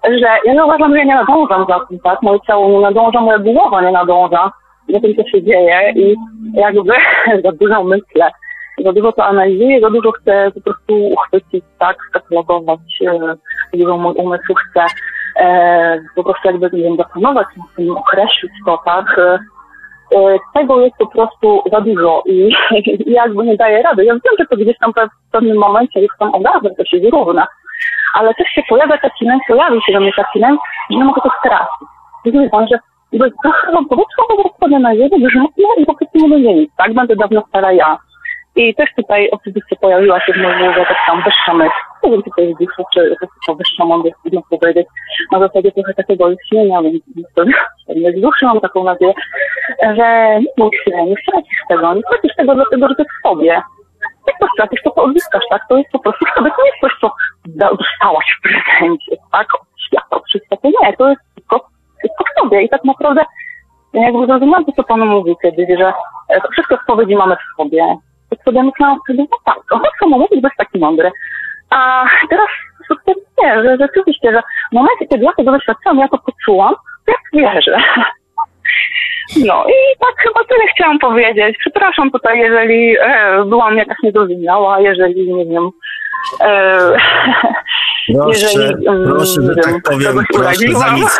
że 0.04 0.38
ja 0.44 0.64
uważam, 0.64 0.92
że 0.92 0.98
ja 0.98 1.04
nie 1.04 1.14
nadążam 1.14 1.66
za 1.68 1.80
tym, 1.88 1.98
tak? 1.98 2.22
Moje 2.22 2.40
ciało 2.46 2.68
nie 2.68 2.80
nadąża, 2.80 3.20
moja 3.20 3.38
głowa 3.38 3.82
nie 3.82 3.92
nadąża 3.92 4.50
za 4.88 5.00
tym, 5.00 5.14
co 5.14 5.28
się 5.28 5.42
dzieje 5.42 5.92
i 5.96 6.14
jakby 6.54 6.92
za 7.44 7.52
dużo 7.52 7.84
myślę, 7.84 8.30
za 8.84 8.92
dużo 8.92 9.12
to 9.12 9.24
analizuję, 9.24 9.80
za 9.80 9.90
dużo 9.90 10.12
chcę 10.12 10.50
po 10.54 10.60
prostu 10.60 11.06
uchwycić, 11.06 11.64
tak, 11.78 11.96
skatalogować, 12.08 12.80
e, 13.06 13.18
za 13.18 13.36
dużo 13.74 13.96
mój 13.96 14.14
umysł 14.14 14.54
chce 14.54 14.86
e, 15.40 16.00
po 16.16 16.24
prostu 16.24 16.48
jakby, 16.48 16.70
nie 16.72 16.82
wiem, 16.82 16.96
zapanować 16.96 17.46
nad 17.56 17.66
tym, 17.76 17.96
określić 17.96 18.52
to, 18.66 18.82
tak, 18.84 19.18
e, 19.18 19.38
e, 20.18 20.36
tego 20.54 20.80
jest 20.80 20.96
po 20.96 21.06
prostu 21.06 21.62
za 21.72 21.80
dużo 21.80 22.22
i, 22.26 22.50
i 23.06 23.12
jakby 23.12 23.44
nie 23.44 23.56
daje 23.56 23.82
rady. 23.82 24.04
Ja 24.04 24.12
wiem, 24.12 24.36
że 24.38 24.46
to 24.46 24.56
gdzieś 24.56 24.78
tam 24.78 24.92
w 24.92 25.32
pewnym 25.32 25.58
momencie 25.58 26.00
już 26.00 26.12
tam 26.18 26.34
ogarnę, 26.34 26.70
to 26.78 26.84
się 26.84 27.00
wyrówna, 27.00 27.46
ale 28.14 28.34
też 28.34 28.48
się 28.48 28.62
pojawia 28.68 28.98
taki 28.98 29.24
lęk, 29.24 29.42
pojawił 29.48 29.80
się 29.80 29.92
do 29.92 30.00
mnie 30.00 30.12
taki 30.16 30.38
lęk, 30.38 30.60
że 30.90 30.98
nie 30.98 31.04
mogę 31.04 31.20
to 31.22 31.30
stracić. 31.38 31.88
Wie 32.24 32.50
pan, 32.50 32.66
że 32.68 32.78
jakby 33.12 33.36
trochę 33.42 33.72
wam 33.72 33.88
powietrze 33.88 34.22
po 34.28 34.42
prostu 34.42 34.78
na 34.78 34.94
ziemię, 34.94 35.18
grzmotne 35.28 35.64
i 35.76 35.86
po 35.86 35.94
prostu 35.94 36.18
nie 36.18 36.28
będzie 36.28 36.54
nic, 36.54 36.70
tak? 36.76 36.94
Będę 36.94 37.16
dawno 37.16 37.42
stara 37.48 37.72
ja. 37.72 37.98
I 38.56 38.74
też 38.74 38.90
tutaj 38.96 39.28
oczywiście 39.30 39.76
pojawiła 39.76 40.20
się 40.20 40.32
w 40.32 40.36
mojej 40.36 40.58
głowie 40.58 40.86
tak 40.88 40.96
tam 41.06 41.22
wyższa 41.22 41.54
myśl. 41.54 41.74
Nie 42.04 42.10
wiem, 42.10 42.22
czy 42.22 42.30
to 42.36 42.42
jest 42.42 42.58
dusza, 42.58 42.82
czy 42.94 43.16
to 43.46 43.54
wyższa 43.54 43.84
mądrość, 43.84 44.16
trudno 44.22 44.42
powiedzieć. 44.50 44.86
Na 45.32 45.40
zasadzie 45.40 45.72
trochę 45.72 45.94
takiego 45.94 46.30
istnienia, 46.30 46.82
więc 46.82 47.02
pewnie 47.86 48.12
z 48.18 48.20
duszy 48.20 48.46
mam 48.46 48.60
taką 48.60 48.84
nadzieję, 48.84 49.12
że 49.82 50.38
nie 50.40 50.46
bój 50.58 50.70
się, 50.84 51.04
nie 51.04 51.14
stracisz 51.22 51.60
tego, 51.68 51.94
nie 51.94 52.02
stracisz 52.02 52.36
tego 52.36 52.54
dlatego, 52.54 52.88
że 52.88 52.94
to 52.94 53.02
jest 53.02 53.14
w 53.18 53.28
sobie. 53.28 53.62
Jak 54.26 54.38
to 54.40 54.46
stracisz, 54.54 54.82
to 54.82 54.94
odzyskasz, 54.94 55.44
tak? 55.50 55.62
To 55.68 55.76
jest 55.76 55.90
po 55.90 55.98
prostu 55.98 56.24
to 56.34 56.42
nie 56.42 56.48
jest 56.48 56.80
coś, 56.80 56.92
co 57.00 57.10
dostałaś 57.46 58.26
w 58.38 58.42
prezencie, 58.42 59.16
tak? 59.32 59.54
Od 59.54 59.66
świata, 59.86 60.16
od 60.16 60.24
wszystkiego. 60.26 60.68
Nie, 60.82 60.96
to 60.96 61.08
jest 61.08 61.22
tylko, 61.34 61.68
tylko 62.02 62.24
w 62.24 62.40
sobie 62.40 62.62
i 62.62 62.68
tak 62.68 62.84
naprawdę 62.84 63.24
jakby 63.94 64.26
zrozumiałam 64.26 64.64
to, 64.64 64.72
co 64.72 64.82
Pan 64.82 65.00
mówił 65.00 65.36
kiedyś, 65.36 65.78
że 65.78 65.92
e, 66.28 66.40
wszystkie 66.52 66.74
odpowiedzi 66.74 67.16
mamy 67.16 67.36
w 67.36 67.56
sobie. 67.56 67.96
To 68.30 68.36
sobie 68.44 68.62
myślałam 68.62 68.98
wtedy, 69.04 69.22
no 69.30 69.36
tak, 69.44 69.58
on 69.70 69.80
co 70.00 70.08
ma 70.08 70.18
mówić, 70.18 70.40
bo 70.40 70.48
jest 70.48 70.58
taki 70.58 70.78
mądry. 70.78 71.10
A 71.70 72.04
teraz 72.30 72.48
nie, 73.42 73.62
że 73.62 73.76
rzeczywiście, 73.80 74.32
że 74.32 74.42
w 74.70 74.74
momencie, 74.74 75.06
kiedy 75.06 75.24
ja 75.24 75.32
tego 75.36 75.52
doświadczyłam, 75.52 75.98
ja 75.98 76.08
to 76.08 76.18
poczułam, 76.18 76.74
to 77.06 77.12
ja 77.12 77.52
wierzę. 77.54 77.78
No 79.46 79.64
i 79.68 79.98
tak 80.00 80.14
chyba 80.18 80.44
tyle 80.44 80.66
chciałam 80.74 80.98
powiedzieć. 80.98 81.56
Przepraszam 81.60 82.10
tutaj, 82.10 82.38
jeżeli 82.38 82.96
e, 83.00 83.44
byłam 83.44 83.76
jakaś 83.76 83.96
niedrozumiała, 84.02 84.80
jeżeli, 84.80 85.32
nie 85.32 85.46
wiem, 85.46 85.70
e, 86.40 86.78
Proszę, 88.14 88.46
jeżeli, 88.46 88.88
mm, 88.88 89.04
proszę, 89.04 89.42
że 89.42 89.54
nie 89.54 89.62
tak 89.62 89.72
wiem, 89.72 89.80
powiem, 89.82 90.24
proszę 90.34 90.68
za 90.72 90.94
nic, 90.94 91.18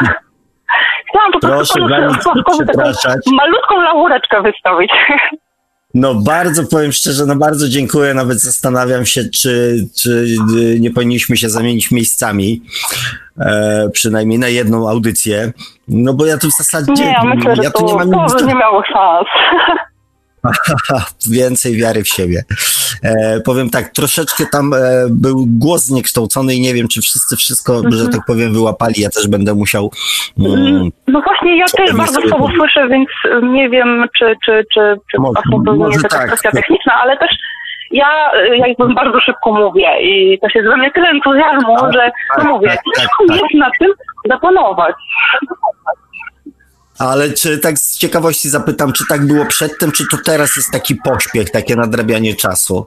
Chciałam 1.09 1.33
po 1.33 1.39
prostu 1.41 1.75
proszę 1.79 1.95
panu 1.95 2.09
nic 2.09 2.23
Sławkowi 2.23 2.67
taką 2.67 2.91
malutką 3.33 3.83
laureczkę 3.83 4.43
wystawić. 4.43 4.93
No 5.95 6.15
bardzo 6.15 6.65
powiem 6.65 6.93
szczerze, 6.93 7.27
no 7.27 7.37
bardzo 7.37 7.69
dziękuję. 7.69 8.15
Nawet 8.15 8.41
zastanawiam 8.41 9.07
się, 9.07 9.25
czy, 9.25 9.77
czy 10.03 10.27
y, 10.57 10.81
nie 10.81 10.91
powinniśmy 10.91 11.37
się 11.37 11.49
zamienić 11.49 11.91
miejscami, 11.91 12.63
e, 13.41 13.89
przynajmniej 13.93 14.39
na 14.39 14.49
jedną 14.49 14.89
audycję. 14.89 15.53
No 15.89 16.15
bo 16.15 16.27
ja 16.27 16.39
tu 16.39 16.49
w 16.49 16.57
zasadzie 16.59 16.93
Nie, 16.93 17.05
ja 17.05 17.25
myślę, 17.25 17.57
że 17.57 17.63
ja 17.63 17.71
tu 17.71 17.85
nie 17.87 17.95
mam 17.95 18.11
to 18.11 18.47
nie 18.47 18.55
miało 18.55 18.83
szans. 18.93 19.27
więcej 21.31 21.77
wiary 21.77 22.03
w 22.05 22.09
siebie. 22.09 22.43
E, 23.03 23.41
powiem 23.41 23.71
tak, 23.71 23.89
troszeczkę 23.89 24.45
tam 24.53 24.75
e, 24.75 24.79
był 25.11 25.45
głos 25.47 25.85
zniekształcony 25.85 26.55
i 26.55 26.61
nie 26.61 26.75
wiem, 26.75 26.89
czy 26.89 27.01
wszyscy 27.01 27.37
wszystko, 27.37 27.83
że 27.89 28.09
tak 28.09 28.21
powiem, 28.27 28.53
wyłapali. 28.53 28.95
Ja 28.99 29.09
też 29.11 29.29
będę 29.29 29.55
musiał. 29.55 29.91
Mm, 30.39 30.91
No 31.09 31.21
właśnie, 31.21 31.59
ja 31.59 31.65
też 31.77 31.97
bardzo 31.97 32.21
słabo 32.29 32.49
to- 32.49 32.55
słyszę, 32.57 32.89
więc 32.89 33.09
y, 33.25 33.47
nie 33.47 33.71
wiem, 33.71 34.05
czy, 34.19 34.35
czy, 34.45 34.65
czy, 34.75 34.81
czy 35.11 35.19
Może- 35.65 36.01
to 36.03 36.09
tak. 36.09 36.27
kwestia 36.27 36.51
techniczna, 36.51 36.93
ale 37.03 37.17
też 37.19 37.31
ja 37.91 38.07
y, 38.53 38.57
jakby 38.57 38.95
bardzo 38.95 39.21
szybko 39.21 39.53
mówię 39.53 39.89
i 40.03 40.39
też 40.41 40.55
jest 40.55 40.69
we 40.69 40.77
mnie 40.77 40.91
tyle 40.91 41.09
entuzjazmu, 41.09 41.77
Tak, 41.81 41.93
że 41.93 42.11
tak, 42.37 42.45
no 42.45 42.51
mówię, 42.51 42.69
tak, 42.69 42.79
tak, 42.97 43.09
tak. 43.29 43.37
jest 43.37 43.55
na 43.55 43.71
tym 43.79 43.91
zapanować. 44.29 44.95
Ale 47.13 47.33
czy 47.33 47.59
tak 47.59 47.79
z 47.79 47.99
ciekawości 47.99 48.49
zapytam, 48.49 48.93
czy 48.93 49.05
tak 49.09 49.27
było 49.27 49.47
przedtem, 49.47 49.93
czy 49.93 50.05
to 50.11 50.17
teraz 50.27 50.57
jest 50.57 50.73
taki 50.73 50.95
pośpiech, 51.05 51.51
takie 51.51 51.77
nadrabianie 51.77 52.35
czasu? 52.35 52.87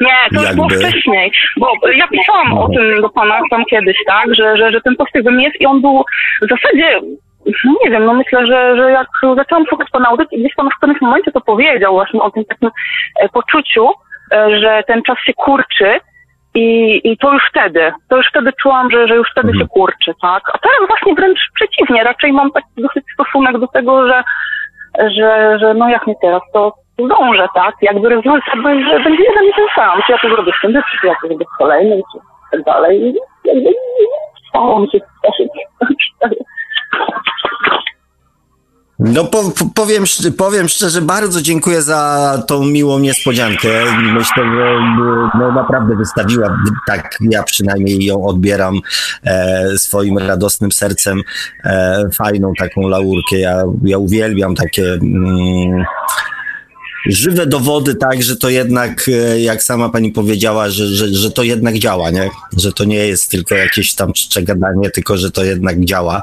Nie, 0.00 0.18
to 0.34 0.42
już 0.42 0.54
było 0.54 0.70
Jakby. 0.70 0.88
wcześniej, 0.88 1.32
bo 1.56 1.66
ja 1.96 2.08
pisałam 2.08 2.58
o 2.58 2.68
tym 2.68 3.00
do 3.00 3.08
pana 3.08 3.40
tam 3.50 3.64
kiedyś, 3.64 3.96
tak, 4.06 4.34
że, 4.34 4.56
że, 4.56 4.72
że 4.72 4.80
ten 4.80 4.96
postyg 4.96 5.24
we 5.24 5.30
mnie 5.30 5.44
jest 5.44 5.60
i 5.60 5.66
on 5.66 5.80
był 5.80 6.04
w 6.42 6.48
zasadzie, 6.48 7.00
no 7.64 7.72
nie 7.84 7.90
wiem, 7.90 8.04
no 8.04 8.14
myślę, 8.14 8.46
że, 8.46 8.76
że 8.76 8.90
jak 8.90 9.08
zaczęłam 9.36 9.66
szukać 9.70 9.88
pana 9.92 10.08
audycji, 10.08 10.38
gdzieś 10.38 10.54
pan 10.54 10.68
w 10.70 10.76
którymś 10.76 11.00
momencie 11.00 11.32
to 11.32 11.40
powiedział 11.40 11.92
właśnie 11.92 12.20
o 12.20 12.30
tym 12.30 12.44
takim 12.44 12.70
e, 13.20 13.28
poczuciu, 13.28 13.88
e, 14.32 14.60
że 14.60 14.82
ten 14.86 15.02
czas 15.02 15.18
się 15.26 15.32
kurczy 15.32 16.00
i, 16.54 17.00
i 17.04 17.18
to 17.18 17.32
już 17.32 17.42
wtedy, 17.50 17.92
to 18.08 18.16
już 18.16 18.26
wtedy 18.30 18.52
czułam, 18.62 18.90
że, 18.90 19.08
że 19.08 19.14
już 19.16 19.30
wtedy 19.30 19.48
Mhm. 19.48 19.60
się 19.64 19.68
kurczy, 19.68 20.12
tak, 20.22 20.42
a 20.54 20.58
teraz 20.58 20.88
właśnie 20.88 21.14
wręcz 21.14 21.38
przeciwnie, 21.54 22.04
raczej 22.04 22.32
mam 22.32 22.50
taki 22.50 22.68
dosyć 22.76 23.04
stosunek 23.14 23.58
do 23.58 23.66
tego, 23.66 24.08
że 24.08 24.22
że, 24.98 25.58
że 25.60 25.74
no 25.74 25.88
jak 25.88 26.06
nie 26.06 26.14
teraz, 26.22 26.42
to 26.52 26.72
zdążę, 27.04 27.48
tak? 27.54 27.74
Jakby 27.82 28.08
rezultat 28.08 28.62
będzie, 28.62 29.00
będzie 29.00 29.22
jeden 29.22 29.44
i 29.44 29.52
ten 29.56 29.66
sam. 29.76 30.00
Czy 30.06 30.12
ja 30.12 30.18
to 30.18 30.28
zrobię 30.28 30.52
w 30.58 30.60
tym, 30.62 30.82
czy 31.00 31.06
ja 31.06 31.14
to 31.22 31.28
zrobię 31.28 31.44
w 31.54 31.58
kolejnym, 31.58 32.00
czy 32.12 32.18
tak 32.52 32.62
dalej. 32.64 33.02
I 33.02 33.14
Jakby 33.44 33.70
stało 34.48 34.80
mi 34.80 34.90
się 34.90 34.98
cieszyć. 35.00 35.48
No 38.98 39.24
po, 39.24 39.50
po, 39.50 39.64
powiem, 39.74 40.04
powiem 40.36 40.68
szczerze, 40.68 41.02
bardzo 41.02 41.42
dziękuję 41.42 41.82
za 41.82 42.42
tą 42.46 42.64
miłą 42.64 42.98
niespodziankę. 42.98 43.68
Myślę, 44.02 44.44
że 44.44 44.78
no, 45.38 45.52
naprawdę 45.52 45.96
wystawiła, 45.96 46.58
tak 46.86 47.18
ja 47.20 47.42
przynajmniej 47.42 48.04
ją 48.04 48.24
odbieram 48.24 48.80
e, 49.24 49.78
swoim 49.78 50.18
radosnym 50.18 50.72
sercem, 50.72 51.22
e, 51.64 52.04
fajną 52.14 52.52
taką 52.58 52.88
laurkę. 52.88 53.38
Ja, 53.38 53.62
ja 53.84 53.98
uwielbiam 53.98 54.54
takie 54.54 54.92
mm, 54.92 55.84
żywe 57.08 57.46
dowody, 57.46 57.94
tak, 57.94 58.22
że 58.22 58.36
to 58.36 58.48
jednak, 58.50 59.08
e, 59.08 59.40
jak 59.40 59.62
sama 59.62 59.88
pani 59.88 60.12
powiedziała, 60.12 60.68
że, 60.68 60.86
że, 60.86 61.08
że 61.08 61.30
to 61.30 61.42
jednak 61.42 61.78
działa, 61.78 62.10
nie? 62.10 62.30
Że 62.56 62.72
to 62.72 62.84
nie 62.84 62.96
jest 63.06 63.30
tylko 63.30 63.54
jakieś 63.54 63.94
tam 63.94 64.12
gadanie, 64.42 64.90
tylko 64.90 65.16
że 65.16 65.30
to 65.30 65.44
jednak 65.44 65.80
działa. 65.84 66.22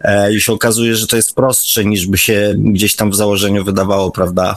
E, 0.00 0.32
I 0.32 0.40
się 0.40 0.52
okazuje, 0.52 0.94
że 0.94 1.06
to 1.06 1.16
jest 1.16 1.34
prostsze 1.34 1.84
niż 1.84 2.06
by 2.06 2.18
się 2.18 2.54
gdzieś 2.56 2.96
tam 2.96 3.10
w 3.10 3.16
założeniu 3.16 3.64
wydawało, 3.64 4.10
prawda? 4.10 4.54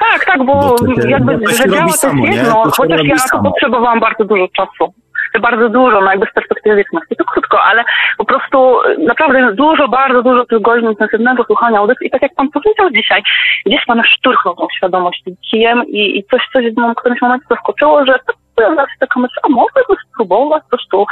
Tak, 0.00 0.24
tak, 0.26 0.38
bo, 0.46 0.54
Bo 0.54 0.78
to 0.78 1.08
jakby, 1.08 1.38
bo 1.38 1.46
to 1.50 1.56
że 1.56 1.64
działa 1.68 1.92
to 1.92 1.98
samo, 1.98 2.26
jest 2.26 2.36
jedno, 2.38 2.62
chociaż 2.76 3.00
ja 3.04 3.14
na 3.14 3.20
to 3.20 3.28
samo. 3.28 3.50
potrzebowałam 3.50 4.00
bardzo 4.00 4.24
dużo 4.24 4.48
czasu. 4.48 4.92
Bardzo 5.40 5.68
dużo, 5.68 6.00
no 6.00 6.10
jakby 6.10 6.26
z 6.26 6.34
perspektywy 6.34 6.76
wieczności 6.76 7.16
to 7.16 7.24
krótko, 7.24 7.62
ale 7.62 7.84
po 8.18 8.24
prostu 8.24 8.78
naprawdę 8.98 9.52
dużo, 9.52 9.88
bardzo 9.88 10.22
dużo 10.22 10.46
tych 10.46 10.60
godzin 10.62 10.90
intensywnego 10.90 11.44
słuchania 11.44 11.78
audycji 11.78 12.06
i 12.06 12.10
tak 12.10 12.22
jak 12.22 12.34
pan 12.34 12.48
powiedział 12.50 12.90
dzisiaj, 12.90 13.22
gdzieś 13.66 13.84
pan 13.84 14.02
szturchnął 14.04 14.54
tą 14.56 14.66
świadomość 14.76 15.22
kijem 15.50 15.84
i, 15.86 16.18
i 16.18 16.24
coś, 16.24 16.42
coś 16.52 16.64
w 16.74 16.94
którymś 16.94 17.20
momencie 17.20 17.46
zaskoczyło, 17.50 18.06
że 18.06 18.18
pojawia 18.54 18.82
się 18.82 18.98
taka 19.00 19.20
myśl, 19.20 19.34
a 19.42 19.48
mogę 19.48 19.82
to 19.88 19.94
spróbować, 20.08 20.62
coś 20.70 20.80
tu. 20.90 21.06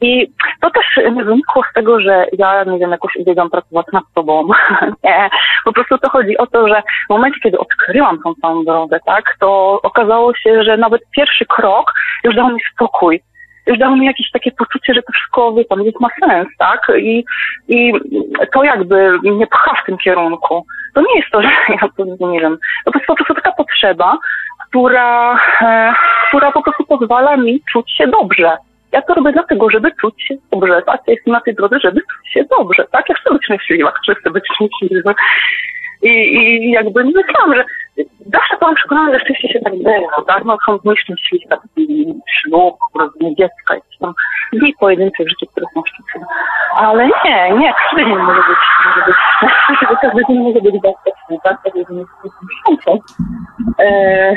I 0.00 0.26
to 0.60 0.70
też 0.70 1.14
nie 1.14 1.24
wynikło 1.24 1.62
z 1.70 1.74
tego, 1.74 2.00
że 2.00 2.26
ja, 2.38 2.64
nie 2.64 2.78
wiem, 2.78 2.90
jakoś 2.90 3.16
uwielbiam 3.16 3.50
pracować 3.50 3.86
nad 3.92 4.04
sobą. 4.14 4.48
nie, 5.04 5.30
po 5.64 5.72
prostu 5.72 5.98
to 5.98 6.10
chodzi 6.10 6.38
o 6.38 6.46
to, 6.46 6.68
że 6.68 6.82
w 7.06 7.10
momencie, 7.10 7.40
kiedy 7.42 7.58
odkryłam 7.58 8.18
tą 8.24 8.34
całą 8.34 8.64
drogę, 8.64 8.98
tak, 9.06 9.36
to 9.40 9.80
okazało 9.82 10.34
się, 10.34 10.64
że 10.64 10.76
nawet 10.76 11.02
pierwszy 11.16 11.46
krok 11.46 11.92
już 12.24 12.34
dał 12.34 12.48
mi 12.48 12.60
spokój. 12.74 13.20
Już 13.66 13.78
dało 13.78 13.96
mi 13.96 14.06
jakieś 14.06 14.30
takie 14.30 14.52
poczucie, 14.52 14.94
że 14.94 15.02
to 15.02 15.12
wszystko, 15.12 15.52
wie 15.52 15.64
pan, 15.64 15.82
ma 16.00 16.08
sens, 16.20 16.48
tak? 16.58 16.92
I, 16.98 17.24
I 17.68 17.92
to 18.52 18.64
jakby 18.64 19.18
mnie 19.22 19.46
pcha 19.46 19.74
w 19.82 19.86
tym 19.86 19.98
kierunku. 19.98 20.66
To 20.94 21.00
nie 21.00 21.16
jest 21.16 21.30
to, 21.32 21.42
że 21.42 21.48
ja 21.68 21.88
to 21.96 22.04
nie 22.04 22.40
wiem. 22.40 22.58
To 22.84 22.90
jest 22.94 23.06
po 23.06 23.14
prostu 23.14 23.34
taka 23.34 23.52
potrzeba, 23.52 24.18
która, 24.68 25.38
e, 25.60 25.94
która 26.28 26.52
po 26.52 26.62
prostu 26.62 26.84
pozwala 26.84 27.36
mi 27.36 27.62
czuć 27.72 27.92
się 27.92 28.06
dobrze. 28.06 28.56
Ja 28.92 29.02
to 29.02 29.14
robię 29.14 29.32
dlatego, 29.32 29.70
żeby 29.70 29.92
czuć 30.00 30.22
się 30.22 30.34
dobrze, 30.52 30.82
tak? 30.82 31.00
Ja 31.06 31.14
jestem 31.14 31.32
na 31.32 31.40
tej 31.40 31.54
drodze, 31.54 31.80
żeby 31.80 32.00
czuć 32.00 32.32
się 32.32 32.44
dobrze, 32.58 32.84
tak? 32.92 33.08
Ja 33.08 33.14
chcę 33.14 33.32
być 33.34 33.44
szczęśliwa, 33.44 33.92
chcę 33.92 34.30
być 34.30 34.44
szczęśliwa. 34.54 35.14
I, 36.02 36.08
I 36.08 36.70
jakby 36.70 37.04
myślałam, 37.04 37.54
że 37.54 37.64
zawsze 38.34 38.56
byłam 38.58 38.74
przekonana, 38.74 39.12
że 39.12 39.18
rzeczywiście 39.18 39.48
się 39.48 39.60
tak 39.60 39.74
dzieje, 39.74 40.06
tak? 40.26 40.44
No 40.44 40.56
są 40.66 40.78
dni 40.78 40.96
szczęśliwe, 40.96 41.44
taki 41.48 42.14
ślub, 42.40 42.74
urodzenie 42.94 43.36
dziecka, 43.36 43.74
jakieś 43.74 43.98
tam 43.98 44.12
dni 44.52 44.74
pojedyncze 44.80 45.24
w 45.24 45.28
życiu, 45.28 45.46
które 45.50 45.66
są 45.74 45.82
szczęśliwe. 45.86 46.26
Ale 46.76 47.06
nie, 47.06 47.50
nie, 47.58 47.74
każdy 47.74 48.04
dzień 48.04 48.18
może 48.18 48.40
być, 48.40 48.58
może 49.68 49.86
być, 49.86 49.98
każdy 50.00 50.22
dzień 50.28 50.38
może 50.38 50.60
być 50.60 50.74
bezpieczny, 50.82 51.38
tak? 51.44 51.62
Każdy 51.62 51.86
dzień 51.86 51.98
jest. 51.98 53.08
E, 53.80 54.34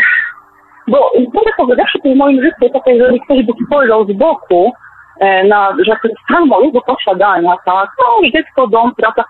bo 0.88 1.12
prawdę 1.32 1.52
powiedziawszy, 1.58 2.00
to 2.04 2.10
w 2.10 2.16
moim 2.16 2.44
życiu, 2.44 2.74
tak 2.74 2.84
jeżeli 2.86 3.22
ktoś 3.22 3.46
by 3.46 3.54
spojrzał 3.66 4.06
z 4.06 4.14
boku, 4.14 4.74
e, 5.20 5.44
na, 5.44 5.76
że 5.86 5.92
jest 6.04 6.16
stan 6.30 6.48
mojego 6.48 6.82
posiadania, 6.82 7.56
tak? 7.66 7.90
No 8.00 8.30
dziecko, 8.30 8.68
dom, 8.68 8.96
praca, 8.96 9.24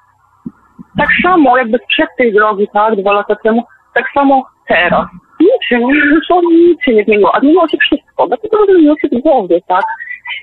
tak 0.98 1.10
samo 1.24 1.58
jakby 1.58 1.78
sprzed 1.78 2.10
tej 2.18 2.34
drogi, 2.34 2.68
tak, 2.74 2.96
dwa 2.96 3.12
lata 3.12 3.36
temu, 3.36 3.64
tak 3.96 4.06
samo 4.14 4.46
teraz. 4.68 5.08
Nic 5.40 5.64
się 5.70 5.80
nie, 5.80 5.94
to 6.28 6.42
nic 6.42 6.84
się 6.84 6.94
nie 6.94 7.04
zmieniło, 7.04 7.36
a 7.36 7.40
zmieniło 7.40 7.68
się 7.68 7.78
wszystko, 7.78 8.28
dlatego 8.28 8.58
że 8.58 8.74
zmieniło 8.74 8.96
się 9.02 9.08
w 9.08 9.22
głowie, 9.22 9.62
tak. 9.68 9.84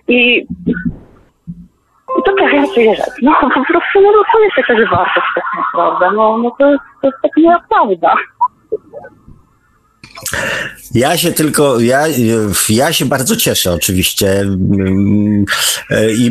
I, 0.09 0.47
i 2.19 2.23
to 2.25 2.33
też 2.33 2.53
jest 2.53 2.75
rzecz. 2.75 3.15
No 3.23 3.33
po 3.41 3.51
prostu, 3.51 4.01
no 4.01 4.23
to 4.33 4.41
jest 4.41 4.57
jakaś 4.57 4.91
wartość 4.91 5.27
tak 5.35 5.45
naprawdę, 5.57 6.17
no, 6.17 6.39
no 6.39 6.51
to 6.59 6.71
jest, 6.71 6.83
to 7.03 7.09
jest 7.09 7.19
tak 7.23 7.33
nieprawda. 7.37 8.15
Ja 10.95 11.17
się 11.17 11.33
tylko, 11.33 11.81
ja, 11.81 12.01
ja 12.69 12.93
się 12.93 13.05
bardzo 13.05 13.37
cieszę 13.37 13.73
oczywiście 13.73 14.45
i 16.19 16.31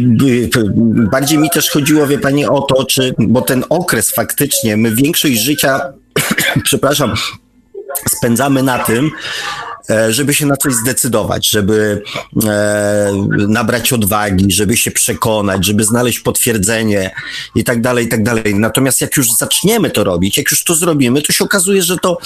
bardziej 1.12 1.40
mi 1.40 1.50
też 1.50 1.72
chodziło, 1.72 2.08
wie 2.08 2.20
pani, 2.20 2.46
o 2.46 2.62
to, 2.62 2.86
czy, 2.86 3.14
bo 3.20 3.42
ten 3.42 3.64
okres 3.70 4.16
faktycznie, 4.16 4.78
my 4.78 4.92
większość 4.96 5.40
życia, 5.40 5.94
przepraszam, 6.64 7.14
spędzamy 8.10 8.64
na 8.64 8.80
tym, 8.80 9.12
żeby 10.10 10.34
się 10.34 10.46
na 10.46 10.58
coś 10.58 10.74
zdecydować, 10.74 11.50
żeby 11.50 12.02
e, 12.48 13.12
nabrać 13.48 13.94
odwagi, 13.94 14.52
żeby 14.52 14.78
się 14.78 14.92
przekonać, 14.92 15.66
żeby 15.66 15.84
znaleźć 15.84 16.20
potwierdzenie 16.20 17.12
i 17.56 17.64
tak 17.64 17.82
dalej, 17.82 18.06
i 18.06 18.10
tak 18.10 18.24
dalej. 18.24 18.56
Natomiast 18.56 19.02
jak 19.02 19.18
już 19.18 19.32
zaczniemy 19.32 19.90
to 19.90 20.04
robić, 20.04 20.38
jak 20.38 20.52
już 20.52 20.64
to 20.64 20.76
zrobimy, 20.76 21.22
to 21.22 21.34
się 21.34 21.44
okazuje, 21.44 21.82
że 21.82 21.98
to, 21.98 22.18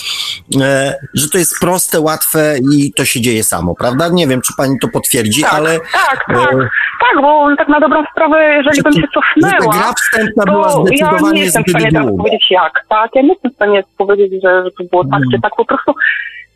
e, 0.62 0.96
że 1.14 1.30
to 1.30 1.38
jest 1.38 1.60
proste, 1.60 2.00
łatwe 2.00 2.56
i 2.74 2.94
to 2.94 3.06
się 3.06 3.22
dzieje 3.22 3.44
samo, 3.44 3.76
prawda? 3.76 4.10
Nie 4.10 4.28
wiem, 4.28 4.42
czy 4.42 4.54
pani 4.58 4.80
to 4.82 4.88
potwierdzi, 4.88 5.42
Tak, 5.42 5.54
ale 5.54 5.80
tak, 5.80 6.26
tak, 6.28 6.54
e, 6.54 6.70
tak, 7.00 7.22
bo 7.22 7.56
tak 7.58 7.68
na 7.68 7.80
dobrą 7.80 8.04
sprawę, 8.12 8.56
jeżeli 8.58 8.84
bym 8.84 8.94
się 8.94 9.08
cofnęła, 9.14 9.74
gra 9.74 9.94
wstępna 9.94 10.44
była 10.46 10.72
to 10.74 10.78
ja 10.80 10.84
nie 10.84 10.98
zdecydowanie 10.98 11.44
jestem 11.44 11.64
w 11.64 11.70
stanie 11.70 11.92
teraz 11.92 12.08
powiedzieć 12.18 12.46
jak, 12.52 12.86
tak? 12.90 13.10
Ja 13.16 13.22
nie 13.22 13.30
jestem 13.30 13.52
w 13.52 13.56
stanie 13.56 13.84
powiedzieć, 13.98 14.32
że, 14.44 14.64
że 14.64 14.72
to 14.72 14.84
było 14.84 15.04
tak 15.04 15.26
Mm. 15.26 15.32
czy 15.32 15.42
tak, 15.42 15.56
po 15.58 15.66
prostu 15.66 15.94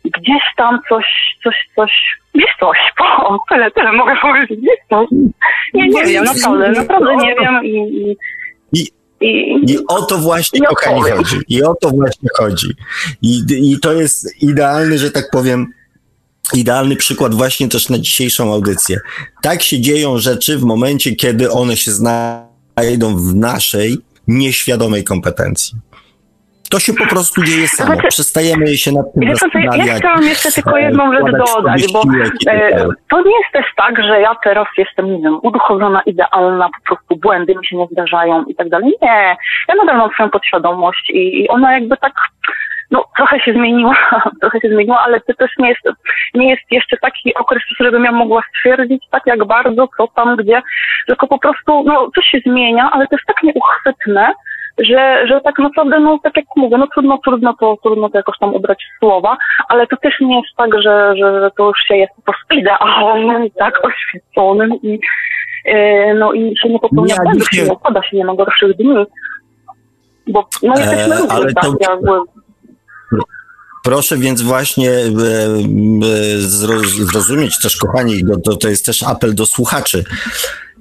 gdzieś 0.04 0.42
tam 0.56 0.78
coś, 0.88 1.04
coś, 1.44 1.54
coś, 1.76 1.90
gdzieś 2.34 2.50
coś, 2.60 2.78
o, 3.24 3.38
tyle, 3.48 3.70
tyle 3.70 3.92
mogę 3.92 4.12
powiedzieć, 4.22 4.58
gdzieś 4.60 4.78
coś. 4.90 5.06
Nie, 5.74 5.88
nie 5.88 6.04
wiem, 6.04 6.24
naprawdę, 6.24 6.70
naprawdę 6.70 7.16
nie 7.16 7.34
wiem 7.40 7.64
i... 7.64 8.16
i, 8.72 8.80
I- 9.20 9.72
i, 9.72 9.78
o 9.88 10.02
to 10.02 10.18
właśnie, 10.18 10.60
Nie 10.60 10.66
kochani, 10.66 11.00
chodzi. 11.02 11.36
I 11.48 11.62
o 11.62 11.74
to 11.74 11.90
właśnie 11.90 12.28
chodzi. 12.38 12.66
I, 13.22 13.40
I 13.72 13.78
to 13.80 13.92
jest 13.92 14.42
idealny, 14.42 14.98
że 14.98 15.10
tak 15.10 15.30
powiem, 15.32 15.66
idealny 16.54 16.96
przykład 16.96 17.34
właśnie 17.34 17.68
też 17.68 17.88
na 17.88 17.98
dzisiejszą 17.98 18.52
audycję. 18.54 18.98
Tak 19.42 19.62
się 19.62 19.80
dzieją 19.80 20.18
rzeczy 20.18 20.58
w 20.58 20.62
momencie, 20.64 21.16
kiedy 21.16 21.50
one 21.50 21.76
się 21.76 21.90
znajdą 21.90 23.16
w 23.16 23.34
naszej 23.34 23.98
nieświadomej 24.28 25.04
kompetencji. 25.04 25.78
To 26.70 26.78
się 26.80 26.92
po 26.92 27.06
prostu 27.06 27.42
dzieje 27.42 27.68
samo. 27.68 27.92
Znaczy- 27.92 28.08
Przestajemy 28.08 28.66
się 28.66 28.92
nad 28.92 29.12
tym 29.12 29.22
co, 29.22 29.28
ja 29.28 29.34
zastanawiać. 29.34 29.98
chciałam 29.98 30.22
jeszcze 30.22 30.52
tylko 30.52 30.78
e, 30.78 30.82
jedną 30.82 31.12
rzecz 31.14 31.32
dodać, 31.54 31.92
bo 31.92 32.02
e, 32.50 32.86
to 33.10 33.16
nie 33.22 33.36
jest 33.38 33.52
też 33.52 33.66
tak, 33.76 34.02
że 34.02 34.20
ja 34.20 34.34
teraz 34.44 34.66
jestem, 34.78 35.12
nie 35.12 35.22
wiem, 35.22 35.38
uduchowiona, 35.42 36.02
idealna, 36.02 36.68
po 36.78 36.84
prostu 36.84 37.16
błędy 37.16 37.54
mi 37.54 37.66
się 37.66 37.76
nie 37.76 37.86
zdarzają 37.92 38.44
i 38.44 38.54
tak 38.54 38.68
dalej. 38.68 38.92
Nie, 39.02 39.36
ja 39.68 39.74
nadal 39.74 39.96
mam 39.96 40.10
swoją 40.10 40.30
podświadomość 40.30 41.10
i, 41.10 41.42
i 41.42 41.48
ona 41.48 41.72
jakby 41.72 41.96
tak, 41.96 42.12
no 42.90 43.04
trochę 43.16 43.40
się 43.40 43.52
zmieniła, 43.52 43.96
trochę 44.40 44.60
się 44.60 44.68
zmieniła, 44.68 45.00
ale 45.00 45.20
to 45.20 45.34
też 45.34 45.50
nie 45.58 45.68
jest, 45.68 45.82
nie 46.34 46.50
jest 46.50 46.62
jeszcze 46.70 46.96
taki 46.96 47.34
okres, 47.34 47.62
żebym 47.80 48.04
ja 48.04 48.12
mogła 48.12 48.42
stwierdzić 48.56 49.04
tak 49.10 49.22
jak 49.26 49.44
bardzo, 49.44 49.88
co 49.96 50.08
tam, 50.08 50.36
gdzie, 50.36 50.62
tylko 51.06 51.26
po 51.26 51.38
prostu, 51.38 51.84
no 51.86 52.10
coś 52.14 52.24
się 52.24 52.38
zmienia, 52.46 52.90
ale 52.92 53.06
to 53.06 53.16
jest 53.16 53.26
tak 53.26 53.42
nieuchwytne, 53.42 54.32
że, 54.88 55.26
że 55.28 55.40
tak 55.40 55.58
naprawdę, 55.58 56.00
no 56.00 56.18
tak 56.22 56.36
jak 56.36 56.44
mówię, 56.56 56.78
no 56.78 56.86
trudno, 56.94 57.18
trudno 57.24 57.54
to, 57.60 57.76
trudno 57.82 58.08
to 58.10 58.16
jakoś 58.18 58.38
tam 58.38 58.54
ubrać 58.54 58.78
w 58.84 58.98
słowa, 58.98 59.36
ale 59.68 59.86
to 59.86 59.96
też 59.96 60.14
nie 60.20 60.36
jest 60.36 60.48
tak, 60.56 60.70
że, 60.82 61.14
że, 61.16 61.40
że 61.40 61.50
to 61.58 61.68
już 61.68 61.78
się 61.88 61.96
jest 61.96 62.12
po 62.16 62.22
prostu 62.22 62.54
idealnym, 62.54 63.50
tak 63.50 63.74
oświeconym 63.84 64.70
i 64.82 65.00
yy, 65.64 66.14
no 66.14 66.32
i 66.32 66.56
się 66.62 66.68
nie 66.68 66.78
popełnia 66.78 67.14
Nie, 67.18 67.22
błędów, 67.24 67.52
nie- 67.52 67.58
się 67.58 67.64
nie 67.64 67.72
układa 67.72 68.02
się 68.02 68.16
nie 68.16 68.24
ma 68.24 68.34
gorszych 68.34 68.76
dni. 68.76 68.94
Bo 70.26 70.48
no 70.62 70.74
jesteśmy 70.78 71.14
E, 71.14 71.18
ludźmi, 71.18 71.30
ale 71.30 71.54
tak, 71.54 71.64
to- 71.64 71.76
jakby, 71.80 72.10
Proszę 73.84 74.16
więc 74.16 74.42
właśnie 74.42 74.90
e, 74.90 75.08
zro- 76.38 77.04
zrozumieć 77.12 77.60
też, 77.62 77.76
kochani, 77.76 78.22
to, 78.44 78.56
to, 78.56 78.68
jest 78.68 78.86
też 78.86 79.02
apel 79.02 79.34
do 79.34 79.46
słuchaczy. 79.46 80.04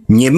Nie 0.10 0.32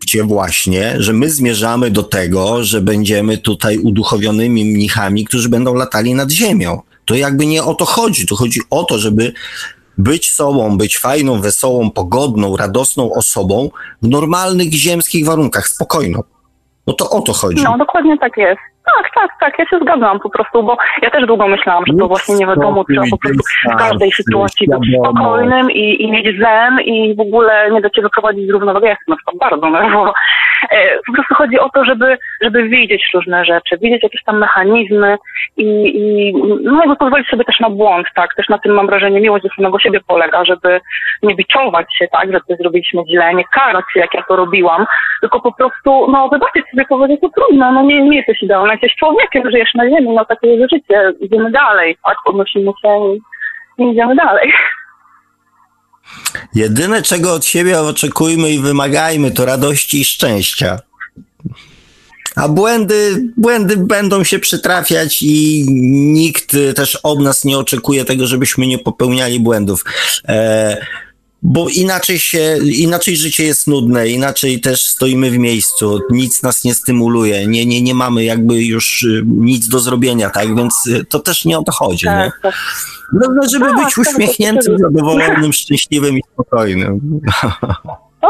myślcie 0.00 0.24
właśnie, 0.24 0.94
że 0.98 1.12
my 1.12 1.30
zmierzamy 1.30 1.90
do 1.90 2.02
tego, 2.02 2.64
że 2.64 2.80
będziemy 2.80 3.38
tutaj 3.38 3.78
uduchowionymi 3.78 4.64
mnichami, 4.64 5.24
którzy 5.24 5.48
będą 5.48 5.74
latali 5.74 6.14
nad 6.14 6.30
ziemią. 6.30 6.82
To 7.04 7.14
jakby 7.14 7.46
nie 7.46 7.62
o 7.64 7.74
to 7.74 7.84
chodzi. 7.84 8.26
To 8.26 8.36
chodzi 8.36 8.60
o 8.70 8.84
to, 8.84 8.98
żeby 8.98 9.32
być 9.98 10.30
sobą, 10.30 10.78
być 10.78 10.98
fajną, 10.98 11.40
wesołą, 11.40 11.90
pogodną, 11.90 12.56
radosną 12.56 13.12
osobą 13.12 13.70
w 14.02 14.08
normalnych 14.08 14.72
ziemskich 14.72 15.26
warunkach, 15.26 15.68
spokojną. 15.68 16.22
No 16.86 16.92
to 16.92 17.10
o 17.10 17.20
to 17.20 17.32
chodzi. 17.32 17.62
no 17.62 17.78
dokładnie 17.78 18.18
tak 18.18 18.36
jest. 18.36 18.60
Tak, 18.96 19.10
tak, 19.14 19.30
tak, 19.40 19.58
ja 19.58 19.66
się 19.66 19.78
zgadzam 19.82 20.20
po 20.20 20.30
prostu, 20.30 20.62
bo 20.62 20.76
ja 21.02 21.10
też 21.10 21.26
długo 21.26 21.48
myślałam, 21.48 21.84
że 21.86 21.92
to 21.98 22.08
właśnie 22.08 22.34
nie 22.34 22.46
wiadomo, 22.46 22.84
trzeba 22.84 23.02
po 23.10 23.18
prostu 23.18 23.42
w 23.74 23.76
każdej 23.78 24.12
sytuacji 24.12 24.66
być 24.80 24.90
spokojnym 25.04 25.70
i, 25.70 26.02
i 26.02 26.10
mieć 26.10 26.38
zen 26.40 26.80
i 26.80 27.14
w 27.14 27.20
ogóle 27.20 27.70
nie 27.70 27.80
do 27.80 27.90
ciebie 27.90 28.08
prowadzić 28.12 28.46
z 28.46 28.50
równowagi. 28.50 28.84
Ja 28.84 28.90
jestem 28.90 29.06
na 29.12 29.16
przykład 29.16 29.36
bardzo 29.50 29.70
nerwowa. 29.70 30.12
E, 30.70 30.98
Po 31.06 31.12
prostu 31.12 31.34
chodzi 31.34 31.58
o 31.58 31.68
to, 31.70 31.84
żeby, 31.84 32.18
żeby 32.42 32.68
widzieć 32.68 33.10
różne 33.14 33.44
rzeczy, 33.44 33.78
widzieć 33.78 34.02
jakieś 34.02 34.24
tam 34.24 34.38
mechanizmy 34.38 35.16
i, 35.56 35.64
i 36.00 36.34
no 36.62 36.78
jakby 36.80 36.96
pozwolić 36.96 37.28
sobie 37.28 37.44
też 37.44 37.60
na 37.60 37.70
błąd, 37.70 38.06
tak? 38.14 38.34
Też 38.34 38.48
na 38.48 38.58
tym 38.58 38.72
mam 38.74 38.86
wrażenie 38.86 39.20
miłość 39.20 39.44
do 39.44 39.50
samego 39.56 39.78
siebie 39.78 40.00
polega, 40.06 40.44
żeby 40.44 40.80
nie 41.22 41.34
biczować 41.34 41.86
się, 41.98 42.08
tak? 42.08 42.32
Że 42.32 42.40
coś 42.40 42.56
zrobiliśmy 42.58 43.02
źle, 43.10 43.34
nie 43.34 43.44
karać 43.44 43.84
się, 43.92 44.00
jak 44.00 44.14
ja 44.14 44.22
to 44.28 44.36
robiłam, 44.36 44.86
tylko 45.20 45.40
po 45.40 45.52
prostu, 45.52 46.10
no 46.12 46.28
wybaczyć 46.28 46.64
sobie 46.70 46.84
powiedzieć, 46.84 47.20
no 47.22 47.28
trudno, 47.28 47.72
no 47.72 47.82
nie, 47.82 48.02
nie 48.02 48.16
jesteś 48.16 48.42
idealna, 48.42 48.76
jesteś 48.82 48.98
człowiekiem, 48.98 49.50
żyjesz 49.50 49.74
na 49.74 49.84
ziemi, 49.84 50.14
no 50.14 50.24
takie 50.24 50.48
jest 50.48 50.72
życie, 50.72 51.12
idziemy 51.20 51.50
dalej, 51.50 51.96
tak? 52.06 52.16
Podnosimy 52.24 52.70
się 52.82 52.88
i, 53.78 53.90
idziemy 53.90 54.16
dalej. 54.16 54.52
Jedyne, 56.54 57.02
czego 57.02 57.34
od 57.34 57.44
siebie 57.44 57.80
oczekujmy 57.80 58.50
i 58.50 58.58
wymagajmy, 58.58 59.30
to 59.30 59.44
radości 59.44 60.00
i 60.00 60.04
szczęścia. 60.04 60.78
A 62.36 62.48
błędy, 62.48 63.30
błędy 63.36 63.76
będą 63.76 64.24
się 64.24 64.38
przytrafiać 64.38 65.22
i 65.22 65.64
nikt 66.12 66.56
też 66.76 66.98
od 67.02 67.20
nas 67.20 67.44
nie 67.44 67.58
oczekuje 67.58 68.04
tego, 68.04 68.26
żebyśmy 68.26 68.66
nie 68.66 68.78
popełniali 68.78 69.40
błędów. 69.40 69.84
E, 70.28 70.76
bo 71.42 71.66
inaczej 71.76 72.18
się, 72.18 72.56
inaczej 72.78 73.16
życie 73.16 73.44
jest 73.44 73.66
nudne, 73.68 74.08
inaczej 74.08 74.60
też 74.60 74.80
stoimy 74.80 75.30
w 75.30 75.38
miejscu, 75.38 75.98
nic 76.10 76.42
nas 76.42 76.64
nie 76.64 76.74
stymuluje, 76.74 77.46
nie, 77.46 77.66
nie, 77.66 77.82
nie 77.82 77.94
mamy 77.94 78.24
jakby 78.24 78.64
już 78.64 79.02
y, 79.02 79.22
nic 79.26 79.68
do 79.68 79.78
zrobienia, 79.78 80.30
tak? 80.30 80.56
Więc 80.56 80.86
y, 80.86 81.04
to 81.04 81.18
też 81.18 81.44
nie 81.44 81.58
o 81.58 81.62
to 81.62 81.72
chodzi, 81.72 82.06
nie? 82.06 82.12
Tak, 82.12 82.40
tak. 82.42 82.54
No, 83.12 83.42
żeby 83.52 83.64
Tak, 83.66 83.74
być 83.76 83.94
tak, 83.94 83.98
uśmiechniętym, 83.98 84.76
tak, 84.76 84.82
tak. 84.82 84.92
zadowolonym, 84.92 85.52
szczęśliwym 85.52 86.18
i 86.18 86.22
spokojnym. 86.32 87.00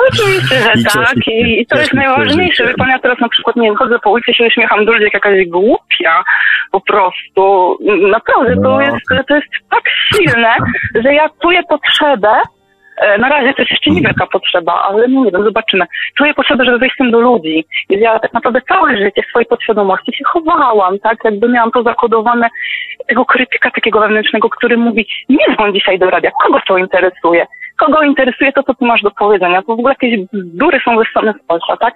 Oczywiście, 0.08 0.62
że 0.62 0.72
I 0.80 0.84
tak. 0.84 1.16
I, 1.26 1.60
I 1.60 1.66
to 1.66 1.78
jest 1.78 1.92
najważniejsze. 1.92 2.66
Wie 2.66 2.74
pan, 2.74 2.88
ja 2.88 2.98
teraz 2.98 3.18
na 3.20 3.28
przykład 3.28 3.56
nie 3.56 3.62
wiem, 3.62 3.76
chodzę 3.76 3.98
po 4.04 4.10
ulicy, 4.10 4.34
się 4.34 4.44
uśmiecham 4.46 4.84
do 4.84 4.92
ludzi 4.92 5.04
jak 5.04 5.14
jakaś 5.14 5.46
głupia. 5.48 6.22
Po 6.72 6.80
prostu. 6.80 7.76
Naprawdę, 8.10 8.54
to 8.54 8.60
No. 8.62 8.80
jest, 8.80 8.96
to 9.28 9.34
jest 9.34 9.46
tak 9.70 9.82
silne, 10.14 10.56
że 11.04 11.14
ja 11.14 11.28
czuję 11.42 11.60
potrzebę, 11.68 12.28
na 13.18 13.28
razie 13.28 13.54
to 13.54 13.62
jest 13.62 13.70
jeszcze 13.70 13.90
niewielka 13.90 14.26
potrzeba, 14.26 14.82
ale 14.82 15.08
no 15.08 15.24
nie 15.24 15.30
wiem, 15.30 15.44
zobaczymy. 15.44 15.84
Czuję 16.18 16.34
potrzebę, 16.34 16.64
żeby 16.64 16.78
wejść 16.78 16.94
z 16.94 16.98
tym 16.98 17.10
do 17.10 17.20
ludzi. 17.20 17.64
Ja 17.88 18.18
tak 18.18 18.32
naprawdę 18.32 18.60
całe 18.68 18.96
życie 18.96 19.22
w 19.22 19.26
swojej 19.26 19.46
podświadomości 19.46 20.12
się 20.12 20.24
chowałam, 20.24 20.98
tak? 20.98 21.18
Jakby 21.24 21.48
miałam 21.48 21.70
to 21.70 21.82
zakodowane 21.82 22.48
tego 23.06 23.24
krytyka 23.24 23.70
takiego 23.70 24.00
wewnętrznego, 24.00 24.48
który 24.48 24.76
mówi, 24.76 25.06
nie 25.28 25.54
dzwoń 25.54 25.74
dzisiaj 25.74 25.98
do 25.98 26.10
radia, 26.10 26.30
kogo 26.42 26.60
to 26.66 26.78
interesuje? 26.78 27.46
Kogo 27.76 28.02
interesuje 28.02 28.52
to, 28.52 28.62
co 28.62 28.74
ty 28.74 28.84
masz 28.84 29.02
do 29.02 29.10
powiedzenia? 29.10 29.62
To 29.62 29.66
w 29.66 29.78
ogóle 29.78 29.94
jakieś 30.02 30.26
bzdury 30.32 30.80
są 30.84 30.96
wyssane 30.96 31.32
z 31.32 31.46
Polska, 31.46 31.76
tak? 31.76 31.94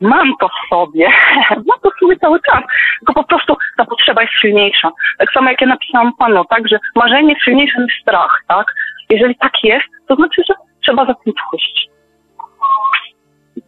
Mam 0.00 0.32
to 0.40 0.48
w 0.48 0.68
sobie, 0.68 1.08
mam 1.68 1.78
to 1.82 1.90
w 1.90 2.00
sobie 2.00 2.16
cały 2.16 2.40
czas, 2.42 2.62
tylko 2.98 3.14
po 3.14 3.24
prostu 3.24 3.56
ta 3.76 3.84
potrzeba 3.84 4.22
jest 4.22 4.34
silniejsza. 4.40 4.90
Tak 5.18 5.32
samo 5.32 5.50
jak 5.50 5.60
ja 5.60 5.66
napisałam 5.66 6.12
panu, 6.18 6.44
tak, 6.44 6.68
że 6.68 6.78
marzenie 6.94 7.28
jest 7.28 7.44
silniejsze 7.44 7.82
niż 7.82 8.00
strach, 8.02 8.44
tak? 8.48 8.66
Jeżeli 9.10 9.36
tak 9.36 9.52
jest, 9.64 9.97
to 10.08 10.14
znaczy, 10.14 10.42
że 10.48 10.54
trzeba 10.82 11.06
za 11.06 11.14
tym 11.14 11.32
pójść. 11.50 11.90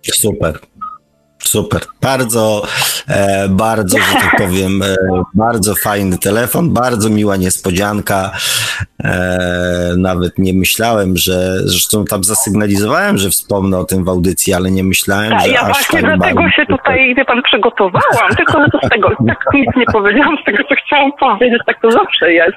Super. 0.02 0.58
Super. 1.44 1.80
Bardzo, 2.02 2.62
e, 3.08 3.48
bardzo, 3.48 3.98
że 3.98 4.14
tak 4.14 4.36
powiem, 4.38 4.82
e, 4.82 4.96
bardzo 5.34 5.74
fajny 5.74 6.18
telefon, 6.18 6.72
bardzo 6.74 7.10
miła 7.10 7.36
niespodzianka. 7.36 8.30
E, 9.04 9.38
nawet 9.98 10.38
nie 10.38 10.52
myślałem, 10.52 11.16
że, 11.16 11.32
zresztą 11.64 12.04
tam 12.04 12.24
zasygnalizowałem, 12.24 13.18
że 13.18 13.30
wspomnę 13.30 13.78
o 13.78 13.84
tym 13.84 14.04
w 14.04 14.08
audycji, 14.08 14.54
ale 14.54 14.70
nie 14.70 14.84
myślałem, 14.84 15.30
Tak, 15.30 15.40
że 15.40 15.48
ja 15.48 15.60
aż 15.60 15.66
właśnie 15.66 16.00
tak 16.02 16.16
dlatego 16.16 16.40
bardzo 16.40 16.56
się 16.56 16.66
tutaj, 16.66 17.14
wie 17.14 17.24
pan, 17.24 17.42
przygotowałam, 17.42 18.30
tylko 18.36 18.52
że 18.64 18.70
to 18.72 18.78
z 18.86 18.90
tego 18.90 19.08
tak 19.28 19.44
nic 19.54 19.68
nie 19.76 19.86
powiedziałam, 19.92 20.36
z 20.42 20.44
tego 20.44 20.58
co 20.68 20.74
chciałam 20.86 21.12
powiedzieć, 21.12 21.62
tak 21.66 21.80
to 21.82 21.90
zawsze 21.90 22.32
jest. 22.32 22.56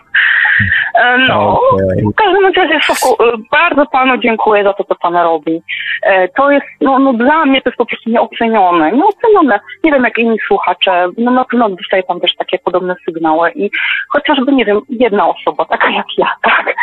E, 0.95 1.17
No, 1.27 1.59
Okej. 1.73 2.03
w 2.13 2.15
każdym 2.15 2.45
razie, 2.45 2.79
Sławku, 2.85 3.23
e, 3.23 3.31
bardzo 3.51 3.85
panu 3.85 4.17
dziękuję 4.17 4.63
za 4.63 4.73
to, 4.73 4.83
co 4.83 4.95
pan 4.95 5.13
robi. 5.15 5.61
E, 6.03 6.27
To 6.27 6.51
jest, 6.51 6.65
no, 6.81 6.99
no 6.99 7.13
dla 7.13 7.45
mnie 7.45 7.61
to 7.61 7.69
jest 7.69 7.77
po 7.77 7.85
prostu 7.85 8.09
nieocenione, 8.09 8.72
nieocenione. 8.79 9.59
Nie 9.83 9.91
wiem, 9.91 10.03
jak 10.03 10.17
inni 10.17 10.37
słuchacze, 10.47 11.07
no 11.17 11.31
na 11.31 11.45
pewno 11.45 11.69
dostaje 11.69 12.03
pan 12.03 12.19
też 12.19 12.31
takie 12.37 12.59
podobne 12.59 12.95
sygnały 13.05 13.51
i 13.51 13.71
chociażby, 14.09 14.51
nie 14.51 14.65
wiem, 14.65 14.81
jedna 14.89 15.27
osoba, 15.27 15.65
taka 15.65 15.89
jak 15.89 16.05
ja, 16.17 16.27
tak, 16.43 16.75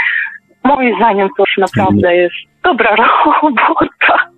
moim 0.64 0.96
zdaniem 0.96 1.28
to 1.36 1.42
już 1.42 1.56
naprawdę 1.58 2.16
jest 2.16 2.34
dobra 2.64 2.96
robota. 3.42 4.30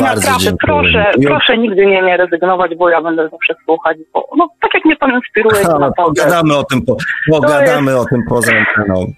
Bardzo 0.00 0.04
Naprawdę, 0.04 0.38
dziękuję. 0.38 0.56
proszę, 0.66 1.10
I- 1.18 1.26
proszę 1.26 1.58
nigdy 1.58 1.86
nie, 1.86 2.02
nie 2.02 2.16
rezygnować, 2.16 2.74
bo 2.76 2.88
ja 2.88 3.02
będę 3.02 3.28
zawsze 3.28 3.54
słuchać, 3.64 3.96
bo 4.14 4.28
no, 4.36 4.48
tak 4.60 4.74
jak 4.74 4.84
mnie 4.84 4.96
pan 4.96 5.10
inspiruje, 5.12 5.64
to 5.64 5.78
naprawdę. 5.78 6.22
pogadamy 6.22 6.56
o 6.56 6.64
tym, 6.64 6.82
po, 6.86 6.96
pogadamy 7.30 7.96
o 7.98 8.04
tym 8.04 8.20
poza 8.28 8.52
anteną. 8.56 9.04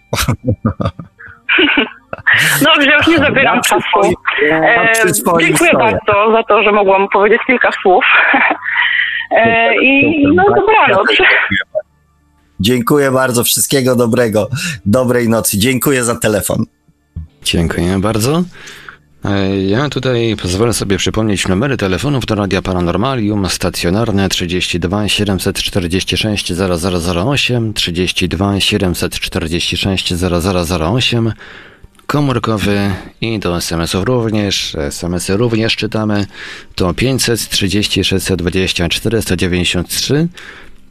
Dobrze, 2.64 2.90
już 2.98 3.06
nie 3.06 3.18
zabieram 3.18 3.56
Ja 3.56 3.60
czasu. 3.62 4.14
E, 4.50 4.92
dziękuję 5.40 5.70
stoję. 5.70 5.72
bardzo 5.78 6.32
za 6.32 6.42
to, 6.42 6.62
że 6.62 6.72
mogłam 6.72 7.08
powiedzieć 7.08 7.40
kilka 7.46 7.70
słów. 7.82 8.04
E, 9.30 9.74
I 9.82 10.24
no 10.34 10.44
dobranoc. 10.44 11.08
Dziękuję 12.60 13.10
bardzo, 13.10 13.44
wszystkiego 13.44 13.96
dobrego, 13.96 14.48
dobrej 14.86 15.28
nocy. 15.28 15.58
Dziękuję 15.58 16.04
za 16.04 16.18
telefon. 16.20 16.64
Dziękuję 17.44 17.98
bardzo. 17.98 18.42
E, 19.24 19.56
Ja 19.56 19.88
tutaj 19.88 20.36
pozwolę 20.42 20.72
sobie 20.72 20.96
przypomnieć 20.96 21.48
numery 21.48 21.76
telefonów 21.76 22.26
do 22.26 22.34
Radia 22.34 22.62
Paranormalium. 22.62 23.48
Stacjonarne 23.48 24.28
32 24.28 25.08
746 25.08 26.52
0008, 26.52 27.72
32 27.74 28.60
746 28.60 30.14
0008, 30.14 31.32
komórkowy 32.12 32.90
i 33.20 33.38
do 33.38 33.56
SMS-ów 33.56 34.04
również. 34.04 34.74
SMS-y 34.74 35.36
również 35.36 35.76
czytamy. 35.76 36.26
To 36.74 36.94
530 36.94 38.04
620 38.04 38.88
493, 38.88 40.28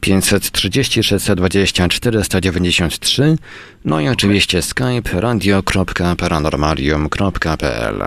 530 0.00 1.02
620 1.02 1.88
493, 1.88 3.36
no 3.84 4.00
i 4.00 4.08
oczywiście 4.08 4.62
skype 4.62 5.20
radio.paranormalium.pl 5.20 8.02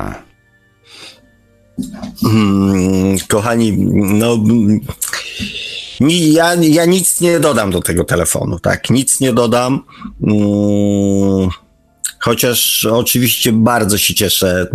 Hmm, 2.21 3.17
kochani, 3.27 3.77
no. 4.19 4.37
Ja, 6.09 6.55
ja 6.55 6.85
nic 6.85 7.21
nie 7.21 7.39
dodam 7.39 7.71
do 7.71 7.81
tego 7.81 8.03
telefonu, 8.03 8.59
tak? 8.59 8.89
Nic 8.89 9.19
nie 9.19 9.33
dodam. 9.33 9.83
Mm, 10.23 11.49
Chociaż 12.19 12.85
oczywiście 12.85 13.51
bardzo 13.51 13.97
się 13.97 14.13
cieszę. 14.13 14.67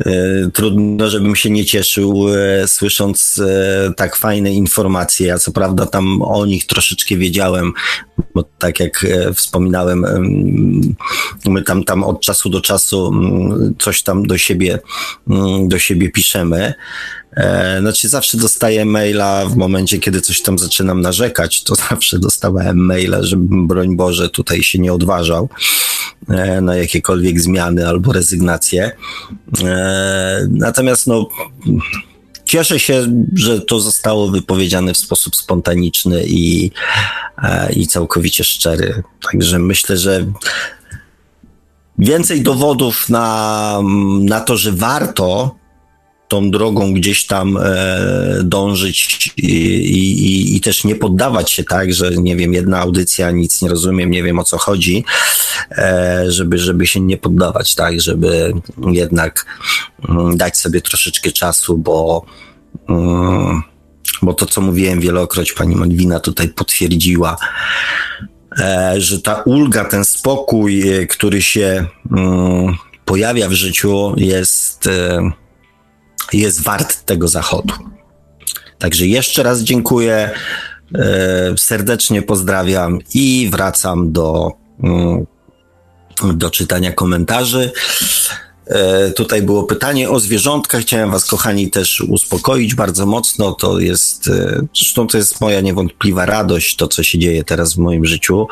E, 0.00 0.12
Trudno, 0.52 1.10
żebym 1.10 1.36
się 1.36 1.50
nie 1.50 1.64
cieszył, 1.64 2.26
e, 2.28 2.68
słysząc 2.68 3.40
e, 3.44 3.92
tak 3.96 4.16
fajne 4.16 4.52
informacje. 4.52 5.26
Ja 5.26 5.38
co 5.38 5.52
prawda 5.52 5.86
tam 5.86 6.22
o 6.22 6.46
nich 6.46 6.66
troszeczkę 6.66 7.16
wiedziałem, 7.16 7.72
bo 8.34 8.44
tak 8.58 8.80
jak 8.80 9.06
wspominałem, 9.34 10.04
em, 10.04 10.94
my 11.46 11.62
tam, 11.62 11.84
tam 11.84 12.04
od 12.04 12.20
czasu 12.20 12.48
do 12.48 12.60
czasu 12.60 13.12
coś 13.78 14.02
tam 14.02 14.26
do 14.26 14.38
siebie, 14.38 14.78
do 15.66 15.78
siebie 15.78 16.10
piszemy. 16.10 16.74
Znaczy 17.80 18.08
zawsze 18.08 18.38
dostaję 18.38 18.84
maila 18.84 19.46
w 19.46 19.56
momencie, 19.56 19.98
kiedy 19.98 20.20
coś 20.20 20.42
tam 20.42 20.58
zaczynam 20.58 21.00
narzekać, 21.00 21.62
to 21.62 21.74
zawsze 21.90 22.18
dostawałem 22.18 22.78
maila, 22.78 23.22
żebym 23.22 23.66
broń 23.66 23.96
Boże 23.96 24.28
tutaj 24.28 24.62
się 24.62 24.78
nie 24.78 24.92
odważał 24.92 25.48
na 26.62 26.76
jakiekolwiek 26.76 27.40
zmiany 27.40 27.88
albo 27.88 28.12
rezygnacje. 28.12 28.92
E, 29.64 30.46
Natomiast 30.50 31.06
no 31.06 31.28
cieszę 32.44 32.80
się, 32.80 33.06
że 33.34 33.60
to 33.60 33.80
zostało 33.80 34.28
wypowiedziane 34.28 34.94
w 34.94 34.98
sposób 34.98 35.36
spontaniczny 35.36 36.24
i, 36.26 36.70
e, 37.42 37.72
i 37.72 37.86
całkowicie 37.86 38.44
szczery. 38.44 39.02
Także 39.32 39.58
myślę, 39.58 39.96
że 39.96 40.26
więcej 41.98 42.42
dowodów 42.42 43.08
na, 43.08 43.78
na 44.20 44.40
to, 44.40 44.56
że 44.56 44.72
warto 44.72 45.56
tą 46.32 46.50
drogą 46.50 46.94
gdzieś 46.94 47.26
tam 47.26 47.56
e, 47.56 48.40
dążyć 48.44 49.30
i, 49.36 49.46
i, 49.46 50.56
i 50.56 50.60
też 50.60 50.84
nie 50.84 50.94
poddawać 50.94 51.50
się 51.50 51.64
tak, 51.64 51.92
że 51.92 52.10
nie 52.16 52.36
wiem, 52.36 52.52
jedna 52.52 52.78
audycja, 52.78 53.30
nic 53.30 53.62
nie 53.62 53.68
rozumiem, 53.68 54.10
nie 54.10 54.22
wiem 54.22 54.38
o 54.38 54.44
co 54.44 54.58
chodzi, 54.58 55.04
e, 55.70 56.24
żeby, 56.28 56.58
żeby 56.58 56.86
się 56.86 57.00
nie 57.00 57.16
poddawać, 57.16 57.74
tak, 57.74 58.00
żeby 58.00 58.52
jednak 58.86 59.46
mm, 60.08 60.36
dać 60.36 60.56
sobie 60.58 60.80
troszeczkę 60.80 61.32
czasu, 61.32 61.78
bo 61.78 62.24
mm, 62.88 63.62
bo 64.22 64.34
to, 64.34 64.46
co 64.46 64.60
mówiłem 64.60 65.00
wielokroć, 65.00 65.52
pani 65.52 65.76
Malwina 65.76 66.20
tutaj 66.20 66.48
potwierdziła, 66.48 67.36
e, 68.58 68.94
że 68.96 69.20
ta 69.20 69.42
ulga, 69.42 69.84
ten 69.84 70.04
spokój, 70.04 70.84
który 71.10 71.42
się 71.42 71.86
mm, 72.12 72.76
pojawia 73.04 73.48
w 73.48 73.52
życiu, 73.52 74.14
jest, 74.16 74.88
jest 76.32 76.62
wart 76.62 77.04
tego 77.04 77.28
zachodu. 77.28 77.74
Także 78.78 79.06
jeszcze 79.06 79.42
raz 79.42 79.60
dziękuję, 79.60 80.30
e, 80.94 81.54
serdecznie 81.58 82.22
pozdrawiam 82.22 82.98
i 83.14 83.48
wracam 83.52 84.12
do, 84.12 84.52
mm, 84.82 85.26
do 86.34 86.50
czytania 86.50 86.92
komentarzy. 86.92 87.72
E, 88.66 89.10
Tutaj 89.10 89.42
było 89.42 89.64
pytanie 89.64 90.10
o 90.10 90.20
zwierzątka. 90.20 90.78
Chciałem 90.78 91.10
Was, 91.10 91.24
kochani, 91.24 91.70
też 91.70 92.00
uspokoić 92.00 92.74
bardzo 92.74 93.06
mocno. 93.06 93.52
To 93.52 93.78
jest, 93.78 94.28
e, 94.28 94.66
zresztą 94.76 95.06
to 95.06 95.18
jest 95.18 95.40
moja 95.40 95.60
niewątpliwa 95.60 96.26
radość, 96.26 96.76
to 96.76 96.88
co 96.88 97.02
się 97.02 97.18
dzieje 97.18 97.44
teraz 97.44 97.74
w 97.74 97.78
moim 97.78 98.04
życiu. 98.04 98.46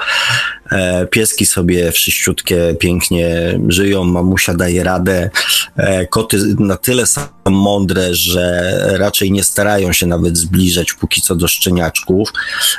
E, 0.71 1.07
Pieski 1.07 1.47
sobie 1.47 1.93
wszyściutkie, 1.93 2.77
pięknie 2.79 3.59
żyją, 3.69 4.05
mamusia 4.05 4.55
daje 4.55 4.85
radę. 4.85 5.31
E, 5.77 6.07
Koty 6.07 6.39
na 6.59 6.77
tyle 6.77 7.07
są 7.07 7.21
mądre, 7.51 8.15
że 8.15 8.75
raczej 8.99 9.33
nie 9.33 9.45
starają 9.45 9.93
się 9.93 10.07
nawet 10.07 10.37
zbliżać 10.39 10.93
póki 10.93 11.23
co 11.23 11.35
do 11.35 11.49
szczeniaczków, 11.49 12.33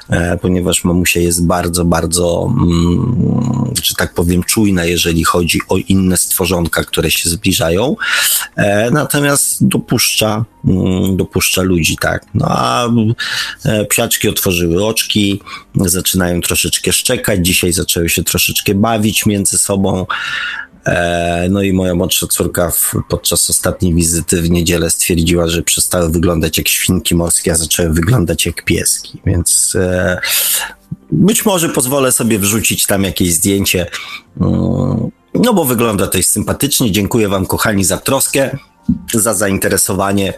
e, 0.09 0.38
ponieważ 0.38 0.84
mamusia 0.84 1.19
jest 1.19 1.45
bardzo, 1.45 1.85
bardzo, 1.85 2.53
mm, 2.57 3.73
że 3.84 3.95
tak 3.95 4.13
powiem, 4.13 4.43
czujna, 4.43 4.85
jeżeli 4.85 5.23
chodzi 5.23 5.59
o 5.69 5.77
inne 5.77 6.18
stworzonka, 6.18 6.84
które 6.84 7.11
się 7.11 7.30
zbliżają. 7.30 7.95
Natomiast 8.91 9.68
dopuszcza, 9.68 10.45
dopuszcza 11.13 11.61
ludzi, 11.61 11.97
tak. 12.01 12.25
No 12.33 12.45
a 12.49 12.88
e, 13.65 13.85
psiaczki 13.85 14.29
otworzyły 14.29 14.85
oczki, 14.85 15.41
zaczynają 15.75 16.41
troszeczkę 16.41 16.93
szczekać. 16.93 17.45
Dzisiaj 17.45 17.73
zaczęły 17.73 18.09
się 18.09 18.23
troszeczkę 18.23 18.75
bawić 18.75 19.25
między 19.25 19.57
sobą. 19.57 20.05
E, 20.85 21.47
No 21.49 21.61
i 21.61 21.73
moja 21.73 21.95
młodsza 21.95 22.27
córka 22.27 22.71
podczas 23.09 23.49
ostatniej 23.49 23.93
wizyty 23.93 24.41
w 24.41 24.49
niedzielę 24.49 24.89
stwierdziła, 24.89 25.47
że 25.47 25.61
przestały 25.61 26.09
wyglądać 26.09 26.57
jak 26.57 26.67
świnki 26.67 27.15
morskie, 27.15 27.51
a 27.51 27.55
zaczęły 27.55 27.93
wyglądać 27.93 28.45
jak 28.45 28.65
pieski. 28.65 29.21
Więc 29.25 29.75
e, 29.75 30.19
być 31.11 31.45
może 31.45 31.69
pozwolę 31.69 32.11
sobie 32.11 32.39
wrzucić 32.39 32.85
tam 32.85 33.03
jakieś 33.03 33.33
zdjęcie. 33.33 33.85
Mm, 34.41 35.11
No 35.33 35.53
bo 35.53 35.65
wygląda 35.65 36.07
to 36.07 36.23
sympatycznie. 36.23 36.91
Dziękuję 36.91 37.29
Wam, 37.29 37.45
kochani, 37.45 37.83
za 37.83 37.97
troskę, 37.97 38.57
za 39.13 39.33
zainteresowanie. 39.33 40.33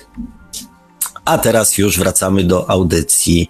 A 1.25 1.37
teraz 1.37 1.77
już 1.77 1.99
wracamy 1.99 2.43
do 2.43 2.69
audycji 2.69 3.47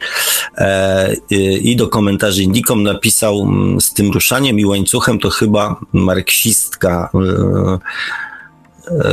e, 0.57 1.13
i 1.61 1.75
do 1.75 1.87
komentarzy. 1.87 2.43
Indikom 2.43 2.83
napisał 2.83 3.47
z 3.79 3.93
tym 3.93 4.11
ruszaniem 4.11 4.59
i 4.59 4.65
łańcuchem 4.65 5.19
to 5.19 5.29
chyba 5.29 5.79
marksistka 5.93 7.09
e, 7.13 7.19
e, 8.87 9.09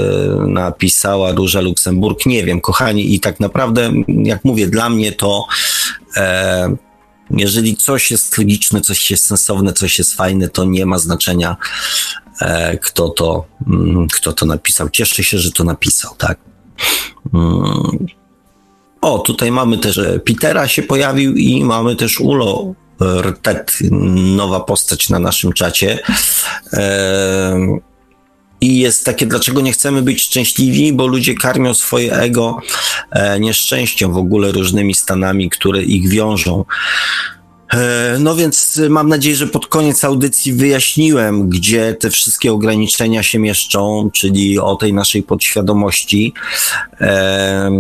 napisała 0.47 1.33
Róża 1.33 1.61
Luksemburg. 1.61 2.27
Nie 2.27 2.45
wiem, 2.45 2.61
kochani, 2.61 3.15
i 3.15 3.21
tak 3.21 3.41
naprawdę, 3.41 3.93
jak 4.09 4.45
mówię, 4.45 4.67
dla 4.67 4.91
mnie 4.91 5.13
to 5.13 5.47
e, 6.17 6.77
jeżeli 7.31 7.77
coś 7.77 8.11
jest 8.11 8.39
logiczne, 8.39 8.81
coś 8.81 9.11
jest 9.11 9.25
sensowne, 9.25 9.73
coś 9.73 9.99
jest 9.99 10.15
fajne, 10.15 10.49
to 10.49 10.65
nie 10.65 10.87
ma 10.87 10.99
znaczenia, 10.99 11.57
kto 12.83 13.09
to, 13.09 13.45
mm, 13.67 14.07
kto 14.09 14.33
to 14.33 14.47
napisał. 14.47 14.89
Cieszę 14.89 15.25
się, 15.25 15.39
że 15.39 15.53
to 15.53 15.65
napisał, 15.65 16.15
tak. 16.19 16.39
Mm. 17.35 18.07
O, 19.01 19.19
tutaj 19.19 19.51
mamy 19.53 19.79
też 19.79 19.99
e, 19.99 20.21
Petera 20.21 20.69
się 20.69 20.83
pojawił 20.83 21.37
i 21.37 21.65
mamy 21.65 21.97
też 21.97 22.21
Ulo 22.21 22.75
e, 23.01 23.23
Rtet, 23.23 23.79
nowa 24.37 24.61
postać 24.61 25.09
na 25.09 25.19
naszym 25.19 25.53
czacie. 25.53 25.99
E, 26.73 27.57
I 28.61 28.79
jest 28.79 29.05
takie, 29.05 29.27
dlaczego 29.27 29.61
nie 29.61 29.73
chcemy 29.73 30.03
być 30.03 30.23
szczęśliwi, 30.23 30.93
bo 30.93 31.07
ludzie 31.07 31.35
karmią 31.35 31.75
swoje 31.75 32.13
ego 32.13 32.59
e, 33.11 33.41
nieszczęściem, 33.41 34.13
w 34.13 34.17
ogóle 34.17 34.53
różnymi 34.53 34.95
stanami, 34.95 35.51
które 35.51 35.83
ich 35.83 36.09
wiążą. 36.09 36.65
E, 37.71 38.17
no 38.21 38.35
więc 38.37 38.81
mam 38.89 39.09
nadzieję, 39.09 39.37
że 39.37 39.47
pod 39.47 39.67
koniec 39.67 40.05
audycji 40.05 40.53
wyjaśniłem, 40.53 41.49
gdzie 41.49 41.95
te 41.95 42.11
wszystkie 42.11 42.53
ograniczenia 42.53 43.23
się 43.23 43.39
mieszczą, 43.39 44.11
czyli 44.13 44.59
o 44.59 44.77
tej 44.77 44.93
naszej 44.93 45.23
podświadomości. 45.23 46.35
E, 47.01 47.71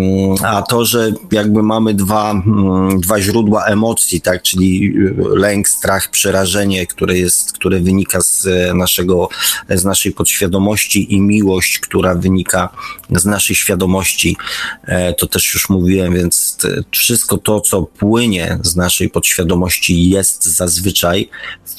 a 0.44 0.62
to, 0.62 0.84
że 0.84 1.12
jakby 1.32 1.62
mamy 1.62 1.94
dwa, 1.94 2.30
mm, 2.30 3.00
dwa 3.00 3.20
źródła 3.20 3.64
emocji, 3.64 4.20
tak, 4.20 4.42
czyli 4.42 4.94
lęk, 5.34 5.68
strach, 5.68 6.10
przerażenie, 6.10 6.86
które 6.86 7.18
jest, 7.18 7.52
które 7.52 7.80
wynika 7.80 8.20
z 8.20 8.48
naszego, 8.74 9.28
z 9.68 9.84
naszej 9.84 10.12
podświadomości 10.12 11.14
i 11.14 11.20
miłość, 11.20 11.78
która 11.78 12.14
wynika 12.14 12.68
z 13.10 13.24
naszej 13.24 13.56
świadomości, 13.56 14.36
e, 14.84 15.14
to 15.14 15.26
też 15.26 15.54
już 15.54 15.68
mówiłem, 15.68 16.14
więc 16.14 16.58
wszystko 16.90 17.38
to, 17.38 17.60
co 17.60 17.82
płynie 17.82 18.58
z 18.62 18.76
naszej 18.76 19.10
podświadomości, 19.10 19.79
jest 19.88 20.44
zazwyczaj 20.44 21.28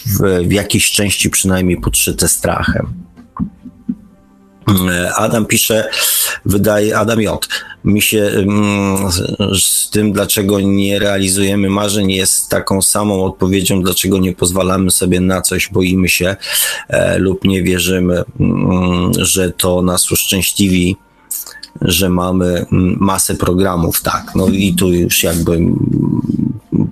w, 0.05 0.47
w 0.47 0.51
jakiejś 0.51 0.91
części 0.91 1.29
przynajmniej 1.29 1.81
podszyte 1.81 2.27
strachem. 2.27 2.93
Adam 5.15 5.45
pisze, 5.45 5.89
wydaje, 6.45 6.97
Adam 6.97 7.21
J. 7.21 7.47
Mi 7.85 8.01
się 8.01 8.21
mm, 8.21 9.11
z 9.59 9.89
tym, 9.89 10.13
dlaczego 10.13 10.59
nie 10.59 10.99
realizujemy 10.99 11.69
marzeń, 11.69 12.11
jest 12.11 12.49
taką 12.49 12.81
samą 12.81 13.23
odpowiedzią, 13.23 13.81
dlaczego 13.81 14.17
nie 14.17 14.35
pozwalamy 14.35 14.91
sobie 14.91 15.19
na 15.19 15.41
coś, 15.41 15.69
boimy 15.71 16.09
się 16.09 16.35
e, 16.89 17.17
lub 17.17 17.43
nie 17.43 17.63
wierzymy, 17.63 18.23
mm, 18.39 19.11
że 19.17 19.51
to 19.51 19.81
nas 19.81 20.11
uszczęśliwi 20.11 20.97
że 21.81 22.09
mamy 22.09 22.45
mm, 22.45 22.97
masę 22.99 23.35
programów, 23.35 24.01
tak. 24.01 24.31
No 24.35 24.47
i 24.47 24.73
tu 24.73 24.93
już 24.93 25.23
jakby 25.23 25.59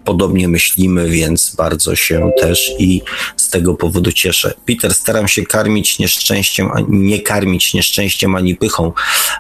podobnie 0.09 0.47
myślimy, 0.47 1.09
więc 1.09 1.55
bardzo 1.55 1.95
się 1.95 2.31
też 2.41 2.71
i 2.79 3.01
z 3.37 3.49
tego 3.49 3.73
powodu 3.73 4.11
cieszę. 4.11 4.53
Peter, 4.65 4.93
staram 4.93 5.27
się 5.27 5.43
karmić 5.43 5.99
nieszczęściem, 5.99 6.69
nie 6.87 7.21
karmić 7.21 7.73
nieszczęściem 7.73 8.35
ani 8.35 8.55
pychą, 8.55 8.91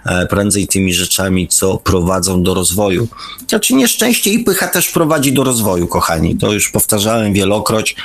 e, 0.05 0.25
prędzej 0.27 0.67
tymi 0.67 0.93
rzeczami, 0.93 1.47
co 1.47 1.77
prowadzą 1.77 2.43
do 2.43 2.53
rozwoju. 2.53 3.07
Znaczy 3.47 3.73
nieszczęście 3.73 4.29
i 4.29 4.39
pycha 4.39 4.67
też 4.67 4.89
prowadzi 4.89 5.33
do 5.33 5.43
rozwoju, 5.43 5.87
kochani. 5.87 6.37
To 6.37 6.53
już 6.53 6.69
powtarzałem 6.71 7.33
wielokroć. 7.33 7.95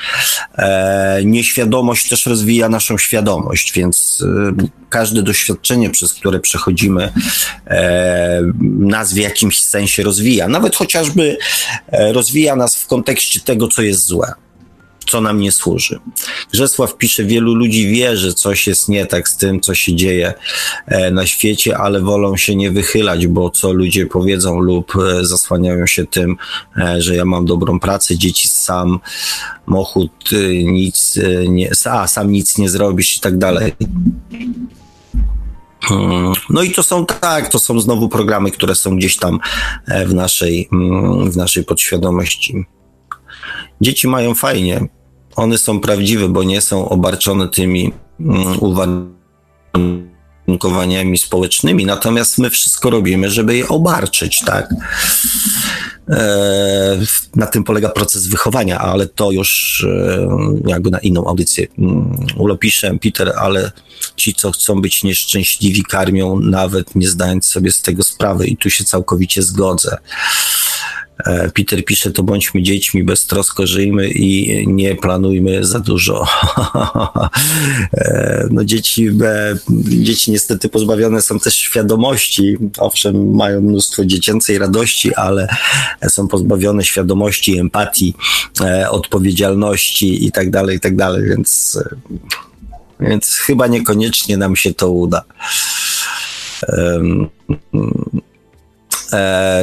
E, 0.59 1.20
nieświadomość 1.24 2.09
też 2.09 2.27
rozwija 2.27 2.69
naszą 2.69 2.99
świadomość, 2.99 3.73
więc 3.73 4.24
e, 4.61 4.84
każde 4.95 5.23
doświadczenie, 5.23 5.91
przez 5.91 6.15
które 6.15 6.41
przechodzimy, 6.41 7.12
nas 8.79 9.12
w 9.12 9.16
jakimś 9.16 9.62
sensie 9.62 10.03
rozwija. 10.03 10.49
Nawet 10.49 10.77
chociażby 10.77 11.37
rozwija 11.93 12.57
nas 12.57 12.77
w 12.77 12.87
kontekście 12.87 13.41
tego, 13.41 13.69
co 13.69 13.83
jest 13.83 14.07
złe 14.07 14.35
co 15.07 15.21
nam 15.21 15.41
nie 15.41 15.53
służy. 15.53 15.99
Grzesław 16.53 16.97
pisze, 16.97 17.25
wielu 17.25 17.55
ludzi 17.55 17.89
wie, 17.89 18.16
że 18.16 18.35
coś 18.35 18.66
jest 18.66 18.89
nie 18.89 19.07
tak 19.07 19.29
z 19.29 19.37
tym, 19.37 19.61
co 19.61 19.75
się 19.75 19.97
dzieje 19.97 20.35
e, 20.87 21.11
na 21.11 21.27
świecie, 21.27 21.79
ale 21.79 22.01
wolą 22.01 22.37
się 22.37 22.57
nie 22.57 22.71
wychylać, 22.71 23.27
bo 23.27 23.51
co 23.51 23.73
ludzie 23.73 24.07
powiedzą 24.07 24.59
lub 24.59 24.93
e, 24.97 25.25
zasłaniają 25.25 25.87
się 25.87 26.07
tym, 26.07 26.37
e, 26.77 27.03
że 27.03 27.16
ja 27.16 27.25
mam 27.25 27.47
dobrą 27.47 27.81
pracę, 27.81 28.19
dzieci 28.19 28.49
sam, 28.49 29.01
mochut, 29.66 30.31
nic 30.65 31.19
nie, 31.49 31.71
a 31.85 32.07
sam 32.07 32.33
nic 32.33 32.59
nie 32.59 32.69
zrobisz 32.69 33.16
i 33.16 33.21
tak 33.21 33.39
dalej. 33.39 33.73
No 36.51 36.62
i 36.62 36.70
to 36.70 36.82
są 36.82 37.06
tak, 37.06 37.48
to 37.48 37.59
są 37.59 37.81
znowu 37.81 38.09
programy, 38.09 38.51
które 38.51 38.74
są 38.74 38.97
gdzieś 38.97 39.16
tam 39.16 39.39
w 40.06 40.15
naszej, 40.15 40.69
mm, 40.73 41.31
w 41.31 41.36
naszej 41.36 41.65
podświadomości. 41.65 42.65
Dzieci 43.81 44.09
mają 44.09 44.35
fajnie. 44.35 44.89
One 45.36 45.59
są 45.59 45.81
prawdziwe, 45.81 46.28
bo 46.28 46.43
nie 46.43 46.61
są 46.61 46.89
obarczone 46.89 47.48
tymi 47.48 47.93
mm, 48.20 48.59
uwarunkowaniami 48.61 51.19
społecznymi, 51.19 51.86
natomiast 51.86 52.39
my 52.39 52.51
wszystko 52.51 52.90
robimy, 52.90 53.31
żeby 53.31 53.56
je 53.56 53.69
obarczyć, 53.69 54.40
tak? 54.40 54.69
E, 56.10 56.98
na 57.35 57.47
tym 57.47 57.64
polega 57.64 57.89
proces 57.89 58.26
wychowania, 58.26 58.78
ale 58.78 59.06
to 59.06 59.31
już 59.31 59.81
e, 59.90 60.28
jakby 60.66 60.90
na 60.90 60.98
inną 60.98 61.26
audycję. 61.26 61.66
Mm, 61.78 62.16
Ulopiszę, 62.36 62.98
Peter, 63.02 63.32
ale 63.36 63.72
ci, 64.16 64.35
co 64.35 64.52
chcą 64.52 64.82
być 64.82 65.02
nieszczęśliwi, 65.02 65.82
karmią, 65.82 66.40
nawet 66.40 66.94
nie 66.94 67.09
zdając 67.09 67.47
sobie 67.47 67.72
z 67.72 67.82
tego 67.82 68.02
sprawy, 68.02 68.47
i 68.47 68.56
tu 68.56 68.70
się 68.70 68.85
całkowicie 68.85 69.43
zgodzę. 69.43 69.97
E, 71.19 71.51
Peter 71.51 71.85
pisze, 71.85 72.11
to 72.11 72.23
bądźmy 72.23 72.62
dziećmi, 72.62 73.05
beztrosko 73.05 73.66
żyjmy 73.66 74.09
i 74.09 74.65
nie 74.66 74.95
planujmy 74.95 75.65
za 75.65 75.81
dużo. 75.81 76.24
E, 77.95 78.49
no 78.51 78.65
dzieci, 78.65 79.09
e, 79.24 79.57
dzieci 79.89 80.31
niestety 80.31 80.69
pozbawione 80.69 81.23
są 81.23 81.39
też 81.39 81.55
świadomości. 81.55 82.57
Owszem, 82.78 83.35
mają 83.35 83.61
mnóstwo 83.61 84.05
dziecięcej 84.05 84.59
radości, 84.59 85.15
ale 85.15 85.49
są 86.09 86.28
pozbawione 86.28 86.85
świadomości, 86.85 87.59
empatii, 87.59 88.15
odpowiedzialności 88.91 90.27
i 90.27 90.32
tak 90.32 90.51
dalej, 90.51 90.77
i 90.77 90.81
tak 90.81 90.97
dalej, 90.97 91.28
więc, 91.28 91.78
więc 93.01 93.28
chyba 93.28 93.66
niekoniecznie 93.66 94.36
nam 94.36 94.57
się 94.57 94.74
to 94.74 94.91
uda. 94.91 95.23
E, 96.62 97.03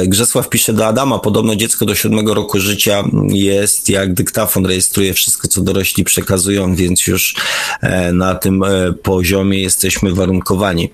Grzesław 0.06 0.48
pisze 0.48 0.72
do 0.72 0.86
Adama, 0.86 1.18
podobno 1.18 1.56
dziecko 1.56 1.86
do 1.86 1.94
siódmego 1.94 2.34
roku 2.34 2.60
życia 2.60 3.04
jest 3.28 3.88
jak 3.88 4.14
dyktafon, 4.14 4.66
rejestruje 4.66 5.14
wszystko, 5.14 5.48
co 5.48 5.60
dorośli 5.60 6.04
przekazują, 6.04 6.74
więc 6.74 7.06
już 7.06 7.34
e, 7.80 8.12
na 8.12 8.34
tym 8.34 8.62
e, 8.62 8.92
poziomie 8.92 9.62
jesteśmy 9.62 10.14
warunkowani. 10.14 10.90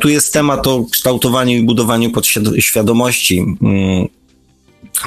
Tu 0.00 0.08
jest 0.08 0.32
temat 0.32 0.66
o 0.66 0.84
kształtowaniu 0.92 1.56
i 1.56 1.62
budowaniu 1.62 2.10
podświadomości. 2.10 3.44
Mm, 3.62 4.08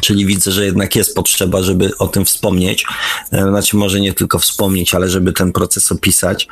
czyli 0.01 0.25
widzę, 0.25 0.51
że 0.51 0.65
jednak 0.65 0.95
jest 0.95 1.15
potrzeba, 1.15 1.61
żeby 1.61 1.97
o 1.97 2.07
tym 2.07 2.25
wspomnieć. 2.25 2.85
Znaczy, 3.31 3.77
może 3.77 3.99
nie 3.99 4.13
tylko 4.13 4.39
wspomnieć, 4.39 4.93
ale 4.93 5.09
żeby 5.09 5.33
ten 5.33 5.51
proces 5.51 5.91
opisać. 5.91 6.47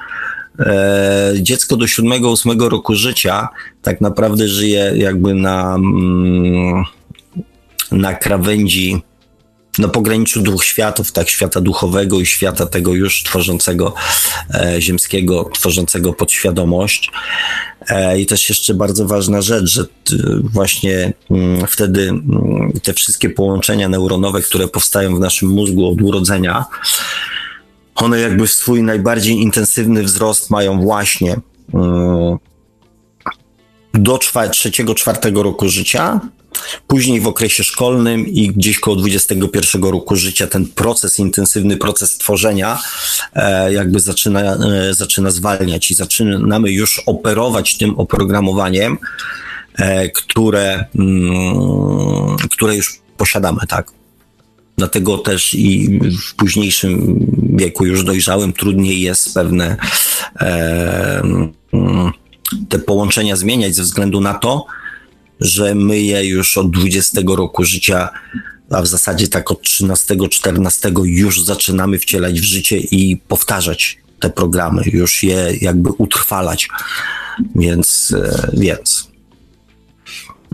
E, 0.60 1.34
dziecko 1.42 1.78
do 1.78 1.86
7-8 1.86 2.70
roku 2.70 2.96
życia 2.96 3.48
tak 3.82 4.02
naprawdę 4.02 4.48
żyje 4.48 4.94
jakby 4.96 5.34
na, 5.34 5.76
mm, 5.76 6.84
na 7.92 8.14
krawędzi, 8.14 9.02
na 9.80 9.88
pograniczu 9.88 10.42
dwóch 10.42 10.66
światów, 10.66 11.12
tak, 11.12 11.30
świata 11.30 11.62
duchowego 11.62 12.20
i 12.20 12.26
świata 12.26 12.66
tego 12.66 12.94
już 12.94 13.24
tworzącego 13.24 13.94
e, 14.54 14.82
ziemskiego, 14.82 15.50
tworzącego 15.54 16.14
podświadomość. 16.14 17.12
E, 17.90 18.20
I 18.20 18.26
też 18.26 18.50
jeszcze 18.50 18.74
bardzo 18.74 19.08
ważna 19.08 19.42
rzecz, 19.42 19.66
że 19.66 19.86
właśnie 20.44 21.14
mm, 21.32 21.68
wtedy 21.68 22.02
mm, 22.10 22.72
te 22.84 22.94
wszystkie 22.94 23.30
połączenia 23.30 23.90
neuronowe, 23.90 24.42
które 24.42 24.68
powstają 24.68 25.16
w 25.16 25.20
naszym 25.20 25.50
mózgu 25.50 25.92
od 25.92 26.02
urodzenia, 26.02 26.66
one 27.98 28.20
jakby 28.20 28.48
swój 28.48 28.84
najbardziej 28.84 29.36
intensywny 29.36 30.04
wzrost 30.04 30.50
mają 30.50 30.82
właśnie 30.82 31.36
mm, 31.74 32.38
do 33.94 34.20
trzeciego, 34.52 34.96
czwartego 34.96 35.44
roku 35.44 35.70
życia, 35.70 36.20
Później 36.88 37.22
w 37.22 37.28
okresie 37.28 37.64
szkolnym 37.64 38.28
i 38.28 38.48
gdzieś 38.48 38.80
koło 38.80 38.96
21 38.96 39.84
roku 39.84 40.16
życia 40.16 40.48
ten 40.48 40.66
proces, 40.66 41.20
intensywny 41.20 41.78
proces 41.78 42.18
tworzenia 42.18 42.80
e, 43.36 43.74
jakby 43.74 44.00
zaczyna, 44.00 44.42
e, 44.42 44.94
zaczyna 44.94 45.32
zwalniać 45.32 45.92
i 45.92 45.96
zaczynamy 45.96 46.72
już 46.72 47.00
operować 47.06 47.78
tym 47.78 48.00
oprogramowaniem, 48.00 48.98
e, 49.76 50.10
które, 50.10 50.86
mm, 50.96 52.38
które 52.52 52.76
już 52.76 53.00
posiadamy, 53.18 53.60
tak. 53.68 53.92
Dlatego 54.78 55.18
też 55.18 55.54
i 55.54 56.00
w 56.30 56.36
późniejszym 56.36 57.20
wieku, 57.56 57.86
już 57.86 58.04
dojrzałym, 58.04 58.54
trudniej 58.54 59.02
jest 59.02 59.34
pewne 59.34 59.78
te 62.70 62.80
połączenia 62.80 63.36
zmieniać 63.36 63.76
ze 63.76 63.84
względu 63.84 64.22
na 64.22 64.34
to, 64.34 64.66
że 65.40 65.76
my 65.76 66.00
je 66.00 66.26
już 66.26 66.58
od 66.58 66.72
20 66.72 67.22
roku 67.28 67.64
życia, 67.64 68.10
a 68.70 68.82
w 68.82 68.88
zasadzie 68.88 69.28
tak 69.28 69.52
od 69.52 69.62
13-14 69.62 71.06
już 71.06 71.42
zaczynamy 71.42 72.00
wcielać 72.00 72.42
w 72.42 72.44
życie 72.44 72.78
i 72.78 73.18
powtarzać 73.18 73.98
te 74.20 74.30
programy, 74.30 74.82
już 74.86 75.24
je 75.24 75.54
jakby 75.62 75.90
utrwalać. 75.90 76.70
Więc, 77.56 78.14
e, 78.18 78.50
więc. 78.54 78.97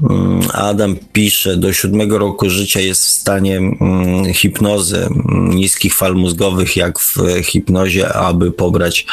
Mm, 0.01 0.41
Adam 0.53 0.95
pisze, 1.13 1.57
do 1.57 1.73
siódmego 1.73 2.17
roku 2.17 2.49
życia 2.49 2.79
jest 2.79 3.05
w 3.05 3.09
stanie 3.09 3.57
mm, 3.57 4.33
hipnozy 4.33 4.97
mm, 5.05 5.55
niskich 5.55 5.95
fal 5.95 6.15
mózgowych, 6.15 6.75
jak 6.75 6.99
w 6.99 7.17
hipnozie, 7.43 8.13
aby 8.13 8.51
pobrać 8.51 9.05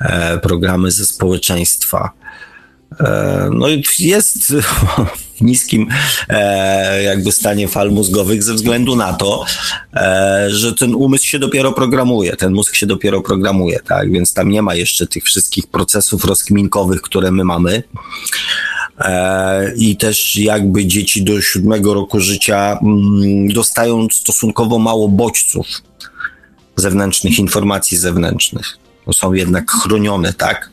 e, 0.00 0.38
programy 0.38 0.90
ze 0.90 1.06
społeczeństwa. 1.06 2.10
E, 3.00 3.48
no 3.52 3.66
jest 3.98 4.54
w 5.36 5.40
niskim 5.40 5.88
e, 6.28 7.02
jakby 7.02 7.32
stanie 7.32 7.68
fal 7.68 7.90
mózgowych 7.90 8.42
ze 8.42 8.54
względu 8.54 8.96
na 8.96 9.12
to, 9.12 9.44
e, 9.94 10.46
że 10.50 10.74
ten 10.74 10.94
umysł 10.94 11.26
się 11.26 11.38
dopiero 11.38 11.72
programuje, 11.72 12.36
ten 12.36 12.52
mózg 12.52 12.74
się 12.74 12.86
dopiero 12.86 13.20
programuje, 13.20 13.80
tak? 13.80 14.12
Więc 14.12 14.34
tam 14.34 14.48
nie 14.48 14.62
ma 14.62 14.74
jeszcze 14.74 15.06
tych 15.06 15.24
wszystkich 15.24 15.66
procesów 15.66 16.24
rozkminkowych, 16.24 17.02
które 17.02 17.30
my 17.30 17.44
mamy. 17.44 17.82
E, 19.00 19.74
I 19.76 19.96
też 19.96 20.36
jakby 20.36 20.86
dzieci 20.86 21.24
do 21.24 21.40
siódmego 21.40 21.94
roku 21.94 22.20
życia 22.20 22.78
mm, 22.82 23.48
dostają 23.48 24.06
stosunkowo 24.12 24.78
mało 24.78 25.08
bodźców 25.08 25.66
zewnętrznych, 26.76 27.38
informacji 27.38 27.98
zewnętrznych. 27.98 28.78
Są 29.12 29.32
jednak 29.32 29.70
chronione, 29.70 30.32
tak? 30.32 30.70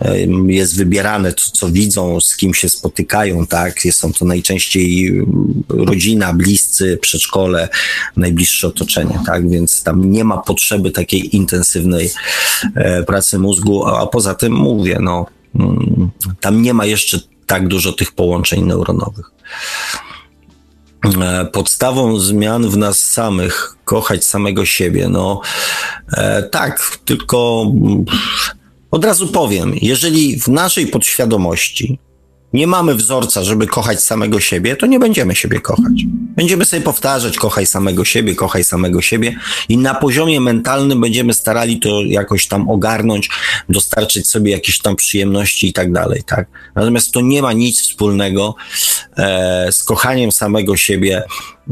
E, 0.00 0.20
jest 0.46 0.76
wybierane 0.76 1.32
to, 1.32 1.42
co 1.52 1.70
widzą, 1.70 2.20
z 2.20 2.36
kim 2.36 2.54
się 2.54 2.68
spotykają, 2.68 3.46
tak? 3.46 3.80
Są 3.90 4.12
to 4.12 4.24
najczęściej 4.24 5.08
mm, 5.08 5.62
rodzina, 5.68 6.32
bliscy, 6.32 6.98
przedszkole, 7.00 7.68
najbliższe 8.16 8.66
otoczenie, 8.66 9.20
tak? 9.26 9.50
Więc 9.50 9.82
tam 9.82 10.10
nie 10.10 10.24
ma 10.24 10.38
potrzeby 10.38 10.90
takiej 10.90 11.36
intensywnej 11.36 12.10
e, 12.74 13.02
pracy 13.02 13.38
mózgu, 13.38 13.86
a 13.86 14.06
poza 14.06 14.34
tym 14.34 14.52
mówię, 14.52 14.98
no, 15.00 15.26
tam 16.40 16.62
nie 16.62 16.74
ma 16.74 16.86
jeszcze 16.86 17.20
tak 17.46 17.68
dużo 17.68 17.92
tych 17.92 18.12
połączeń 18.12 18.64
neuronowych. 18.64 19.30
E, 21.22 21.44
podstawą 21.44 22.18
zmian 22.18 22.68
w 22.70 22.76
nas 22.76 22.98
samych, 22.98 23.76
kochać 23.84 24.24
samego 24.24 24.64
siebie, 24.64 25.08
no 25.08 25.40
tak, 26.50 26.98
tylko 27.04 27.66
mm, 27.66 28.04
od 28.90 29.04
razu 29.04 29.28
powiem, 29.28 29.72
jeżeli 29.82 30.40
w 30.40 30.48
naszej 30.48 30.86
podświadomości 30.86 31.98
nie 32.52 32.66
mamy 32.66 32.94
wzorca, 32.94 33.44
żeby 33.44 33.66
kochać 33.66 34.02
samego 34.02 34.40
siebie, 34.40 34.76
to 34.76 34.86
nie 34.86 34.98
będziemy 34.98 35.34
siebie 35.34 35.60
kochać. 35.60 35.92
Będziemy 36.36 36.64
sobie 36.64 36.82
powtarzać, 36.82 37.36
kochaj 37.36 37.66
samego 37.66 38.04
siebie, 38.04 38.34
kochaj 38.34 38.64
samego 38.64 39.02
siebie 39.02 39.36
i 39.68 39.78
na 39.78 39.94
poziomie 39.94 40.40
mentalnym 40.40 41.00
będziemy 41.00 41.34
starali 41.34 41.80
to 41.80 42.02
jakoś 42.02 42.46
tam 42.46 42.70
ogarnąć, 42.70 43.30
dostarczyć 43.68 44.28
sobie 44.28 44.52
jakieś 44.52 44.78
tam 44.78 44.96
przyjemności 44.96 45.68
i 45.68 45.72
tak 45.72 45.92
dalej, 45.92 46.22
tak? 46.26 46.46
Natomiast 46.74 47.12
to 47.12 47.20
nie 47.20 47.42
ma 47.42 47.52
nic 47.52 47.80
wspólnego 47.80 48.54
e, 49.16 49.72
z 49.72 49.84
kochaniem 49.84 50.32
samego 50.32 50.76
siebie 50.76 51.22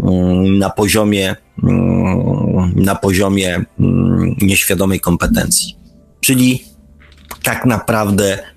mm, 0.03 0.59
na 0.59 0.71
poziomie, 0.71 1.37
mm, 1.63 2.73
na 2.77 2.95
poziomie 2.95 3.65
mm, 3.81 4.37
nieświadomej 4.43 5.01
kompetencji. 5.01 5.77
Czyli 6.21 6.65
tak 7.43 7.67
naprawdę 7.67 8.54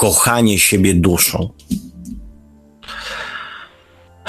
kochanie 0.00 0.58
siebie 0.58 0.94
duszą. 0.94 1.48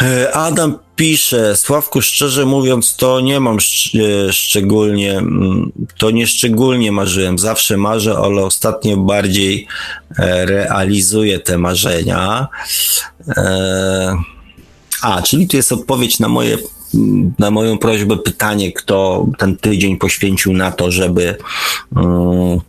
E, 0.02 0.34
Adam 0.34 0.80
pisze, 0.95 1.57
Sławku, 1.57 2.02
szczerze 2.02 2.45
mówiąc, 2.45 2.95
to 2.95 3.19
nie 3.19 3.39
mam 3.39 3.60
szcz 3.60 3.95
e, 3.95 4.34
szczególnie, 4.34 5.18
mm, 5.18 5.72
to 5.98 6.11
nie 6.11 6.27
szczególnie 6.27 6.91
marzyłem. 6.91 7.39
Zawsze 7.39 7.77
marzę, 7.77 8.18
ale 8.18 8.43
ostatnio 8.43 8.98
bardziej 8.98 9.68
e, 10.19 10.45
realizuję 10.45 11.39
te 11.39 11.57
marzenia. 11.57 12.48
A, 15.02 15.22
czyli 15.22 15.48
tu 15.48 15.57
jest 15.57 15.72
odpowiedź 15.72 16.19
na 16.19 16.27
moje 16.27 16.57
na 17.39 17.52
moją 17.52 17.77
prośbę 17.77 18.18
pytanie, 18.18 18.72
kto 18.72 19.27
ten 19.38 19.57
tydzień 19.57 19.98
poświęcił 19.98 20.53
na 20.53 20.72
to, 20.72 20.91
żeby 20.91 21.38
um, 21.95 22.60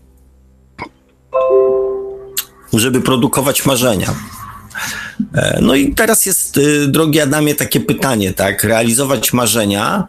żeby 2.79 3.01
produkować 3.01 3.67
marzenia. 3.67 4.15
E, 5.35 5.59
no 5.63 5.75
i 5.75 5.95
teraz 5.95 6.27
jest, 6.27 6.57
y, 6.57 6.89
drogi 6.89 7.21
Adamie, 7.21 7.55
takie 7.55 7.81
pytanie, 7.81 8.33
tak? 8.33 8.65
Realizować 8.65 9.33
marzenia, 9.33 10.09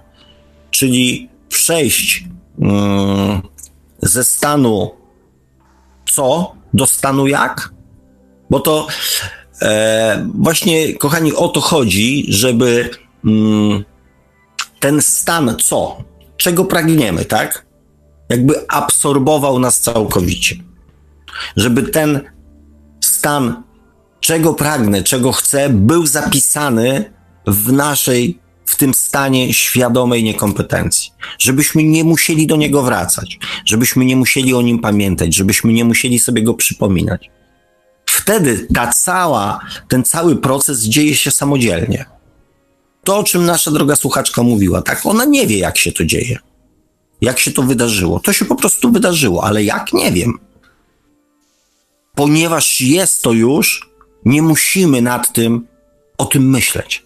czyli 0.71 1.29
przejść 1.49 2.23
mm, 2.59 3.41
ze 4.01 4.23
stanu 4.23 4.91
co 6.11 6.55
do 6.73 6.85
stanu 6.85 7.27
jak? 7.27 7.73
Bo 8.49 8.59
to 8.59 8.87
e, 9.61 10.27
właśnie, 10.35 10.93
kochani, 10.93 11.33
o 11.33 11.47
to 11.47 11.61
chodzi, 11.61 12.25
żeby 12.29 12.89
mm, 13.25 13.83
ten 14.79 15.01
stan 15.01 15.55
co, 15.63 15.97
czego 16.37 16.65
pragniemy, 16.65 17.25
tak? 17.25 17.65
Jakby 18.29 18.67
absorbował 18.67 19.59
nas 19.59 19.79
całkowicie. 19.79 20.55
Żeby 21.55 21.83
ten 21.83 22.21
stan, 23.23 23.63
czego 24.19 24.53
pragnę, 24.53 25.03
czego 25.03 25.31
chcę, 25.31 25.69
był 25.69 26.05
zapisany 26.05 27.13
w 27.47 27.71
naszej, 27.71 28.39
w 28.65 28.75
tym 28.75 28.93
stanie 28.93 29.53
świadomej 29.53 30.23
niekompetencji. 30.23 31.11
Żebyśmy 31.39 31.83
nie 31.83 32.03
musieli 32.03 32.47
do 32.47 32.55
niego 32.55 32.81
wracać, 32.81 33.39
żebyśmy 33.65 34.05
nie 34.05 34.15
musieli 34.15 34.53
o 34.53 34.61
nim 34.61 34.79
pamiętać, 34.79 35.35
żebyśmy 35.35 35.73
nie 35.73 35.85
musieli 35.85 36.19
sobie 36.19 36.43
go 36.43 36.53
przypominać. 36.53 37.29
Wtedy 38.05 38.67
ta 38.73 38.93
cała, 38.93 39.59
ten 39.87 40.03
cały 40.03 40.35
proces 40.35 40.83
dzieje 40.83 41.15
się 41.15 41.31
samodzielnie. 41.31 42.05
To, 43.03 43.17
o 43.17 43.23
czym 43.23 43.45
nasza 43.45 43.71
droga 43.71 43.95
słuchaczka 43.95 44.43
mówiła, 44.43 44.81
tak, 44.81 45.05
ona 45.05 45.25
nie 45.25 45.47
wie, 45.47 45.57
jak 45.57 45.77
się 45.77 45.91
to 45.91 46.05
dzieje. 46.05 46.37
Jak 47.21 47.39
się 47.39 47.51
to 47.51 47.63
wydarzyło. 47.63 48.19
To 48.19 48.33
się 48.33 48.45
po 48.45 48.55
prostu 48.55 48.91
wydarzyło, 48.91 49.43
ale 49.43 49.63
jak 49.63 49.93
nie 49.93 50.11
wiem 50.11 50.39
ponieważ 52.15 52.81
jest 52.81 53.23
to 53.23 53.31
już, 53.31 53.89
nie 54.25 54.41
musimy 54.41 55.01
nad 55.01 55.33
tym 55.33 55.67
o 56.17 56.25
tym 56.25 56.49
myśleć. 56.49 57.03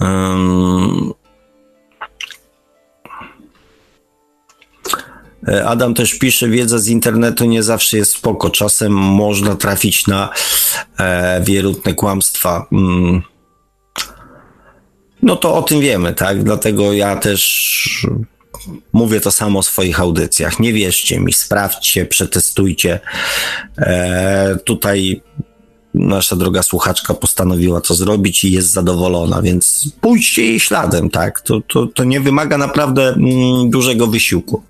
Um, 0.00 1.12
Adam 5.66 5.94
też 5.94 6.14
pisze, 6.14 6.48
wiedza 6.48 6.78
z 6.78 6.88
internetu 6.88 7.44
nie 7.44 7.62
zawsze 7.62 7.96
jest 7.96 8.12
spoko. 8.12 8.50
Czasem 8.50 8.92
można 8.92 9.56
trafić 9.56 10.06
na 10.06 10.30
e, 10.98 11.42
wierutne 11.44 11.94
kłamstwa. 11.94 12.66
Mm. 12.72 13.22
No 15.22 15.36
to 15.36 15.54
o 15.54 15.62
tym 15.62 15.80
wiemy, 15.80 16.14
tak? 16.14 16.44
Dlatego 16.44 16.92
ja 16.92 17.16
też 17.16 18.06
Mówię 18.92 19.20
to 19.20 19.30
samo 19.30 19.62
w 19.62 19.66
swoich 19.66 20.00
audycjach. 20.00 20.60
Nie 20.60 20.72
wierzcie 20.72 21.20
mi, 21.20 21.32
sprawdźcie, 21.32 22.06
przetestujcie. 22.06 23.00
E, 23.78 24.56
tutaj 24.64 25.22
nasza 25.94 26.36
droga 26.36 26.62
słuchaczka 26.62 27.14
postanowiła 27.14 27.80
to 27.80 27.94
zrobić 27.94 28.44
i 28.44 28.52
jest 28.52 28.72
zadowolona, 28.72 29.42
więc 29.42 29.88
pójdźcie 30.00 30.44
jej 30.44 30.60
śladem, 30.60 31.10
tak? 31.10 31.40
To, 31.40 31.60
to, 31.60 31.86
to 31.86 32.04
nie 32.04 32.20
wymaga 32.20 32.58
naprawdę 32.58 33.08
mm, 33.08 33.70
dużego 33.70 34.06
wysiłku. 34.06 34.62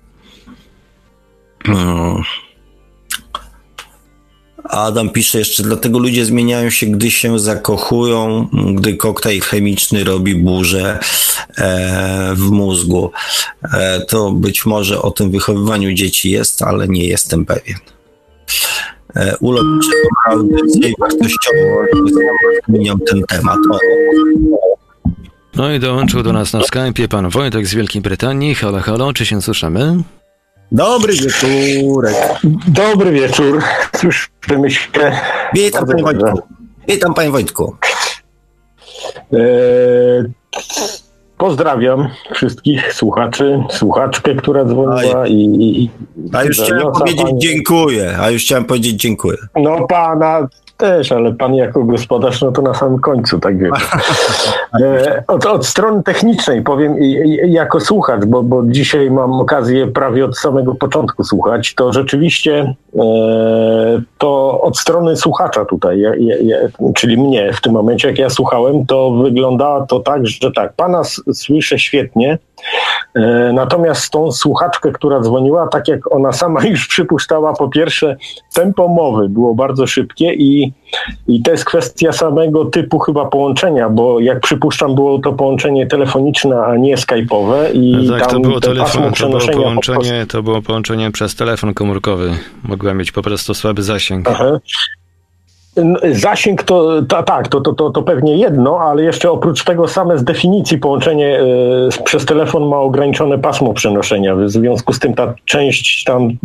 Hmm. 4.69 4.87
Adam 4.87 5.09
pisze 5.09 5.39
jeszcze, 5.39 5.63
dlatego 5.63 5.99
ludzie 5.99 6.25
zmieniają 6.25 6.69
się, 6.69 6.85
gdy 6.85 7.11
się 7.11 7.39
zakochują, 7.39 8.47
gdy 8.73 8.97
koktajl 8.97 9.41
chemiczny 9.41 10.03
robi 10.03 10.35
burzę 10.35 10.99
e, 11.57 12.33
w 12.35 12.51
mózgu. 12.51 13.11
E, 13.73 14.01
to 14.01 14.31
być 14.31 14.65
może 14.65 15.01
o 15.01 15.11
tym 15.11 15.31
wychowywaniu 15.31 15.93
dzieci 15.93 16.31
jest, 16.31 16.61
ale 16.61 16.87
nie 16.87 17.07
jestem 17.07 17.45
pewien. 17.45 17.77
E, 19.15 19.37
Ulot 19.37 19.65
i 20.81 20.93
wartościowo 20.99 21.85
zmieniam 22.67 22.99
ten 22.99 23.21
temat. 23.23 23.57
O. 23.71 23.77
No 25.55 25.73
i 25.73 25.79
dołączył 25.79 26.23
do 26.23 26.33
nas 26.33 26.53
na 26.53 26.59
Skype'ie 26.59 27.07
pan 27.07 27.29
Wojtek 27.29 27.67
z 27.67 27.73
Wielkiej 27.73 28.01
Brytanii. 28.01 28.55
Halo, 28.55 28.79
halo, 28.79 29.13
czy 29.13 29.25
się 29.25 29.41
słyszymy? 29.41 30.03
Dobry 30.75 31.13
wieczórek. 31.13 32.15
Dobry 32.67 33.11
wieczór. 33.11 33.63
Słyszymy 33.95 34.71
się. 34.71 34.89
Witam 35.53 35.85
panie 35.87 36.03
Wojtku. 36.03 36.41
Witam 36.87 37.13
panie 37.13 37.29
Wojtku. 37.29 37.75
E, 39.33 39.37
pozdrawiam 41.37 42.09
wszystkich 42.33 42.93
słuchaczy, 42.93 43.63
słuchaczkę, 43.69 44.35
która 44.35 44.65
dzwoniła 44.65 45.27
i, 45.27 45.57
i 45.61 45.89
A 46.33 46.43
już 46.43 46.61
chciałem 46.61 46.91
powiedzieć 46.91 47.25
pani... 47.25 47.39
dziękuję. 47.39 48.17
A 48.21 48.29
już 48.29 48.43
chciałem 48.43 48.65
powiedzieć 48.65 48.95
dziękuję. 48.95 49.37
No 49.55 49.87
pana 49.87 50.47
też, 50.77 51.11
ale 51.11 51.33
pan 51.33 51.55
jako 51.55 51.83
gospodarz, 51.83 52.41
no 52.41 52.51
to 52.51 52.61
na 52.61 52.73
samym 52.73 52.99
końcu, 52.99 53.39
tak 53.39 53.57
wiem. 53.57 53.73
E, 54.81 55.23
od, 55.27 55.45
od 55.45 55.65
strony 55.65 56.03
technicznej 56.03 56.61
powiem 56.61 56.95
jako 57.47 57.79
słuchacz, 57.79 58.25
bo, 58.25 58.43
bo 58.43 58.63
dzisiaj 58.65 59.11
mam 59.11 59.33
okazję 59.33 59.87
prawie 59.87 60.25
od 60.25 60.37
samego 60.37 60.75
początku 60.75 61.23
słuchać, 61.23 61.75
to 61.75 61.93
rzeczywiście 61.93 62.73
e, 62.95 64.01
to 64.17 64.61
od 64.61 64.77
strony 64.77 65.15
słuchacza 65.15 65.65
tutaj, 65.65 66.03
czyli 66.95 67.17
mnie 67.17 67.53
w 67.53 67.61
tym 67.61 67.73
momencie, 67.73 68.07
jak 68.07 68.17
ja 68.17 68.29
słuchałem, 68.29 68.85
to 68.85 69.11
wygląda 69.11 69.85
to 69.89 69.99
tak, 69.99 70.27
że 70.27 70.51
tak, 70.51 70.73
pana 70.73 71.01
słyszę 71.33 71.79
świetnie, 71.79 72.37
Natomiast 73.53 74.09
tą 74.09 74.31
słuchaczkę, 74.31 74.91
która 74.91 75.19
dzwoniła, 75.19 75.67
tak 75.67 75.87
jak 75.87 76.15
ona 76.15 76.31
sama 76.31 76.65
już 76.71 76.87
przypuszczała, 76.87 77.53
po 77.53 77.69
pierwsze, 77.69 78.17
tempo 78.53 78.87
mowy 78.87 79.29
było 79.29 79.55
bardzo 79.55 79.87
szybkie 79.87 80.33
i, 80.33 80.73
i 81.27 81.41
to 81.41 81.51
jest 81.51 81.65
kwestia 81.65 82.11
samego 82.11 82.65
typu 82.65 82.99
chyba 82.99 83.25
połączenia, 83.25 83.89
bo 83.89 84.19
jak 84.19 84.39
przypuszczam, 84.39 84.95
było 84.95 85.19
to 85.19 85.33
połączenie 85.33 85.87
telefoniczne, 85.87 86.61
a 86.61 86.77
nie 86.77 86.95
skype'owe 86.95 87.73
i 87.73 88.09
tak, 88.09 88.19
tam 88.19 88.29
to 88.29 88.39
było 88.39 88.59
te 88.59 88.67
telefon, 88.67 88.91
to 88.93 88.99
było 88.99 89.11
przenoszenia 89.11 89.57
po 89.57 89.63
prostu- 89.63 89.93
połączenie, 89.93 90.25
to 90.25 90.43
było 90.43 90.61
połączenie 90.61 91.11
przez 91.11 91.35
telefon 91.35 91.73
komórkowy. 91.73 92.31
Mogłem 92.63 92.97
mieć 92.97 93.11
po 93.11 93.21
prostu 93.21 93.53
słaby 93.53 93.83
zasięg. 93.83 94.29
Aha. 94.29 94.59
Zasięg 96.11 96.63
to, 96.63 97.01
ta, 97.01 97.23
tak, 97.23 97.47
to, 97.47 97.61
to, 97.61 97.73
to, 97.73 97.89
to 97.89 98.01
pewnie 98.03 98.37
jedno, 98.37 98.79
ale 98.79 99.03
jeszcze 99.03 99.31
oprócz 99.31 99.63
tego 99.63 99.87
same 99.87 100.17
z 100.17 100.23
definicji 100.23 100.77
połączenie 100.77 101.39
e, 101.39 102.03
przez 102.03 102.25
telefon 102.25 102.67
ma 102.67 102.77
ograniczone 102.77 103.37
pasmo 103.37 103.73
przenoszenia. 103.73 104.35
W 104.35 104.49
związku 104.49 104.93
z 104.93 104.99
tym 104.99 105.13
ta 105.13 105.33
część 105.45 106.03
tam 106.03 106.23
e, 106.23 106.35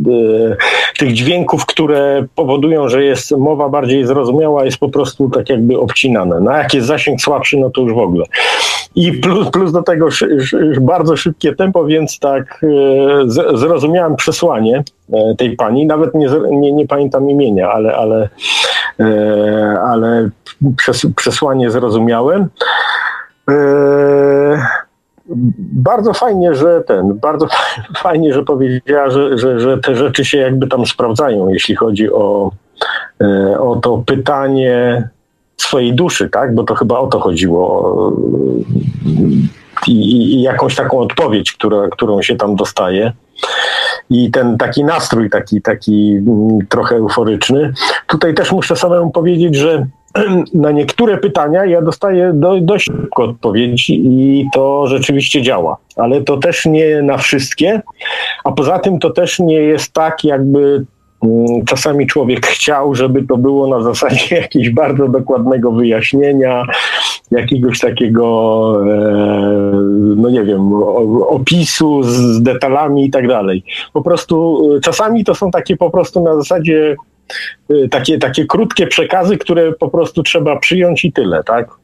tych 0.98 1.12
dźwięków, 1.12 1.66
które 1.66 2.27
powodują, 2.35 2.89
że 2.89 3.05
jest 3.05 3.31
mowa 3.31 3.69
bardziej 3.69 4.07
zrozumiała, 4.07 4.65
jest 4.65 4.78
po 4.78 4.89
prostu 4.89 5.31
tak 5.31 5.48
jakby 5.48 5.78
obcinane. 5.78 6.40
Na 6.40 6.59
jak 6.59 6.74
jest 6.74 6.86
zasięg 6.86 7.20
słabszy, 7.20 7.57
no 7.57 7.70
to 7.70 7.81
już 7.81 7.93
w 7.93 7.98
ogóle. 7.98 8.24
I 8.94 9.12
plus, 9.12 9.51
plus 9.51 9.73
do 9.73 9.82
tego 9.82 10.11
szy, 10.11 10.47
szy, 10.47 10.77
bardzo 10.81 11.16
szybkie 11.16 11.55
tempo, 11.55 11.85
więc 11.85 12.19
tak 12.19 12.61
e, 12.62 12.66
z, 13.27 13.59
zrozumiałem 13.61 14.16
przesłanie 14.16 14.85
tej 15.38 15.56
pani. 15.56 15.86
Nawet 15.86 16.14
nie, 16.14 16.28
nie, 16.50 16.72
nie 16.72 16.86
pamiętam 16.86 17.30
imienia, 17.30 17.70
ale, 17.70 17.94
ale, 17.94 18.28
e, 19.00 19.80
ale 19.80 20.30
przes, 20.76 21.06
przesłanie 21.16 21.70
zrozumiałem. 21.70 22.48
E, 23.50 24.66
bardzo 25.72 26.14
fajnie, 26.14 26.54
że 26.54 26.82
ten, 26.86 27.18
bardzo 27.18 27.46
fajnie, 28.02 28.34
że 28.34 28.42
powiedziała, 28.42 29.10
że, 29.10 29.38
że, 29.38 29.60
że 29.60 29.78
te 29.78 29.96
rzeczy 29.96 30.24
się 30.24 30.38
jakby 30.38 30.66
tam 30.66 30.86
sprawdzają, 30.86 31.48
jeśli 31.48 31.76
chodzi 31.76 32.12
o, 32.12 32.50
e, 33.22 33.58
o 33.60 33.76
to 33.76 34.02
pytanie 34.06 35.08
swojej 35.56 35.94
duszy, 35.94 36.28
tak? 36.28 36.54
Bo 36.54 36.64
to 36.64 36.74
chyba 36.74 36.98
o 36.98 37.06
to 37.06 37.20
chodziło. 37.20 38.12
I, 39.86 40.34
i 40.34 40.42
jakąś 40.42 40.76
taką 40.76 40.98
odpowiedź, 40.98 41.52
która, 41.52 41.88
którą 41.88 42.22
się 42.22 42.36
tam 42.36 42.56
dostaje. 42.56 43.12
I 44.10 44.30
ten 44.30 44.58
taki 44.58 44.84
nastrój, 44.84 45.30
taki, 45.30 45.62
taki 45.62 46.12
mm, 46.12 46.58
trochę 46.68 46.96
euforyczny. 46.96 47.72
Tutaj 48.06 48.34
też 48.34 48.52
muszę 48.52 48.76
samemu 48.76 49.10
powiedzieć, 49.10 49.56
że 49.56 49.86
na 50.54 50.70
niektóre 50.70 51.18
pytania 51.18 51.64
ja 51.64 51.82
dostaję 51.82 52.32
do, 52.34 52.60
dość 52.60 52.84
szybko 52.84 53.22
odpowiedzi 53.22 54.02
i 54.04 54.48
to 54.54 54.86
rzeczywiście 54.86 55.42
działa. 55.42 55.76
Ale 55.96 56.20
to 56.20 56.36
też 56.36 56.66
nie 56.66 57.02
na 57.02 57.18
wszystkie. 57.18 57.82
A 58.44 58.52
poza 58.52 58.78
tym 58.78 58.98
to 58.98 59.10
też 59.10 59.38
nie 59.38 59.60
jest 59.60 59.92
tak, 59.92 60.24
jakby 60.24 60.84
czasami 61.66 62.06
człowiek 62.06 62.47
chciał, 62.56 62.94
żeby 62.94 63.22
to 63.22 63.36
było 63.36 63.66
na 63.78 63.82
zasadzie 63.82 64.36
jakiegoś 64.42 64.70
bardzo 64.70 65.09
dokładnego 65.09 65.72
wyjaśnienia, 65.72 66.66
jakiegoś 67.30 67.80
takiego, 67.80 68.74
e, 68.86 69.72
no 70.16 70.30
nie 70.30 70.44
wiem, 70.44 70.72
opisu 71.28 72.02
z, 72.02 72.09
z 72.09 72.42
detalami 72.42 73.05
i 73.05 73.10
tak 73.10 73.28
dalej. 73.28 73.64
Po 73.92 74.02
prostu 74.02 74.66
e, 74.76 74.80
czasami 74.80 75.24
to 75.24 75.34
są 75.34 75.51
takie 75.51 75.76
po 75.76 75.90
prostu 75.90 76.22
na 76.22 76.34
zasadzie 76.34 76.97
e, 77.70 77.88
takie, 77.88 78.18
takie 78.18 78.47
krótkie 78.47 78.86
przekazy, 78.86 79.38
które 79.38 79.72
po 79.72 79.88
prostu 79.88 80.22
trzeba 80.22 80.59
przyjąć 80.59 81.05
i 81.05 81.12
tyle, 81.12 81.44
tak? 81.44 81.80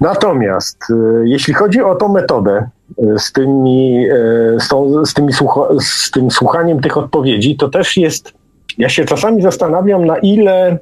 Natomiast 0.00 0.78
e, 0.90 0.94
jeśli 1.24 1.54
chodzi 1.54 1.82
o 1.82 1.94
tą 1.94 2.08
metodę 2.08 2.68
e, 2.98 3.18
z, 3.18 3.32
tymi, 3.32 4.06
e, 4.06 4.16
z, 4.60 4.68
tą, 4.68 5.04
z, 5.04 5.14
tymi 5.14 5.32
słucha, 5.32 5.60
z 5.80 6.10
tym 6.10 6.30
słuchaniem 6.30 6.80
tych 6.80 6.96
odpowiedzi, 6.96 7.56
to 7.56 7.68
też 7.68 7.96
jest, 7.96 8.32
ja 8.78 8.88
się 8.88 9.04
czasami 9.04 9.42
zastanawiam, 9.42 10.06
na 10.06 10.18
ile 10.18 10.78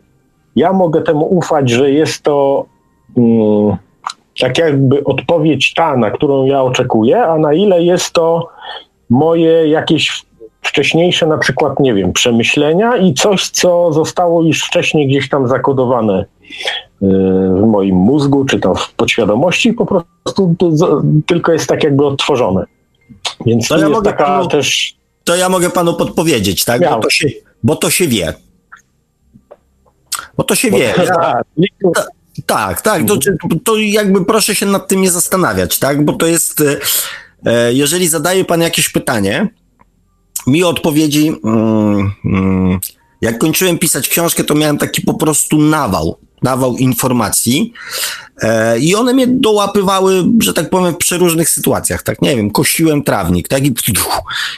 ja 0.57 0.73
mogę 0.73 1.03
temu 1.03 1.27
ufać, 1.27 1.71
że 1.71 1.91
jest 1.91 2.23
to 2.23 2.67
mm, 3.17 3.77
tak 4.41 4.59
jakby 4.59 5.05
odpowiedź 5.05 5.75
ta, 5.75 5.97
na 5.97 6.11
którą 6.11 6.45
ja 6.45 6.63
oczekuję, 6.63 7.23
a 7.23 7.39
na 7.39 7.53
ile 7.53 7.83
jest 7.83 8.13
to 8.13 8.49
moje 9.11 9.69
jakieś 9.69 10.25
wcześniejsze 10.63 11.27
na 11.27 11.39
przykład, 11.39 11.81
nie 11.81 11.95
wiem, 11.95 12.13
przemyślenia 12.13 12.97
i 12.97 13.15
coś, 13.15 13.49
co 13.49 13.93
zostało 13.93 14.43
już 14.43 14.65
wcześniej 14.65 15.09
gdzieś 15.09 15.29
tam 15.29 15.49
zakodowane 15.49 16.21
y, 16.21 16.40
w 17.03 17.67
moim 17.67 17.97
mózgu, 17.97 18.45
czy 18.45 18.61
tam 18.61 18.77
w 18.77 18.95
podświadomości, 18.95 19.73
po 19.73 19.87
prostu 19.87 20.55
to 20.59 20.71
tylko 21.27 21.53
jest 21.53 21.67
tak 21.67 21.85
jakby 21.85 22.07
odtworzone. 22.07 22.65
Więc 23.47 23.69
To 23.69 23.75
to 23.75 23.81
ja 23.81 23.87
jest 23.87 23.97
mogę 23.97 24.11
taka 24.11 24.25
panu- 24.25 24.49
też... 24.49 24.97
To 25.25 25.37
ja 25.37 25.49
mogę 25.49 25.71
panu 25.71 25.95
podpowiedzieć, 25.95 26.65
tak? 26.65 26.81
Bo 26.81 26.99
to 26.99 27.11
się, 27.11 27.29
bo 27.63 27.77
to 27.77 27.91
się 27.91 28.09
wie. 28.09 28.35
Bo 30.37 30.45
to 30.45 30.55
się 30.55 30.71
wie. 30.71 30.95
Ja, 31.57 31.93
tak, 32.47 32.83
tak. 32.83 33.03
To, 33.07 33.17
to 33.65 33.77
jakby 33.77 34.25
proszę 34.25 34.55
się 34.55 34.67
nad 34.67 34.89
tym 34.89 35.01
nie 35.01 35.11
zastanawiać, 35.11 35.79
tak? 35.79 36.05
Bo 36.05 36.13
to 36.13 36.27
jest, 36.27 36.61
e, 36.61 36.77
e, 37.47 37.73
jeżeli 37.73 38.09
zadaje 38.09 38.45
pan 38.45 38.61
jakieś 38.61 38.89
pytanie, 38.89 39.49
mi 40.47 40.65
odpowiedzi, 40.65 41.33
mm, 41.45 42.13
mm, 42.25 42.79
jak 43.21 43.39
kończyłem 43.39 43.79
pisać 43.79 44.09
książkę, 44.09 44.45
to 44.45 44.55
miałem 44.55 44.79
taki 44.79 45.03
po 45.03 45.15
prostu 45.15 45.59
nawał, 45.59 46.19
nawał 46.43 46.77
informacji 46.77 47.73
e, 48.43 48.79
i 48.79 48.95
one 48.95 49.15
mnie 49.15 49.27
dołapywały, 49.27 50.25
że 50.39 50.55
tak 50.55 50.71
powiem, 50.71 50.95
w 50.95 50.97
przeróżnych 50.97 51.51
sytuacjach, 51.51 52.03
tak, 52.03 52.23
nie 52.23 52.37
wiem, 52.37 52.51
kościłem 52.51 53.03
trawnik, 53.03 53.49
tak, 53.49 53.67
i 53.67 53.75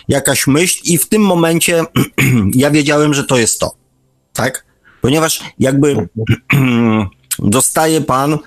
jakaś 0.09 0.47
myśl 0.47 0.81
i 0.85 0.99
w 0.99 1.09
tym 1.09 1.23
momencie 1.23 1.85
ja 2.55 2.71
wiedziałem, 2.71 3.15
że 3.15 3.25
to 3.25 3.37
jest 3.37 3.61
to, 3.61 3.75
tak, 4.33 4.65
ponieważ 5.01 5.41
jakby 5.59 6.09
dostaje 7.39 8.01
pan 8.01 8.39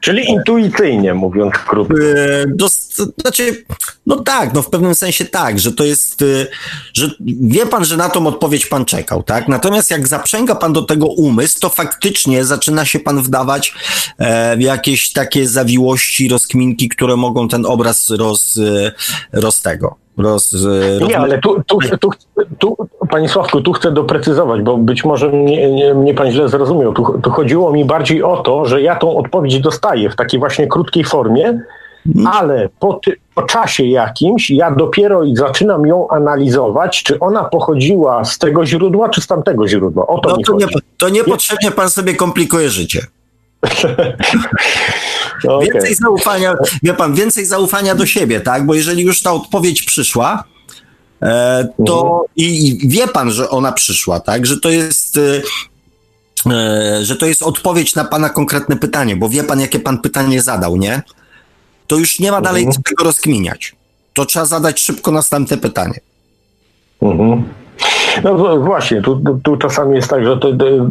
Czyli 0.00 0.30
intuicyjnie, 0.30 1.14
mówiąc 1.14 1.54
krótko. 1.54 1.94
E, 1.94 2.46
Dost, 2.46 3.02
znaczy, 3.20 3.64
no 4.06 4.16
tak, 4.16 4.54
no 4.54 4.62
w 4.62 4.70
pewnym 4.70 4.94
sensie 4.94 5.24
tak, 5.24 5.60
że 5.60 5.72
to 5.72 5.84
jest, 5.84 6.22
e, 6.22 6.46
że 6.94 7.10
wie 7.40 7.66
pan, 7.66 7.84
że 7.84 7.96
na 7.96 8.08
tą 8.08 8.26
odpowiedź 8.26 8.66
pan 8.66 8.84
czekał, 8.84 9.22
tak? 9.22 9.48
Natomiast 9.48 9.90
jak 9.90 10.08
zaprzęga 10.08 10.54
pan 10.54 10.72
do 10.72 10.82
tego 10.82 11.06
umysł, 11.06 11.60
to 11.60 11.68
faktycznie 11.68 12.44
zaczyna 12.44 12.84
się 12.84 13.00
pan 13.00 13.22
wdawać 13.22 13.74
e, 14.18 14.56
w 14.56 14.60
jakieś 14.60 15.12
takie 15.12 15.48
zawiłości, 15.48 16.28
rozkminki, 16.28 16.88
które 16.88 17.16
mogą 17.16 17.48
ten 17.48 17.66
obraz 17.66 18.10
roz, 18.10 18.58
roz 19.32 19.60
tego, 19.60 19.96
roz, 20.18 20.52
roz 20.52 21.08
Nie, 21.08 21.18
ale 21.18 21.38
tu, 21.38 21.62
tu, 21.66 21.78
tu, 22.00 22.10
tu, 22.58 22.76
Panie 23.10 23.28
Sławku, 23.28 23.60
tu 23.60 23.72
chcę 23.72 23.92
doprecyzować, 23.92 24.62
bo 24.62 24.76
być 24.76 25.04
może 25.04 25.28
mnie, 25.28 25.70
nie, 25.70 25.94
mnie 25.94 26.14
Pan 26.14 26.30
źle 26.30 26.48
zrozumiał. 26.48 26.92
Tu, 26.92 27.30
chodziło 27.30 27.72
mi 27.72 27.84
bardziej 27.84 28.22
o 28.22 28.36
to, 28.36 28.64
że 28.64 28.82
ja 28.82 28.96
tą 28.96 29.16
odpowiedź 29.16 29.60
dostaję 29.60 30.10
w 30.10 30.16
takiej 30.16 30.40
właśnie 30.40 30.66
krótkiej 30.66 31.04
formie, 31.04 31.60
ale 32.32 32.68
po, 32.78 32.94
ty, 32.94 33.16
po 33.34 33.42
czasie 33.42 33.84
jakimś 33.84 34.50
ja 34.50 34.70
dopiero 34.70 35.22
zaczynam 35.32 35.86
ją 35.86 36.08
analizować, 36.08 37.02
czy 37.02 37.18
ona 37.18 37.44
pochodziła 37.44 38.24
z 38.24 38.38
tego 38.38 38.66
źródła, 38.66 39.08
czy 39.08 39.20
z 39.20 39.26
tamtego 39.26 39.68
źródła. 39.68 40.06
O 40.06 40.18
to 40.18 40.28
no 40.30 40.36
to, 40.46 40.54
nie, 40.54 40.66
to 40.98 41.08
niepotrzebnie 41.08 41.70
pan 41.70 41.90
sobie 41.90 42.14
komplikuje 42.14 42.68
życie. 42.68 43.06
No, 45.44 45.56
okej. 45.56 45.68
Więcej 45.72 45.94
zaufania, 45.94 46.54
wie 46.82 46.94
pan, 46.94 47.14
więcej 47.14 47.46
zaufania 47.46 47.94
do 47.94 48.06
siebie, 48.06 48.40
tak? 48.40 48.66
Bo 48.66 48.74
jeżeli 48.74 49.02
już 49.02 49.22
ta 49.22 49.32
odpowiedź 49.32 49.82
przyszła, 49.82 50.44
e, 51.22 51.68
to 51.86 52.24
i, 52.36 52.68
i 52.68 52.88
wie 52.88 53.08
pan, 53.08 53.30
że 53.30 53.50
ona 53.50 53.72
przyszła, 53.72 54.20
tak? 54.20 54.46
Że 54.46 54.60
to 54.60 54.70
jest. 54.70 55.18
E, 56.46 56.52
e, 56.52 57.04
że 57.04 57.16
to 57.16 57.26
jest 57.26 57.42
odpowiedź 57.42 57.94
na 57.94 58.04
pana 58.04 58.28
konkretne 58.28 58.76
pytanie, 58.76 59.16
bo 59.16 59.28
wie 59.28 59.44
pan, 59.44 59.60
jakie 59.60 59.80
pan 59.80 59.98
pytanie 59.98 60.42
zadał, 60.42 60.76
nie? 60.76 61.02
To 61.86 61.96
już 61.96 62.18
nie 62.18 62.32
ma 62.32 62.40
dalej 62.40 62.68
co 62.68 62.82
tego 62.82 63.04
rozkminiać. 63.04 63.76
To 64.12 64.26
trzeba 64.26 64.44
zadać 64.44 64.80
szybko 64.80 65.10
następne 65.10 65.56
pytanie. 65.56 66.00
Mhm. 67.02 67.44
No 68.24 68.38
to 68.38 68.60
właśnie, 68.60 69.02
tu, 69.02 69.20
tu, 69.42 69.56
czasami 69.56 69.96
jest 69.96 70.10
tak, 70.10 70.24
że 70.24 70.36
to, 70.36 70.48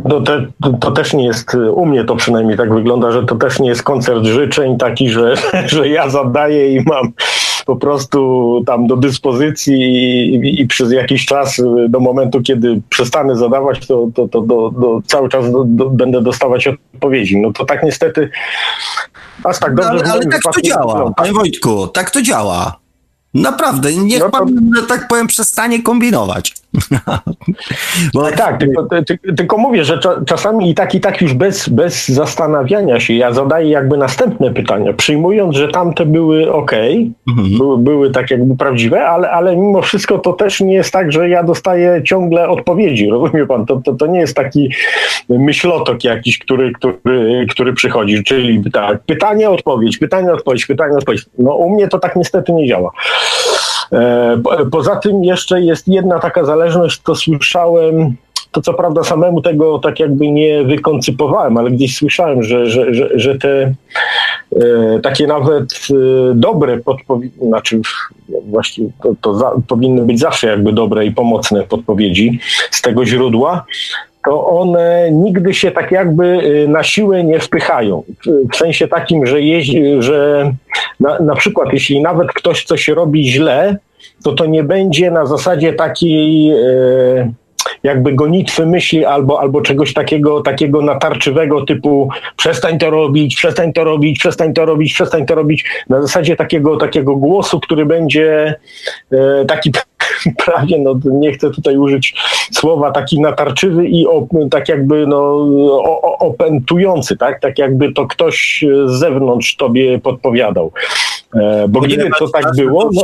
to, 0.09 0.21
to, 0.21 0.73
to 0.79 0.91
też 0.91 1.13
nie 1.13 1.25
jest, 1.25 1.57
u 1.73 1.85
mnie 1.85 2.03
to 2.03 2.15
przynajmniej 2.15 2.57
tak 2.57 2.73
wygląda, 2.73 3.11
że 3.11 3.25
to 3.25 3.35
też 3.35 3.59
nie 3.59 3.69
jest 3.69 3.83
koncert 3.83 4.25
życzeń 4.25 4.77
taki, 4.77 5.09
że, 5.09 5.33
że 5.65 5.89
ja 5.89 6.09
zadaję 6.09 6.73
i 6.73 6.83
mam 6.85 7.11
po 7.65 7.75
prostu 7.75 8.63
tam 8.67 8.87
do 8.87 8.97
dyspozycji 8.97 9.75
i, 9.75 10.61
i 10.61 10.67
przez 10.67 10.91
jakiś 10.91 11.25
czas 11.25 11.61
do 11.89 11.99
momentu, 11.99 12.41
kiedy 12.41 12.81
przestanę 12.89 13.35
zadawać, 13.35 13.87
to, 13.87 14.07
to, 14.15 14.27
to 14.27 14.41
do, 14.41 14.71
do, 14.71 15.01
cały 15.07 15.29
czas 15.29 15.51
do, 15.51 15.63
do, 15.67 15.89
będę 15.89 16.21
dostawać 16.21 16.67
odpowiedzi. 16.67 17.37
No 17.37 17.53
to 17.53 17.65
tak 17.65 17.83
niestety 17.83 18.29
aż 19.43 19.59
tak 19.59 19.75
No, 19.75 19.75
dobrze 19.75 19.89
ale, 19.91 19.99
w 19.99 20.11
ale 20.11 20.19
moim 20.19 20.31
tak 20.31 20.53
to 20.53 20.61
działa, 20.61 21.13
panie 21.17 21.33
Wojtku, 21.33 21.87
tak 21.87 22.11
to 22.11 22.21
działa. 22.21 22.79
Naprawdę, 23.33 23.93
niech 23.93 24.19
No 24.19 24.29
to- 24.29 24.31
pan, 24.31 24.71
tak 24.87 25.07
powiem, 25.07 25.27
przestanie 25.27 25.83
kombinować. 25.83 26.58
Bo 28.13 28.23
tak, 28.23 28.35
tak 28.37 28.59
tylko, 28.59 28.87
ty, 29.05 29.17
tylko 29.37 29.57
mówię, 29.57 29.85
że 29.85 29.99
cza, 29.99 30.21
czasami 30.25 30.69
i 30.69 30.75
tak, 30.75 30.95
i 30.95 30.99
tak 30.99 31.21
już 31.21 31.33
bez, 31.33 31.69
bez 31.69 32.07
zastanawiania 32.07 32.99
się, 32.99 33.13
ja 33.13 33.33
zadaję 33.33 33.69
jakby 33.69 33.97
następne 33.97 34.53
pytania, 34.53 34.93
przyjmując, 34.93 35.55
że 35.55 35.67
tamte 35.67 36.05
były 36.05 36.53
ok, 36.53 36.71
mhm. 37.29 37.57
były, 37.57 37.77
były 37.77 38.11
tak 38.11 38.31
jakby 38.31 38.57
prawdziwe, 38.57 39.05
ale, 39.05 39.31
ale 39.31 39.55
mimo 39.55 39.81
wszystko 39.81 40.17
to 40.19 40.33
też 40.33 40.61
nie 40.61 40.73
jest 40.73 40.93
tak, 40.93 41.11
że 41.11 41.29
ja 41.29 41.43
dostaję 41.43 42.01
ciągle 42.03 42.49
odpowiedzi, 42.49 43.09
rozumie 43.09 43.45
pan? 43.45 43.65
To, 43.65 43.81
to, 43.85 43.93
to 43.93 44.07
nie 44.07 44.19
jest 44.19 44.35
taki 44.35 44.69
myślotok 45.29 46.03
jakiś, 46.03 46.39
który, 46.39 46.71
który, 46.73 47.45
który 47.49 47.73
przychodzi, 47.73 48.23
czyli 48.23 48.71
tak, 48.71 48.99
pytanie, 49.03 49.49
odpowiedź, 49.49 49.97
pytanie, 49.97 50.33
odpowiedź, 50.33 50.65
pytanie, 50.65 50.97
odpowiedź. 50.97 51.25
No 51.37 51.55
u 51.55 51.69
mnie 51.69 51.87
to 51.87 51.99
tak 51.99 52.15
niestety 52.15 52.53
nie 52.53 52.67
działa. 52.67 52.91
E, 53.93 54.41
poza 54.71 54.95
tym 54.95 55.23
jeszcze 55.23 55.61
jest 55.61 55.87
jedna 55.87 56.19
taka 56.19 56.45
zależność, 56.45 57.01
to 57.01 57.15
słyszałem, 57.15 58.15
to 58.51 58.61
co 58.61 58.73
prawda 58.73 59.03
samemu 59.03 59.41
tego 59.41 59.79
tak 59.79 59.99
jakby 59.99 60.31
nie 60.31 60.63
wykoncypowałem, 60.63 61.57
ale 61.57 61.71
gdzieś 61.71 61.97
słyszałem, 61.97 62.43
że, 62.43 62.65
że, 62.65 62.93
że, 62.93 63.09
że 63.13 63.37
te 63.37 63.73
e, 64.55 64.99
takie 65.03 65.27
nawet 65.27 65.65
e, 65.89 65.93
dobre 66.35 66.77
podpowiedzi, 66.77 67.35
znaczy 67.41 67.81
właściwie 68.49 68.89
to, 69.03 69.13
to 69.21 69.33
za, 69.33 69.51
powinny 69.67 70.05
być 70.05 70.19
zawsze 70.19 70.47
jakby 70.47 70.73
dobre 70.73 71.05
i 71.05 71.11
pomocne 71.11 71.63
podpowiedzi 71.63 72.39
z 72.71 72.81
tego 72.81 73.05
źródła, 73.05 73.65
to 74.25 74.47
one 74.47 75.11
nigdy 75.11 75.53
się 75.53 75.71
tak 75.71 75.91
jakby 75.91 76.65
na 76.67 76.83
siłę 76.83 77.23
nie 77.23 77.39
wpychają. 77.39 78.03
W 78.53 78.55
sensie 78.55 78.87
takim, 78.87 79.25
że, 79.25 79.41
jeździ, 79.41 79.83
że 79.99 80.51
na, 80.99 81.19
na 81.19 81.35
przykład 81.35 81.73
jeśli 81.73 82.01
nawet 82.01 82.27
ktoś 82.33 82.63
coś 82.63 82.87
robi 82.87 83.31
źle, 83.31 83.77
to 84.23 84.33
to 84.33 84.45
nie 84.45 84.63
będzie 84.63 85.11
na 85.11 85.25
zasadzie 85.25 85.73
takiej 85.73 86.51
e, 86.51 87.33
jakby 87.83 88.13
gonitwy 88.13 88.65
myśli 88.65 89.05
albo, 89.05 89.39
albo 89.39 89.61
czegoś 89.61 89.93
takiego, 89.93 90.41
takiego 90.41 90.81
natarczywego 90.81 91.65
typu 91.65 92.09
przestań 92.37 92.79
to 92.79 92.89
robić, 92.89 93.35
przestań 93.35 93.73
to 93.73 93.83
robić, 93.83 94.19
przestań 94.19 94.53
to 94.53 94.65
robić, 94.65 94.93
przestań 94.93 95.25
to 95.25 95.35
robić. 95.35 95.65
Na 95.89 96.01
zasadzie 96.01 96.35
takiego, 96.35 96.77
takiego 96.77 97.15
głosu, 97.15 97.59
który 97.59 97.85
będzie 97.85 98.55
e, 99.11 99.45
taki 99.45 99.71
prawie, 100.45 100.79
no 100.79 100.99
nie 101.05 101.31
chcę 101.31 101.49
tutaj 101.49 101.77
użyć 101.77 102.15
słowa, 102.51 102.91
taki 102.91 103.21
natarczywy 103.21 103.87
i 103.87 104.07
op, 104.07 104.29
tak 104.51 104.69
jakby 104.69 105.07
no, 105.07 105.47
opętujący, 106.19 107.17
tak? 107.17 107.41
tak 107.41 107.59
jakby 107.59 107.93
to 107.93 108.07
ktoś 108.07 108.65
z 108.85 108.91
zewnątrz 108.91 109.55
tobie 109.55 109.99
podpowiadał. 109.99 110.71
E, 111.35 111.67
bo 111.67 111.81
gdyby 111.81 112.09
to 112.19 112.29
tak 112.29 112.55
było... 112.55 112.89
No, 112.93 113.01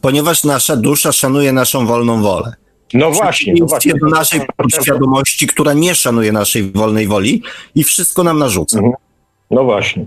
ponieważ 0.00 0.44
nasza 0.44 0.76
dusza 0.76 1.12
szanuje 1.12 1.52
naszą 1.52 1.86
wolną 1.86 2.22
wolę. 2.22 2.52
No 2.94 3.10
właśnie, 3.10 3.54
no 3.58 3.66
właśnie. 3.66 3.94
do 3.94 4.06
naszej 4.06 4.40
podświadomości, 4.56 5.46
która 5.46 5.72
nie 5.72 5.94
szanuje 5.94 6.32
naszej 6.32 6.72
wolnej 6.72 7.06
woli 7.06 7.42
i 7.74 7.84
wszystko 7.84 8.24
nam 8.24 8.38
narzuca. 8.38 8.78
Mhm. 8.78 8.94
No 9.54 9.64
właśnie. 9.64 10.06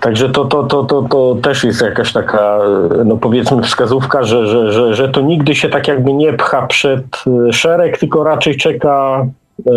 Także 0.00 0.28
to, 0.28 0.44
to, 0.44 0.62
to, 0.62 0.84
to, 0.84 1.02
to 1.02 1.36
też 1.42 1.64
jest 1.64 1.82
jakaś 1.82 2.12
taka, 2.12 2.58
no 3.04 3.16
powiedzmy, 3.16 3.62
wskazówka, 3.62 4.22
że, 4.22 4.46
że, 4.46 4.72
że, 4.72 4.94
że 4.94 5.08
to 5.08 5.20
nigdy 5.20 5.54
się 5.54 5.68
tak 5.68 5.88
jakby 5.88 6.12
nie 6.12 6.32
pcha 6.32 6.66
przed 6.66 7.04
szereg, 7.52 7.98
tylko 7.98 8.24
raczej 8.24 8.56
czeka 8.56 9.26
E, 9.66 9.70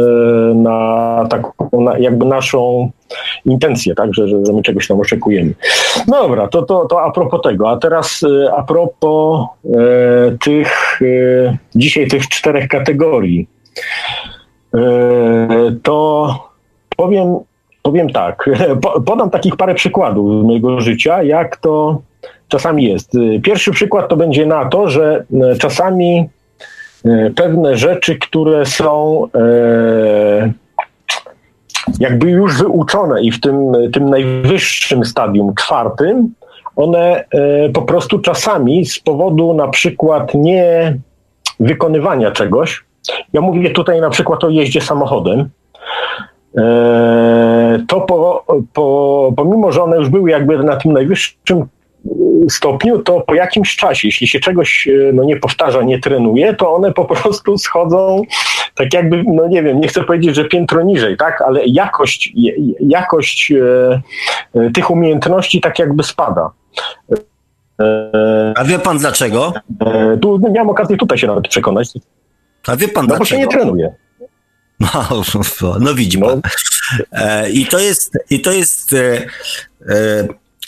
na 0.53 1.27
taką 1.29 1.51
na 1.81 1.97
jakby 1.97 2.25
naszą 2.25 2.91
intencję, 3.45 3.95
tak, 3.95 4.13
że, 4.13 4.27
że, 4.27 4.53
my 4.53 4.61
czegoś 4.61 4.87
tam 4.87 4.99
oczekujemy. 4.99 5.53
No 6.07 6.21
dobra, 6.21 6.47
to, 6.47 6.61
to, 6.61 6.85
to 6.85 7.01
a 7.01 7.11
propos 7.11 7.41
tego, 7.41 7.69
a 7.69 7.77
teraz 7.77 8.23
e, 8.23 8.53
a 8.53 8.63
propos 8.63 9.45
e, 9.65 10.37
tych 10.37 10.99
e, 11.01 11.57
dzisiaj 11.75 12.07
tych 12.07 12.27
czterech 12.27 12.67
kategorii, 12.67 13.47
e, 14.73 14.79
to 15.83 16.35
powiem, 16.97 17.35
powiem 17.89 18.09
tak, 18.09 18.49
podam 19.05 19.29
takich 19.29 19.55
parę 19.55 19.75
przykładów 19.75 20.41
z 20.41 20.45
mojego 20.45 20.81
życia, 20.81 21.23
jak 21.23 21.57
to 21.57 22.01
czasami 22.47 22.83
jest. 22.83 23.11
Pierwszy 23.43 23.71
przykład 23.71 24.07
to 24.07 24.17
będzie 24.17 24.45
na 24.45 24.65
to, 24.65 24.89
że 24.89 25.25
czasami 25.59 26.29
E, 27.05 27.29
pewne 27.29 27.77
rzeczy, 27.77 28.15
które 28.15 28.65
są 28.65 29.23
e, 29.35 30.53
jakby 31.99 32.29
już 32.29 32.57
wyuczone 32.57 33.21
i 33.21 33.31
w 33.31 33.41
tym, 33.41 33.71
tym 33.93 34.09
najwyższym 34.09 35.05
stadium, 35.05 35.55
czwartym, 35.55 36.33
one 36.75 37.25
e, 37.31 37.69
po 37.69 37.81
prostu 37.81 38.19
czasami 38.19 38.85
z 38.85 38.99
powodu 38.99 39.53
na 39.53 39.67
przykład 39.67 40.33
nie 40.33 40.97
wykonywania 41.59 42.31
czegoś, 42.31 42.83
ja 43.33 43.41
mówię 43.41 43.71
tutaj 43.71 44.01
na 44.01 44.09
przykład 44.09 44.43
o 44.43 44.49
jeździe 44.49 44.81
samochodem, 44.81 45.49
to 47.87 48.01
po, 48.01 48.45
po, 48.73 49.33
pomimo, 49.35 49.71
że 49.71 49.83
one 49.83 49.97
już 49.97 50.09
były 50.09 50.29
jakby 50.29 50.63
na 50.63 50.75
tym 50.75 50.93
najwyższym 50.93 51.67
stopniu, 52.49 52.99
to 52.99 53.21
po 53.21 53.35
jakimś 53.35 53.75
czasie, 53.75 54.07
jeśli 54.07 54.27
się 54.27 54.39
czegoś 54.39 54.87
e, 54.87 55.13
no, 55.13 55.23
nie 55.23 55.37
powtarza, 55.37 55.81
nie 55.81 55.99
trenuje, 55.99 56.53
to 56.53 56.73
one 56.73 56.93
po 56.93 57.05
prostu 57.15 57.57
schodzą 57.57 58.21
tak 58.75 58.93
jakby, 58.93 59.23
no 59.27 59.47
nie 59.47 59.63
wiem, 59.63 59.79
nie 59.79 59.87
chcę 59.87 60.03
powiedzieć, 60.03 60.35
że 60.35 60.45
piętro 60.45 60.83
niżej, 60.83 61.17
tak, 61.17 61.41
ale 61.41 61.65
jakość, 61.65 62.33
jakość 62.79 63.51
e, 63.51 64.01
e, 64.55 64.71
tych 64.71 64.91
umiejętności 64.91 65.61
tak 65.61 65.79
jakby 65.79 66.03
spada. 66.03 66.51
A 68.55 68.63
wie 68.63 68.79
pan 68.79 68.97
dlaczego? 68.97 69.53
Tu 70.21 70.39
miałem 70.51 70.69
okazję 70.69 70.97
tutaj 70.97 71.17
się 71.17 71.27
nawet 71.27 71.47
przekonać. 71.47 71.89
A 72.67 72.75
wie 72.75 72.87
pan 72.87 73.03
no, 73.03 73.07
dlaczego? 73.07 73.19
bo 73.19 73.25
się 73.25 73.37
nie 73.37 73.47
trenuje. 73.47 73.93
No, 74.79 75.23
no 75.79 75.95
widzi 75.95 76.17
pan. 76.17 76.41
No. 77.11 77.47
I 77.47 77.65
to 77.65 77.79
jest, 77.79 78.17
i 78.29 78.41
to 78.41 78.51
jest, 78.51 78.91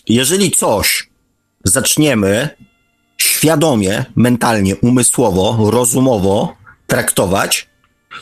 jeżeli 0.08 0.52
coś 0.52 1.10
zaczniemy 1.64 2.50
świadomie, 3.18 4.06
mentalnie, 4.16 4.76
umysłowo, 4.76 5.72
rozumowo 5.72 6.56
traktować, 6.88 7.70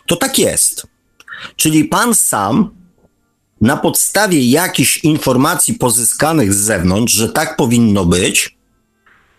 to 0.06 0.16
tak 0.16 0.40
jest. 0.40 0.88
Czyli 1.56 1.86
pan 1.86 2.16
sam 2.16 2.72
na 3.62 3.78
podstawie 3.78 4.50
jakichś 4.50 4.98
informacji 4.98 5.74
pozyskanych 5.74 6.54
z 6.54 6.58
zewnątrz, 6.58 7.14
że 7.14 7.30
tak 7.30 7.58
powinno 7.58 8.06
być, 8.06 8.58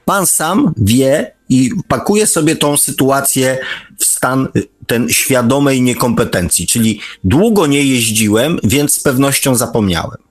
pan 0.05 0.27
sam 0.27 0.75
wie 0.77 1.35
i 1.49 1.71
pakuje 1.89 2.27
sobie 2.27 2.57
tą 2.57 2.77
sytuację 2.77 3.59
w 3.99 4.05
stan 4.21 4.49
ten 4.87 5.09
świadomej 5.09 5.83
niekompetencji. 5.83 6.67
Czyli 6.67 7.01
długo 7.25 7.67
nie 7.67 7.85
jeździłem, 7.85 8.59
więc 8.63 8.93
z 8.93 9.01
pewnością 9.01 9.55
zapomniałem. 9.55 10.30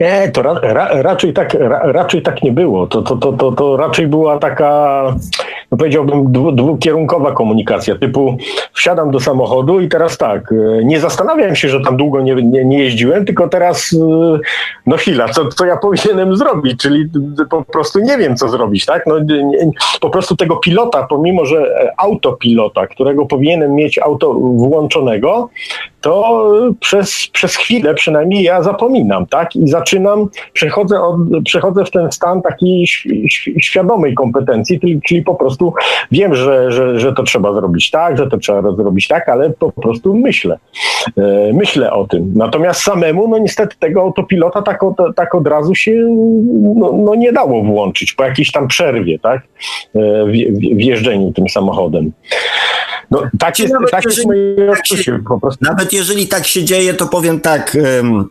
Nie, 0.00 0.30
to 0.32 0.42
ra, 0.42 0.54
ra, 0.62 1.02
raczej, 1.02 1.32
tak, 1.32 1.54
ra, 1.54 1.80
raczej 1.84 2.22
tak 2.22 2.42
nie 2.42 2.52
było. 2.52 2.86
To, 2.86 3.02
to, 3.02 3.16
to, 3.16 3.32
to, 3.32 3.52
to 3.52 3.76
raczej 3.76 4.06
była 4.06 4.38
taka, 4.38 5.02
no 5.70 5.78
powiedziałbym, 5.78 6.32
dwukierunkowa 6.32 7.32
komunikacja, 7.32 7.98
typu 7.98 8.36
wsiadam 8.72 9.10
do 9.10 9.20
samochodu 9.20 9.80
i 9.80 9.88
teraz 9.88 10.18
tak, 10.18 10.52
e, 10.52 10.84
nie 10.84 11.00
zastanawiam 11.00 11.56
się, 11.56 11.68
że 11.68 11.80
tam 11.80 11.96
długo 11.96 12.20
nie, 12.20 12.34
nie, 12.34 12.64
nie 12.64 12.78
jeździłem, 12.78 13.24
tylko 13.24 13.48
teraz, 13.48 13.92
e, 13.92 14.38
no 14.86 14.96
chwila, 14.96 15.28
co, 15.28 15.48
co 15.48 15.66
ja 15.66 15.76
powinienem 15.84 16.36
zrobić, 16.36 16.80
czyli 16.80 17.08
po 17.50 17.64
prostu 17.64 17.98
nie 18.00 18.18
wiem, 18.18 18.36
co 18.36 18.48
zrobić, 18.48 18.86
tak? 18.86 19.06
No, 19.06 19.18
nie, 19.18 19.70
po 20.00 20.10
prostu 20.10 20.36
tego 20.36 20.56
pilota, 20.56 21.06
pomimo, 21.08 21.46
że 21.46 21.90
autopilota, 21.96 22.86
którego 22.86 23.26
powinienem 23.26 23.74
mieć 23.74 23.98
auto 23.98 24.34
włączonego, 24.34 25.48
to 26.00 26.50
przez, 26.80 27.28
przez 27.32 27.56
chwilę 27.56 27.94
przynajmniej 27.94 28.42
ja 28.42 28.62
zapominam, 28.62 29.26
tak? 29.26 29.56
I 29.64 29.68
zaczynam, 29.68 30.28
przechodzę, 30.52 31.00
od, 31.00 31.16
przechodzę 31.44 31.84
w 31.84 31.90
ten 31.90 32.12
stan 32.12 32.42
takiej 32.42 32.86
świadomej 33.60 34.14
kompetencji, 34.14 35.00
czyli, 35.06 35.22
po 35.22 35.34
prostu 35.34 35.74
wiem, 36.12 36.34
że, 36.34 36.72
że, 36.72 37.00
że 37.00 37.12
to 37.12 37.22
trzeba 37.22 37.54
zrobić 37.54 37.90
tak, 37.90 38.18
że 38.18 38.26
to 38.26 38.38
trzeba 38.38 38.72
zrobić 38.72 39.08
tak, 39.08 39.28
ale 39.28 39.50
po 39.50 39.72
prostu 39.72 40.14
myślę. 40.14 40.58
E, 41.18 41.52
myślę 41.52 41.92
o 41.92 42.06
tym. 42.06 42.32
Natomiast 42.34 42.80
samemu, 42.80 43.28
no 43.28 43.38
niestety 43.38 43.76
tego 43.78 44.00
autopilota 44.00 44.62
tak 44.62 44.82
od, 44.82 44.96
tak 45.16 45.34
od 45.34 45.46
razu 45.46 45.74
się 45.74 45.92
no, 46.76 46.92
no 47.04 47.14
nie 47.14 47.32
dało 47.32 47.62
włączyć 47.62 48.12
po 48.12 48.24
jakiejś 48.24 48.52
tam 48.52 48.68
przerwie, 48.68 49.18
tak? 49.18 49.42
E, 49.94 50.24
w, 50.26 50.34
jeżdżeniu 50.62 51.32
tym 51.32 51.48
samochodem. 51.48 52.12
No, 53.10 53.22
tak 53.38 53.58
jest, 53.58 53.74
tak 53.90 54.04
jest 54.04 54.26
moje 54.26 54.70
odczucie 54.70 55.18
po 55.28 55.40
prostu. 55.40 55.64
Nawet 55.64 55.92
jeżeli 55.92 56.26
tak 56.28 56.46
się 56.46 56.64
dzieje, 56.64 56.94
to 56.94 57.06
powiem 57.06 57.40
tak. 57.40 57.76
Um, 57.96 58.28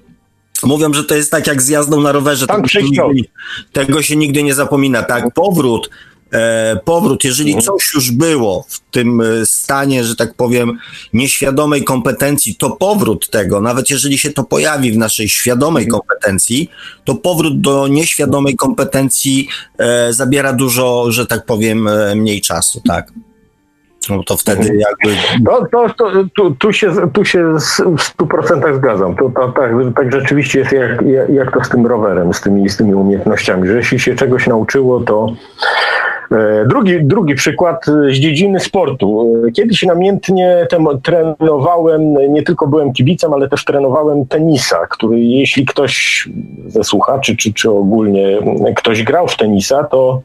mówią, 0.65 0.93
że 0.93 1.03
to 1.03 1.15
jest 1.15 1.31
tak 1.31 1.47
jak 1.47 1.61
z 1.61 1.67
jazdą 1.67 2.01
na 2.01 2.11
rowerze. 2.11 2.47
Tego 2.47 2.67
się, 2.67 2.83
nigdy, 2.83 3.29
tego 3.71 4.01
się 4.01 4.15
nigdy 4.15 4.43
nie 4.43 4.53
zapomina. 4.53 5.03
Tak, 5.03 5.33
powrót. 5.33 5.89
E, 6.33 6.79
powrót, 6.85 7.23
jeżeli 7.23 7.53
mhm. 7.53 7.65
coś 7.65 7.93
już 7.93 8.11
było 8.11 8.65
w 8.67 8.79
tym 8.91 9.21
e, 9.21 9.45
stanie, 9.45 10.03
że 10.03 10.15
tak 10.15 10.33
powiem, 10.33 10.79
nieświadomej 11.13 11.83
kompetencji, 11.83 12.55
to 12.55 12.69
powrót 12.69 13.29
tego, 13.29 13.61
nawet 13.61 13.89
jeżeli 13.89 14.17
się 14.17 14.33
to 14.33 14.43
pojawi 14.43 14.91
w 14.91 14.97
naszej 14.97 15.29
świadomej 15.29 15.83
mhm. 15.83 16.01
kompetencji, 16.01 16.69
to 17.05 17.15
powrót 17.15 17.61
do 17.61 17.87
nieświadomej 17.87 18.55
kompetencji 18.55 19.47
e, 19.77 20.13
zabiera 20.13 20.53
dużo, 20.53 21.11
że 21.11 21.25
tak 21.25 21.45
powiem, 21.45 21.87
e, 21.87 22.15
mniej 22.15 22.41
czasu, 22.41 22.81
tak. 22.87 23.11
No 24.09 24.23
to 24.23 24.37
wtedy 24.37 24.77
jakby... 24.77 25.15
To, 25.45 25.65
to, 25.71 25.93
to, 25.97 26.11
tu, 26.35 26.55
tu, 26.55 26.73
się, 26.73 26.91
tu 27.13 27.25
się 27.25 27.53
w 27.97 28.17
100% 28.17 28.75
zgadzam. 28.75 29.15
To, 29.15 29.29
to, 29.29 29.51
tak, 29.51 29.71
tak 29.95 30.11
rzeczywiście 30.11 30.59
jest 30.59 30.71
jak, 30.71 31.03
jak 31.29 31.53
to 31.53 31.63
z 31.63 31.69
tym 31.69 31.87
rowerem, 31.87 32.33
z 32.33 32.41
tymi, 32.41 32.69
z 32.69 32.77
tymi 32.77 32.93
umiejętnościami, 32.93 33.67
że 33.67 33.77
jeśli 33.77 33.99
się 33.99 34.15
czegoś 34.15 34.47
nauczyło, 34.47 34.99
to 34.99 35.33
E, 36.33 36.65
drugi, 36.65 37.03
drugi 37.03 37.35
przykład 37.35 37.85
z 37.85 38.13
dziedziny 38.13 38.59
sportu. 38.59 39.33
E, 39.47 39.51
kiedyś 39.51 39.83
namiętnie 39.83 40.67
trenowałem, 41.03 42.13
nie 42.33 42.43
tylko 42.43 42.67
byłem 42.67 42.93
kibicem, 42.93 43.33
ale 43.33 43.49
też 43.49 43.65
trenowałem 43.65 44.25
tenisa, 44.25 44.87
który 44.87 45.19
jeśli 45.19 45.65
ktoś 45.65 46.29
ze 46.67 46.83
słuchaczy, 46.83 47.37
czy, 47.37 47.53
czy 47.53 47.71
ogólnie 47.71 48.39
ktoś 48.75 49.03
grał 49.03 49.27
w 49.27 49.37
tenisa, 49.37 49.83
to, 49.83 50.21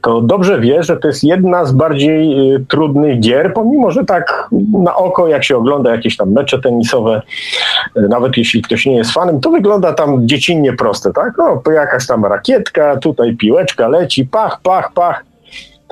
to 0.00 0.20
dobrze 0.20 0.60
wie, 0.60 0.82
że 0.82 0.96
to 0.96 1.08
jest 1.08 1.24
jedna 1.24 1.64
z 1.64 1.72
bardziej 1.72 2.54
e, 2.54 2.58
trudnych 2.68 3.20
gier, 3.20 3.52
pomimo, 3.54 3.90
że 3.90 4.04
tak 4.04 4.48
na 4.72 4.96
oko, 4.96 5.28
jak 5.28 5.44
się 5.44 5.56
ogląda 5.56 5.90
jakieś 5.90 6.16
tam 6.16 6.32
mecze 6.32 6.60
tenisowe, 6.60 7.22
nawet 7.96 8.36
jeśli 8.36 8.62
ktoś 8.62 8.86
nie 8.86 8.96
jest 8.96 9.12
fanem, 9.12 9.40
to 9.40 9.50
wygląda 9.50 9.92
tam 9.92 10.28
dziecinnie 10.28 10.72
proste, 10.72 11.12
tak? 11.12 11.32
No, 11.38 11.62
jakaś 11.72 12.06
tam 12.06 12.24
rakietka, 12.24 12.96
tutaj 12.96 13.36
piłeczka 13.36 13.88
leci, 13.88 14.26
pach, 14.26 14.60
pach, 14.62 14.92
pach 14.92 15.24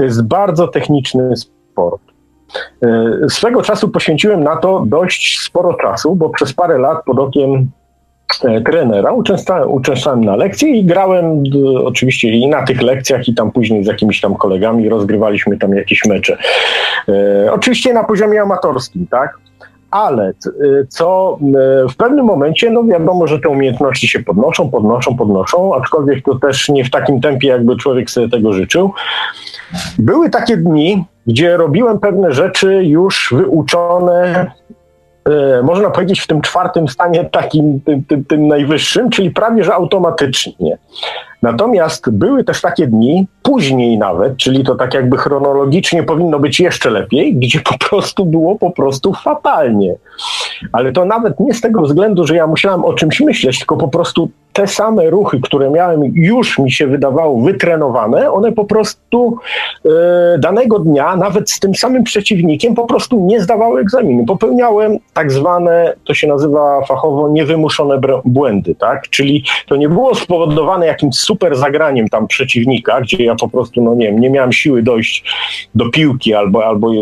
to 0.00 0.04
jest 0.04 0.22
bardzo 0.22 0.68
techniczny 0.68 1.36
sport. 1.36 2.02
E, 2.82 3.28
swego 3.28 3.62
czasu 3.62 3.88
poświęciłem 3.88 4.44
na 4.44 4.56
to 4.56 4.84
dość 4.86 5.40
sporo 5.40 5.74
czasu, 5.74 6.14
bo 6.14 6.30
przez 6.30 6.52
parę 6.52 6.78
lat 6.78 7.04
pod 7.04 7.18
okiem 7.18 7.70
trenera 8.38 9.12
uczęszczałem, 9.12 9.70
uczęszczałem 9.70 10.24
na 10.24 10.36
lekcje 10.36 10.68
i 10.68 10.84
grałem 10.84 11.42
oczywiście 11.84 12.28
i 12.28 12.48
na 12.48 12.62
tych 12.62 12.82
lekcjach 12.82 13.28
i 13.28 13.34
tam 13.34 13.52
później 13.52 13.84
z 13.84 13.86
jakimiś 13.86 14.20
tam 14.20 14.34
kolegami 14.34 14.88
rozgrywaliśmy 14.88 15.58
tam 15.58 15.74
jakieś 15.74 16.04
mecze. 16.04 16.36
E, 17.08 17.52
oczywiście 17.52 17.92
na 17.92 18.04
poziomie 18.04 18.42
amatorskim, 18.42 19.06
tak? 19.06 19.38
ale 19.90 20.32
co 20.88 21.38
w 21.90 21.96
pewnym 21.96 22.24
momencie, 22.24 22.70
no 22.70 22.84
wiadomo, 22.84 23.26
że 23.26 23.38
te 23.38 23.48
umiejętności 23.48 24.08
się 24.08 24.22
podnoszą, 24.22 24.70
podnoszą, 24.70 25.16
podnoszą, 25.16 25.74
aczkolwiek 25.74 26.24
to 26.24 26.38
też 26.38 26.68
nie 26.68 26.84
w 26.84 26.90
takim 26.90 27.20
tempie, 27.20 27.48
jakby 27.48 27.76
człowiek 27.76 28.10
sobie 28.10 28.28
tego 28.28 28.52
życzył. 28.52 28.92
Były 29.98 30.30
takie 30.30 30.56
dni, 30.56 31.04
gdzie 31.26 31.56
robiłem 31.56 32.00
pewne 32.00 32.32
rzeczy 32.32 32.84
już 32.84 33.34
wyuczone, 33.36 34.24
e, 34.24 34.50
można 35.62 35.90
powiedzieć, 35.90 36.20
w 36.20 36.26
tym 36.26 36.40
czwartym 36.40 36.88
stanie, 36.88 37.24
takim 37.24 37.80
tym, 37.80 38.04
tym, 38.04 38.24
tym 38.24 38.48
najwyższym, 38.48 39.10
czyli 39.10 39.30
prawie 39.30 39.64
że 39.64 39.74
automatycznie. 39.74 40.78
Natomiast 41.42 42.10
były 42.10 42.44
też 42.44 42.60
takie 42.60 42.86
dni, 42.86 43.26
później 43.42 43.98
nawet, 43.98 44.36
czyli 44.36 44.64
to 44.64 44.74
tak 44.74 44.94
jakby 44.94 45.16
chronologicznie 45.16 46.02
powinno 46.02 46.38
być 46.38 46.60
jeszcze 46.60 46.90
lepiej, 46.90 47.34
gdzie 47.40 47.60
po 47.60 47.78
prostu 47.78 48.26
było 48.26 48.56
po 48.56 48.70
prostu 48.70 49.12
fatalnie. 49.14 49.94
Ale 50.72 50.92
to 50.92 51.04
nawet 51.04 51.40
nie 51.40 51.54
z 51.54 51.60
tego 51.60 51.82
względu, 51.82 52.26
że 52.26 52.36
ja 52.36 52.46
musiałem 52.46 52.84
o 52.84 52.92
czymś 52.92 53.20
myśleć, 53.20 53.58
tylko 53.58 53.76
po 53.76 53.88
prostu 53.88 54.30
te 54.52 54.66
same 54.66 55.10
ruchy, 55.10 55.40
które 55.40 55.70
miałem 55.70 56.02
już 56.14 56.58
mi 56.58 56.72
się 56.72 56.86
wydawało 56.86 57.40
wytrenowane, 57.40 58.32
one 58.32 58.52
po 58.52 58.64
prostu 58.64 59.36
e, 59.84 60.38
danego 60.38 60.78
dnia, 60.78 61.16
nawet 61.16 61.50
z 61.50 61.60
tym 61.60 61.74
samym 61.74 62.04
przeciwnikiem, 62.04 62.74
po 62.74 62.86
prostu 62.86 63.20
nie 63.26 63.40
zdawały 63.40 63.80
egzaminu. 63.80 64.24
Popełniałem 64.24 64.98
tak 65.14 65.32
zwane, 65.32 65.94
to 66.04 66.14
się 66.14 66.26
nazywa 66.26 66.84
fachowo, 66.84 67.28
niewymuszone 67.28 68.00
błędy, 68.24 68.74
tak? 68.74 69.08
Czyli 69.08 69.44
to 69.68 69.76
nie 69.76 69.88
było 69.88 70.14
spowodowane 70.14 70.86
jakimś 70.86 71.16
super 71.30 71.56
zagraniem 71.56 72.08
tam 72.08 72.26
przeciwnika, 72.26 73.00
gdzie 73.00 73.24
ja 73.24 73.34
po 73.34 73.48
prostu, 73.48 73.82
no 73.82 73.94
nie 73.94 74.06
wiem, 74.06 74.18
nie 74.18 74.30
miałem 74.30 74.52
siły 74.52 74.82
dojść 74.82 75.24
do 75.74 75.90
piłki, 75.90 76.34
albo, 76.34 76.66
albo 76.66 76.92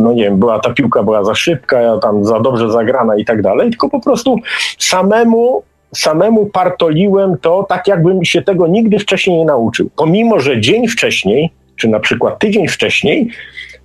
no 0.00 0.12
nie 0.12 0.24
wiem, 0.24 0.38
była 0.38 0.58
ta 0.58 0.72
piłka 0.72 1.02
była 1.02 1.24
za 1.24 1.34
szybka, 1.34 1.80
ja 1.80 1.98
tam 1.98 2.24
za 2.24 2.40
dobrze 2.40 2.70
zagrana 2.70 3.16
i 3.16 3.24
tak 3.24 3.42
dalej, 3.42 3.70
tylko 3.70 3.88
po 3.88 4.00
prostu 4.00 4.36
samemu 4.78 5.62
samemu 5.94 6.46
partoliłem 6.46 7.36
to 7.40 7.66
tak, 7.68 7.88
jakbym 7.88 8.24
się 8.24 8.42
tego 8.42 8.66
nigdy 8.66 8.98
wcześniej 8.98 9.38
nie 9.38 9.44
nauczył. 9.44 9.90
Pomimo, 9.96 10.40
że 10.40 10.60
dzień 10.60 10.88
wcześniej, 10.88 11.50
czy 11.76 11.88
na 11.88 12.00
przykład 12.00 12.38
tydzień 12.38 12.68
wcześniej, 12.68 13.28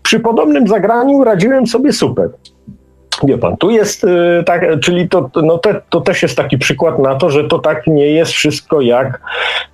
przy 0.03 0.19
podobnym 0.19 0.67
zagraniu 0.67 1.23
radziłem 1.23 1.67
sobie 1.67 1.93
super. 1.93 2.29
Wie 3.23 3.37
pan, 3.37 3.57
tu 3.57 3.69
jest 3.69 4.03
y, 4.03 4.43
tak, 4.45 4.79
czyli 4.81 5.09
to, 5.09 5.29
no 5.43 5.57
te, 5.57 5.81
to 5.89 6.01
też 6.01 6.23
jest 6.23 6.37
taki 6.37 6.57
przykład 6.57 6.99
na 6.99 7.15
to, 7.15 7.29
że 7.29 7.43
to 7.43 7.59
tak 7.59 7.87
nie 7.87 8.07
jest 8.07 8.31
wszystko 8.31 8.81
jak 8.81 9.21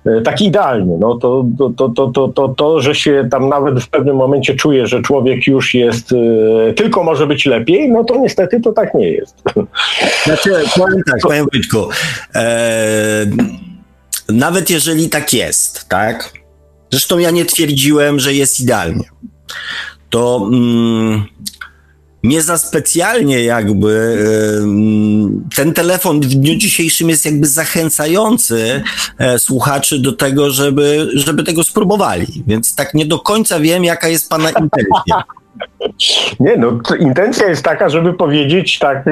y, 0.06 0.22
tak 0.24 0.40
idealnie. 0.40 0.96
No 0.98 1.14
to, 1.18 1.44
to, 1.58 1.70
to, 1.70 1.88
to, 1.88 2.08
to, 2.08 2.28
to, 2.28 2.48
to, 2.48 2.80
że 2.80 2.94
się 2.94 3.28
tam 3.30 3.48
nawet 3.48 3.80
w 3.80 3.88
pewnym 3.88 4.16
momencie 4.16 4.54
czuje, 4.54 4.86
że 4.86 5.02
człowiek 5.02 5.46
już 5.46 5.74
jest, 5.74 6.12
y, 6.12 6.74
tylko 6.76 7.04
może 7.04 7.26
być 7.26 7.46
lepiej, 7.46 7.90
no 7.90 8.04
to 8.04 8.16
niestety 8.16 8.60
to 8.60 8.72
tak 8.72 8.94
nie 8.94 9.10
jest. 9.10 9.42
Znaczy, 10.24 10.50
powiem 10.76 11.02
tak, 11.10 11.20
panie 11.28 11.44
Wojtku, 11.52 11.78
e, 12.34 13.26
nawet 14.28 14.70
jeżeli 14.70 15.08
tak 15.08 15.32
jest, 15.32 15.88
tak, 15.88 16.32
zresztą 16.90 17.18
ja 17.18 17.30
nie 17.30 17.44
twierdziłem, 17.44 18.20
że 18.20 18.34
jest 18.34 18.60
idealnie, 18.60 19.04
to... 20.10 20.48
Mm, 20.52 21.24
nie 22.24 22.42
za 22.42 22.58
specjalnie 22.58 23.44
jakby 23.44 24.18
ten 25.56 25.72
telefon 25.72 26.20
w 26.20 26.26
dniu 26.26 26.54
dzisiejszym 26.56 27.08
jest 27.08 27.24
jakby 27.24 27.46
zachęcający 27.46 28.82
e, 29.18 29.38
słuchaczy 29.38 29.98
do 29.98 30.12
tego, 30.12 30.50
żeby, 30.50 31.08
żeby 31.14 31.42
tego 31.44 31.64
spróbowali. 31.64 32.26
Więc 32.46 32.74
tak 32.74 32.94
nie 32.94 33.06
do 33.06 33.18
końca 33.18 33.60
wiem, 33.60 33.84
jaka 33.84 34.08
jest 34.08 34.30
pana 34.30 34.48
intencja. 34.48 35.24
Nie, 36.40 36.56
no 36.56 36.78
intencja 37.00 37.48
jest 37.48 37.62
taka, 37.62 37.88
żeby 37.88 38.12
powiedzieć 38.12 38.78
tak, 38.78 39.04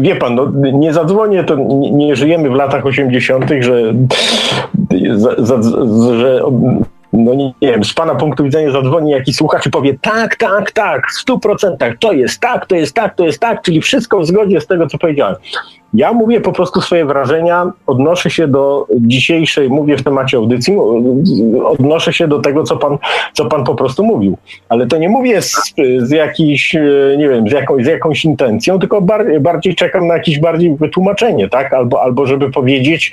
wie 0.00 0.16
pan, 0.16 0.34
no, 0.34 0.52
nie 0.72 0.92
zadzwonię, 0.92 1.44
to 1.44 1.56
nie, 1.56 1.90
nie 1.90 2.16
żyjemy 2.16 2.50
w 2.50 2.54
latach 2.54 2.86
80., 2.86 3.50
że, 3.60 3.94
że 6.20 6.42
no 7.12 7.34
nie, 7.34 7.44
nie, 7.62 7.72
wiem, 7.72 7.84
z 7.84 7.94
pana 7.94 8.14
punktu 8.14 8.44
widzenia 8.44 8.70
zadzwoni 8.70 9.10
jakiś 9.10 9.36
słuchacz 9.36 9.66
i 9.66 9.70
powie 9.70 9.98
tak, 10.00 10.36
tak, 10.36 10.72
tak, 10.72 11.10
w 11.10 11.20
stu 11.20 11.38
procentach, 11.38 11.98
to 11.98 12.12
jest 12.12 12.40
tak, 12.40 12.66
to 12.66 12.76
jest 12.76 12.94
tak, 12.94 13.14
to 13.14 13.24
jest 13.24 13.40
tak, 13.40 13.62
czyli 13.62 13.80
wszystko 13.80 14.20
w 14.20 14.26
zgodzie 14.26 14.60
z 14.60 14.66
tego, 14.66 14.86
co 14.86 14.98
powiedziałem. 14.98 15.36
Ja 15.94 16.12
mówię 16.12 16.40
po 16.40 16.52
prostu 16.52 16.80
swoje 16.80 17.04
wrażenia, 17.04 17.72
odnoszę 17.86 18.30
się 18.30 18.48
do 18.48 18.86
dzisiejszej, 19.00 19.68
mówię 19.68 19.96
w 19.96 20.02
temacie 20.02 20.36
audycji, 20.36 20.76
odnoszę 21.64 22.12
się 22.12 22.28
do 22.28 22.38
tego, 22.38 22.64
co 22.64 22.76
pan, 22.76 22.98
co 23.32 23.44
pan 23.44 23.64
po 23.64 23.74
prostu 23.74 24.04
mówił. 24.04 24.38
Ale 24.68 24.86
to 24.86 24.98
nie 24.98 25.08
mówię 25.08 25.42
z, 25.42 25.74
z 25.98 26.10
jakiejś, 26.10 26.74
nie 27.18 27.28
wiem, 27.28 27.48
z 27.48 27.52
jakąś, 27.52 27.84
z 27.84 27.86
jakąś 27.86 28.24
intencją, 28.24 28.78
tylko 28.78 29.00
bardziej, 29.00 29.40
bardziej 29.40 29.74
czekam 29.74 30.06
na 30.06 30.14
jakieś 30.14 30.40
bardziej 30.40 30.76
wytłumaczenie, 30.76 31.48
tak? 31.48 31.72
Albo, 31.72 32.02
albo 32.02 32.26
żeby 32.26 32.50
powiedzieć, 32.50 33.12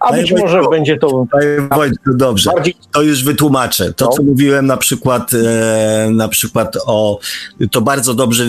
a 0.00 0.12
być 0.12 0.30
Panie 0.30 0.42
może 0.42 0.56
Wojtku, 0.56 0.70
będzie 0.70 0.96
to. 0.96 1.26
Wojtku, 1.70 2.14
dobrze. 2.14 2.50
Bardziej... 2.54 2.74
To 2.92 3.02
już 3.02 3.24
wytłumaczę. 3.24 3.92
To, 3.92 4.04
no. 4.04 4.10
co 4.10 4.22
mówiłem 4.22 4.66
na 4.66 4.76
przykład, 4.76 5.30
e, 5.34 6.10
na 6.10 6.28
przykład 6.28 6.76
o. 6.86 7.18
To 7.70 7.80
bardzo 7.80 8.14
dobrze, 8.14 8.44
e, 8.44 8.48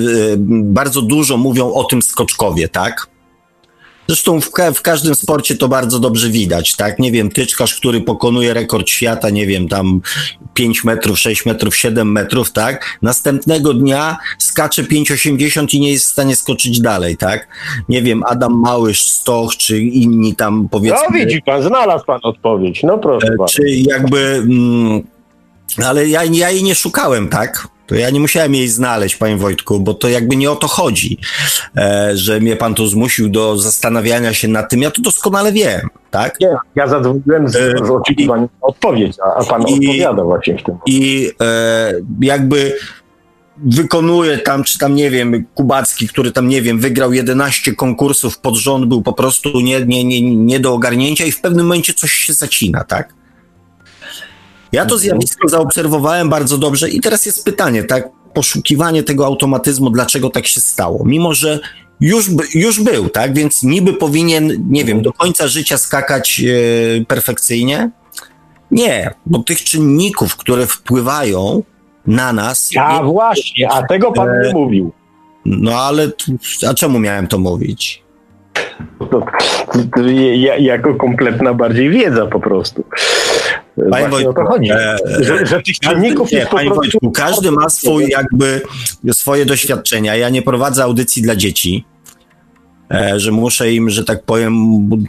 bardzo 0.63 1.01
dużo 1.01 1.37
mówią 1.37 1.73
o 1.73 1.83
tym 1.83 2.01
skoczkowie, 2.01 2.67
tak? 2.67 3.07
Zresztą 4.07 4.41
w, 4.41 4.51
w, 4.75 4.81
każdym 4.81 5.15
sporcie 5.15 5.55
to 5.55 5.67
bardzo 5.67 5.99
dobrze 5.99 6.29
widać, 6.29 6.75
tak? 6.75 6.99
Nie 6.99 7.11
wiem, 7.11 7.29
tyczkarz, 7.29 7.75
który 7.75 8.01
pokonuje 8.01 8.53
rekord 8.53 8.89
świata, 8.89 9.29
nie 9.29 9.47
wiem, 9.47 9.67
tam 9.67 10.01
5 10.53 10.83
metrów, 10.83 11.19
6 11.19 11.45
metrów, 11.45 11.75
7 11.75 12.11
metrów, 12.11 12.51
tak? 12.51 12.97
Następnego 13.01 13.73
dnia 13.73 14.17
skacze 14.37 14.83
5,80 14.83 15.75
i 15.75 15.79
nie 15.79 15.91
jest 15.91 16.05
w 16.05 16.11
stanie 16.11 16.35
skoczyć 16.35 16.79
dalej, 16.79 17.17
tak? 17.17 17.47
Nie 17.89 18.01
wiem, 18.01 18.23
Adam 18.25 18.53
Małysz, 18.53 19.01
Stoch, 19.01 19.57
czy 19.57 19.79
inni 19.79 20.35
tam 20.35 20.69
powiedzmy... 20.71 20.99
No 21.11 21.17
widzi 21.17 21.41
pan, 21.41 21.63
znalazł 21.63 22.05
pan 22.05 22.19
odpowiedź, 22.23 22.83
no 22.83 22.97
proszę 22.97 23.27
e, 23.27 23.45
Czy 23.49 23.69
jakby... 23.69 24.19
Mm, 24.19 25.03
ale 25.85 26.07
ja, 26.07 26.23
ja 26.23 26.49
jej 26.49 26.63
nie 26.63 26.75
szukałem, 26.75 27.27
tak? 27.29 27.74
To 27.87 27.95
ja 27.95 28.09
nie 28.09 28.19
musiałem 28.19 28.55
jej 28.55 28.67
znaleźć, 28.67 29.15
panie 29.15 29.37
Wojtku, 29.37 29.79
bo 29.79 29.93
to 29.93 30.09
jakby 30.09 30.35
nie 30.35 30.51
o 30.51 30.55
to 30.55 30.67
chodzi, 30.67 31.17
e, 31.77 32.11
że 32.13 32.39
mnie 32.39 32.55
pan 32.55 32.73
tu 32.73 32.87
zmusił 32.87 33.29
do 33.29 33.57
zastanawiania 33.57 34.33
się 34.33 34.47
nad 34.47 34.69
tym. 34.69 34.81
Ja 34.81 34.91
to 34.91 35.01
doskonale 35.01 35.51
wiem, 35.51 35.89
tak? 36.11 36.39
Nie, 36.39 36.55
ja 36.75 36.87
zadzwoniłem 36.87 37.49
z, 37.49 37.53
z 37.87 37.89
oczekiwaniem 37.89 38.49
na 38.61 38.67
odpowiedź, 38.67 39.17
a, 39.19 39.43
pan 39.43 39.61
i, 39.61 39.73
odpowiada 39.73 40.23
właśnie 40.23 40.57
w 40.57 40.63
tym. 40.63 40.77
I 40.85 41.31
e, 41.41 41.93
jakby 42.21 42.77
wykonuje 43.57 44.37
tam, 44.37 44.63
czy 44.63 44.79
tam, 44.79 44.95
nie 44.95 45.09
wiem, 45.09 45.45
Kubacki, 45.53 46.07
który 46.07 46.31
tam, 46.31 46.47
nie 46.47 46.61
wiem, 46.61 46.79
wygrał 46.79 47.13
11 47.13 47.75
konkursów 47.75 48.39
pod 48.39 48.55
rząd, 48.55 48.85
był 48.85 49.01
po 49.01 49.13
prostu 49.13 49.59
nie, 49.59 49.85
nie, 49.85 50.03
nie, 50.03 50.35
nie 50.35 50.59
do 50.59 50.73
ogarnięcia 50.73 51.25
i 51.25 51.31
w 51.31 51.41
pewnym 51.41 51.65
momencie 51.65 51.93
coś 51.93 52.11
się 52.11 52.33
zacina, 52.33 52.83
tak? 52.83 53.13
Ja 54.71 54.85
to 54.85 54.97
zjawisko 54.97 55.47
zaobserwowałem 55.47 56.29
bardzo 56.29 56.57
dobrze 56.57 56.89
i 56.89 57.01
teraz 57.01 57.25
jest 57.25 57.45
pytanie, 57.45 57.83
tak? 57.83 58.09
Poszukiwanie 58.33 59.03
tego 59.03 59.25
automatyzmu, 59.25 59.89
dlaczego 59.89 60.29
tak 60.29 60.47
się 60.47 60.61
stało? 60.61 61.03
Mimo, 61.05 61.33
że 61.33 61.59
już, 62.01 62.29
już 62.53 62.79
był, 62.79 63.09
tak? 63.09 63.33
Więc 63.33 63.63
niby 63.63 63.93
powinien, 63.93 64.65
nie 64.69 64.85
wiem, 64.85 65.01
do 65.01 65.13
końca 65.13 65.47
życia 65.47 65.77
skakać 65.77 66.41
e, 67.01 67.05
perfekcyjnie. 67.05 67.89
Nie, 68.71 69.13
bo 69.25 69.39
tych 69.39 69.63
czynników, 69.63 70.35
które 70.35 70.67
wpływają 70.67 71.63
na 72.07 72.33
nas. 72.33 72.69
A 72.79 72.97
Nie- 72.97 73.03
właśnie, 73.03 73.71
a 73.71 73.83
tego 73.87 74.11
pan 74.11 74.29
E, 74.29 74.41
nie 74.47 74.53
mówił. 74.53 74.91
No 75.45 75.71
ale 75.81 76.11
a 76.69 76.73
czemu 76.73 76.99
miałem 76.99 77.27
to 77.27 77.37
mówić? 77.37 78.03
To, 78.99 79.05
to, 79.05 79.21
to 79.95 80.01
ja, 80.35 80.57
jako 80.57 80.95
kompletna 80.95 81.53
bardziej 81.53 81.89
wiedza 81.89 82.25
po 82.25 82.39
prostu. 82.39 82.83
Właśnie 83.77 84.09
Wojtku, 84.09 84.45
chodzi. 84.45 84.69
e, 84.71 84.97
że, 85.19 85.45
że 85.45 85.61
tych 85.61 85.75
Każdy, 85.81 86.01
nie, 86.31 86.45
panie. 86.45 86.69
Wojtku, 86.69 87.11
każdy 87.11 87.51
ma 87.51 87.69
swój 87.69 88.07
jakby 88.09 88.61
swoje 89.11 89.45
doświadczenia. 89.45 90.15
Ja 90.15 90.29
nie 90.29 90.41
prowadzę 90.41 90.83
audycji 90.83 91.21
dla 91.21 91.35
dzieci, 91.35 91.85
e, 91.91 91.94
że 93.15 93.31
muszę 93.31 93.73
im, 93.73 93.89
że 93.89 94.03
tak 94.03 94.23
powiem, 94.23 94.55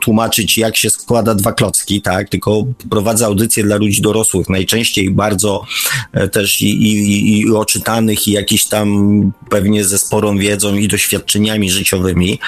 tłumaczyć, 0.02 0.58
jak 0.58 0.76
się 0.76 0.90
składa 0.90 1.34
dwa 1.34 1.52
klocki, 1.52 2.02
tak? 2.02 2.28
Tylko 2.28 2.64
prowadzę 2.90 3.26
audycje 3.26 3.64
dla 3.64 3.76
ludzi 3.76 4.02
dorosłych, 4.02 4.48
najczęściej 4.48 5.10
bardzo 5.10 5.64
e, 6.12 6.28
też 6.28 6.62
i, 6.62 6.66
i, 6.82 7.40
i- 7.40 7.52
oczytanych, 7.56 8.28
i 8.28 8.32
jakiś 8.32 8.66
tam 8.66 9.32
pewnie 9.50 9.84
ze 9.84 9.98
sporą 9.98 10.38
wiedzą 10.38 10.74
i 10.76 10.88
doświadczeniami 10.88 11.70
życiowymi. 11.70 12.38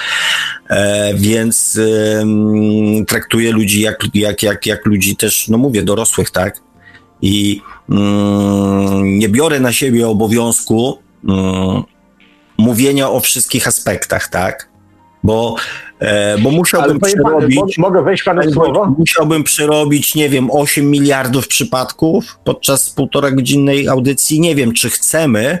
E, 0.69 1.13
więc 1.15 1.79
traktuję 3.07 3.51
ludzi 3.51 3.81
jak, 3.81 4.03
jak, 4.13 4.43
jak, 4.43 4.65
jak 4.65 4.85
ludzi 4.85 5.15
też, 5.15 5.47
no 5.47 5.57
mówię, 5.57 5.83
dorosłych, 5.83 6.31
tak? 6.31 6.61
I 7.21 7.61
mm, 7.89 9.19
nie 9.19 9.29
biorę 9.29 9.59
na 9.59 9.73
siebie 9.73 10.07
obowiązku 10.07 10.97
mm, 11.29 11.83
mówienia 12.57 13.09
o 13.09 13.19
wszystkich 13.19 13.67
aspektach, 13.67 14.27
tak? 14.27 14.68
Bo, 15.23 15.55
e, 15.99 16.37
bo 16.37 16.49
Ale 16.49 16.57
musiałbym 16.57 16.99
panie, 16.99 17.13
przerobić. 17.13 17.55
mo- 17.55 17.87
mogę 17.87 18.03
wejść 18.03 18.23
panu 18.23 18.51
słowo? 18.51 18.95
Musiałbym 18.97 19.43
przerobić, 19.43 20.15
nie 20.15 20.29
wiem, 20.29 20.51
8 20.51 20.91
miliardów 20.91 21.47
przypadków 21.47 22.39
podczas 22.43 22.89
półtora 22.89 23.31
godzinnej 23.31 23.87
audycji. 23.87 24.39
Nie 24.39 24.55
wiem, 24.55 24.73
czy 24.73 24.89
chcemy 24.89 25.59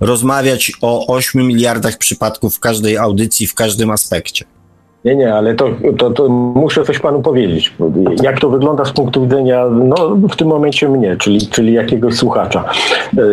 rozmawiać 0.00 0.72
o 0.82 1.06
8 1.14 1.42
miliardach 1.46 1.98
przypadków 1.98 2.56
w 2.56 2.60
każdej 2.60 2.96
audycji, 2.98 3.46
w 3.46 3.54
każdym 3.54 3.90
aspekcie. 3.90 4.44
Nie, 5.04 5.16
nie, 5.16 5.34
ale 5.34 5.54
to, 5.54 5.68
to, 5.98 6.10
to 6.10 6.28
muszę 6.28 6.84
coś 6.84 6.98
panu 6.98 7.22
powiedzieć. 7.22 7.76
Jak 8.22 8.40
to 8.40 8.50
wygląda 8.50 8.84
z 8.84 8.92
punktu 8.92 9.22
widzenia, 9.22 9.66
no 9.70 9.94
w 10.30 10.36
tym 10.36 10.48
momencie 10.48 10.88
mnie, 10.88 11.16
czyli, 11.16 11.46
czyli 11.46 11.72
jakiegoś 11.72 12.14
słuchacza. 12.14 12.64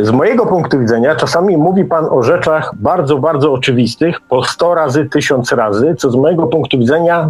Z 0.02 0.12
mojego 0.12 0.46
punktu 0.46 0.80
widzenia 0.80 1.16
czasami 1.16 1.58
mówi 1.58 1.86
pan 1.86 2.06
o 2.10 2.24
rzeczach 2.24 2.72
bardzo, 2.76 3.18
bardzo 3.18 3.54
oczywistych, 3.54 4.22
po 4.22 4.44
100 4.44 4.76
razy, 4.76 5.10
1000 5.10 5.52
razy, 5.52 5.96
co 5.98 6.12
z 6.12 6.16
mojego 6.16 6.48
punktu 6.48 6.80
widzenia 6.80 7.30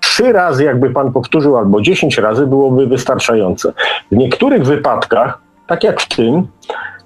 trzy 0.00 0.32
razy 0.32 0.64
jakby 0.64 0.90
pan 0.90 1.12
powtórzył 1.12 1.56
albo 1.56 1.80
10 1.80 2.18
razy 2.18 2.46
byłoby 2.46 2.86
wystarczające. 2.86 3.72
W 4.12 4.16
niektórych 4.16 4.64
wypadkach, 4.64 5.38
tak 5.66 5.84
jak 5.84 6.00
w 6.00 6.16
tym, 6.16 6.46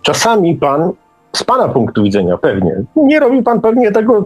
czasami 0.02 0.54
pan 0.54 0.92
z 1.32 1.44
pana 1.44 1.68
punktu 1.68 2.02
widzenia 2.02 2.38
pewnie, 2.38 2.82
nie 2.96 3.20
robi 3.20 3.42
pan 3.42 3.60
pewnie 3.60 3.92
tego 3.92 4.24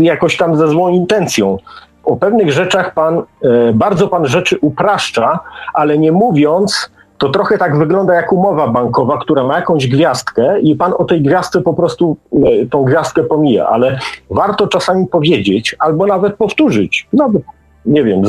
jakoś 0.00 0.36
tam 0.36 0.56
ze 0.56 0.68
złą 0.68 0.88
intencją. 0.88 1.56
O 2.04 2.16
pewnych 2.16 2.52
rzeczach 2.52 2.94
pan, 2.94 3.22
e, 3.42 3.72
bardzo 3.74 4.08
pan 4.08 4.26
rzeczy 4.26 4.58
upraszcza, 4.60 5.40
ale 5.74 5.98
nie 5.98 6.12
mówiąc, 6.12 6.90
to 7.18 7.28
trochę 7.28 7.58
tak 7.58 7.78
wygląda 7.78 8.14
jak 8.14 8.32
umowa 8.32 8.68
bankowa, 8.68 9.18
która 9.18 9.44
ma 9.44 9.56
jakąś 9.56 9.88
gwiazdkę 9.88 10.60
i 10.60 10.76
pan 10.76 10.92
o 10.98 11.04
tej 11.04 11.22
gwiazdce 11.22 11.60
po 11.60 11.74
prostu 11.74 12.16
e, 12.32 12.66
tą 12.66 12.84
gwiazdkę 12.84 13.22
pomija, 13.22 13.66
ale 13.66 13.98
warto 14.30 14.66
czasami 14.66 15.06
powiedzieć 15.06 15.76
albo 15.78 16.06
nawet 16.06 16.34
powtórzyć. 16.34 17.08
Nawet, 17.12 17.42
nie 17.86 18.04
wiem, 18.04 18.22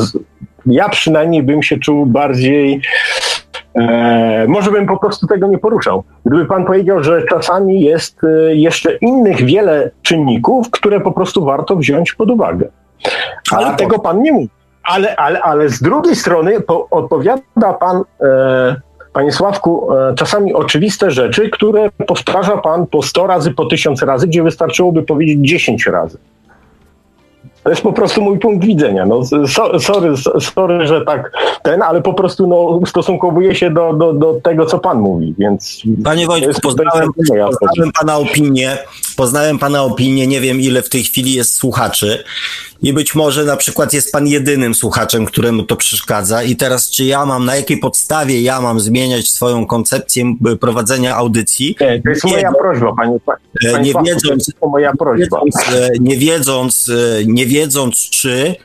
ja 0.65 0.89
przynajmniej 0.89 1.43
bym 1.43 1.63
się 1.63 1.77
czuł 1.77 2.05
bardziej 2.05 2.81
E, 3.75 4.45
może 4.47 4.71
bym 4.71 4.85
po 4.85 4.97
prostu 4.97 5.27
tego 5.27 5.47
nie 5.47 5.57
poruszał. 5.57 6.03
Gdyby 6.25 6.45
pan 6.45 6.65
powiedział, 6.65 7.03
że 7.03 7.23
czasami 7.23 7.81
jest 7.81 8.23
e, 8.23 8.55
jeszcze 8.55 8.95
innych 8.95 9.45
wiele 9.45 9.91
czynników, 10.01 10.71
które 10.71 10.99
po 10.99 11.11
prostu 11.11 11.45
warto 11.45 11.75
wziąć 11.75 12.13
pod 12.13 12.31
uwagę. 12.31 12.67
Ale 13.51 13.67
Ale 13.67 13.77
tego 13.77 13.99
pan 13.99 14.21
nie 14.21 14.31
mówi. 14.31 14.49
Ale, 14.83 15.15
ale, 15.15 15.41
ale 15.41 15.69
z 15.69 15.81
drugiej 15.81 16.15
strony 16.15 16.61
po, 16.61 16.89
odpowiada 16.89 17.73
pan, 17.79 18.03
e, 18.21 18.75
panie 19.13 19.31
Sławku, 19.31 19.93
e, 19.93 20.15
czasami 20.15 20.53
oczywiste 20.53 21.11
rzeczy, 21.11 21.49
które 21.49 21.89
powtarza 22.07 22.57
pan 22.57 22.87
po 22.87 23.01
100 23.01 23.27
razy, 23.27 23.51
po 23.51 23.65
1000 23.65 24.01
razy, 24.01 24.27
gdzie 24.27 24.43
wystarczyłoby 24.43 25.03
powiedzieć 25.03 25.39
10 25.41 25.85
razy. 25.87 26.17
To 27.63 27.69
jest 27.69 27.81
po 27.81 27.93
prostu 27.93 28.21
mój 28.21 28.39
punkt 28.39 28.65
widzenia. 28.65 29.05
No, 29.05 29.25
so, 29.25 29.79
sorry, 29.79 30.17
so- 30.17 30.39
sorry, 30.39 30.87
że 30.87 31.01
tak 31.01 31.31
ten, 31.63 31.81
ale 31.81 32.01
po 32.01 32.13
prostu 32.13 32.47
no, 32.47 32.55
ustosunkowuję 32.55 33.55
się 33.55 33.69
do, 33.71 33.93
do, 33.93 34.13
do 34.13 34.33
tego, 34.43 34.65
co 34.65 34.79
pan 34.79 34.99
mówi, 34.99 35.35
więc... 35.37 35.81
Panie 36.03 36.27
Wojtku, 36.27 36.47
jest- 36.47 36.61
poznałem, 36.61 37.09
poznałem 37.13 37.91
pana 37.99 38.17
opinię, 38.17 38.77
poznałem 39.15 39.59
pana 39.59 39.83
opinię, 39.83 40.27
nie 40.27 40.41
wiem 40.41 40.61
ile 40.61 40.81
w 40.81 40.89
tej 40.89 41.03
chwili 41.03 41.33
jest 41.33 41.53
słuchaczy 41.53 42.23
i 42.83 42.93
być 42.93 43.15
może 43.15 43.43
na 43.45 43.57
przykład 43.57 43.93
jest 43.93 44.11
pan 44.11 44.27
jedynym 44.27 44.75
słuchaczem, 44.75 45.25
któremu 45.25 45.63
to 45.63 45.75
przeszkadza 45.75 46.43
i 46.43 46.55
teraz 46.55 46.89
czy 46.89 47.05
ja 47.05 47.25
mam, 47.25 47.45
na 47.45 47.55
jakiej 47.55 47.77
podstawie 47.77 48.41
ja 48.41 48.61
mam 48.61 48.79
zmieniać 48.79 49.31
swoją 49.31 49.65
koncepcję 49.65 50.35
prowadzenia 50.59 51.15
audycji, 51.15 51.75
Nie, 51.81 52.01
to 52.01 52.09
jest 52.09 52.23
Nie, 52.23 52.31
moja 52.31 52.51
prośba, 52.51 52.93
panie, 52.95 53.17
E, 53.67 53.71
panie 53.71 53.93
nie 53.93 54.11
wiedząc- 54.13 54.51
to 54.61 54.67
moja 54.69 54.91
prośba. 54.99 55.23
wiedząc, 55.25 55.55
e, 55.75 55.89
nie 55.99 56.17
wiedząc, 56.17 56.89
e, 56.89 57.25
nie 57.25 57.45
wiedząc 57.45 57.95
czy 58.09 58.55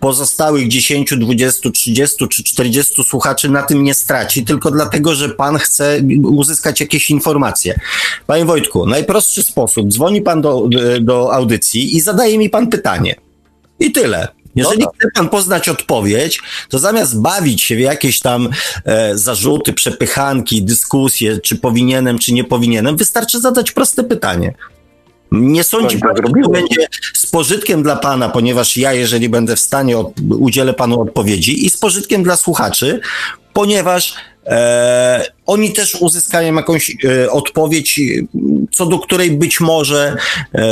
pozostałych 0.00 0.68
10, 0.68 1.16
20, 1.16 1.70
30 1.70 2.28
czy 2.28 2.44
40 2.44 3.04
słuchaczy 3.04 3.48
na 3.50 3.62
tym 3.62 3.84
nie 3.84 3.94
straci, 3.94 4.44
tylko 4.44 4.70
dlatego, 4.70 5.14
że 5.14 5.28
pan 5.28 5.58
chce 5.58 6.00
uzyskać 6.24 6.80
jakieś 6.80 7.10
informacje. 7.10 7.80
Panie 8.26 8.44
Wojtku, 8.44 8.86
najprostszy 8.86 9.42
sposób, 9.42 9.88
dzwoni 9.92 10.22
pan 10.22 10.42
do, 10.42 10.68
do 11.00 11.34
audycji 11.34 11.96
i 11.96 12.00
zadaje 12.00 12.38
mi 12.38 12.50
pan 12.50 12.66
pytanie. 12.66 13.14
I 13.80 13.92
tyle. 13.92 14.28
Jeżeli 14.54 14.78
No 14.78 14.86
tak. 14.86 14.94
chce 14.96 15.08
pan 15.14 15.28
poznać 15.28 15.68
odpowiedź, 15.68 16.40
to 16.68 16.78
zamiast 16.78 17.20
bawić 17.20 17.62
się 17.62 17.76
w 17.76 17.80
jakieś 17.80 18.20
tam 18.20 18.48
e, 18.84 19.18
zarzuty, 19.18 19.72
przepychanki, 19.72 20.62
dyskusje, 20.62 21.38
czy 21.38 21.56
powinienem, 21.56 22.18
czy 22.18 22.32
nie 22.32 22.44
powinienem, 22.44 22.96
wystarczy 22.96 23.40
zadać 23.40 23.72
proste 23.72 24.04
pytanie. 24.04 24.54
Nie 25.32 25.64
sądzi 25.64 25.96
No 25.96 26.00
pan, 26.00 26.16
tak 26.16 26.26
że 26.26 26.42
to 26.42 26.48
będzie 26.48 26.86
z 27.14 27.26
pożytkiem 27.26 27.82
dla 27.82 27.96
pana, 27.96 28.28
ponieważ 28.28 28.76
ja, 28.76 28.92
jeżeli 28.92 29.28
będę 29.28 29.56
w 29.56 29.60
stanie, 29.60 29.98
od, 29.98 30.12
udzielę 30.38 30.74
panu 30.74 31.00
odpowiedzi 31.00 31.66
i 31.66 31.70
z 31.70 31.76
pożytkiem 31.76 32.22
dla 32.22 32.36
słuchaczy, 32.36 33.00
ponieważ 33.52 34.14
e, 34.46 35.24
oni 35.46 35.72
też 35.72 35.94
uzyskają 35.94 36.54
jakąś 36.54 36.96
e, 37.04 37.30
odpowiedź, 37.30 38.00
co 38.70 38.86
do 38.86 38.98
której 38.98 39.30
być 39.30 39.60
może, 39.60 40.16
e, 40.54 40.64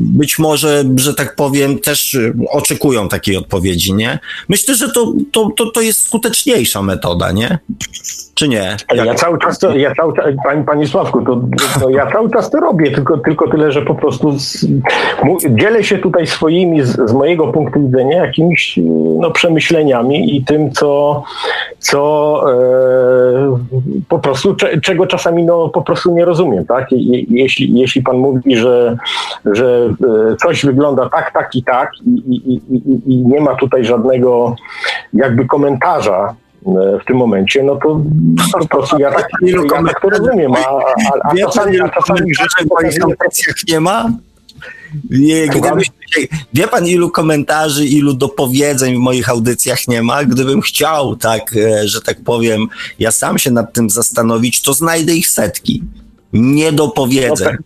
być 0.00 0.38
może, 0.38 0.84
że 0.96 1.14
tak 1.14 1.36
powiem, 1.36 1.78
też 1.78 2.16
oczekują 2.50 3.08
takiej 3.08 3.36
odpowiedzi, 3.36 3.94
nie? 3.94 4.18
Myślę, 4.48 4.74
że 4.74 4.88
to, 4.92 5.12
to, 5.32 5.50
to, 5.56 5.70
to 5.70 5.80
jest 5.80 6.06
skuteczniejsza 6.06 6.82
metoda, 6.82 7.32
nie? 7.32 7.58
Czy 8.38 8.48
nie? 8.48 8.76
Ale 8.88 9.06
Ja 9.06 9.14
cały 9.14 9.38
czas 9.38 9.58
to, 9.58 9.76
ja 9.76 9.94
cały 9.94 10.12
czas, 10.16 10.24
panie, 10.44 10.64
panie 10.64 10.86
Sławku, 10.86 11.22
to, 11.22 11.40
to 11.80 11.90
ja 11.90 12.10
cały 12.10 12.30
czas 12.30 12.50
to 12.50 12.60
robię, 12.60 12.90
tylko, 12.90 13.18
tylko 13.18 13.50
tyle, 13.50 13.72
że 13.72 13.82
po 13.82 13.94
prostu 13.94 14.38
z, 14.38 14.66
mu, 15.24 15.38
dzielę 15.50 15.84
się 15.84 15.98
tutaj 15.98 16.26
swoimi, 16.26 16.82
z, 16.82 17.10
z 17.10 17.12
mojego 17.12 17.46
punktu 17.46 17.80
widzenia, 17.80 18.24
jakimiś 18.26 18.78
no, 19.20 19.30
przemyśleniami 19.30 20.36
i 20.36 20.44
tym, 20.44 20.70
co, 20.72 21.22
co 21.78 22.42
e, 22.52 23.58
po 24.08 24.18
prostu, 24.18 24.54
cze, 24.54 24.80
czego 24.80 25.06
czasami 25.06 25.44
no, 25.44 25.68
po 25.68 25.82
prostu 25.82 26.14
nie 26.14 26.24
rozumiem, 26.24 26.66
tak? 26.66 26.86
Jeśli, 27.28 27.78
jeśli 27.78 28.02
pan 28.02 28.16
mówi, 28.16 28.56
że, 28.56 28.96
że 29.44 29.88
e, 30.32 30.36
coś 30.36 30.66
wygląda 30.66 31.08
tak, 31.08 31.32
tak 31.32 31.54
i 31.54 31.62
tak 31.62 31.90
i, 32.06 32.10
i, 32.36 32.54
i, 32.54 33.12
i- 33.12 33.26
nie 33.26 33.40
ma 33.40 33.54
tutaj 33.54 33.84
żadnego 33.84 34.56
jakby 35.12 35.46
komentarza 35.46 36.34
w 37.02 37.04
tym 37.06 37.16
momencie, 37.16 37.62
no 37.62 37.76
to 37.76 38.00
po 38.52 38.66
prostu 38.68 38.98
ja 38.98 39.12
tak, 39.12 39.28
ja 39.42 39.82
tak 39.86 40.00
to 40.00 40.10
rozumiem, 40.10 40.52
a, 40.54 40.58
a, 40.58 41.30
a 41.30 41.36
czasami, 41.36 41.80
a 41.80 41.88
czasami 41.88 42.34
rzeczy 42.34 43.64
nie 43.68 43.80
ma? 43.80 44.10
Nie, 45.10 45.52
Słucham? 45.52 45.70
gdybyś, 45.70 45.90
wie 46.54 46.68
pan, 46.68 46.86
ilu 46.86 47.10
komentarzy, 47.10 47.84
ilu 47.86 48.14
dopowiedzeń 48.14 48.94
w 48.96 48.98
moich 48.98 49.28
audycjach 49.30 49.88
nie 49.88 50.02
ma? 50.02 50.24
Gdybym 50.24 50.60
chciał, 50.60 51.16
tak, 51.16 51.56
e, 51.56 51.88
że 51.88 52.00
tak 52.02 52.16
powiem, 52.24 52.66
ja 52.98 53.10
sam 53.10 53.38
się 53.38 53.50
nad 53.50 53.72
tym 53.72 53.90
zastanowić, 53.90 54.62
to 54.62 54.72
znajdę 54.72 55.12
ich 55.14 55.28
setki. 55.28 55.82
Niedopowiedzeń. 56.32 57.56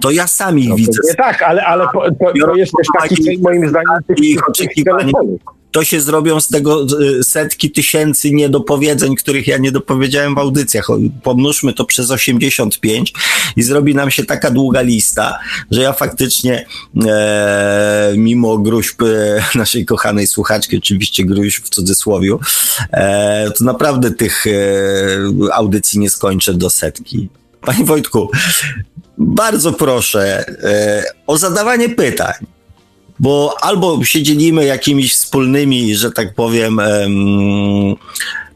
To 0.00 0.10
ja 0.10 0.26
sam 0.26 0.58
ich 0.58 0.68
No, 0.68 0.76
widzę. 0.76 0.92
pewnie 1.02 1.14
tak, 1.14 1.42
ale, 1.42 1.64
ale 1.64 1.84
to, 1.84 2.32
to 2.46 2.54
jest 2.56 2.72
też 2.76 2.86
taki 3.00 3.38
moim 3.38 3.68
zdaniem 3.68 4.02
tych. 4.06 4.16
To 5.74 5.84
się 5.84 6.00
zrobią 6.00 6.40
z 6.40 6.48
tego 6.48 6.86
y, 7.00 7.24
setki 7.24 7.70
tysięcy 7.70 8.30
niedopowiedzeń, 8.30 9.16
których 9.16 9.46
ja 9.46 9.58
nie 9.58 9.72
dopowiedziałem 9.72 10.34
w 10.34 10.38
audycjach. 10.38 10.86
Pomnóżmy 11.22 11.72
to 11.72 11.84
przez 11.84 12.10
85 12.10 13.12
i 13.56 13.62
zrobi 13.62 13.94
nam 13.94 14.10
się 14.10 14.24
taka 14.24 14.50
długa 14.50 14.80
lista, 14.80 15.38
że 15.70 15.82
ja 15.82 15.92
faktycznie 15.92 16.66
e, 17.06 18.14
mimo 18.16 18.58
gruźb 18.58 19.02
e, 19.02 19.06
naszej 19.58 19.84
kochanej 19.84 20.26
słuchaczki, 20.26 20.78
oczywiście 20.78 21.24
gruźb 21.24 21.64
w 21.64 21.70
cudzysłowie, 21.70 22.36
e, 22.92 23.50
to 23.50 23.64
naprawdę 23.64 24.10
tych 24.10 24.46
e, 24.46 24.50
audycji 25.52 26.00
nie 26.00 26.10
skończę 26.10 26.54
do 26.54 26.70
setki. 26.70 27.28
Panie 27.60 27.84
Wojtku, 27.84 28.30
bardzo 29.18 29.72
proszę 29.72 30.48
e, 30.48 31.04
o 31.26 31.38
zadawanie 31.38 31.88
pytań, 31.88 32.53
bo 33.20 33.54
albo 33.60 34.04
się 34.04 34.22
dzielimy 34.22 34.64
jakimiś 34.64 35.12
wspólnymi, 35.14 35.94
że 35.94 36.12
tak 36.12 36.34
powiem, 36.34 36.80
em, 36.80 37.94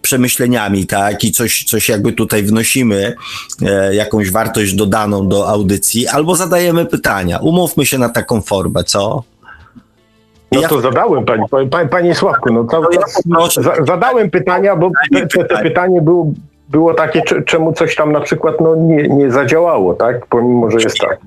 przemyśleniami, 0.02 0.86
tak, 0.86 1.24
i 1.24 1.32
coś, 1.32 1.64
coś 1.64 1.88
jakby 1.88 2.12
tutaj 2.12 2.42
wnosimy, 2.42 3.14
e, 3.62 3.94
jakąś 3.94 4.30
wartość 4.30 4.74
dodaną 4.74 5.28
do 5.28 5.48
audycji, 5.48 6.06
albo 6.08 6.36
zadajemy 6.36 6.86
pytania. 6.86 7.38
Umówmy 7.38 7.86
się 7.86 7.98
na 7.98 8.08
taką 8.08 8.40
formę, 8.40 8.84
co? 8.84 9.22
No 10.52 10.60
Ja- 10.60 10.68
to 10.68 10.80
zadałem 10.80 11.24
pani, 11.24 11.42
panie, 11.70 11.88
panie 11.88 12.14
Sławku, 12.14 12.52
no 12.52 12.64
to, 12.64 12.80
No 12.80 12.88
ja 12.92 13.00
poproszę. 13.24 13.62
za, 13.62 13.72
zadałem 13.86 14.30
pytania, 14.30 14.76
bo 14.76 14.90
te, 15.14 15.26
te, 15.26 15.44
te 15.44 15.62
pytanie 15.62 16.02
było, 16.02 16.32
było 16.68 16.94
takie, 16.94 17.22
cze- 17.22 17.42
czemu 17.42 17.72
coś 17.72 17.96
tam 17.96 18.12
na 18.12 18.20
przykład 18.20 18.54
no, 18.60 18.74
nie, 18.76 19.08
nie 19.08 19.30
zadziałało, 19.30 19.94
tak? 19.94 20.26
Pomimo, 20.26 20.70
że 20.70 20.78
jest 20.78 20.98
tak. 20.98 21.18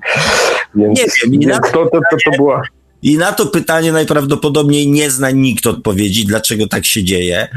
Więc, 0.74 0.98
Nie 0.98 1.04
wiem, 1.30 1.40
więc 1.40 1.60
to, 1.72 1.84
to, 1.86 1.90
to, 1.90 2.16
to 2.24 2.30
była... 2.36 2.62
I 3.02 3.18
na 3.18 3.32
to 3.32 3.46
pytanie 3.46 3.92
najprawdopodobniej 3.92 4.88
nie 4.88 5.10
zna 5.10 5.30
nikt 5.30 5.66
odpowiedzi, 5.66 6.26
dlaczego 6.26 6.66
tak 6.66 6.86
się 6.86 7.04
dzieje. 7.04 7.48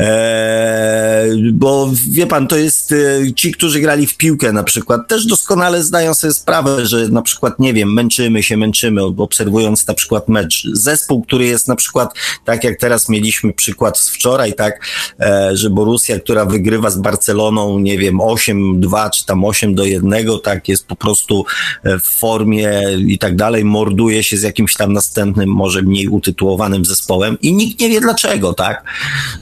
Eee, 0.00 1.52
bo 1.52 1.90
wie 2.10 2.26
pan, 2.26 2.48
to 2.48 2.56
jest 2.56 2.92
e, 2.92 3.34
ci, 3.34 3.52
którzy 3.52 3.80
grali 3.80 4.06
w 4.06 4.16
piłkę 4.16 4.52
na 4.52 4.62
przykład, 4.62 5.08
też 5.08 5.26
doskonale 5.26 5.82
zdają 5.82 6.14
sobie 6.14 6.32
sprawę, 6.32 6.86
że 6.86 7.08
na 7.08 7.22
przykład, 7.22 7.58
nie 7.58 7.74
wiem, 7.74 7.92
męczymy 7.92 8.42
się, 8.42 8.56
męczymy, 8.56 9.02
obserwując 9.02 9.86
na 9.86 9.94
przykład 9.94 10.28
mecz. 10.28 10.68
Zespół, 10.72 11.22
który 11.22 11.44
jest 11.44 11.68
na 11.68 11.76
przykład, 11.76 12.14
tak 12.44 12.64
jak 12.64 12.78
teraz 12.78 13.08
mieliśmy 13.08 13.52
przykład 13.52 13.98
z 13.98 14.10
wczoraj, 14.10 14.54
tak, 14.54 14.86
e, 15.20 15.50
że 15.56 15.70
Borussia, 15.70 16.18
która 16.18 16.44
wygrywa 16.44 16.90
z 16.90 16.98
Barceloną, 16.98 17.78
nie 17.78 17.98
wiem, 17.98 18.18
8-2 18.18 19.10
czy 19.10 19.26
tam 19.26 19.44
8 19.44 19.74
do 19.74 19.84
1, 19.84 20.12
tak, 20.42 20.68
jest 20.68 20.86
po 20.86 20.96
prostu 20.96 21.44
e, 21.84 21.98
w 21.98 22.04
formie 22.04 22.82
i 23.06 23.18
tak 23.18 23.36
dalej, 23.36 23.64
morduje 23.64 24.22
się 24.24 24.36
z 24.36 24.42
jakimś 24.42 24.74
tam 24.74 24.92
następnym, 24.92 25.48
może 25.48 25.82
mniej 25.82 26.08
utytułowanym 26.08 26.84
zespołem 26.84 27.38
i 27.42 27.52
nikt 27.52 27.80
nie 27.80 27.88
wie 27.88 28.00
dlaczego, 28.00 28.54
tak? 28.54 28.84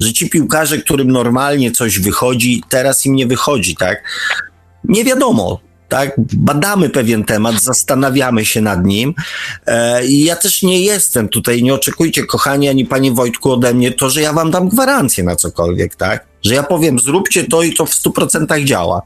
Że 0.01 0.13
ci 0.13 0.31
piłkarze, 0.31 0.48
którym 0.85 1.09
normalnie 1.09 1.73
coś 1.73 1.99
wychodzi, 1.99 2.63
teraz 2.69 3.07
im 3.07 3.15
nie 3.15 3.27
wychodzi, 3.27 3.77
tak? 3.77 4.03
Nie 4.85 5.05
wiadomo. 5.05 5.61
Tak, 5.89 6.13
badamy 6.37 6.91
pewien 6.91 7.25
temat, 7.25 7.63
zastanawiamy 7.63 8.45
się 8.45 8.61
nad 8.61 8.85
nim. 8.85 9.15
E, 9.67 10.07
ja 10.07 10.37
też 10.37 10.63
nie 10.63 10.81
jestem 10.81 11.29
tutaj, 11.29 11.63
nie 11.63 11.75
oczekujcie, 11.75 12.25
kochani, 12.25 12.69
ani 12.69 12.85
panie 12.85 13.13
Wojtku 13.13 13.53
ode 13.53 13.75
mnie, 13.75 13.93
to, 13.93 14.11
że 14.11 14.21
ja 14.21 14.33
wam 14.33 14.51
dam 14.51 14.69
gwarancję 14.69 15.25
na 15.25 15.37
cokolwiek, 15.37 15.97
tak? 15.97 16.27
Że 16.45 16.55
ja 16.55 16.63
powiem, 16.63 16.99
zróbcie 16.99 17.45
to 17.45 17.63
i 17.63 17.75
to 17.75 17.87
w 17.87 17.91
100% 17.91 18.65
działa 18.65 19.03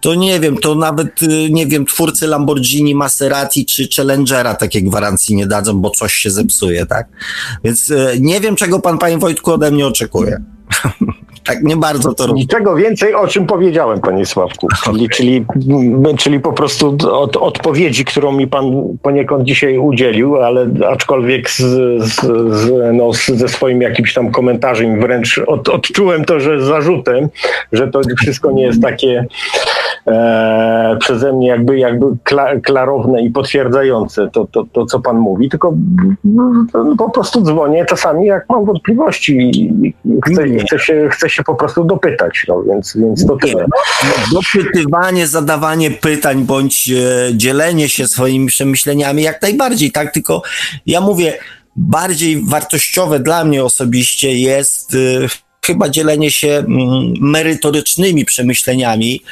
to 0.00 0.14
nie 0.14 0.40
wiem, 0.40 0.56
to 0.56 0.74
nawet, 0.74 1.22
y, 1.22 1.50
nie 1.50 1.66
wiem, 1.66 1.86
twórcy 1.86 2.26
Lamborghini, 2.26 2.94
Maserati 2.94 3.66
czy 3.66 3.88
Challengera 3.96 4.54
takie 4.54 4.82
gwarancji 4.82 5.36
nie 5.36 5.46
dadzą, 5.46 5.80
bo 5.80 5.90
coś 5.90 6.14
się 6.14 6.30
zepsuje, 6.30 6.86
tak? 6.86 7.08
Więc 7.64 7.90
y, 7.90 8.18
nie 8.20 8.40
wiem, 8.40 8.56
czego 8.56 8.80
pan, 8.80 8.98
panie 8.98 9.18
Wojtku, 9.18 9.52
ode 9.52 9.70
mnie 9.70 9.86
oczekuje. 9.86 10.42
tak 11.48 11.62
nie 11.62 11.76
bardzo 11.76 12.14
to 12.14 12.26
robi. 12.26 12.40
Niczego 12.40 12.76
więcej, 12.76 13.14
o 13.14 13.26
czym 13.26 13.46
powiedziałem, 13.46 14.00
panie 14.00 14.26
Sławku. 14.26 14.68
Czyli, 14.84 15.08
czyli, 15.08 15.44
czyli 16.18 16.40
po 16.40 16.52
prostu 16.52 16.96
od, 17.12 17.36
odpowiedzi, 17.36 18.04
którą 18.04 18.32
mi 18.32 18.46
pan 18.46 18.64
poniekąd 19.02 19.44
dzisiaj 19.44 19.78
udzielił, 19.78 20.36
ale 20.36 20.66
aczkolwiek 20.90 21.50
z, 21.50 21.62
z, 22.02 22.14
z, 22.54 22.94
no, 22.94 23.12
z, 23.12 23.26
ze 23.26 23.48
swoim 23.48 23.82
jakimś 23.82 24.14
tam 24.14 24.30
komentarzem 24.30 25.00
wręcz 25.00 25.40
od, 25.46 25.68
odczułem 25.68 26.24
to, 26.24 26.40
że 26.40 26.62
zarzutem, 26.62 27.28
że 27.72 27.88
to 27.88 28.00
wszystko 28.20 28.50
nie 28.50 28.62
jest 28.62 28.82
takie 28.82 29.26
e, 30.06 30.96
przeze 31.00 31.32
mnie 31.32 31.48
jakby, 31.48 31.78
jakby 31.78 32.06
kla, 32.24 32.60
klarowne 32.60 33.22
i 33.22 33.30
potwierdzające 33.30 34.28
to, 34.32 34.46
to, 34.52 34.64
to, 34.72 34.86
co 34.86 35.00
pan 35.00 35.18
mówi, 35.18 35.48
tylko 35.48 35.74
no, 36.24 36.64
po 36.98 37.10
prostu 37.10 37.42
dzwonię 37.42 37.84
czasami, 37.84 38.26
jak 38.26 38.44
mam 38.48 38.64
wątpliwości 38.64 39.38
i 39.38 39.94
chcę, 40.26 40.44
chcę, 40.66 40.78
się, 40.78 41.08
chcę 41.12 41.30
się 41.30 41.42
po 41.42 41.54
prostu 41.54 41.84
dopytać, 41.84 42.44
no 42.48 42.62
więc, 42.62 42.96
więc 42.96 43.26
to 43.26 43.36
tyle. 43.36 43.66
Dopytywanie, 44.32 45.26
zadawanie 45.26 45.90
pytań 45.90 46.44
bądź 46.44 46.90
e, 46.90 47.36
dzielenie 47.36 47.88
się 47.88 48.06
swoimi 48.06 48.46
przemyśleniami 48.46 49.22
jak 49.22 49.42
najbardziej, 49.42 49.90
tak? 49.90 50.12
Tylko 50.12 50.42
ja 50.86 51.00
mówię, 51.00 51.38
bardziej 51.76 52.42
wartościowe 52.44 53.20
dla 53.20 53.44
mnie 53.44 53.64
osobiście 53.64 54.38
jest 54.38 54.94
e, 54.94 55.47
chyba 55.66 55.88
dzielenie 55.88 56.30
się 56.30 56.48
mm, 56.48 57.12
merytorycznymi 57.20 58.24
przemyśleniami 58.24 59.22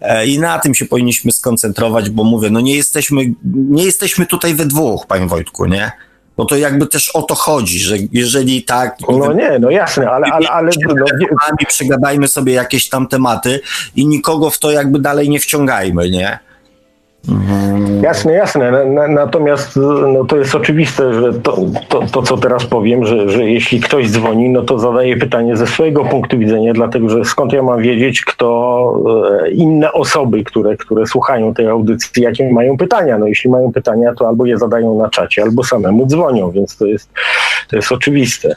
e, 0.00 0.26
i 0.26 0.38
na 0.38 0.58
tym 0.58 0.74
się 0.74 0.84
powinniśmy 0.84 1.32
skoncentrować, 1.32 2.10
bo 2.10 2.24
mówię, 2.24 2.50
no 2.50 2.60
nie 2.60 2.76
jesteśmy, 2.76 3.22
nie 3.44 3.84
jesteśmy 3.84 4.26
tutaj 4.26 4.54
we 4.54 4.66
dwóch, 4.66 5.06
panie 5.06 5.26
Wojtku, 5.26 5.66
nie? 5.66 5.92
Bo 6.36 6.44
to 6.44 6.56
jakby 6.56 6.86
też 6.86 7.08
o 7.08 7.22
to 7.22 7.34
chodzi, 7.34 7.78
że 7.78 7.96
jeżeli 8.12 8.62
tak, 8.62 8.96
No 9.08 9.32
nie, 9.32 9.58
no 9.58 9.70
jasne, 9.70 10.10
ale, 10.10 10.26
ale, 10.26 10.48
ale 10.48 10.70
no, 10.86 10.94
nie, 11.60 11.66
przegadajmy 11.66 12.28
sobie 12.28 12.52
jakieś 12.52 12.88
tam 12.88 13.08
tematy 13.08 13.60
i 13.96 14.06
nikogo 14.06 14.50
w 14.50 14.58
to 14.58 14.70
jakby 14.70 14.98
dalej 14.98 15.28
nie 15.28 15.40
wciągajmy, 15.40 16.10
nie? 16.10 16.38
Jasne, 18.02 18.32
jasne. 18.32 18.70
Na- 18.70 18.84
na- 18.84 19.08
Natomiast 19.08 19.76
no, 20.12 20.24
to 20.24 20.36
jest 20.36 20.54
oczywiste, 20.54 21.14
że 21.14 21.32
to, 21.34 21.56
to, 21.88 22.02
to 22.12 22.22
co 22.22 22.36
teraz 22.36 22.66
powiem, 22.66 23.04
że, 23.06 23.28
że 23.28 23.44
jeśli 23.50 23.80
ktoś 23.80 24.10
dzwoni, 24.10 24.48
no 24.50 24.62
to 24.62 24.78
zadaje 24.78 25.16
pytanie 25.16 25.56
ze 25.56 25.66
swojego 25.66 26.04
punktu 26.04 26.38
widzenia, 26.38 26.72
dlatego 26.72 27.08
że 27.08 27.24
skąd 27.24 27.52
ja 27.52 27.62
mam 27.62 27.82
wiedzieć, 27.82 28.24
kto 28.24 29.00
e, 29.44 29.50
inne 29.50 29.92
osoby, 29.92 30.44
które, 30.44 30.76
które 30.76 31.06
słuchają 31.06 31.54
tej 31.54 31.68
audycji, 31.68 32.22
jakie 32.22 32.52
mają 32.52 32.76
pytania. 32.76 33.18
No 33.18 33.26
jeśli 33.26 33.50
mają 33.50 33.72
pytania, 33.72 34.14
to 34.14 34.28
albo 34.28 34.46
je 34.46 34.58
zadają 34.58 34.98
na 34.98 35.10
czacie, 35.10 35.42
albo 35.42 35.64
samemu 35.64 36.06
dzwonią, 36.06 36.50
więc 36.50 36.76
to 36.76 36.86
jest, 36.86 37.10
to 37.70 37.76
jest 37.76 37.92
oczywiste. 37.92 38.56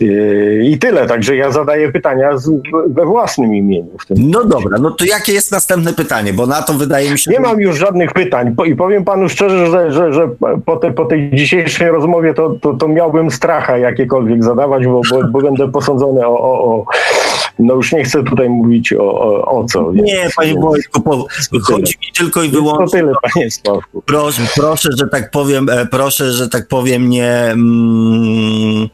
Yy, 0.00 0.64
I 0.64 0.78
tyle, 0.78 1.06
także 1.06 1.36
ja 1.36 1.50
zadaję 1.50 1.92
pytania 1.92 2.30
we 2.88 3.04
własnym 3.06 3.54
imieniu. 3.54 3.90
No 4.16 4.44
dobra, 4.44 4.78
no 4.78 4.90
to 4.90 5.04
jakie 5.04 5.32
jest 5.32 5.52
następne 5.52 5.92
pytanie? 5.92 6.32
Bo 6.32 6.46
na 6.46 6.62
to 6.62 6.74
wydaje 6.74 7.10
mi 7.10 7.18
się. 7.18 7.30
Nie 7.30 7.40
mam 7.40 7.60
już 7.60 7.78
żadnych 7.78 8.12
pytań 8.12 8.54
i 8.66 8.74
powiem 8.76 9.04
panu 9.04 9.28
szczerze, 9.28 9.66
że, 9.66 9.92
że, 9.92 10.12
że 10.12 10.28
po, 10.66 10.76
te, 10.76 10.92
po 10.92 11.04
tej 11.04 11.30
dzisiejszej 11.34 11.88
rozmowie 11.90 12.34
to, 12.34 12.50
to, 12.60 12.74
to 12.74 12.88
miałbym 12.88 13.30
stracha 13.30 13.78
jakiekolwiek 13.78 14.44
zadawać, 14.44 14.86
bo, 14.86 15.00
bo, 15.10 15.24
bo 15.28 15.40
będę 15.40 15.68
posądzony 15.72 16.26
o, 16.26 16.40
o, 16.40 16.64
o... 16.64 16.84
No 17.58 17.74
już 17.74 17.92
nie 17.92 18.04
chcę 18.04 18.24
tutaj 18.24 18.48
mówić 18.48 18.92
o, 18.92 19.20
o, 19.20 19.44
o 19.60 19.64
co. 19.64 19.92
więc- 19.92 20.06
Nie, 20.08 20.28
panie 20.36 20.54
Wojtku, 20.60 21.00
po, 21.02 21.26
chodzi 21.62 21.94
mi 22.00 22.12
tylko 22.18 22.42
i 22.42 22.50
więc 22.50 22.54
To 22.56 22.62
wyłącznie. 22.62 23.00
tyle, 23.00 23.12
panie 23.34 23.50
Sławku. 23.50 24.02
Proszę, 24.06 24.42
proszę, 24.56 24.88
że 24.98 25.08
tak 25.08 25.30
powiem, 25.30 25.68
e, 25.68 25.86
proszę, 25.86 26.30
że 26.32 26.48
tak 26.48 26.68
powiem, 26.68 27.08
nie. 27.10 27.32
Mm, 27.32 28.88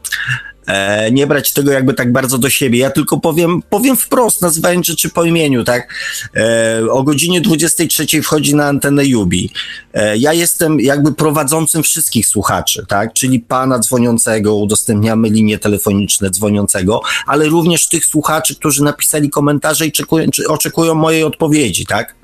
e, 0.65 1.11
nie 1.11 1.27
brać 1.27 1.53
tego 1.53 1.71
jakby 1.71 1.93
tak 1.93 2.11
bardzo 2.11 2.37
do 2.37 2.49
siebie. 2.49 2.79
Ja 2.79 2.89
tylko 2.89 3.19
powiem, 3.19 3.61
powiem 3.69 3.97
wprost, 3.97 4.41
nazywając 4.41 4.87
rzeczy 4.87 5.09
po 5.09 5.23
imieniu, 5.23 5.63
tak? 5.63 5.93
E, 6.35 6.91
o 6.91 7.03
godzinie 7.03 7.41
23 7.41 8.21
wchodzi 8.21 8.55
na 8.55 8.65
antenę 8.65 9.05
Jubi. 9.05 9.51
E, 9.93 10.17
ja 10.17 10.33
jestem 10.33 10.79
jakby 10.79 11.13
prowadzącym 11.13 11.83
wszystkich 11.83 12.27
słuchaczy, 12.27 12.85
tak? 12.87 13.13
Czyli 13.13 13.39
pana 13.39 13.79
dzwoniącego, 13.79 14.55
udostępniamy 14.55 15.29
linie 15.29 15.59
telefoniczne 15.59 16.29
dzwoniącego, 16.29 17.01
ale 17.27 17.45
również 17.45 17.89
tych 17.89 18.05
słuchaczy, 18.05 18.55
którzy 18.55 18.83
napisali 18.83 19.29
komentarze 19.29 19.87
i 19.87 19.91
czekują, 19.91 20.29
czy 20.29 20.47
oczekują 20.47 20.95
mojej 20.95 21.23
odpowiedzi, 21.23 21.85
tak? 21.85 22.15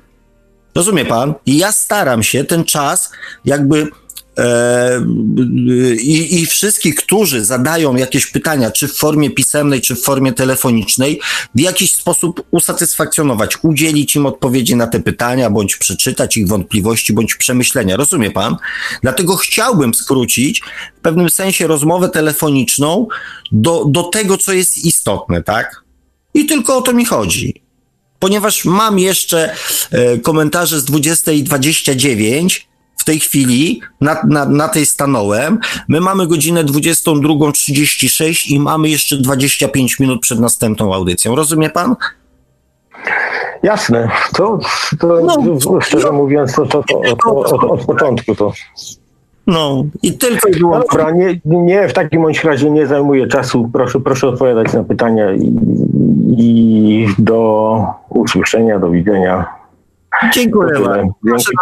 Rozumie 0.74 1.04
pan? 1.04 1.34
I 1.46 1.58
ja 1.58 1.72
staram 1.72 2.22
się 2.22 2.44
ten 2.44 2.64
czas 2.64 3.10
jakby 3.44 3.88
i, 6.00 6.40
i 6.40 6.46
wszystkich, 6.46 6.94
którzy 6.94 7.44
zadają 7.44 7.96
jakieś 7.96 8.26
pytania, 8.26 8.70
czy 8.70 8.88
w 8.88 8.96
formie 8.96 9.30
pisemnej, 9.30 9.80
czy 9.80 9.94
w 9.94 10.02
formie 10.02 10.32
telefonicznej, 10.32 11.20
w 11.54 11.60
jakiś 11.60 11.94
sposób 11.94 12.46
usatysfakcjonować, 12.50 13.58
udzielić 13.62 14.16
im 14.16 14.26
odpowiedzi 14.26 14.76
na 14.76 14.86
te 14.86 15.00
pytania, 15.00 15.50
bądź 15.50 15.76
przeczytać 15.76 16.36
ich 16.36 16.48
wątpliwości, 16.48 17.12
bądź 17.12 17.34
przemyślenia. 17.34 17.96
Rozumie 17.96 18.30
pan? 18.30 18.56
Dlatego 19.02 19.36
chciałbym 19.36 19.94
skrócić 19.94 20.62
w 20.98 21.00
pewnym 21.00 21.30
sensie 21.30 21.66
rozmowę 21.66 22.08
telefoniczną 22.08 23.06
do, 23.52 23.84
do 23.84 24.02
tego, 24.02 24.38
co 24.38 24.52
jest 24.52 24.84
istotne, 24.84 25.42
tak? 25.42 25.84
I 26.34 26.46
tylko 26.46 26.76
o 26.76 26.82
to 26.82 26.92
mi 26.92 27.04
chodzi 27.04 27.62
ponieważ 28.22 28.64
mam 28.64 28.98
jeszcze 28.98 29.54
e, 29.90 30.18
komentarze 30.18 30.80
z 30.80 30.84
20.29, 30.84 32.60
w 32.60 32.71
w 33.02 33.04
tej 33.04 33.20
chwili, 33.20 33.80
na, 34.00 34.16
na, 34.28 34.44
na 34.46 34.68
tej 34.68 34.86
stanąłem. 34.86 35.58
My 35.88 36.00
mamy 36.00 36.26
godzinę 36.26 36.64
22.36 36.64 38.50
i 38.50 38.60
mamy 38.60 38.88
jeszcze 38.88 39.16
25 39.16 39.98
minut 40.00 40.20
przed 40.20 40.40
następną 40.40 40.94
audycją. 40.94 41.36
Rozumie 41.36 41.70
pan? 41.70 41.96
Jasne, 43.62 44.10
to, 44.36 44.58
to 44.98 45.20
No. 45.24 45.80
szczerze 45.80 46.12
mówiąc, 46.12 46.54
to, 46.54 46.66
to, 46.66 46.82
to, 46.82 47.16
to, 47.24 47.36
od, 47.36 47.64
od 47.64 47.84
początku 47.84 48.34
to. 48.34 48.52
No 49.46 49.84
i 50.02 50.12
tylko 50.18 50.48
i 50.48 50.52
No 50.52 50.58
wyłącznie. 50.58 50.88
dobra, 50.98 51.10
nie, 51.10 51.40
nie, 51.44 51.88
w 51.88 51.92
takim 51.92 52.22
bądź 52.22 52.44
razie 52.44 52.70
nie 52.70 52.86
zajmuję 52.86 53.26
czasu. 53.26 53.70
Proszę, 53.72 54.00
proszę 54.00 54.28
odpowiadać 54.28 54.72
na 54.72 54.84
pytania 54.84 55.32
i, 55.32 55.56
i 56.38 57.06
do 57.18 57.84
usłyszenia, 58.08 58.78
do 58.78 58.90
widzenia. 58.90 59.46
Dziękuję 60.34 60.68
Tyle. 60.72 61.08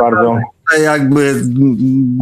bardzo. 0.00 0.38
Bardzo. 0.70 0.84
jakby 0.84 1.42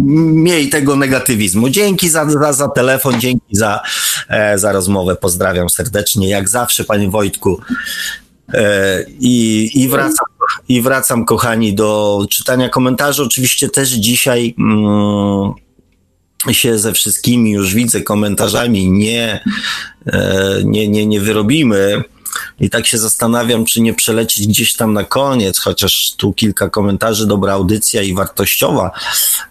mniej 0.03 0.69
tego 0.69 0.97
negatywizmu. 0.97 1.69
Dzięki 1.69 2.09
za, 2.09 2.31
za, 2.31 2.53
za 2.53 2.69
telefon, 2.69 3.21
dzięki 3.21 3.57
za, 3.57 3.81
e, 4.29 4.59
za 4.59 4.73
rozmowę. 4.73 5.17
Pozdrawiam 5.17 5.71
serdecznie. 5.71 6.29
Jak 6.29 6.49
zawsze, 6.49 6.85
panie 6.85 7.11
Wojtku. 7.11 7.61
E, 8.55 9.05
I, 9.21 9.71
i, 9.75 9.89
wracam, 9.89 10.27
I 10.69 10.83
wracam, 10.83 11.25
kochani, 11.25 11.75
do 11.75 12.27
czytania 12.31 12.69
komentarzy. 12.69 13.23
Oczywiście 13.23 13.69
też 13.69 13.89
dzisiaj 13.91 14.55
mm, 14.59 15.53
się 16.55 16.79
ze 16.79 16.93
wszystkimi 16.93 17.51
już 17.51 17.75
widzę 17.75 18.01
komentarzami 18.01 18.91
nie, 18.91 19.45
e, 20.07 20.61
nie, 20.65 20.89
nie, 20.89 21.07
nie 21.07 21.21
wyrobimy. 21.21 22.03
I 22.61 22.71
tak 22.71 22.87
się 22.87 22.99
zastanawiam, 22.99 23.65
czy 23.65 23.81
nie 23.81 23.95
przelecieć 23.95 24.47
gdzieś 24.47 24.77
tam 24.77 24.93
na 24.93 25.05
koniec, 25.05 25.59
chociaż 25.59 26.13
tu 26.17 26.33
kilka 26.33 26.69
komentarzy, 26.71 27.27
dobra 27.27 27.53
audycja 27.53 28.03
i 28.03 28.15
wartościowa. 28.15 28.91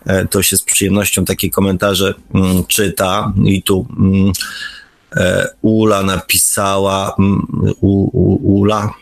E, 0.05 0.25
To 0.25 0.43
się 0.43 0.57
z 0.57 0.61
przyjemnością 0.61 1.25
takie 1.25 1.49
komentarze 1.49 2.13
mm, 2.35 2.65
czyta. 2.65 3.33
I 3.45 3.63
tu 3.63 3.87
mm, 3.99 4.31
e, 5.15 5.47
Ula 5.61 6.03
napisała, 6.03 7.15
mm, 7.19 7.47
u, 7.81 8.09
u, 8.13 8.59
Ula, 8.59 8.93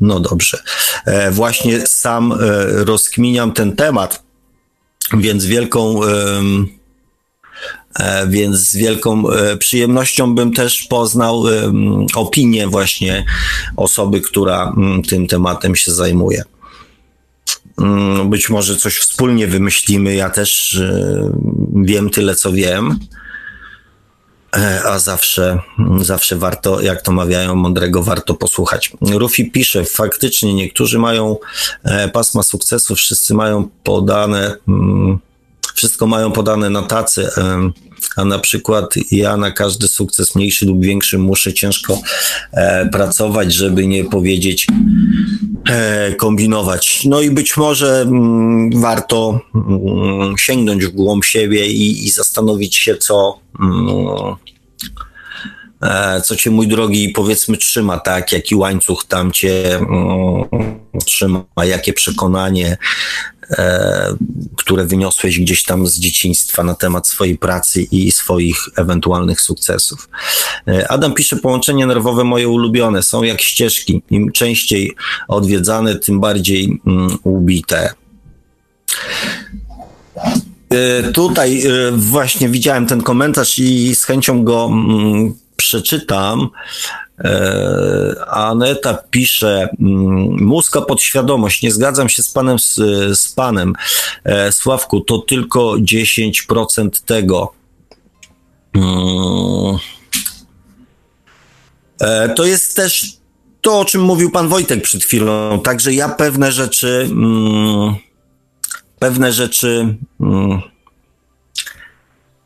no 0.00 0.20
dobrze, 0.20 0.58
E, 1.06 1.30
właśnie 1.30 1.86
sam 1.86 2.34
rozkminiam 2.68 3.52
ten 3.52 3.76
temat, 3.76 4.22
więc 5.18 5.44
wielką. 5.44 6.00
E, 7.98 8.26
Więc 8.26 8.56
z 8.56 8.76
wielką 8.76 9.30
e, 9.30 9.56
przyjemnością 9.56 10.34
bym 10.34 10.52
też 10.52 10.82
poznał 10.82 11.44
opinię 12.14 12.66
właśnie 12.68 13.24
osoby, 13.76 14.20
która 14.20 14.72
mm, 14.76 15.02
tym 15.02 15.26
tematem 15.26 15.76
się 15.76 15.92
zajmuje. 15.92 16.42
Mm, 17.80 18.30
Być 18.30 18.50
może 18.50 18.76
coś 18.76 18.96
wspólnie 18.96 19.46
wymyślimy. 19.46 20.14
Ja 20.14 20.30
też 20.30 20.74
e, 20.74 21.30
wiem 21.74 22.10
tyle, 22.10 22.34
co 22.34 22.52
wiem. 22.52 22.98
A 24.84 24.98
zawsze, 24.98 25.58
zawsze 26.00 26.36
warto, 26.36 26.80
jak 26.80 27.02
to 27.02 27.12
mawiają, 27.12 27.54
mądrego 27.54 28.02
warto 28.02 28.34
posłuchać. 28.34 28.92
Rufi 29.00 29.50
pisze, 29.50 29.84
faktycznie 29.84 30.54
niektórzy 30.54 30.98
mają 30.98 31.36
pasma 32.12 32.42
sukcesu, 32.42 32.94
wszyscy 32.94 33.34
mają 33.34 33.68
podane, 33.84 34.56
mm, 34.68 35.18
wszystko 35.74 36.06
mają 36.06 36.32
podane 36.32 36.70
na 36.70 36.82
tacy, 36.82 37.28
a 38.16 38.24
na 38.24 38.38
przykład 38.38 38.94
ja 39.10 39.36
na 39.36 39.50
każdy 39.50 39.88
sukces 39.88 40.34
mniejszy 40.34 40.66
lub 40.66 40.84
większy 40.84 41.18
muszę 41.18 41.54
ciężko 41.54 42.00
e, 42.52 42.88
pracować, 42.88 43.54
żeby 43.54 43.86
nie 43.86 44.04
powiedzieć 44.04 44.66
e, 45.70 46.14
kombinować. 46.14 47.04
No 47.04 47.20
i 47.20 47.30
być 47.30 47.56
może 47.56 48.00
mm, 48.00 48.80
warto 48.80 49.40
mm, 49.54 50.38
sięgnąć 50.38 50.86
w 50.86 50.90
głąb 50.90 51.24
siebie 51.24 51.66
i, 51.66 52.06
i 52.06 52.10
zastanowić 52.10 52.76
się, 52.76 52.96
co, 52.96 53.38
mm, 53.60 54.34
e, 55.82 56.20
co 56.20 56.36
cię, 56.36 56.50
mój 56.50 56.68
drogi, 56.68 57.08
powiedzmy, 57.08 57.56
trzyma, 57.56 57.98
tak? 57.98 58.32
Jaki 58.32 58.54
łańcuch 58.54 59.04
tam 59.04 59.32
cię 59.32 59.80
trzyma, 61.04 61.44
jakie 61.64 61.92
przekonanie, 61.92 62.76
e, 63.50 64.16
które 64.56 64.84
wyniosłeś 64.84 65.40
gdzieś 65.40 65.64
tam 65.64 65.86
z 65.86 65.98
dzieciństwa 65.98 66.62
na 66.62 66.74
temat 66.74 67.08
swojej 67.08 67.38
pracy 67.38 67.82
i 67.82 68.12
swoich 68.12 68.56
ewentualnych 68.76 69.40
sukcesów. 69.40 70.08
E, 70.68 70.90
Adam 70.90 71.14
pisze, 71.14 71.36
połączenia 71.36 71.86
nerwowe 71.86 72.24
moje 72.24 72.48
ulubione 72.48 73.02
są 73.02 73.22
jak 73.22 73.40
ścieżki. 73.40 74.02
Im 74.10 74.32
częściej 74.32 74.96
odwiedzane, 75.28 75.96
tym 75.96 76.20
bardziej 76.20 76.80
mm, 76.86 77.18
ubite. 77.22 77.92
E, 80.70 81.12
Tutaj 81.12 81.62
właśnie 81.92 82.48
widziałem 82.48 82.86
ten 82.86 83.02
komentarz 83.02 83.58
i 83.58 83.94
z 83.94 84.04
chęcią 84.04 84.44
go 84.44 84.68
mm, 84.72 85.34
przeczytam. 85.56 86.48
E, 87.18 88.24
Aneta 88.28 88.94
pisze, 89.10 89.68
mm, 89.80 90.44
mózga 90.44 90.80
podświadomość, 90.80 91.62
nie 91.62 91.72
zgadzam 91.72 92.08
się 92.08 92.22
z 92.22 92.30
panem, 92.30 92.58
z, 92.58 92.74
z 93.18 93.28
panem 93.28 93.72
E, 94.24 94.52
Sławku, 94.52 95.00
to 95.00 95.18
tylko 95.18 95.60
10% 95.60 97.04
tego. 97.04 97.52
Mm. 98.74 99.78
E, 102.00 102.28
To 102.28 102.44
jest 102.44 102.76
też 102.76 103.16
to, 103.60 103.80
o 103.80 103.84
czym 103.84 104.00
mówił 104.00 104.30
pan 104.30 104.48
Wojtek 104.48 104.82
przed 104.82 105.04
chwilą, 105.04 105.60
także 105.60 105.92
ja 105.92 106.08
pewne 106.08 106.52
rzeczy, 106.52 107.08
mm, 107.10 107.94
pewne 108.98 109.32
rzeczy 109.32 109.96
mm, 110.20 110.60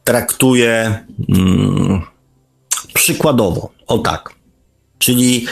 traktuję 0.04 1.04
mm, 1.28 2.02
przykładowo, 2.94 3.72
o 3.86 3.98
tak. 3.98 4.39
Czyli 5.00 5.46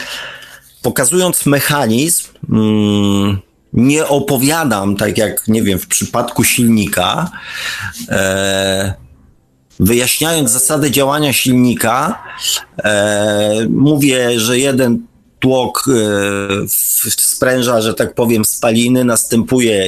pokazując 0.81 1.45
mechanizm, 1.45 2.27
mm, 2.49 3.39
nie 3.73 4.07
opowiadam, 4.07 4.95
tak 4.95 5.17
jak, 5.17 5.47
nie 5.47 5.63
wiem, 5.63 5.79
w 5.79 5.87
przypadku 5.87 6.43
silnika, 6.43 7.31
e, 8.09 8.93
wyjaśniając 9.79 10.51
zasadę 10.51 10.91
działania 10.91 11.33
silnika, 11.33 12.23
e, 12.83 13.67
mówię, 13.69 14.39
że 14.39 14.59
jeden 14.59 15.07
tłok 15.39 15.85
e, 15.87 16.67
spręża, 17.17 17.81
że 17.81 17.93
tak 17.93 18.13
powiem, 18.13 18.45
spaliny, 18.45 19.05
następuje 19.05 19.87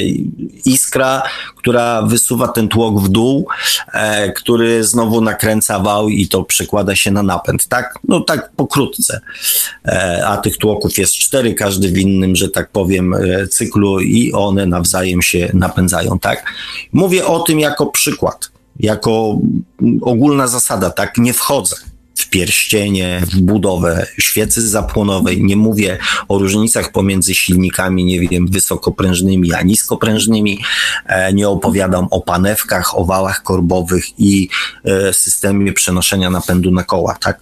iskra, 0.66 1.24
która 1.58 2.02
wysuwa 2.02 2.48
ten 2.48 2.68
tłok 2.68 3.02
w 3.02 3.10
dół, 3.10 3.48
e, 3.94 4.32
który 4.32 4.84
znowu 4.84 5.22
nakręca 5.22 5.80
wał 5.80 6.10
i 6.10 6.28
to 6.28 6.44
przekłada 6.44 6.96
się 6.96 7.12
na 7.12 7.24
napęd, 7.24 7.68
tak? 7.68 8.00
No 8.08 8.20
tak 8.20 8.52
pokrótce. 8.56 9.20
E, 9.86 10.24
a 10.28 10.38
tych 10.38 10.58
tłoków 10.58 10.98
jest 10.98 11.14
cztery, 11.14 11.54
każdy 11.54 11.92
w 11.92 11.98
innym, 11.98 12.36
że 12.36 12.50
tak 12.50 12.70
powiem, 12.70 13.16
cyklu 13.50 14.00
i 14.00 14.34
one 14.34 14.66
nawzajem 14.66 15.22
się 15.22 15.52
napędzają, 15.54 16.20
tak? 16.20 16.46
Mówię 16.94 17.26
o 17.26 17.40
tym 17.40 17.60
jako 17.60 17.86
przykład, 17.86 18.52
jako 18.80 19.40
ogólna 20.02 20.48
zasada, 20.48 20.90
tak? 20.90 21.18
Nie 21.18 21.34
wchodzę 21.34 21.76
w 22.22 22.30
pierścienie, 22.30 23.22
w 23.28 23.42
budowę 23.42 24.08
świecy 24.20 24.68
zapłonowej. 24.70 25.44
Nie 25.44 25.56
mówię 25.56 25.98
o 26.28 26.38
różnicach 26.40 26.92
pomiędzy 26.92 27.36
silnikami, 27.36 28.06
nie 28.06 28.20
wiem, 28.20 28.48
wysokoprężnymi 28.48 29.54
a 29.54 29.62
niskoprężnymi. 29.62 30.60
E, 31.06 31.34
Nie 31.34 31.50
opowiadam 31.50 32.08
o 32.12 32.22
panewkach, 32.22 32.98
o 32.98 33.06
wałach 33.06 33.44
korbowych 33.44 34.20
i 34.20 34.50
e, 34.86 35.14
systemie 35.14 35.74
przenoszenia 35.74 36.30
napędu 36.30 36.72
na 36.72 36.84
koła, 36.84 37.16
tak? 37.16 37.42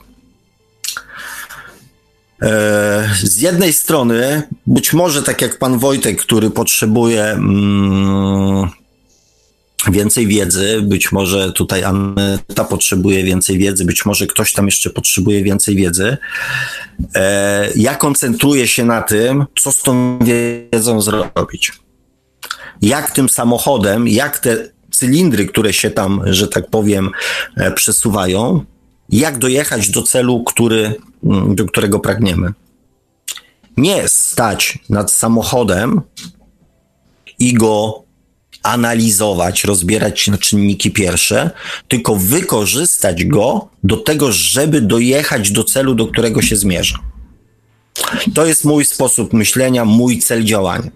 E, 2.41 3.09
Z 3.23 3.37
jednej 3.37 3.73
strony, 3.73 4.43
być 4.67 4.93
może 4.93 5.23
tak 5.23 5.41
jak 5.41 5.59
pan 5.59 5.79
Wojtek, 5.79 6.21
który 6.21 6.49
potrzebuje 6.49 7.23
mm, 7.23 8.69
więcej 9.91 10.27
wiedzy, 10.27 10.81
być 10.81 11.11
może 11.11 11.53
tutaj 11.53 11.83
Aneta 11.83 12.63
potrzebuje 12.69 13.23
więcej 13.23 13.57
wiedzy, 13.57 13.85
być 13.85 14.05
może 14.05 14.27
ktoś 14.27 14.53
tam 14.53 14.65
jeszcze 14.65 14.89
potrzebuje 14.89 15.43
więcej 15.43 15.75
wiedzy. 15.75 16.17
E, 17.15 17.69
Ja 17.75 17.95
koncentruję 17.95 18.67
się 18.67 18.85
na 18.85 19.01
tym, 19.01 19.45
co 19.59 19.71
z 19.71 19.81
tą 19.81 20.19
wiedzą 20.19 21.01
zrobić. 21.01 21.71
Jak 22.81 23.11
tym 23.11 23.29
samochodem, 23.29 24.07
jak 24.07 24.39
te 24.39 24.57
cylindry, 24.91 25.45
które 25.45 25.73
się 25.73 25.89
tam, 25.89 26.21
że 26.25 26.47
tak 26.47 26.69
powiem, 26.69 27.09
e, 27.57 27.71
przesuwają, 27.71 28.65
jak 29.09 29.37
dojechać 29.37 29.89
do 29.89 30.03
celu, 30.03 30.43
który, 30.43 30.93
mm, 31.23 31.55
do 31.55 31.65
którego 31.65 31.99
pragniemy. 31.99 32.53
Nie 33.77 34.07
stać 34.07 34.79
nad 34.89 35.11
samochodem 35.11 36.01
i 37.39 37.53
go 37.53 38.03
analizować, 38.63 39.63
rozbierać 39.63 40.27
na 40.27 40.37
czynniki 40.37 40.91
pierwsze, 40.91 41.51
tylko 41.87 42.15
wykorzystać 42.15 43.25
go 43.25 43.69
do 43.83 43.97
tego, 43.97 44.31
żeby 44.31 44.81
dojechać 44.81 45.51
do 45.51 45.63
celu, 45.63 45.95
do 45.95 46.07
którego 46.07 46.41
się 46.41 46.55
zmierza. 46.55 46.99
To 48.33 48.45
jest 48.45 48.65
mój 48.65 48.85
sposób 48.85 49.33
myślenia, 49.33 49.85
mój 49.85 50.19
cel 50.19 50.43
działania. 50.43 50.91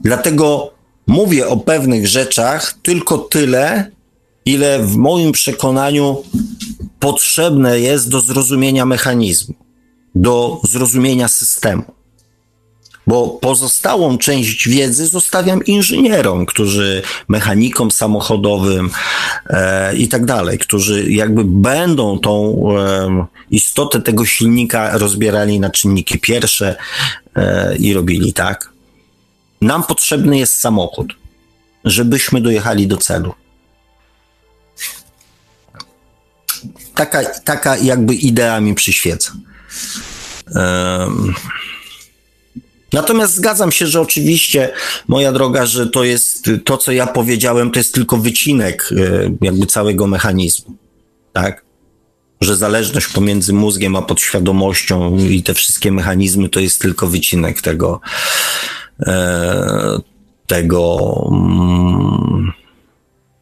Dlatego 0.00 0.72
mówię 1.06 1.48
o 1.48 1.56
pewnych 1.56 2.06
rzeczach 2.06 2.74
tylko 2.82 3.18
tyle, 3.18 3.90
ile 4.44 4.78
w 4.82 4.96
moim 4.96 5.32
przekonaniu 5.32 6.22
potrzebne 6.98 7.80
jest 7.80 8.08
do 8.08 8.20
zrozumienia 8.20 8.86
mechanizmu, 8.86 9.54
do 10.14 10.60
zrozumienia 10.64 11.28
systemu. 11.28 11.97
Bo 13.08 13.28
pozostałą 13.28 14.18
część 14.18 14.68
wiedzy 14.68 15.06
zostawiam 15.06 15.64
inżynierom, 15.64 16.46
którzy 16.46 17.02
mechanikom 17.28 17.90
samochodowym 17.90 18.90
e, 19.46 19.96
i 19.96 20.08
tak 20.08 20.24
dalej, 20.24 20.58
którzy 20.58 21.10
jakby 21.10 21.44
będą 21.44 22.18
tą 22.18 22.64
e, 22.78 23.26
istotę 23.50 24.02
tego 24.02 24.26
silnika 24.26 24.98
rozbierali 24.98 25.60
na 25.60 25.70
czynniki 25.70 26.18
pierwsze 26.18 26.76
e, 27.36 27.76
i 27.76 27.94
robili 27.94 28.32
tak. 28.32 28.70
Nam 29.60 29.82
potrzebny 29.82 30.38
jest 30.38 30.60
samochód, 30.60 31.14
żebyśmy 31.84 32.40
dojechali 32.40 32.86
do 32.86 32.96
celu. 32.96 33.34
Taka, 36.94 37.24
taka 37.24 37.76
jakby 37.76 38.14
idea 38.14 38.60
mi 38.60 38.74
przyświeca. 38.74 39.32
Um, 40.54 41.34
Natomiast 42.92 43.34
zgadzam 43.34 43.72
się, 43.72 43.86
że 43.86 44.00
oczywiście, 44.00 44.72
moja 45.08 45.32
droga, 45.32 45.66
że 45.66 45.86
to 45.86 46.04
jest 46.04 46.50
to, 46.64 46.76
co 46.76 46.92
ja 46.92 47.06
powiedziałem, 47.06 47.70
to 47.70 47.80
jest 47.80 47.94
tylko 47.94 48.16
wycinek 48.16 48.90
e, 48.92 49.30
jakby 49.40 49.66
całego 49.66 50.06
mechanizmu. 50.06 50.76
Tak? 51.32 51.64
Że 52.40 52.56
zależność 52.56 53.06
pomiędzy 53.06 53.52
mózgiem 53.52 53.96
a 53.96 54.02
podświadomością 54.02 55.18
i 55.18 55.42
te 55.42 55.54
wszystkie 55.54 55.92
mechanizmy 55.92 56.48
to 56.48 56.60
jest 56.60 56.80
tylko 56.80 57.06
wycinek 57.06 57.62
tego, 57.62 58.00
e, 59.06 59.98
tego, 60.46 60.98
mm, 61.30 62.52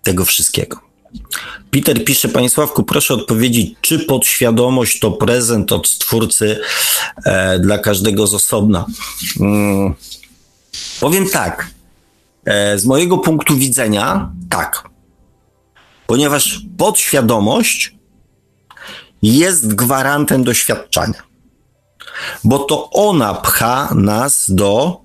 tego 0.03 0.25
wszystkiego. 0.25 0.86
Peter 1.71 2.05
pisze, 2.05 2.29
Panie 2.29 2.51
Sławku, 2.51 2.83
proszę 2.83 3.15
odpowiedzieć, 3.15 3.75
czy 3.81 3.99
podświadomość 3.99 5.01
to 5.01 5.11
prezent 5.11 5.73
od 5.73 5.89
Stwórcy 5.89 6.61
e, 7.25 7.59
dla 7.59 7.79
każdego 7.79 8.27
z 8.27 8.35
osobna? 8.35 8.87
Hmm. 9.39 9.95
Powiem 11.01 11.29
tak. 11.29 11.71
E, 12.45 12.79
z 12.79 12.85
mojego 12.85 13.19
punktu 13.19 13.57
widzenia, 13.57 14.31
tak. 14.51 14.89
Ponieważ 16.07 16.61
podświadomość 16.79 17.95
jest 19.23 19.75
gwarantem 19.75 20.45
doświadczenia. 20.45 21.23
Bo 22.45 22.59
to 22.59 22.91
ona 22.91 23.35
pcha 23.35 23.95
nas 23.95 24.45
do 24.49 25.01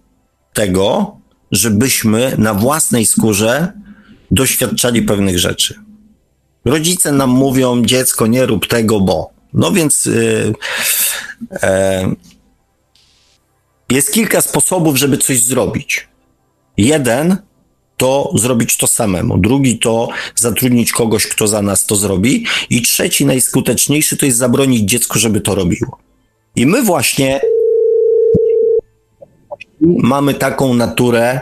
tego, 0.53 1.17
żebyśmy 1.51 2.35
na 2.37 2.53
własnej 2.53 3.05
skórze 3.05 3.73
doświadczali 4.31 5.01
pewnych 5.01 5.39
rzeczy. 5.39 5.90
Rodzice 6.65 7.11
nam 7.11 7.29
mówią, 7.29 7.85
dziecko, 7.85 8.27
nie 8.27 8.45
rób 8.45 8.67
tego, 8.67 8.99
bo. 8.99 9.29
No 9.53 9.71
więc 9.71 10.05
yy, 10.05 10.53
yy, 11.51 12.15
jest 13.89 14.13
kilka 14.13 14.41
sposobów, 14.41 14.97
żeby 14.97 15.17
coś 15.17 15.43
zrobić. 15.43 16.07
Jeden 16.77 17.37
to 17.97 18.31
zrobić 18.35 18.77
to 18.77 18.87
samemu, 18.87 19.37
drugi 19.37 19.79
to 19.79 20.09
zatrudnić 20.35 20.91
kogoś, 20.91 21.27
kto 21.27 21.47
za 21.47 21.61
nas 21.61 21.85
to 21.85 21.95
zrobi, 21.95 22.45
i 22.69 22.81
trzeci, 22.81 23.25
najskuteczniejszy, 23.25 24.17
to 24.17 24.25
jest 24.25 24.37
zabronić 24.37 24.89
dziecku, 24.89 25.19
żeby 25.19 25.41
to 25.41 25.55
robiło. 25.55 25.97
I 26.55 26.65
my 26.65 26.83
właśnie 26.83 27.41
mamy 29.81 30.33
taką 30.33 30.73
naturę, 30.73 31.39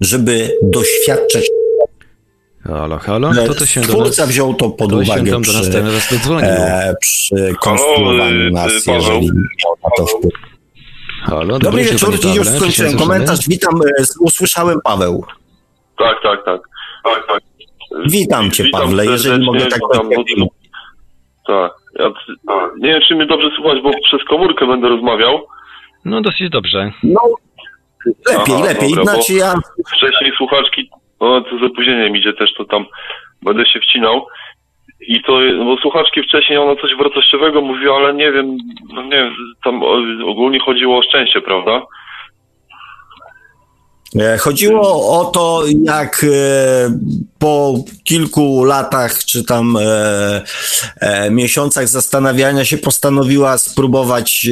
żeby 0.00 0.58
doświadczać 0.62 1.44
Halo, 2.66 2.98
halo, 2.98 3.30
to 3.46 3.54
to 3.54 3.66
się 3.66 3.80
Twórca 3.80 4.22
nas, 4.22 4.30
wziął 4.30 4.54
to 4.54 4.70
pod 4.70 4.92
uwagę 4.92 5.30
się 5.30 5.40
przy, 5.40 5.70
do 5.70 5.82
nas 5.82 6.12
e, 6.42 6.94
przy 7.00 7.54
konstruowaniu 7.60 8.50
nas, 8.50 8.84
Paweł. 8.86 9.00
jeżeli 9.00 9.26
na 9.84 9.90
to 9.96 10.06
wpływ. 10.06 10.32
Halo, 11.22 11.58
dobry, 11.58 11.58
dobry 11.58 11.84
wieczór, 11.84 12.14
już 12.36 12.48
skończyłem 12.48 12.98
komentarz. 12.98 13.48
Witam, 13.48 13.74
e, 13.74 14.04
usłyszałem 14.20 14.78
Paweł. 14.84 15.24
Tak, 15.98 16.16
tak, 16.22 16.44
tak. 16.44 16.60
tak, 17.04 17.26
tak. 17.28 17.42
Witam 18.06 18.50
cię, 18.50 18.64
witam 18.64 18.80
Pawle, 18.80 19.06
jeżeli 19.06 19.46
mogę 19.46 19.66
tak 19.66 19.80
powiedzieć. 19.80 20.38
Tak, 21.46 21.72
ja, 21.98 22.10
nie 22.78 22.88
wiem, 22.88 23.00
czy 23.08 23.14
mnie 23.14 23.26
dobrze 23.26 23.50
słuchać, 23.56 23.78
bo 23.82 23.90
przez 23.90 24.20
komórkę 24.28 24.66
będę 24.66 24.88
rozmawiał. 24.88 25.46
No, 26.04 26.20
dosyć 26.20 26.50
dobrze. 26.50 26.92
No, 27.02 27.20
lepiej, 28.26 28.54
Aha, 28.54 28.64
lepiej. 28.64 28.94
Dobra, 28.94 29.14
znaczy 29.14 29.32
ja... 29.32 29.54
Wcześniej 29.96 30.32
słuchaczki 30.36 30.90
no 31.28 31.40
to 31.40 31.58
z 31.58 31.62
opóźnieniem 31.62 32.16
idzie 32.16 32.32
też, 32.32 32.54
to 32.54 32.64
tam 32.64 32.84
będę 33.42 33.66
się 33.66 33.80
wcinał. 33.80 34.26
I 35.08 35.22
to, 35.22 35.38
bo 35.64 35.76
słuchaczki 35.76 36.22
wcześniej 36.22 36.58
ona 36.58 36.80
coś 36.80 36.90
wartościowego 36.98 37.60
mówiła, 37.60 37.96
ale 37.96 38.14
nie 38.14 38.32
wiem, 38.32 38.56
no 38.94 39.02
nie 39.02 39.10
wiem, 39.10 39.34
tam 39.64 39.82
ogólnie 40.26 40.60
chodziło 40.60 40.98
o 40.98 41.02
szczęście, 41.02 41.40
prawda? 41.40 41.82
E, 44.20 44.38
chodziło 44.38 45.20
o 45.20 45.24
to, 45.24 45.62
jak 45.84 46.24
e, 46.24 46.98
po 47.38 47.74
kilku 48.04 48.64
latach 48.64 49.18
czy 49.18 49.44
tam 49.44 49.76
e, 51.00 51.30
miesiącach 51.30 51.88
zastanawiania 51.88 52.64
się 52.64 52.78
postanowiła 52.78 53.58
spróbować 53.58 54.46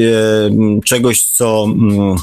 czegoś, 0.84 1.22
co 1.22 1.64
mm, 1.64 2.16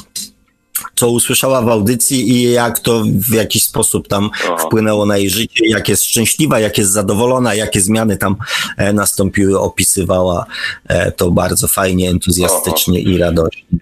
co 0.94 1.10
usłyszała 1.10 1.62
w 1.62 1.68
audycji 1.68 2.30
i 2.30 2.52
jak 2.52 2.78
to 2.78 3.02
w 3.30 3.34
jakiś 3.34 3.64
sposób 3.64 4.08
tam 4.08 4.30
Aha. 4.44 4.56
wpłynęło 4.56 5.06
na 5.06 5.16
jej 5.16 5.30
życie, 5.30 5.68
jak 5.68 5.88
jest 5.88 6.04
szczęśliwa, 6.04 6.60
jak 6.60 6.78
jest 6.78 6.92
zadowolona, 6.92 7.54
jakie 7.54 7.80
zmiany 7.80 8.16
tam 8.16 8.36
e, 8.76 8.92
nastąpiły, 8.92 9.60
opisywała 9.60 10.44
e, 10.88 11.12
to 11.12 11.30
bardzo 11.30 11.68
fajnie, 11.68 12.10
entuzjastycznie 12.10 13.00
Aha. 13.02 13.10
i 13.10 13.18
radośnie. 13.18 13.78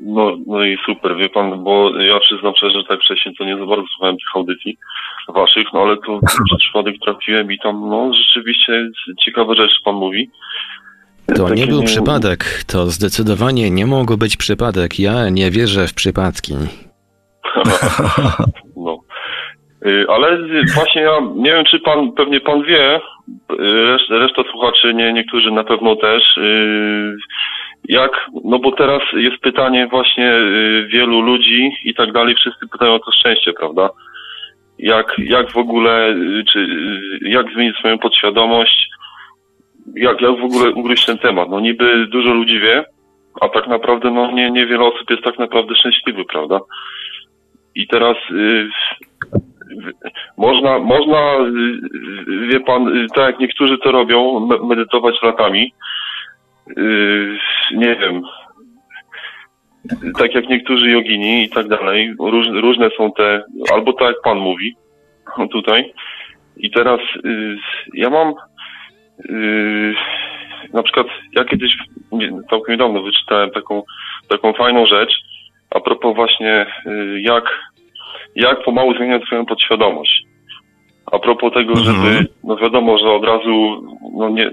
No, 0.00 0.36
no 0.46 0.64
i 0.64 0.78
super, 0.86 1.16
wie 1.16 1.28
pan, 1.28 1.64
bo 1.64 2.00
ja 2.00 2.20
przyznam 2.20 2.54
szczerze, 2.56 2.78
że 2.78 2.84
tak 2.84 3.00
wcześniej 3.00 3.34
to 3.38 3.44
nie 3.44 3.58
za 3.58 3.66
bardzo 3.66 3.86
słuchałem 3.86 4.16
tych 4.16 4.36
audycji 4.36 4.78
waszych, 5.28 5.66
no 5.74 5.80
ale 5.80 5.96
to 5.96 6.20
przez 6.46 6.58
przypadek 6.58 6.94
trafiłem 7.04 7.52
i 7.52 7.58
tam, 7.58 7.88
no 7.88 8.10
rzeczywiście 8.14 8.90
ciekawe 9.24 9.54
rzeczy 9.54 9.74
pan 9.84 9.94
mówi. 9.94 10.30
To 11.36 11.54
nie 11.54 11.66
był 11.66 11.82
przypadek, 11.82 12.44
to 12.66 12.86
zdecydowanie 12.86 13.70
nie 13.70 13.86
mógł 13.86 14.16
być 14.16 14.36
przypadek. 14.36 14.98
Ja 14.98 15.28
nie 15.30 15.50
wierzę 15.50 15.86
w 15.86 15.94
przypadki. 15.94 16.54
no. 18.84 18.98
Y, 19.86 20.06
ale 20.08 20.38
właśnie 20.74 21.02
ja 21.02 21.18
nie 21.34 21.50
wiem, 21.50 21.64
czy 21.64 21.80
pan, 21.80 22.12
pewnie 22.12 22.40
pan 22.40 22.62
wie, 22.62 23.00
reszta, 23.58 24.14
reszta 24.18 24.42
słuchaczy, 24.50 24.94
nie, 24.94 25.12
niektórzy 25.12 25.50
na 25.50 25.64
pewno 25.64 25.96
też, 25.96 26.36
y, 26.36 27.16
jak, 27.88 28.26
no 28.44 28.58
bo 28.58 28.72
teraz 28.72 29.02
jest 29.12 29.42
pytanie 29.42 29.86
właśnie 29.90 30.32
y, 30.32 30.88
wielu 30.92 31.20
ludzi 31.20 31.72
i 31.84 31.94
tak 31.94 32.12
dalej, 32.12 32.34
wszyscy 32.34 32.68
pytają 32.68 32.94
o 32.94 32.98
to 32.98 33.12
szczęście, 33.12 33.52
prawda? 33.52 33.90
Jak, 34.78 35.14
jak 35.18 35.52
w 35.52 35.56
ogóle, 35.56 36.14
czy 36.52 36.66
jak 37.22 37.52
zmienić 37.54 37.76
swoją 37.76 37.98
podświadomość, 37.98 38.88
jak, 39.96 40.20
jak 40.20 40.40
w 40.40 40.44
ogóle 40.44 40.70
ugryźć 40.70 41.06
ten 41.06 41.18
temat? 41.18 41.48
No 41.50 41.60
niby 41.60 42.06
dużo 42.06 42.34
ludzi 42.34 42.60
wie, 42.60 42.84
a 43.40 43.48
tak 43.48 43.66
naprawdę 43.66 44.10
no 44.10 44.30
nie, 44.32 44.50
niewiele 44.50 44.84
osób 44.84 45.10
jest 45.10 45.22
tak 45.22 45.38
naprawdę 45.38 45.74
szczęśliwy, 45.74 46.24
prawda? 46.24 46.60
I 47.74 47.86
teraz 47.86 48.16
y, 48.30 48.68
można, 50.36 50.78
można, 50.78 51.36
y, 52.32 52.48
wie 52.48 52.60
pan, 52.60 52.88
y, 52.88 53.06
tak 53.14 53.26
jak 53.26 53.40
niektórzy 53.40 53.78
to 53.78 53.92
robią, 53.92 54.40
me, 54.40 54.66
medytować 54.66 55.22
latami. 55.22 55.72
Nie 57.74 57.96
wiem. 57.96 58.22
Tak 60.18 60.34
jak 60.34 60.48
niektórzy 60.48 60.90
jogini 60.90 61.44
i 61.44 61.50
tak 61.50 61.68
dalej. 61.68 62.14
Róż, 62.18 62.46
różne 62.52 62.90
są 62.96 63.12
te, 63.12 63.44
albo 63.74 63.92
tak 63.92 64.08
jak 64.08 64.22
pan 64.24 64.38
mówi 64.38 64.76
tutaj. 65.50 65.92
I 66.56 66.70
teraz 66.70 67.00
ja 67.94 68.10
mam 68.10 68.34
Yy, 69.24 69.94
na 70.72 70.82
przykład 70.82 71.06
ja 71.32 71.44
kiedyś 71.44 71.72
całkiem 72.50 72.72
niedawno 72.72 73.02
wyczytałem 73.02 73.50
taką, 73.50 73.82
taką 74.28 74.52
fajną 74.52 74.86
rzecz 74.86 75.12
a 75.70 75.80
propos 75.80 76.16
właśnie 76.16 76.66
yy, 76.86 77.20
jak, 77.20 77.44
jak 78.34 78.64
pomału 78.64 78.94
zmieniać 78.94 79.22
swoją 79.24 79.46
podświadomość. 79.46 80.24
A 81.12 81.18
propos 81.18 81.52
tego, 81.52 81.72
mhm. 81.72 81.86
żeby, 81.86 82.26
no 82.44 82.56
wiadomo, 82.56 82.98
że 82.98 83.10
od 83.10 83.24
razu, 83.24 83.82
no 84.14 84.28
nie, 84.28 84.50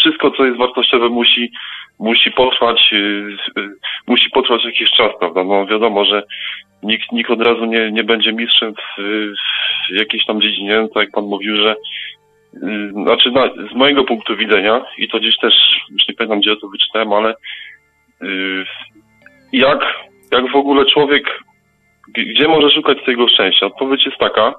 wszystko, 0.00 0.30
co 0.30 0.44
jest 0.44 0.58
wartościowe 0.58 1.08
musi, 1.08 1.52
musi 1.98 2.30
potrwać, 2.30 2.92
yy, 2.92 3.68
musi 4.06 4.30
potrwać 4.30 4.64
jakiś 4.64 4.90
czas, 4.90 5.12
prawda? 5.18 5.44
No 5.44 5.66
wiadomo, 5.66 6.04
że 6.04 6.22
nikt, 6.82 7.12
nikt 7.12 7.30
od 7.30 7.42
razu 7.42 7.64
nie, 7.64 7.92
nie 7.92 8.04
będzie 8.04 8.32
mistrzem 8.32 8.74
w, 8.74 9.02
w 9.90 9.94
jakiejś 9.94 10.26
tam 10.26 10.40
dziedzinie, 10.40 10.88
tak 10.94 11.02
jak 11.02 11.10
pan 11.10 11.24
mówił, 11.24 11.56
że 11.56 11.76
znaczy 12.92 13.30
no, 13.30 13.48
z 13.72 13.74
mojego 13.74 14.04
punktu 14.04 14.36
widzenia 14.36 14.84
i 14.98 15.08
to 15.08 15.18
gdzieś 15.18 15.38
też, 15.38 15.54
już 15.90 16.08
nie 16.08 16.14
pamiętam 16.14 16.40
gdzie 16.40 16.56
to 16.56 16.68
wyczytałem, 16.68 17.12
ale 17.12 17.34
yy, 18.20 18.64
jak, 19.52 19.84
jak 20.32 20.52
w 20.52 20.56
ogóle 20.56 20.84
człowiek 20.86 21.44
gdzie 22.08 22.48
może 22.48 22.70
szukać 22.70 22.98
tego 23.06 23.28
szczęścia? 23.28 23.66
Odpowiedź 23.66 24.06
jest 24.06 24.18
taka, 24.18 24.54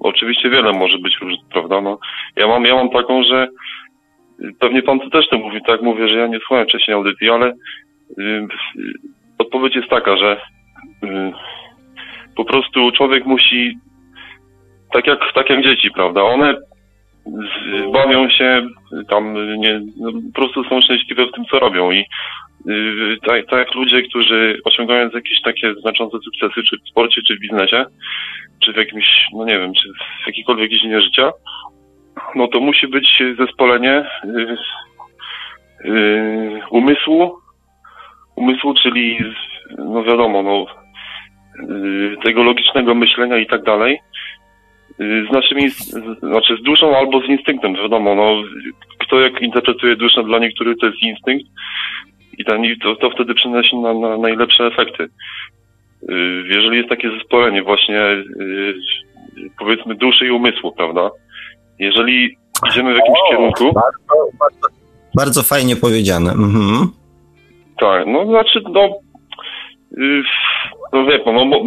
oczywiście 0.00 0.50
wiele 0.50 0.72
może 0.72 0.98
być 0.98 1.16
różnych, 1.20 1.48
prawda? 1.52 1.80
No, 1.80 1.98
ja 2.36 2.46
mam, 2.46 2.64
ja 2.64 2.74
mam 2.74 2.90
taką, 2.90 3.22
że 3.22 3.48
y, 4.40 4.52
pewnie 4.60 4.82
pan 4.82 5.00
tu 5.00 5.10
też 5.10 5.28
to 5.28 5.38
mówi, 5.38 5.60
tak 5.66 5.82
mówię, 5.82 6.08
że 6.08 6.18
ja 6.18 6.26
nie 6.26 6.38
słuchałem 6.38 6.66
wcześniej 6.66 6.94
audycji, 6.94 7.30
ale 7.30 7.46
y, 7.48 8.22
y, 8.22 8.48
odpowiedź 9.38 9.76
jest 9.76 9.88
taka, 9.88 10.16
że 10.16 10.40
y, 11.04 11.32
po 12.36 12.44
prostu 12.44 12.92
człowiek 12.92 13.26
musi 13.26 13.78
tak 14.92 15.06
jak, 15.06 15.18
tak 15.34 15.50
jak 15.50 15.64
dzieci, 15.64 15.90
prawda? 15.90 16.22
One 16.22 16.54
bawią 17.92 18.30
się, 18.30 18.66
tam 19.08 19.34
nie, 19.58 19.80
no, 20.00 20.12
po 20.12 20.40
prostu 20.40 20.64
są 20.64 20.80
szczęśliwe 20.80 21.26
w 21.26 21.32
tym, 21.32 21.44
co 21.44 21.58
robią. 21.58 21.90
I 21.90 22.04
y, 22.68 23.16
tak, 23.26 23.46
tak 23.46 23.58
jak 23.58 23.74
ludzie, 23.74 24.02
którzy 24.02 24.60
osiągając 24.64 25.14
jakieś 25.14 25.40
takie 25.40 25.74
znaczące 25.74 26.18
sukcesy, 26.18 26.62
czy 26.62 26.76
w 26.76 26.90
sporcie, 26.90 27.20
czy 27.26 27.36
w 27.36 27.40
biznesie, 27.40 27.84
czy 28.64 28.72
w 28.72 28.76
jakimś, 28.76 29.06
no 29.32 29.44
nie 29.44 29.58
wiem, 29.58 29.72
czy 29.74 29.88
w 30.24 30.26
jakiejkolwiek 30.26 30.70
dziedzinie 30.70 31.00
życia, 31.00 31.30
no 32.34 32.48
to 32.48 32.60
musi 32.60 32.88
być 32.88 33.22
zespolenie 33.38 34.04
y, 34.24 34.56
y, 35.84 36.60
umysłu, 36.70 37.38
umysłu, 38.36 38.74
czyli 38.74 39.18
no 39.78 40.02
wiadomo, 40.02 40.42
no 40.42 40.66
y, 41.74 42.16
tego 42.24 42.42
logicznego 42.42 42.94
myślenia 42.94 43.38
i 43.38 43.46
tak 43.46 43.62
dalej, 43.62 43.98
z 45.00 45.32
naszymi, 45.32 45.70
z, 45.70 45.94
znaczy 46.18 46.56
z 46.60 46.62
duszą 46.62 46.96
albo 46.96 47.20
z 47.20 47.24
instynktem, 47.24 47.74
wiadomo, 47.74 48.14
no 48.14 48.34
kto 48.98 49.20
jak 49.20 49.42
interpretuje 49.42 49.96
duszę, 49.96 50.24
dla 50.24 50.38
niektórych 50.38 50.78
to 50.78 50.86
jest 50.86 51.02
instynkt 51.02 51.46
i 52.38 52.44
ten, 52.44 52.62
to, 52.82 52.96
to 52.96 53.10
wtedy 53.10 53.34
przynosi 53.34 53.76
na, 53.76 53.94
na 53.94 54.18
najlepsze 54.18 54.66
efekty. 54.66 55.02
Y, 55.02 56.44
Jeżeli 56.48 56.76
jest 56.76 56.88
takie 56.88 57.10
zespolenie 57.10 57.62
właśnie 57.62 58.00
y, 58.00 58.74
powiedzmy 59.58 59.94
duszy 59.94 60.26
i 60.26 60.30
umysłu, 60.30 60.72
prawda? 60.72 61.10
Jeżeli 61.78 62.36
idziemy 62.70 62.92
w 62.94 62.96
jakimś 62.96 63.18
kierunku, 63.30 63.64
Bardzo, 63.64 64.38
bardzo, 64.38 64.68
bardzo 65.14 65.42
fajnie 65.42 65.76
powiedziane. 65.76 66.30
Mhm. 66.30 66.88
tak, 67.80 68.06
no 68.06 68.26
znaczy, 68.26 68.60
no, 68.72 68.88
y, 69.98 70.22
no 70.92 71.04
wie 71.06 71.18
pan, 71.18 71.34
no, 71.34 71.62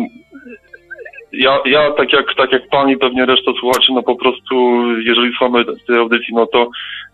ja, 1.33 1.59
ja 1.65 1.91
tak 1.91 2.13
jak, 2.13 2.25
tak 2.37 2.51
jak 2.51 2.69
pan 2.69 2.89
i 2.89 2.97
pewnie 2.97 3.25
reszta 3.25 3.51
słuchaczy, 3.59 3.87
no 3.93 4.03
po 4.03 4.15
prostu, 4.15 4.55
jeżeli 4.99 5.33
słuchamy 5.37 5.65
tej 5.87 5.97
audycji, 5.97 6.33
no 6.33 6.47
to, 6.47 6.69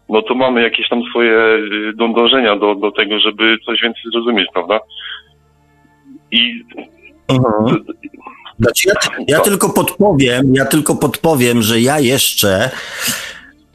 no 0.09 0.21
to 0.21 0.35
mamy 0.35 0.61
jakieś 0.61 0.89
tam 0.89 1.01
swoje 1.09 1.31
y, 1.31 1.93
dą- 1.95 2.13
dążenia 2.13 2.55
do, 2.55 2.75
do 2.75 2.91
tego, 2.91 3.19
żeby 3.19 3.57
coś 3.65 3.81
więcej 3.81 4.03
zrozumieć, 4.11 4.47
prawda? 4.53 4.79
I 6.31 6.63
Mhm. 7.29 7.83
Znaczy 8.59 8.87
ja, 8.87 8.93
ja 9.27 9.39
tylko 9.39 9.69
podpowiem, 9.69 10.53
ja 10.55 10.65
tylko 10.65 10.95
podpowiem, 10.95 11.61
że 11.61 11.81
ja 11.81 11.99
jeszcze 11.99 12.69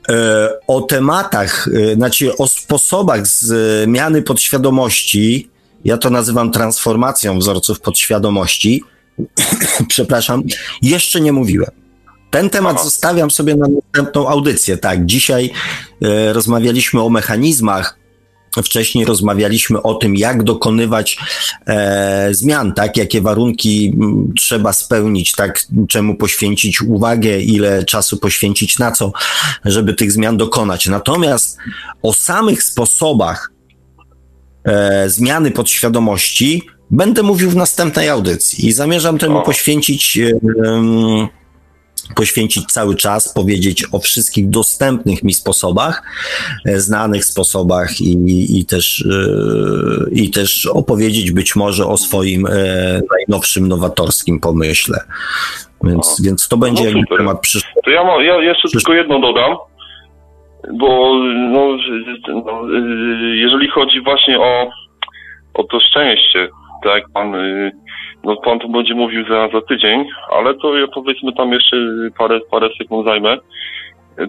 e, 0.09 0.49
o 0.67 0.81
tematach, 0.81 1.69
e, 1.69 1.95
znaczy 1.95 2.37
o 2.37 2.47
sposobach 2.47 3.27
zmiany 3.27 4.23
podświadomości, 4.23 5.49
ja 5.85 5.99
to 5.99 6.11
nazywam 6.11 6.51
transformacją 6.51 7.39
wzorców 7.39 7.81
podświadomości, 7.81 8.83
przepraszam, 9.89 10.43
jeszcze 10.83 11.21
nie 11.21 11.33
mówiłem. 11.33 11.71
Ten 12.31 12.51
temat 12.51 12.75
Aha. 12.75 12.85
zostawiam 12.85 13.31
sobie 13.31 13.57
na 13.57 13.67
następną 13.69 14.29
audycję. 14.29 14.77
Tak, 14.77 15.07
dzisiaj 15.07 15.51
e, 16.03 16.33
rozmawialiśmy 16.33 17.03
o 17.03 17.11
mechanizmach, 17.11 17.99
wcześniej 18.63 19.05
rozmawialiśmy 19.05 19.83
o 19.83 19.95
tym, 19.95 20.17
jak 20.17 20.43
dokonywać 20.43 21.19
e, 21.67 22.29
zmian, 22.35 22.73
tak, 22.73 22.97
jakie 22.97 23.21
warunki 23.21 23.93
m, 24.01 24.33
trzeba 24.37 24.73
spełnić, 24.73 25.33
tak, 25.33 25.61
czemu 25.89 26.15
poświęcić 26.15 26.83
uwagę, 26.83 27.41
ile 27.41 27.85
czasu 27.85 28.17
poświęcić 28.17 28.79
na 28.79 28.93
co, 28.93 29.13
żeby 29.65 29.95
tych 29.95 30.13
zmian 30.13 30.37
dokonać. 30.37 30.87
Natomiast 30.87 31.59
o 32.03 32.13
samych 32.13 32.63
sposobach 32.63 33.53
e, 34.65 35.11
zmiany 35.11 35.51
podświadomości 35.51 36.63
będę 36.91 37.23
mówił 37.23 37.51
w 37.51 37.57
następnej 37.57 38.09
audycji 38.09 38.69
i 38.69 38.73
zamierzam 38.73 39.19
temu 39.19 39.39
O. 39.39 39.43
poświęcić 39.43 40.19
poświęcić 42.17 42.67
cały 42.67 42.97
czas, 42.97 43.35
powiedzieć 43.35 43.85
o 43.93 43.99
wszystkich 43.99 44.51
dostępnych 44.51 45.23
mi 45.23 45.35
sposobach, 45.35 46.03
e, 46.67 46.79
znanych 46.79 47.25
sposobach 47.25 48.01
i, 48.01 48.59
i, 48.59 48.67
też, 48.67 49.01
e, 49.01 50.11
i 50.13 50.31
też 50.31 50.67
opowiedzieć 50.67 51.33
być 51.33 51.57
może 51.57 51.87
o 51.87 51.97
swoim 51.97 52.47
e, 52.47 52.51
najnowszym, 53.19 53.69
nowatorskim 53.69 54.41
pomyśle. 54.41 54.99
Więc, 55.85 56.23
więc 56.25 56.49
to 56.49 56.57
będzie 56.57 56.93
No 56.95 57.17
temat 57.17 57.41
przyszły. 57.41 57.71
To 57.85 57.91
ja, 57.91 58.05
ma, 58.05 58.23
ja 58.23 58.43
jeszcze 58.43 58.69
tylko 58.69 58.93
jedno 58.93 59.21
dodam, 59.21 59.57
bo 60.79 61.15
no, 61.53 61.77
no, 62.29 62.63
jeżeli 63.35 63.69
chodzi 63.69 64.01
właśnie 64.01 64.41
o, 64.41 64.71
o 65.55 65.65
to 65.65 65.81
szczęście, 65.81 66.49
tak 66.85 66.95
jak 66.95 67.13
pan, 67.13 67.35
y, 67.35 67.73
no 68.25 68.37
pan 68.37 68.59
tu 68.59 68.69
będzie 68.69 68.95
mówił 68.95 69.25
za, 69.29 69.49
za 69.49 69.61
tydzień, 69.61 70.05
ale 70.31 70.55
to 70.55 70.79
ja 70.79 70.87
powiedzmy 70.95 71.33
tam 71.33 71.53
jeszcze 71.53 71.77
parę, 72.19 72.41
parę 72.51 72.69
sekund 72.79 73.07
zajmę. 73.07 73.37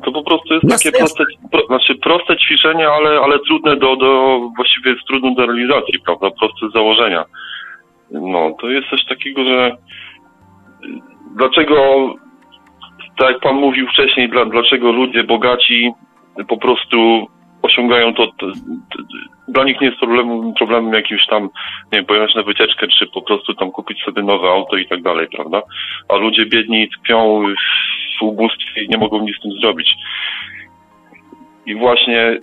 To 0.04 0.12
po 0.12 0.24
prostu 0.24 0.54
jest 0.54 0.70
takie 0.70 0.98
proste, 0.98 1.24
pro, 1.52 1.66
znaczy 1.66 1.96
proste 1.96 2.38
ćwiczenie, 2.38 2.90
ale, 2.90 3.20
ale 3.20 3.40
trudne 3.40 3.76
do, 3.76 3.96
do, 3.96 4.40
właściwie 4.56 4.92
jest 4.92 5.08
trudne 5.08 5.36
do 5.36 5.46
realizacji, 5.46 6.00
prawda, 6.06 6.28
proste 6.40 6.70
z 6.70 6.74
założenia. 6.74 7.26
No, 8.12 8.56
to 8.62 8.70
jest 8.70 8.90
coś 8.90 9.06
takiego, 9.06 9.44
że 9.46 9.78
dlaczego 11.36 11.76
tak 13.18 13.32
jak 13.32 13.40
pan 13.40 13.56
mówił 13.56 13.88
wcześniej, 13.88 14.30
dla, 14.30 14.46
dlaczego 14.46 14.92
ludzie 14.92 15.24
bogaci 15.24 15.92
po 16.48 16.58
prostu 16.58 17.28
osiągają 17.66 18.14
to, 18.14 18.28
to, 18.28 18.48
to 18.92 19.04
dla 19.48 19.64
nich 19.64 19.82
nie 19.82 19.88
jest 19.88 20.00
problemem, 20.00 20.54
problemem 20.54 20.94
jakimś 20.94 21.26
tam, 21.26 21.44
nie 21.44 21.50
wiem, 21.94 22.06
pojechać 22.06 22.36
na 22.36 22.44
wycieczkę, 22.44 22.88
czy 22.88 23.08
po 23.08 23.22
prostu 23.22 23.54
tam 23.54 23.72
kupić 23.72 24.04
sobie 24.04 24.24
nowe 24.24 24.48
auto 24.48 24.78
i 24.78 24.88
tak 24.88 25.02
dalej, 25.02 25.28
prawda? 25.36 25.62
A 26.10 26.16
ludzie 26.16 26.46
biedni 26.46 26.90
tkwią 26.90 27.44
w 28.20 28.24
ubóstwie 28.24 28.84
i 28.84 28.90
nie 28.90 28.98
mogą 28.98 29.22
nic 29.22 29.38
z 29.38 29.42
tym 29.42 29.52
zrobić. 29.52 29.90
I 31.66 31.76
właśnie 31.76 32.40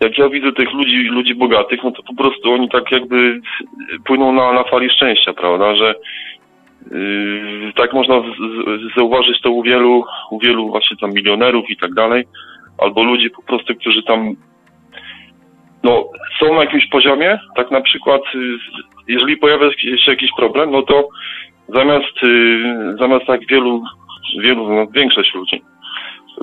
jak 0.00 0.18
ja 0.18 0.28
widzę 0.28 0.52
tych 0.52 0.72
ludzi, 0.72 0.96
ludzi 0.96 1.34
bogatych, 1.34 1.80
no 1.84 1.90
to 1.90 2.02
po 2.02 2.14
prostu 2.14 2.52
oni 2.52 2.68
tak 2.68 2.90
jakby 2.90 3.40
płyną 4.04 4.32
na, 4.32 4.52
na 4.52 4.64
fali 4.64 4.90
szczęścia, 4.90 5.32
prawda, 5.32 5.76
że 5.76 5.94
Yy, 6.90 7.72
tak 7.76 7.92
można 7.92 8.20
z, 8.20 8.24
z, 8.24 8.96
zauważyć 8.96 9.40
to 9.40 9.50
u 9.50 9.62
wielu, 9.62 10.04
u 10.30 10.38
wielu 10.38 10.68
właśnie 10.68 10.96
tam 10.96 11.12
milionerów 11.12 11.70
i 11.70 11.76
tak 11.76 11.94
dalej, 11.94 12.24
albo 12.78 13.02
ludzi 13.02 13.30
po 13.30 13.42
prostu, 13.42 13.74
którzy 13.74 14.02
tam 14.02 14.34
no, 15.82 16.04
są 16.40 16.54
na 16.54 16.60
jakimś 16.60 16.88
poziomie, 16.88 17.38
tak 17.56 17.70
na 17.70 17.80
przykład 17.80 18.22
yy, 18.34 18.58
jeżeli 19.08 19.36
pojawia 19.36 19.72
się 19.72 20.10
jakiś 20.10 20.30
problem, 20.36 20.70
no 20.70 20.82
to 20.82 21.08
zamiast, 21.68 22.22
yy, 22.22 22.96
zamiast 23.00 23.26
tak 23.26 23.40
wielu, 23.46 23.82
wielu, 24.42 24.74
no, 24.74 24.86
większość 24.86 25.34
ludzi, 25.34 25.62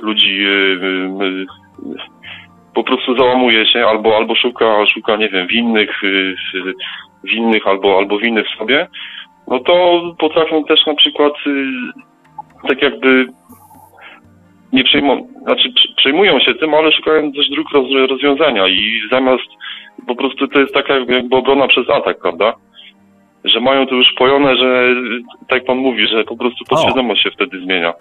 ludzi 0.02 0.36
yy, 0.36 1.46
po 2.74 2.84
prostu 2.84 3.16
załamuje 3.16 3.66
się 3.66 3.86
albo, 3.86 4.16
albo 4.16 4.34
szuka, 4.34 4.86
szuka, 4.86 5.16
nie 5.16 5.28
wiem, 5.28 5.46
winnych, 5.46 6.00
winnych 7.24 7.66
albo, 7.66 7.98
albo 7.98 8.18
winy 8.18 8.44
w 8.44 8.58
sobie, 8.58 8.88
no 9.48 9.58
to 9.58 10.02
potrafią 10.18 10.64
też 10.64 10.86
na 10.86 10.94
przykład 10.94 11.32
y, 11.46 11.66
tak 12.68 12.82
jakby 12.82 13.26
nie 14.72 14.84
przejmują, 14.84 15.28
znaczy 15.42 15.68
przejmują 15.96 16.40
się 16.40 16.54
tym, 16.54 16.74
ale 16.74 16.92
szukają 16.92 17.32
też 17.32 17.50
dróg 17.50 17.70
roz, 17.72 17.86
rozwiązania 18.10 18.68
i 18.68 19.00
zamiast 19.12 19.48
po 20.06 20.16
prostu 20.16 20.48
to 20.48 20.60
jest 20.60 20.74
taka 20.74 20.94
jakby 20.94 21.36
obrona 21.36 21.68
przez 21.68 21.90
atak, 21.90 22.20
prawda? 22.20 22.54
Że 23.44 23.60
mają 23.60 23.86
to 23.86 23.94
już 23.94 24.06
pojone, 24.18 24.56
że 24.56 24.88
tak 25.48 25.64
pan 25.64 25.76
mówi, 25.76 26.08
że 26.08 26.24
po 26.24 26.36
prostu 26.36 26.64
podświadomość 26.64 27.22
się 27.22 27.30
wtedy 27.30 27.60
zmienia. 27.60 27.92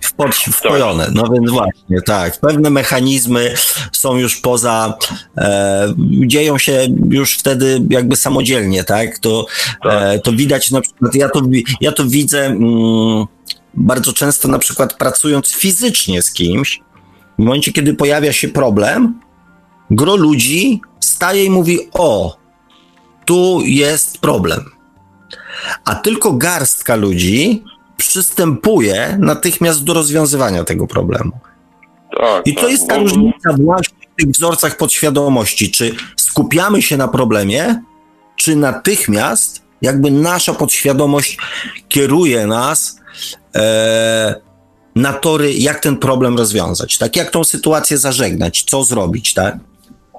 Wpod, 0.00 0.34
wpojone. 0.34 1.06
No 1.14 1.28
więc 1.32 1.50
właśnie, 1.50 2.02
tak. 2.06 2.40
Pewne 2.40 2.70
mechanizmy 2.70 3.54
są 3.92 4.16
już 4.16 4.40
poza, 4.40 4.94
e, 5.38 5.94
dzieją 6.26 6.58
się 6.58 6.86
już 7.10 7.34
wtedy 7.34 7.80
jakby 7.90 8.16
samodzielnie, 8.16 8.84
tak? 8.84 9.18
To, 9.18 9.46
e, 9.84 10.18
to 10.18 10.32
widać 10.32 10.70
na 10.70 10.80
przykład, 10.80 11.14
ja 11.14 11.28
to, 11.28 11.40
ja 11.80 11.92
to 11.92 12.04
widzę 12.04 12.46
mm, 12.46 13.26
bardzo 13.74 14.12
często 14.12 14.48
na 14.48 14.58
przykład 14.58 14.94
pracując 14.94 15.54
fizycznie 15.54 16.22
z 16.22 16.32
kimś, 16.32 16.80
w 17.38 17.42
momencie, 17.42 17.72
kiedy 17.72 17.94
pojawia 17.94 18.32
się 18.32 18.48
problem, 18.48 19.20
gro 19.90 20.16
ludzi 20.16 20.80
staje 21.00 21.44
i 21.44 21.50
mówi, 21.50 21.78
o, 21.92 22.36
tu 23.24 23.60
jest 23.64 24.18
problem. 24.18 24.64
A 25.84 25.94
tylko 25.94 26.32
garstka 26.32 26.96
ludzi 26.96 27.64
przystępuje 27.96 29.16
natychmiast 29.20 29.84
do 29.84 29.94
rozwiązywania 29.94 30.64
tego 30.64 30.86
problemu. 30.86 31.32
Tak, 32.18 32.46
I 32.46 32.54
to 32.54 32.60
tak. 32.60 32.70
jest 32.70 32.88
ta 32.88 32.96
No, 32.96 33.02
różnica 33.02 33.52
właśnie 33.64 33.96
w 34.12 34.22
tych 34.22 34.30
wzorcach 34.30 34.76
podświadomości. 34.76 35.70
Czy 35.70 35.94
skupiamy 36.16 36.82
się 36.82 36.96
na 36.96 37.08
problemie, 37.08 37.82
czy 38.36 38.56
natychmiast 38.56 39.62
jakby 39.82 40.10
nasza 40.10 40.54
podświadomość 40.54 41.38
kieruje 41.88 42.46
nas 42.46 42.99
e, 43.54 44.34
na 44.96 45.12
tory, 45.12 45.52
jak 45.52 45.80
ten 45.80 45.96
problem 45.96 46.36
rozwiązać, 46.38 46.98
tak? 46.98 47.16
Jak 47.16 47.30
tą 47.30 47.44
sytuację 47.44 47.98
zażegnać, 47.98 48.62
co 48.62 48.82
zrobić, 48.82 49.34
tak? 49.34 49.54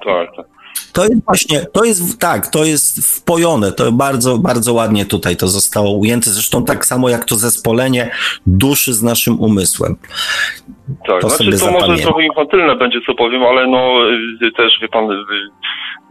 Tak, 0.04 0.36
tak. 0.36 0.52
To 0.92 1.02
jest 1.02 1.24
właśnie, 1.24 1.60
to 1.72 1.84
jest, 1.84 2.20
tak, 2.20 2.46
to 2.46 2.64
jest 2.64 3.20
wpojone, 3.20 3.72
to 3.72 3.92
bardzo, 3.92 4.38
bardzo 4.38 4.72
ładnie 4.72 5.04
tutaj 5.04 5.36
to 5.36 5.48
zostało 5.48 5.92
ujęte, 5.92 6.30
zresztą 6.30 6.64
tak 6.64 6.86
samo 6.86 7.08
jak 7.08 7.24
to 7.24 7.34
zespolenie 7.34 8.10
duszy 8.46 8.92
z 8.92 9.02
naszym 9.02 9.40
umysłem. 9.40 9.96
Tak, 11.06 11.20
To 11.20 11.28
znaczy 11.28 11.58
to 11.58 11.70
może 11.72 12.02
trochę 12.02 12.22
infantylne 12.24 12.76
będzie, 12.76 12.98
co 13.06 13.14
powiem, 13.14 13.42
ale 13.42 13.66
no 13.66 14.10
y, 14.46 14.52
też 14.56 14.78
wie 14.82 14.88
pan, 14.88 15.10
y, 15.10 15.14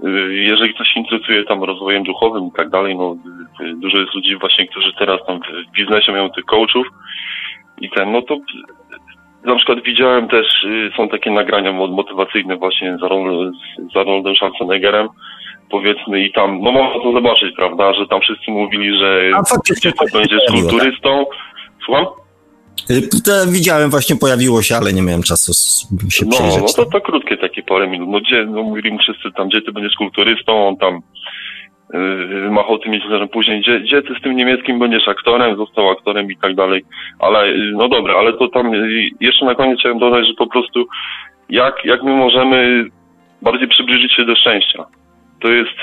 y, 0.07 0.33
jeżeli 0.33 0.73
ktoś 0.73 0.87
się 0.87 0.99
interesuje 0.99 1.43
tam 1.43 1.63
rozwojem 1.63 2.03
duchowym 2.03 2.47
i 2.47 2.51
tak 2.57 2.69
dalej, 2.69 2.95
no 2.95 3.15
dużo 3.75 3.97
jest 3.97 4.13
ludzi 4.15 4.35
właśnie, 4.35 4.67
którzy 4.67 4.93
teraz 4.99 5.19
tam 5.27 5.39
w- 5.39 5.71
biznesie 5.77 6.11
mają 6.11 6.29
tych 6.29 6.45
coachów 6.45 6.87
i 7.81 7.89
ten, 7.89 8.11
no 8.11 8.21
to 8.21 8.37
na 9.45 9.55
przykład 9.55 9.83
widziałem 9.83 10.27
też, 10.27 10.63
y, 10.63 10.91
są 10.97 11.09
takie 11.09 11.31
nagrania 11.31 11.71
mo- 11.73 11.87
motywacyjne 11.87 12.57
właśnie 12.57 12.97
z, 12.97 13.03
Arnold, 13.03 13.53
z 13.93 13.97
Arnoldem 13.97 14.35
Schwarzeneggerem, 14.35 15.07
powiedzmy 15.69 16.23
i 16.25 16.31
tam, 16.31 16.61
no 16.61 16.71
można 16.71 17.03
to 17.03 17.11
zobaczyć, 17.13 17.55
prawda, 17.55 17.93
że 17.93 18.07
tam 18.07 18.21
wszyscy 18.21 18.51
mówili, 18.51 18.97
że 18.99 19.21
to 19.67 19.71
się 19.81 19.91
będzie 20.13 20.37
pojawiło, 20.37 20.37
tak? 20.47 20.55
kulturystą. 20.69 21.25
Słucham? 21.85 22.05
Y, 22.91 23.51
widziałem, 23.51 23.89
właśnie 23.89 24.15
pojawiło 24.15 24.61
się, 24.61 24.75
ale 24.75 24.93
nie 24.93 25.01
miałem 25.01 25.23
czasu 25.23 25.51
się 26.11 26.25
No, 26.25 26.31
przyjrzeć. 26.31 26.61
no 26.77 26.83
to, 26.85 26.91
to 26.91 27.01
krótkie 27.01 27.37
takie 27.37 27.63
parę 27.63 27.87
minut. 27.87 28.09
No 28.09 28.19
gdzie, 28.19 28.45
no 28.45 28.63
mówili 28.63 28.91
mu 28.91 28.99
wszyscy 28.99 29.31
tam, 29.37 29.49
gdzie 29.49 29.61
ty 29.61 29.71
będziesz 29.71 29.93
kulturystą, 29.95 30.67
on 30.67 30.77
tam 30.77 30.99
machał 32.49 32.77
tym 32.77 32.91
miesiącem 32.91 33.27
później, 33.27 33.61
gdzie, 33.61 33.79
gdzie 33.79 34.01
ty 34.01 34.15
z 34.19 34.21
tym 34.21 34.35
niemieckim 34.35 34.79
będziesz 34.79 35.07
aktorem, 35.07 35.57
został 35.57 35.89
aktorem 35.89 36.31
i 36.31 36.37
tak 36.37 36.55
dalej. 36.55 36.83
Ale, 37.19 37.47
yy, 37.47 37.71
no 37.71 37.87
dobra, 37.87 38.13
ale 38.13 38.33
to 38.33 38.47
tam 38.47 38.73
yy, 38.73 39.09
jeszcze 39.19 39.45
na 39.45 39.55
koniec 39.55 39.79
chciałem 39.79 39.99
dodać, 39.99 40.27
że 40.27 40.33
po 40.33 40.47
prostu 40.47 40.85
jak, 41.49 41.85
jak 41.85 42.03
my 42.03 42.13
możemy 42.13 42.85
bardziej 43.41 43.67
przybliżyć 43.67 44.13
się 44.13 44.25
do 44.25 44.35
szczęścia. 44.35 44.85
To 45.39 45.51
jest, 45.51 45.77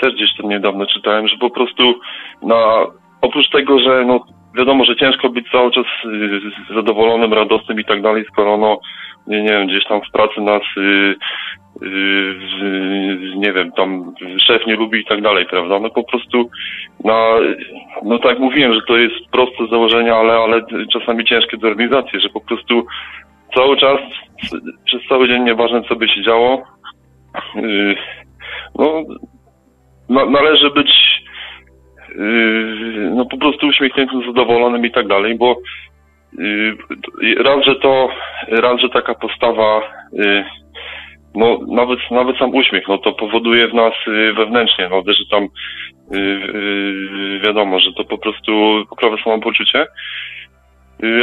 też 0.00 0.14
gdzieś 0.14 0.36
tam 0.36 0.50
niedawno 0.50 0.86
czytałem, 0.86 1.28
że 1.28 1.36
po 1.36 1.50
prostu 1.50 2.00
na, 2.42 2.86
oprócz 3.20 3.50
tego, 3.50 3.78
że 3.78 4.04
no 4.06 4.24
wiadomo, 4.58 4.84
że 4.84 4.96
ciężko 4.96 5.28
być 5.28 5.50
cały 5.50 5.70
czas 5.70 5.86
yy, 6.04 6.74
zadowolonym, 6.74 7.32
radosnym 7.32 7.80
i 7.80 7.84
tak 7.84 8.02
dalej, 8.02 8.24
skoro 8.32 8.56
no 8.56 8.78
nie, 9.26 9.42
nie 9.42 9.48
wiem, 9.48 9.66
gdzieś 9.66 9.84
tam 9.84 10.00
w 10.00 10.10
pracy 10.12 10.40
nas, 10.40 10.62
y, 10.76 10.80
y, 10.80 12.34
z- 12.60 13.36
nie 13.36 13.52
wiem, 13.52 13.72
tam 13.72 14.14
szef 14.46 14.66
nie 14.66 14.76
lubi 14.76 15.00
i 15.00 15.04
tak 15.04 15.22
dalej, 15.22 15.46
prawda? 15.46 15.78
No 15.80 15.90
po 15.90 16.04
prostu 16.04 16.50
na, 17.04 17.26
no 18.02 18.18
tak 18.18 18.38
mówiłem, 18.38 18.74
że 18.74 18.80
to 18.88 18.96
jest 18.96 19.14
proste 19.32 19.66
z 19.66 19.70
założenia, 19.70 20.14
ale, 20.16 20.32
ale 20.32 20.62
czasami 20.92 21.24
ciężkie 21.24 21.56
do 21.56 21.68
organizacji, 21.68 22.20
że 22.20 22.28
po 22.28 22.40
prostu 22.40 22.86
cały 23.56 23.76
czas, 23.76 23.98
przez 24.84 25.00
cały 25.08 25.28
dzień, 25.28 25.42
nieważne 25.42 25.82
co 25.82 25.96
by 25.96 26.08
się 26.08 26.22
działo, 26.22 26.62
y, 27.56 27.96
no 28.78 29.02
na, 30.08 30.26
należy 30.26 30.70
być 30.70 30.90
y, 30.90 31.21
no 33.10 33.26
po 33.26 33.36
prostu 33.36 33.66
uśmiechniętym, 33.66 34.22
zadowolonym 34.26 34.86
i 34.86 34.90
tak 34.90 35.06
dalej, 35.06 35.34
bo 35.34 35.56
y, 36.38 36.76
raz, 37.38 37.64
że 37.64 37.74
to, 37.74 38.08
raz, 38.48 38.80
że 38.80 38.88
taka 38.88 39.14
postawa, 39.14 39.80
y, 40.12 40.44
no 41.34 41.58
nawet, 41.68 41.98
nawet 42.10 42.36
sam 42.36 42.54
uśmiech, 42.54 42.88
no 42.88 42.98
to 42.98 43.12
powoduje 43.12 43.68
w 43.68 43.74
nas 43.74 43.92
y, 44.08 44.32
wewnętrznie, 44.32 44.88
no 44.88 45.02
że 45.06 45.24
tam 45.30 45.48
wiadomo, 47.44 47.80
że 47.80 47.92
to 47.92 48.04
po 48.04 48.18
prostu 48.18 48.52
poprawia 48.90 49.24
samopoczucie. 49.24 49.86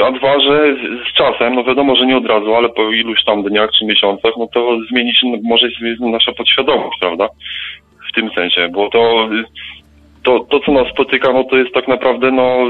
A 0.06 0.11
dwa, 0.11 0.40
że 0.40 0.76
z 1.09 1.14
czasem, 1.14 1.56
no 1.56 1.64
wiadomo, 1.64 1.95
że 1.95 2.06
nie 2.06 2.18
od 2.18 2.26
razu, 2.26 2.56
ale 2.56 2.69
po 2.69 2.92
iluś 2.92 3.24
tam 3.24 3.43
dniach 3.43 3.69
czy 3.80 3.85
miesiącach, 3.85 4.32
no 4.38 4.48
to 4.53 4.77
zmieni 4.92 5.16
się, 5.16 5.27
może 5.43 5.72
się 5.72 5.95
nasza 6.00 6.32
podświadomość, 6.32 7.00
prawda? 7.00 7.27
W 8.11 8.16
tym 8.16 8.30
sensie, 8.35 8.69
bo 8.72 8.90
to, 8.90 9.30
to, 10.24 10.40
to 10.50 10.60
co 10.60 10.72
nas 10.72 10.88
spotyka, 10.94 11.34
no 11.34 11.44
to 11.44 11.58
jest 11.58 11.74
tak 11.74 11.88
naprawdę, 11.88 12.32
no 12.32 12.66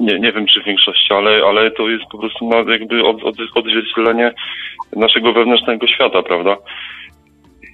nie, 0.00 0.18
nie 0.18 0.32
wiem 0.32 0.46
czy 0.46 0.62
w 0.62 0.64
większości, 0.64 1.14
ale, 1.14 1.30
ale 1.46 1.70
to 1.70 1.88
jest 1.88 2.04
po 2.10 2.18
prostu 2.18 2.48
no, 2.48 2.72
jakby 2.72 3.04
od, 3.04 3.22
od, 3.22 3.36
odzwierciedlenie 3.54 4.32
naszego 4.96 5.32
wewnętrznego 5.32 5.86
świata, 5.86 6.22
prawda? 6.22 6.56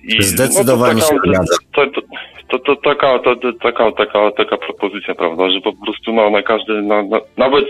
I, 0.04 0.22
Zdecydowanie 0.22 1.00
no, 1.00 1.00
się 1.00 1.16
to, 1.16 1.28
zgadzam. 1.28 1.58
to, 1.72 1.86
to, 1.86 2.00
to, 2.48 2.58
to 2.58 2.76
taka, 2.76 3.18
to, 3.18 3.36
to, 3.36 3.52
taka, 3.52 3.92
taka, 3.92 4.30
taka 4.30 4.56
propozycja, 4.56 5.14
prawda, 5.14 5.50
że 5.50 5.60
po 5.60 5.72
prostu 5.84 6.12
no, 6.12 6.30
na 6.30 6.42
każdy, 6.42 6.82
na, 6.82 7.02
na, 7.02 7.20
nawet 7.36 7.64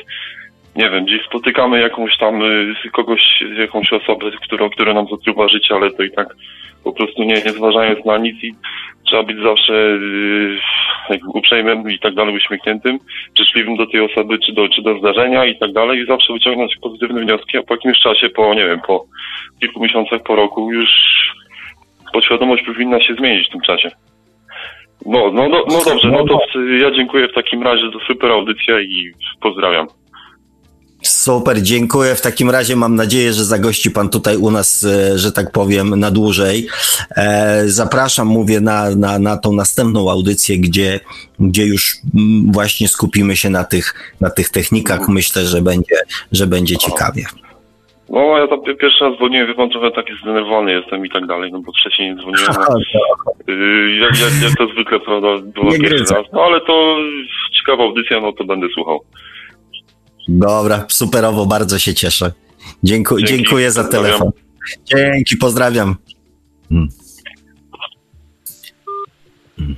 nie 0.77 0.91
wiem, 0.91 1.05
gdzieś 1.05 1.27
spotykamy 1.27 1.81
jakąś 1.81 2.19
tam 2.19 2.43
y, 2.43 2.91
kogoś, 2.93 3.45
jakąś 3.59 3.93
osobę, 3.93 4.31
którą, 4.43 4.71
która 4.71 4.95
nam 4.95 5.07
zatruwa 5.11 5.49
życie, 5.49 5.75
ale 5.75 5.91
to 5.91 6.03
i 6.03 6.11
tak 6.11 6.37
po 6.85 6.93
prostu 6.93 7.23
nie, 7.23 7.35
nie 7.35 7.53
zważając 7.53 8.05
na 8.05 8.19
nic 8.19 8.45
i 8.45 8.55
trzeba 9.07 9.23
być 9.23 9.37
zawsze 9.43 9.73
yy, 9.73 11.19
uprzejmym 11.35 11.91
i 11.91 11.99
tak 11.99 12.15
dalej, 12.15 12.37
uśmiechniętym, 12.37 12.99
życzliwym 13.39 13.77
do 13.77 13.87
tej 13.87 14.01
osoby, 14.01 14.39
czy 14.39 14.53
do, 14.53 14.69
czy 14.69 14.83
do 14.83 14.99
zdarzenia 14.99 15.45
i 15.45 15.59
tak 15.59 15.73
dalej 15.73 16.01
i 16.01 16.07
zawsze 16.07 16.33
wyciągnąć 16.33 16.77
pozytywne 16.83 17.21
wnioski, 17.21 17.59
a 17.59 17.63
po 17.63 17.75
jakimś 17.75 17.99
czasie, 17.99 18.29
po 18.29 18.55
nie 18.55 18.67
wiem, 18.67 18.81
po 18.87 19.05
kilku 19.61 19.81
miesiącach, 19.81 20.23
po 20.23 20.37
roku 20.37 20.73
już 20.73 20.89
podświadomość 22.13 22.65
powinna 22.67 23.01
się 23.01 23.15
zmienić 23.15 23.49
w 23.49 23.53
tym 23.53 23.61
czasie. 23.61 23.91
No, 25.07 25.31
no, 25.33 25.49
no, 25.49 25.65
no 25.69 25.85
dobrze, 25.85 26.11
no 26.11 26.25
to 26.25 26.61
ja 26.81 26.91
dziękuję 26.91 27.29
w 27.29 27.35
takim 27.35 27.63
razie 27.63 27.91
za 27.91 28.07
super 28.07 28.31
audycja 28.31 28.81
i 28.81 29.13
pozdrawiam. 29.41 29.87
Super, 31.07 31.63
dziękuję. 31.63 32.15
W 32.15 32.21
takim 32.21 32.51
razie 32.51 32.77
mam 32.77 32.95
nadzieję, 32.95 33.33
że 33.33 33.45
zagości 33.45 33.91
Pan 33.91 34.09
tutaj 34.09 34.37
u 34.37 34.51
nas, 34.51 34.85
e, 34.85 35.19
że 35.19 35.33
tak 35.33 35.53
powiem, 35.53 36.01
na 36.01 36.11
dłużej. 36.11 36.67
E, 37.17 37.63
Zapraszam, 37.67 38.27
mówię, 38.27 38.61
na, 38.61 38.91
na, 38.97 39.19
na 39.19 39.37
tą 39.37 39.53
następną 39.53 40.11
audycję, 40.11 40.59
gdzie, 40.59 41.01
gdzie 41.39 41.67
już 41.67 41.97
mm, 42.15 42.53
właśnie 42.53 42.89
skupimy 42.89 43.37
się 43.37 43.51
na 43.51 43.65
tych, 43.65 44.15
na 44.21 44.31
tych 44.31 44.49
technikach. 44.49 45.09
Myślę, 45.09 45.45
że 45.45 45.63
będzie, 45.63 45.97
że 46.33 46.47
będzie 46.47 46.77
ciekawie. 46.77 47.25
No, 48.09 48.39
ja 48.39 48.49
tam 48.49 48.63
pi- 48.63 48.77
pierwszy 48.77 49.05
raz 49.05 49.17
dzwoniłem, 49.17 49.47
wie 49.47 49.55
pan, 49.55 49.71
trochę 49.71 49.91
taki 49.91 50.13
zdenerwowany 50.23 50.73
jestem 50.73 51.07
i 51.07 51.11
tak 51.11 51.27
dalej, 51.27 51.53
no 51.53 51.61
bo 51.61 51.73
wcześniej 51.73 52.11
nie 52.11 52.23
dzwoniłem. 52.23 52.55
No, 53.47 53.55
yy, 53.55 53.97
jak, 53.97 54.21
jak, 54.21 54.43
jak 54.43 54.57
to 54.59 54.67
zwykle, 54.67 55.01
prawda, 55.01 55.29
było 55.55 55.71
Nie 55.71 55.79
pierwszy 55.79 56.15
raz. 56.15 56.27
No, 56.33 56.43
ale 56.43 56.61
to 56.61 56.97
ciekawa 57.59 57.85
audycja, 57.85 58.21
no 58.21 58.33
to 58.33 58.45
będę 58.45 58.67
słuchał. 58.75 59.01
Dobra, 60.29 60.87
superowo, 60.89 61.47
bardzo 61.47 61.79
się 61.79 61.95
cieszę. 61.95 62.33
Dziękuję, 62.83 63.25
Dzięki, 63.27 63.43
dziękuję 63.43 63.73
za 63.73 63.83
pozdrawiam. 63.83 64.11
telefon. 64.11 64.31
Dzięki, 64.85 65.37
pozdrawiam. 65.37 65.97
Mm. 66.71 66.89
Mm. 69.59 69.77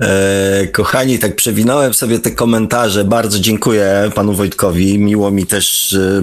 E, 0.00 0.66
kochani, 0.66 1.18
tak 1.18 1.36
przewinąłem 1.36 1.94
sobie 1.94 2.18
te 2.18 2.30
komentarze. 2.30 3.04
Bardzo 3.04 3.38
dziękuję 3.40 4.10
panu 4.14 4.32
Wojtkowi. 4.32 4.98
Miło 4.98 5.30
mi 5.30 5.46
też, 5.46 5.92
e, 5.92 6.22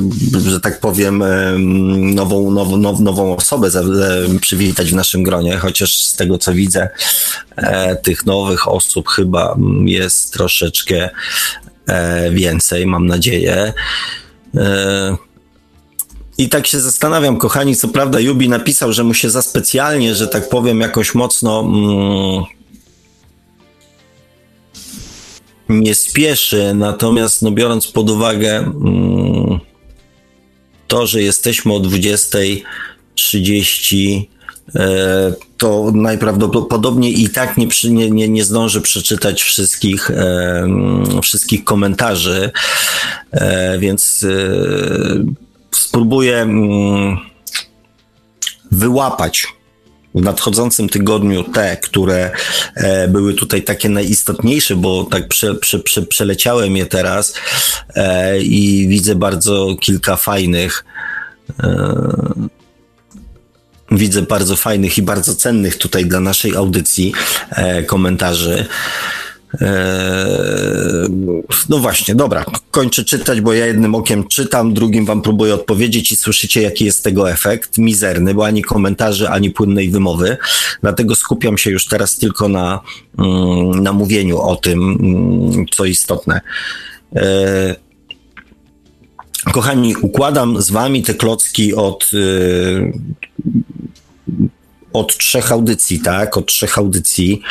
że 0.50 0.60
tak 0.62 0.80
powiem, 0.80 1.22
e, 1.22 1.52
nową, 1.98 2.52
nową, 2.52 2.78
now- 2.78 3.00
nową 3.00 3.36
osobę 3.36 3.70
przywitać 4.42 4.92
w 4.92 4.96
naszym 4.96 5.24
gronie, 5.24 5.58
chociaż 5.58 5.98
z 5.98 6.16
tego 6.16 6.38
co 6.38 6.54
widzę, 6.54 6.90
tych 8.04 8.26
nowych 8.26 8.68
osób 8.68 9.10
chyba 9.10 9.58
jest 9.86 10.34
troszeczkę 10.34 11.10
więcej, 12.32 12.88
mam 12.88 13.08
nadzieję. 13.08 13.74
E, 14.56 15.16
I 16.38 16.50
tak 16.50 16.68
się 16.68 16.80
zastanawiam, 16.80 17.38
kochani, 17.38 17.76
co 17.76 17.88
prawda 17.88 18.20
Jubi 18.20 18.50
napisał, 18.50 18.94
że 18.94 19.04
mu 19.04 19.14
się 19.14 19.30
za 19.30 19.42
specjalnie, 19.42 20.16
że 20.16 20.28
tak 20.28 20.50
powiem, 20.50 20.82
jakoś 20.82 21.16
mocno 21.16 21.60
mm, 21.60 22.44
nie 25.70 25.96
spieszy, 25.96 26.74
natomiast 26.76 27.42
no, 27.42 27.52
biorąc 27.52 27.88
pod 27.88 28.10
uwagę 28.10 28.58
mm, 28.58 29.60
to, 30.88 31.08
że 31.08 31.22
jesteśmy 31.22 31.74
o 31.74 31.80
20.30, 31.80 34.22
e, 34.22 34.26
to 35.58 35.92
najprawdopodobniej 35.94 37.24
i 37.24 37.30
tak 37.30 37.58
nie, 37.58 37.68
przy, 37.68 37.92
nie, 37.92 38.12
nie, 38.12 38.30
nie 38.30 38.44
zdążę 38.44 38.82
przeczytać 38.82 39.44
wszystkich, 39.44 40.12
e, 40.12 40.14
mm, 40.60 41.22
wszystkich 41.22 41.64
komentarzy, 41.64 42.52
e, 43.32 43.80
więc 43.80 44.24
e, 44.24 44.36
spróbuję 45.72 46.38
mm, 46.38 47.18
wyłapać 48.72 49.48
w 50.16 50.22
nadchodzącym 50.22 50.90
tygodniu 50.90 51.44
te, 51.44 51.78
które 51.78 52.32
e, 52.76 53.08
były 53.08 53.34
tutaj 53.34 53.64
takie 53.64 53.90
najistotniejsze, 53.90 54.76
bo 54.76 55.04
tak 55.04 55.28
prze, 55.28 55.56
prze, 55.56 55.80
prze, 55.80 56.02
przeleciałem 56.02 56.78
je 56.78 56.86
teraz 56.86 57.34
e, 57.96 58.40
i 58.40 58.88
widzę 58.88 59.16
bardzo 59.16 59.76
kilka 59.82 60.16
fajnych 60.16 60.86
e, 61.64 61.96
widzę 63.92 64.22
bardzo 64.22 64.56
fajnych 64.56 64.98
i 64.98 65.02
bardzo 65.02 65.36
cennych 65.36 65.78
tutaj 65.78 66.06
dla 66.06 66.20
naszej 66.20 66.56
audycji 66.56 67.14
e, 67.50 67.84
komentarzy. 67.84 68.66
E, 69.62 71.08
no 71.70 71.80
właśnie, 71.80 72.16
dobra, 72.16 72.46
kończę 72.72 73.04
czytać, 73.04 73.42
bo 73.42 73.54
ja 73.54 73.66
jednym 73.66 73.96
okiem 73.96 74.28
czytam, 74.28 74.74
drugim 74.74 75.06
wam 75.06 75.22
próbuję 75.22 75.54
odpowiedzieć 75.54 76.12
i 76.12 76.16
słyszycie, 76.16 76.62
jaki 76.62 76.86
jest 76.86 77.04
tego 77.04 77.32
efekt. 77.32 77.78
Mizerny, 77.78 78.34
bo 78.34 78.46
ani 78.46 78.62
komentarzy, 78.62 79.30
ani 79.30 79.52
płynnej 79.52 79.90
wymowy. 79.90 80.38
Dlatego 80.82 81.16
skupiam 81.16 81.58
się 81.58 81.72
już 81.72 81.88
teraz 81.88 82.18
tylko 82.18 82.50
na, 82.50 82.82
mm, 83.20 83.84
na 83.84 83.94
mówieniu 83.94 84.40
o 84.40 84.56
tym, 84.56 84.80
mm, 84.82 85.66
co 85.72 85.86
istotne. 85.86 86.42
Kochani, 89.52 89.96
układam 89.96 90.62
z 90.62 90.72
wami 90.72 91.04
te 91.04 91.14
klocki 91.14 91.76
od 91.76 92.12
od 94.96 95.18
trzech 95.18 95.52
audycji, 95.52 96.00
tak? 96.00 96.38
Od 96.38 96.46
trzech 96.46 96.78
audycji. 96.78 97.42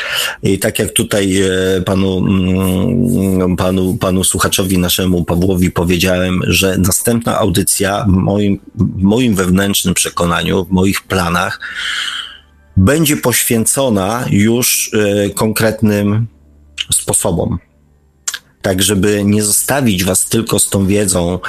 I 0.43 0.59
tak 0.59 0.79
jak 0.79 0.91
tutaj 0.91 1.41
e, 1.41 1.81
panu, 1.81 2.17
mm, 2.17 3.55
panu, 3.55 3.97
panu 3.97 4.23
słuchaczowi 4.23 4.77
naszemu 4.77 5.23
Pawłowi 5.23 5.71
powiedziałem, 5.71 6.41
że 6.47 6.77
następna 6.77 7.39
audycja 7.39 8.05
w 8.09 8.11
moim, 8.11 8.59
w 8.75 9.01
moim 9.01 9.35
wewnętrznym 9.35 9.93
przekonaniu, 9.93 10.65
w 10.65 10.71
moich 10.71 11.03
planach 11.03 11.59
będzie 12.77 13.17
poświęcona 13.17 14.25
już 14.29 14.91
e, 14.93 15.29
konkretnym 15.29 16.27
sposobom 16.91 17.57
tak 18.65 18.83
żeby 18.83 19.23
nie 19.25 19.43
zostawić 19.43 20.03
was 20.03 20.25
tylko 20.25 20.59
z 20.59 20.69
tą 20.69 20.87
wiedzą, 20.87 21.39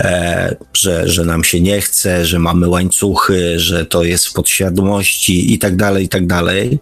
e, 0.00 0.56
że, 0.72 1.08
że 1.08 1.24
nam 1.24 1.44
się 1.44 1.60
nie 1.60 1.80
chce, 1.80 2.26
że 2.26 2.38
mamy 2.38 2.68
łańcuchy, 2.68 3.60
że 3.60 3.86
to 3.86 4.04
jest 4.04 4.26
w 4.26 4.32
podświadomości 4.32 5.54
i 5.54 5.58
tak 5.58 5.76
dalej, 5.76 6.04
i 6.04 6.08
tak 6.08 6.26
dalej. 6.26 6.78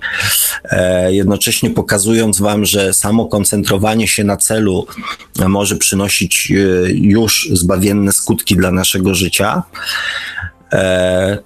E, 0.65 1.13
jednocześnie 1.15 1.71
pokazując 1.71 2.41
wam, 2.41 2.65
że 2.65 2.95
samo 2.95 3.27
koncentrowanie 3.27 4.09
się 4.09 4.25
na 4.25 4.37
celu 4.37 4.87
może 5.49 5.77
przynosić 5.77 6.51
e, 6.51 6.55
już 6.91 7.49
zbawienne 7.53 8.13
skutki 8.13 8.57
dla 8.57 8.71
naszego 8.71 9.15
życia, 9.15 9.63
e, 10.73 11.39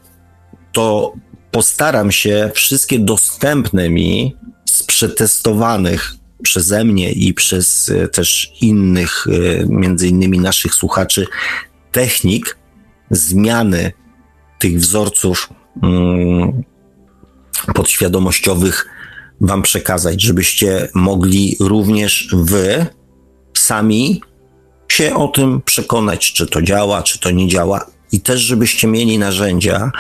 to 0.73 1.13
postaram 1.51 2.13
się 2.13 2.51
wszystkie 2.55 2.99
dostępne 2.99 3.89
mi 3.89 4.37
z 4.65 4.83
przetestowanych 4.83 6.20
przeze 6.43 6.85
mnie 6.85 7.13
i 7.13 7.35
przez 7.35 7.89
e, 7.89 8.09
też 8.09 8.53
innych, 8.61 9.27
e, 9.27 9.67
między 9.67 10.09
innymi 10.09 10.39
naszych 10.39 10.75
słuchaczy, 10.75 11.27
technik 11.93 12.57
zmiany 13.11 13.93
tych 14.59 14.79
wzorców 14.79 15.49
mm, 15.83 16.63
podświadomościowych 17.75 18.87
Wam 19.41 19.63
przekazać, 19.63 20.23
żebyście 20.23 20.89
mogli 20.95 21.57
również 21.61 22.29
Wy 22.33 22.87
sami 23.57 24.21
się 24.89 25.15
o 25.15 25.29
tym 25.29 25.63
przekonać, 25.63 26.33
czy 26.33 26.47
to 26.47 26.63
działa, 26.63 27.03
czy 27.03 27.19
to 27.19 27.31
nie 27.31 27.49
działa, 27.49 27.87
i 28.13 28.21
też, 28.21 28.41
żebyście 28.41 28.89
mieli 28.89 29.19
narzędzia, 29.19 29.91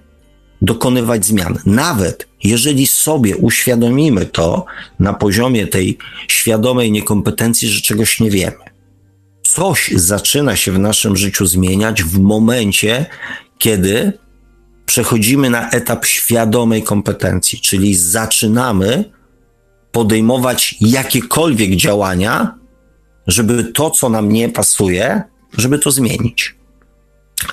dokonywać 0.61 1.25
zmian. 1.25 1.57
Nawet 1.65 2.27
jeżeli 2.43 2.87
sobie 2.87 3.37
uświadomimy 3.37 4.25
to 4.25 4.65
na 4.99 5.13
poziomie 5.13 5.67
tej 5.67 5.97
świadomej 6.27 6.91
niekompetencji, 6.91 7.67
że 7.67 7.81
czegoś 7.81 8.19
nie 8.19 8.31
wiemy. 8.31 8.71
Coś 9.43 9.91
zaczyna 9.95 10.55
się 10.55 10.71
w 10.71 10.79
naszym 10.79 11.17
życiu 11.17 11.45
zmieniać 11.45 12.03
w 12.03 12.19
momencie, 12.19 13.05
kiedy 13.57 14.13
przechodzimy 14.85 15.49
na 15.49 15.69
etap 15.69 16.05
świadomej 16.05 16.83
kompetencji, 16.83 17.59
czyli 17.59 17.95
zaczynamy 17.95 19.11
podejmować 19.91 20.75
jakiekolwiek 20.81 21.75
działania, 21.75 22.55
żeby 23.27 23.63
to, 23.63 23.89
co 23.89 24.09
nam 24.09 24.31
nie 24.31 24.49
pasuje, 24.49 25.21
żeby 25.57 25.79
to 25.79 25.91
zmienić. 25.91 26.55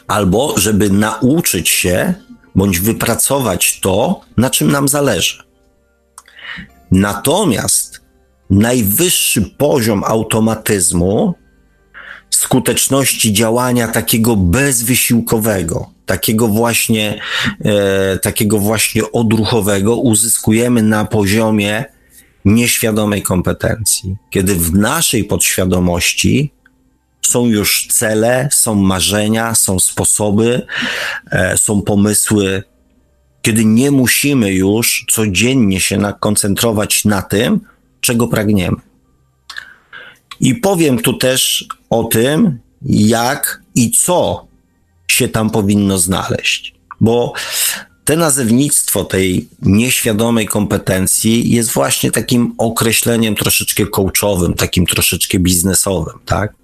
Albo 0.07 0.55
żeby 0.59 0.91
nauczyć 0.91 1.69
się 1.69 2.15
bądź 2.55 2.81
wypracować 2.81 3.81
to, 3.81 4.21
na 4.37 4.51
czym 4.51 4.73
nam 4.73 4.89
zależy. 4.89 5.43
Natomiast 6.91 8.01
najwyższy 8.51 9.43
poziom 9.43 10.05
automatyzmu, 10.05 11.35
skuteczności 12.31 13.33
działania 13.33 13.89
takiego 13.89 14.37
bezwysiłkowego, 14.37 15.91
takiego 16.07 16.49
właśnie, 16.49 17.21
e, 17.65 18.19
takiego 18.19 18.59
właśnie 18.59 19.13
odruchowego 19.13 19.97
uzyskujemy 19.97 20.83
na 20.83 21.05
poziomie 21.05 21.85
nieświadomej 22.45 23.23
kompetencji, 23.23 24.17
kiedy 24.31 24.55
w 24.55 24.75
naszej 24.75 25.25
podświadomości 25.25 26.53
są 27.23 27.47
już 27.47 27.87
cele, 27.87 28.49
są 28.53 28.75
marzenia, 28.75 29.55
są 29.55 29.81
sposoby, 29.81 30.67
e, 31.31 31.59
są 31.59 31.83
pomysły, 31.83 32.63
kiedy 33.43 33.65
nie 33.65 33.91
musimy 33.91 34.53
już 34.53 35.05
codziennie 35.11 35.81
się 35.81 36.13
koncentrować 36.21 37.05
na 37.05 37.23
tym, 37.23 37.61
czego 38.01 38.29
pragniemy. 38.29 38.77
I 40.41 40.55
powiem 40.55 40.99
tu 40.99 41.13
też 41.13 41.67
o 41.91 42.05
tym, 42.05 42.59
jak 42.83 43.63
i 43.75 43.91
co 43.91 44.47
się 45.11 45.29
tam 45.29 45.51
powinno 45.51 45.99
znaleźć, 45.99 46.75
bo 47.01 47.33
te 48.05 48.17
nazewnictwo 48.17 49.05
tej 49.05 49.49
nieświadomej 49.63 50.47
kompetencji 50.47 51.51
jest 51.51 51.73
właśnie 51.73 52.11
takim 52.11 52.55
określeniem 52.59 53.35
troszeczkę 53.35 53.87
coachowym, 53.87 54.55
takim 54.55 54.87
troszeczkę 54.87 55.39
biznesowym, 55.39 56.15
tak? 56.27 56.58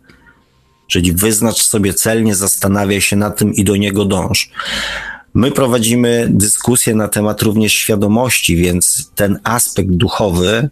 Czyli 0.87 1.13
wyznacz 1.13 1.63
sobie 1.63 1.95
cel, 1.95 2.25
nie 2.25 2.35
zastanawiaj 2.35 3.01
się 3.01 3.17
nad 3.17 3.39
tym 3.39 3.55
i 3.55 3.65
do 3.65 3.77
niego 3.77 4.05
dąż. 4.05 4.51
My 5.35 5.51
prowadzimy 5.51 6.27
dyskusję 6.31 6.95
na 6.95 7.09
temat 7.09 7.43
również 7.43 7.73
świadomości, 7.73 8.57
więc 8.57 9.11
ten 9.15 9.39
aspekt 9.45 9.91
duchowy 9.91 10.69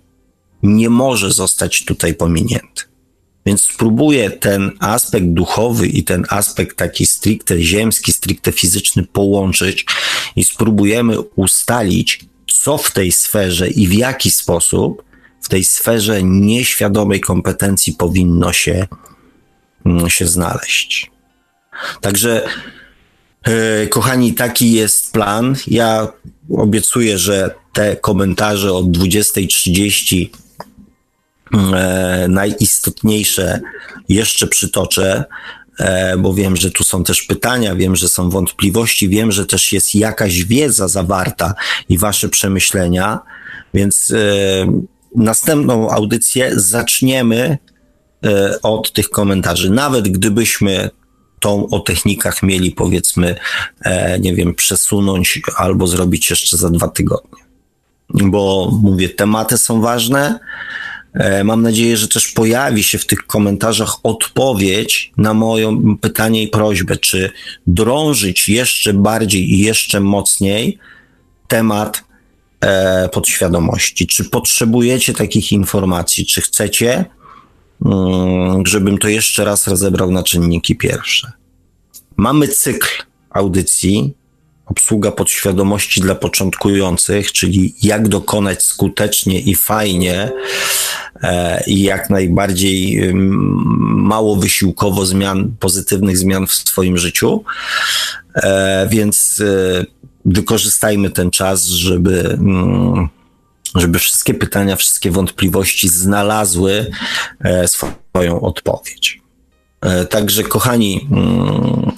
nie 0.63 0.91
może 0.91 1.33
zostać 1.33 1.85
tutaj 1.85 2.15
pominięty. 2.15 2.83
Więc 3.47 3.63
spróbuję 3.63 4.31
ten 4.31 4.71
aspekt 4.81 5.27
duchowy 5.27 5.87
i 5.87 6.05
ten 6.05 6.27
aspekt 6.29 6.77
taki 6.77 7.07
stricte 7.07 7.61
ziemski, 7.61 8.13
stricte 8.13 8.53
fizyczny 8.53 9.03
połączyć 9.03 9.87
i 10.37 10.45
spróbujemy 10.45 11.21
ustalić, 11.21 12.25
co 12.47 12.79
w 12.79 12.91
tej 12.91 13.13
sferze 13.13 13.69
i 13.69 13.89
w 13.89 13.93
jaki 13.93 14.31
sposób 14.31 15.03
w 15.41 15.49
tej 15.49 15.65
sferze 15.65 16.23
nieświadomej 16.23 17.21
kompetencji 17.21 17.93
powinno 17.93 18.53
się, 18.53 18.87
się 20.09 20.27
znaleźć. 20.27 21.11
Także, 22.01 22.49
e, 23.45 23.87
kochani, 23.87 24.35
taki 24.35 24.73
jest 24.73 25.13
plan. 25.13 25.57
Ja 25.67 26.09
obiecuję, 26.57 27.19
że 27.19 27.55
te 27.73 27.97
komentarze 27.97 28.73
od 28.73 28.87
20.30 28.87 30.29
e, 31.55 32.27
najistotniejsze 32.29 33.61
jeszcze 34.09 34.47
przytoczę, 34.47 35.25
e, 35.79 36.17
bo 36.17 36.35
wiem, 36.35 36.57
że 36.57 36.71
tu 36.71 36.85
są 36.85 37.05
też 37.05 37.23
pytania, 37.23 37.75
wiem, 37.75 37.97
że 37.97 38.09
są 38.09 38.31
wątpliwości, 38.31 39.09
wiem, 39.09 39.33
że 39.33 39.47
też 39.47 39.73
jest 39.73 39.95
jakaś 39.95 40.45
wiedza 40.45 40.89
zawarta 40.89 41.55
i 41.89 41.99
wasze 41.99 42.29
przemyślenia, 42.29 43.21
więc 43.75 44.13
następną 45.17 45.91
audycję 45.91 46.53
zaczniemy 46.61 47.59
od 48.63 48.93
tych 48.93 49.11
komentarzy. 49.11 49.71
Nawet 49.71 50.09
gdybyśmy 50.09 50.91
tą 51.43 51.69
o 51.69 51.81
technikach 51.81 52.43
mieli, 52.43 52.71
powiedzmy, 52.71 53.37
e, 53.85 54.19
nie 54.19 54.35
wiem, 54.35 54.55
przesunąć 54.55 55.41
albo 55.57 55.87
zrobić 55.87 56.31
jeszcze 56.31 56.57
za 56.57 56.71
dwa 56.71 56.89
tygodnie. 56.89 57.43
Bo 58.11 58.71
mówię, 58.83 59.09
tematy 59.09 59.59
są 59.59 59.81
ważne. 59.81 60.39
E, 61.15 61.45
Mam 61.45 61.63
nadzieję, 61.63 61.97
że 61.97 62.09
też 62.09 62.29
pojawi 62.29 62.83
się 62.83 62.99
w 62.99 63.07
tych 63.07 63.27
komentarzach 63.27 63.97
odpowiedź 64.03 65.13
na 65.17 65.35
moje 65.35 65.83
pytanie 66.01 66.43
i 66.43 66.49
prośbę, 66.49 66.97
czy 66.97 67.31
drążyć 67.67 68.49
jeszcze 68.49 68.93
bardziej 68.93 69.53
i 69.55 69.59
jeszcze 69.59 70.01
mocniej 70.01 70.79
temat 71.49 72.05
e, 72.61 73.09
podświadomości. 73.09 74.07
Czy 74.07 74.25
potrzebujecie 74.25 75.15
takich 75.15 75.53
informacji? 75.53 76.27
Czy 76.27 76.41
chcecie, 76.41 77.05
żebym 78.67 78.99
to 78.99 79.09
jeszcze 79.09 79.45
raz 79.45 79.67
rozebrał 79.69 80.11
na 80.11 80.23
czynniki 80.23 80.77
pierwsze? 80.77 81.33
Mamy 82.17 82.49
cykl 82.49 82.89
audycji 83.31 84.15
obsługa 84.67 85.11
podświadomości 85.11 86.01
dla 86.01 86.15
początkujących, 86.15 87.33
czyli 87.33 87.75
jak 87.83 88.09
dokonać 88.09 88.63
skutecznie 88.63 89.41
i 89.41 89.55
fajnie 89.55 90.31
e, 91.23 91.63
i 91.67 91.83
jak 91.83 92.11
najbardziej 92.11 93.13
mało 93.83 94.37
wysiłkowo 94.37 95.07
zmian, 95.07 95.55
pozytywnych 95.61 96.19
zmian 96.19 96.47
w 96.47 96.53
swoim 96.53 96.99
życiu. 96.99 97.45
E, 98.35 98.89
więc 98.91 99.41
e, 99.41 99.85
wykorzystajmy 100.25 101.11
ten 101.11 101.31
czas, 101.31 101.65
żeby, 101.67 102.31
mm, 102.31 103.09
żeby 103.75 103.99
wszystkie 103.99 104.35
pytania, 104.35 104.77
wszystkie 104.77 105.11
wątpliwości 105.11 105.89
znalazły 105.89 106.91
e, 107.41 107.69
swoją 107.69 108.41
odpowiedź. 108.41 109.21
E, 109.81 110.05
Także, 110.05 110.43
kochani, 110.43 111.09
mm, 111.11 111.93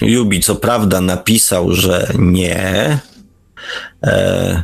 Jubi 0.00 0.40
co 0.40 0.56
prawda 0.56 1.00
napisał, 1.00 1.72
że 1.72 2.08
nie, 2.18 2.98
e, 4.02 4.62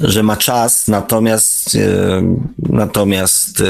że 0.00 0.22
ma 0.22 0.36
czas, 0.36 0.88
natomiast 0.88 1.78
natomiast 2.58 3.62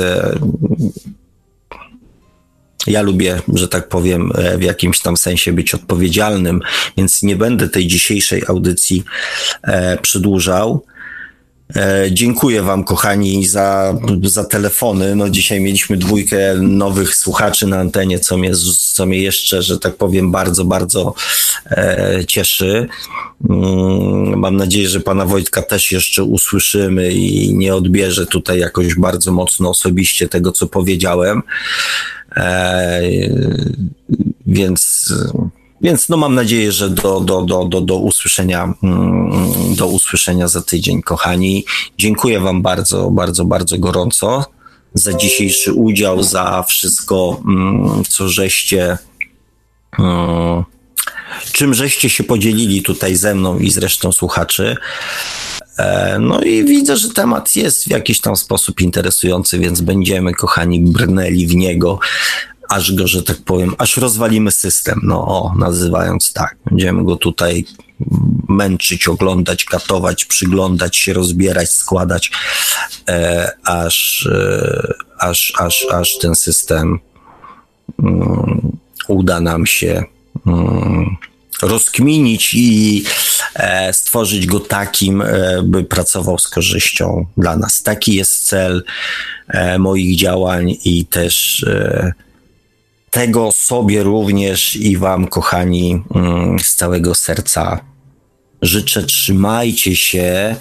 ja 2.87 3.03
lubię, 3.03 3.41
że 3.55 3.69
tak 3.69 3.89
powiem, 3.89 4.33
w 4.59 4.63
jakimś 4.63 5.01
tam 5.01 5.17
sensie 5.17 5.53
być 5.53 5.75
odpowiedzialnym, 5.75 6.61
więc 6.97 7.23
nie 7.23 7.37
będę 7.37 7.69
tej 7.69 7.87
dzisiejszej 7.87 8.43
audycji 8.49 9.05
przedłużał. 10.03 10.85
E, 11.77 12.07
Dziękuję 12.13 12.63
Wam, 12.63 12.85
kochani, 12.85 13.47
za, 13.47 13.95
za 14.23 14.45
telefony. 14.45 15.17
No, 15.17 15.31
dzisiaj 15.31 15.61
mieliśmy 15.61 15.97
dwójkę 15.97 16.55
nowych 16.61 17.15
słuchaczy 17.15 17.67
na 17.67 17.79
antenie, 17.79 18.19
co 18.19 18.37
mnie, 18.37 18.53
co 18.93 19.07
mnie 19.07 19.19
jeszcze, 19.19 19.63
że 19.63 19.79
tak 19.79 19.97
powiem, 19.97 20.31
bardzo, 20.31 20.65
bardzo 20.65 21.15
e, 21.71 22.25
cieszy. 22.29 22.89
Mm, 23.51 24.39
Mam 24.39 24.57
nadzieję, 24.57 24.89
że 24.89 25.01
Pana 25.01 25.27
Wojtka 25.27 25.63
też 25.63 25.93
jeszcze 25.93 26.25
usłyszymy 26.25 27.13
i 27.13 27.55
nie 27.55 27.75
odbierze 27.75 28.27
tutaj 28.27 28.59
jakoś 28.59 28.95
bardzo 28.95 29.33
mocno 29.33 29.71
osobiście 29.71 30.29
tego, 30.29 30.53
co 30.53 30.67
powiedziałem. 30.67 31.43
E, 32.37 33.03
więc. 34.47 35.13
Więc 35.83 36.09
no 36.09 36.17
mam 36.17 36.35
nadzieję, 36.35 36.73
że 36.73 36.91
do, 36.91 37.21
do, 37.21 37.43
do, 37.43 37.65
do, 37.65 37.81
do, 37.81 37.97
usłyszenia, 37.97 38.75
mm, 38.83 39.75
do 39.75 39.87
usłyszenia 39.87 40.49
za 40.49 40.63
tydzień, 40.63 41.03
kochani. 41.03 41.65
Dziękuję 41.99 42.41
Wam 42.41 42.63
bardzo, 42.63 43.11
bardzo, 43.11 43.45
bardzo 43.45 43.79
gorąco 43.79 44.45
za 44.95 45.13
dzisiejszy 45.13 45.73
udział, 45.73 46.23
za 46.23 46.63
wszystko, 46.69 47.41
mm, 47.49 48.03
co 48.09 48.29
żeście, 48.29 48.99
mm, 49.99 50.65
czym 51.53 51.75
żeście 51.75 52.11
się 52.11 52.25
podzielili 52.25 52.83
tutaj 52.83 53.17
ze 53.17 53.35
mną 53.35 53.59
i 53.59 53.71
z 53.71 53.79
resztą 53.79 54.13
słuchaczy. 54.13 54.77
E, 55.79 56.19
No 56.19 56.41
i 56.41 56.65
widzę, 56.65 56.97
że 56.97 57.09
temat 57.09 57.57
jest 57.57 57.85
w 57.85 57.91
jakiś 57.91 58.21
tam 58.21 58.37
sposób 58.37 58.81
interesujący, 58.81 59.59
więc 59.59 59.81
będziemy, 59.81 60.35
kochani, 60.35 60.81
brnęli 60.81 61.47
w 61.47 61.57
niego 61.57 61.99
aż 62.73 62.93
go, 62.93 63.07
że 63.07 63.23
tak 63.23 63.37
powiem, 63.37 63.75
aż 63.79 63.97
rozwalimy 63.97 64.51
system, 64.51 65.01
no 65.03 65.27
o, 65.27 65.55
nazywając 65.59 66.33
tak. 66.33 66.57
Będziemy 66.71 67.05
go 67.05 67.17
tutaj 67.17 67.65
męczyć, 68.49 69.09
oglądać, 69.09 69.65
katować, 69.65 70.25
przyglądać 70.25 70.97
się, 70.97 71.13
rozbierać, 71.13 71.71
składać, 71.71 72.31
e, 73.09 73.51
aż, 73.65 74.27
e, 74.33 74.95
aż, 75.19 75.53
aż, 75.59 75.87
aż 75.93 76.19
ten 76.19 76.35
system 76.35 76.99
mm, 78.03 78.73
uda 79.09 79.41
nam 79.41 79.67
się 79.67 80.05
mm, 80.47 81.17
rozkminić 81.63 82.55
i 82.55 83.05
e, 83.55 83.93
stworzyć 83.93 84.47
go 84.47 84.61
takim, 84.61 85.23
e, 85.23 85.63
by 85.65 85.85
pracował 85.85 86.39
z 86.39 86.49
korzyścią 86.49 87.27
dla 87.37 87.57
nas. 87.57 87.83
Taki 87.83 88.15
jest 88.15 88.47
cel 88.47 88.85
e, 89.49 89.79
moich 89.79 90.17
działań 90.17 90.77
i 90.85 91.07
też 91.07 91.65
e, 91.65 92.13
tego 93.13 93.53
sobie 93.53 94.03
również 94.03 94.77
i 94.77 94.97
Wam, 94.97 95.27
kochani, 95.27 96.03
mm, 96.15 96.59
z 96.59 96.75
całego 96.75 97.15
serca 97.15 97.81
życzę. 98.63 99.03
Trzymajcie 99.03 99.97
się. 99.97 100.57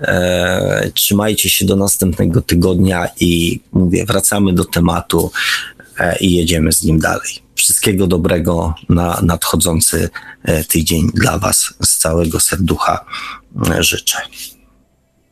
E, 0.00 0.90
trzymajcie 0.94 1.50
się 1.50 1.66
do 1.66 1.76
następnego 1.76 2.42
tygodnia 2.42 3.08
i 3.20 3.60
mówię, 3.72 4.04
wracamy 4.06 4.52
do 4.52 4.64
tematu 4.64 5.30
e, 5.98 6.18
i 6.18 6.34
jedziemy 6.34 6.72
z 6.72 6.84
nim 6.84 6.98
dalej. 6.98 7.42
Wszystkiego 7.54 8.06
dobrego 8.06 8.74
na 8.88 9.20
nadchodzący 9.22 10.08
e, 10.42 10.64
tydzień 10.64 11.10
dla 11.14 11.38
Was 11.38 11.74
z 11.82 11.98
całego 11.98 12.40
serducha 12.40 13.04
życzę. 13.80 14.18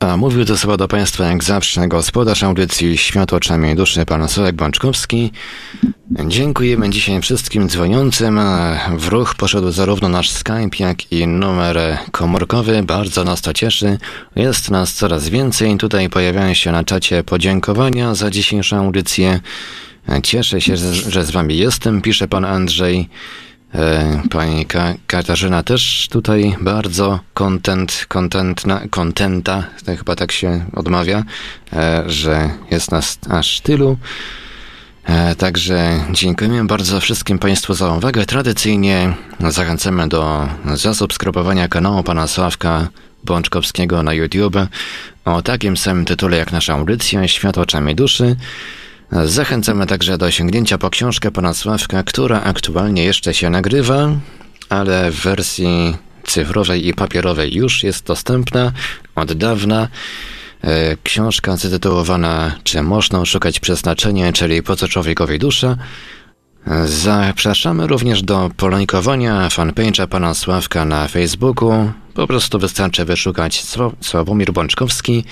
A 0.00 0.16
mówił 0.16 0.44
to 0.44 0.58
słowa 0.58 0.76
do 0.76 0.89
Państwa 0.89 1.25
jak 1.25 1.44
zawsze 1.44 1.89
gospodarz 1.89 2.42
audycji 2.42 2.99
Światło 2.99 3.39
Oczami 3.39 3.75
Duszy, 3.75 4.07
pan 4.07 4.28
Sławek 4.28 4.57
Bączkowski. 4.57 5.33
Dziękujemy 6.26 6.91
dzisiaj 6.91 7.20
wszystkim 7.20 7.68
dzwoniącym. 7.68 8.41
W 8.97 9.08
ruch 9.08 9.34
poszedł 9.34 9.70
zarówno 9.70 10.08
nasz 10.08 10.31
Skype, 10.31 10.76
jak 10.78 11.12
i 11.12 11.26
numer 11.26 11.99
komórkowy. 12.12 12.83
Bardzo 12.83 13.25
nas 13.25 13.42
to 13.42 13.55
cieszy. 13.55 13.99
Jest 14.36 14.70
nas 14.70 14.94
coraz 14.94 15.28
więcej. 15.28 15.76
Tutaj 15.76 16.10
pojawiają 16.10 16.55
się 16.55 16.73
na 16.73 16.84
czacie 16.84 17.25
podziękowania 17.25 18.15
za 18.15 18.31
dzisiejszą 18.31 18.76
audycję. 18.76 19.41
Cieszę 20.23 20.60
się, 20.60 20.76
że 21.08 21.25
z 21.25 21.31
Wami 21.31 21.57
jestem, 21.57 22.02
pisze 22.02 22.28
pan 22.28 22.44
Andrzej. 22.44 23.08
E, 23.75 24.23
Pani 24.31 24.67
Ka- 24.67 24.95
Katarzyna 25.07 25.62
też 25.62 26.09
tutaj 26.11 26.57
bardzo 26.61 27.20
kontent, 27.35 28.05
kontentna, 28.09 28.81
kontenta, 28.91 29.65
to 29.86 29.97
chyba 29.97 30.17
tak 30.17 30.33
się 30.33 30.65
odmawia, 30.73 31.23
e, 31.73 32.03
że 32.07 32.51
jest 32.70 32.91
nas 32.93 33.19
aż 33.31 33.61
tylu. 33.61 33.99
E, 35.05 35.35
Także 35.35 36.05
dziękujemy 36.12 36.65
bardzo 36.65 37.01
wszystkim 37.01 37.39
Państwu 37.39 37.75
za 37.75 37.93
uwagę. 37.93 38.27
Tradycyjnie 38.27 39.15
zachęcamy 39.49 40.09
do 40.09 40.49
zasubskrybowania 40.75 41.69
kanału 41.69 42.03
pana 42.03 42.27
Sławka 42.27 42.89
Bączkowskiego 43.25 44.03
na 44.03 44.15
YouTube 44.15 44.57
o 45.25 45.43
takim 45.43 45.77
samym 45.77 46.05
tytule 46.05 46.36
jak 46.36 46.53
nasza 46.53 46.73
audycja 46.75 47.28
Świat 47.28 47.59
oczami 47.59 47.95
duszy. 47.95 48.36
Zachęcamy 49.12 49.86
także 49.86 50.18
do 50.18 50.31
sięgnięcia 50.31 50.78
po 50.78 50.91
książkę 50.91 51.31
pana 51.31 51.55
Sławka, 51.55 52.02
która 52.02 52.43
aktualnie 52.43 53.05
jeszcze 53.05 53.35
się 53.35 53.51
nagrywa, 53.51 54.09
ale 54.68 55.10
w 55.10 55.20
wersji 55.20 55.97
cyfrowej 56.25 56.89
i 56.89 56.94
papierowej 56.94 57.55
już 57.55 57.83
jest 57.83 58.07
dostępna 58.07 58.73
od 59.15 59.33
dawna. 59.33 59.89
E, 60.65 60.97
Książka 61.02 61.57
zatytułowana 61.57 62.55
Czy 62.65 62.83
można 62.83 63.20
oszukać 63.20 63.60
przeznaczenie, 63.60 64.33
czyli 64.33 64.62
po 64.62 64.76
co 64.76 64.89
człowiekowi 64.89 65.39
dusza? 65.39 65.76
Zapraszamy 66.85 67.86
również 67.86 68.23
do 68.23 68.51
polajkowania 68.57 69.49
fanpage'a 69.49 70.07
pana 70.07 70.35
Sławka 70.35 70.85
na 70.85 71.09
Facebooku. 71.09 71.93
Po 72.15 72.26
prostu 72.26 72.59
wystarczy 72.59 73.05
wyszukać 73.05 73.65
Sław- 73.65 73.93
Sławomir 74.01 74.52
Bączkowski. 74.52 75.25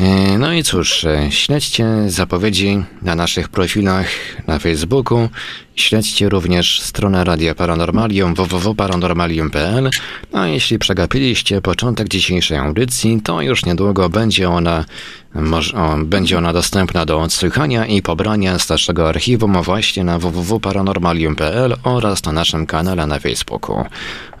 E, 0.00 0.38
No 0.38 0.52
i 0.52 0.62
cóż, 0.62 1.04
e, 1.04 1.30
śledźcie 1.30 1.86
zapowiedzi 2.06 2.84
na 3.02 3.14
naszych 3.14 3.48
profilach 3.48 4.06
na 4.46 4.58
Facebooku. 4.58 5.28
Śledźcie 5.76 6.28
również 6.28 6.80
stronę 6.80 7.24
Radia 7.24 7.54
Paranormalium 7.54 8.34
www.paranormalium.pl. 8.34 9.90
A 10.32 10.46
jeśli 10.46 10.78
przegapiliście 10.78 11.60
początek 11.60 12.08
dzisiejszej 12.08 12.58
audycji, 12.58 13.20
to 13.24 13.42
już 13.42 13.64
niedługo 13.64 14.08
będzie 14.08 14.50
ona, 14.50 14.84
będzie 16.04 16.38
ona 16.38 16.52
dostępna 16.52 17.06
do 17.06 17.20
odsłuchania 17.20 17.86
i 17.86 18.02
pobrania 18.02 18.58
z 18.58 18.68
naszego 18.68 19.08
archiwum 19.08 19.62
właśnie 19.62 20.04
na 20.04 20.18
www.paranormalium.pl 20.18 21.76
oraz 21.84 22.24
na 22.24 22.32
naszym 22.32 22.66
kanale 22.66 23.06
na 23.06 23.18
Facebooku. 23.18 23.84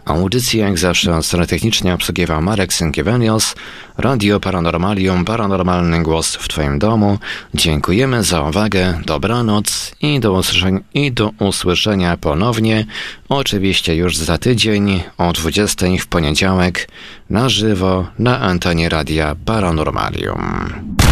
Audycję 0.04 0.60
jak 0.60 0.78
zawsze 0.78 1.16
od 1.16 1.26
strony 1.26 1.46
technicznie 1.46 1.94
obsługiwał 1.94 2.42
Marek 2.42 2.72
Sękiewelios, 2.72 3.54
Radio 3.98 4.40
Paranormalium, 4.40 5.24
Paranormalny 5.24 6.02
Głos 6.02 6.36
w 6.36 6.48
Twoim 6.48 6.78
domu. 6.78 7.18
Dziękujemy 7.54 8.24
za 8.24 8.42
uwagę, 8.42 9.00
dobranoc 9.06 9.94
i 10.00 10.20
do 10.20 10.32
usłyszenia, 10.32 10.80
i 10.94 11.12
do 11.12 11.30
usłyszenia 11.38 12.16
ponownie, 12.16 12.86
oczywiście 13.28 13.96
już 13.96 14.16
za 14.16 14.38
tydzień 14.38 15.02
o 15.18 15.32
20 15.32 15.86
w 16.00 16.06
poniedziałek 16.06 16.88
na 17.30 17.48
żywo 17.48 18.06
na 18.18 18.40
antenie 18.40 18.88
Radia 18.88 19.36
Paranormalium. 19.44 21.11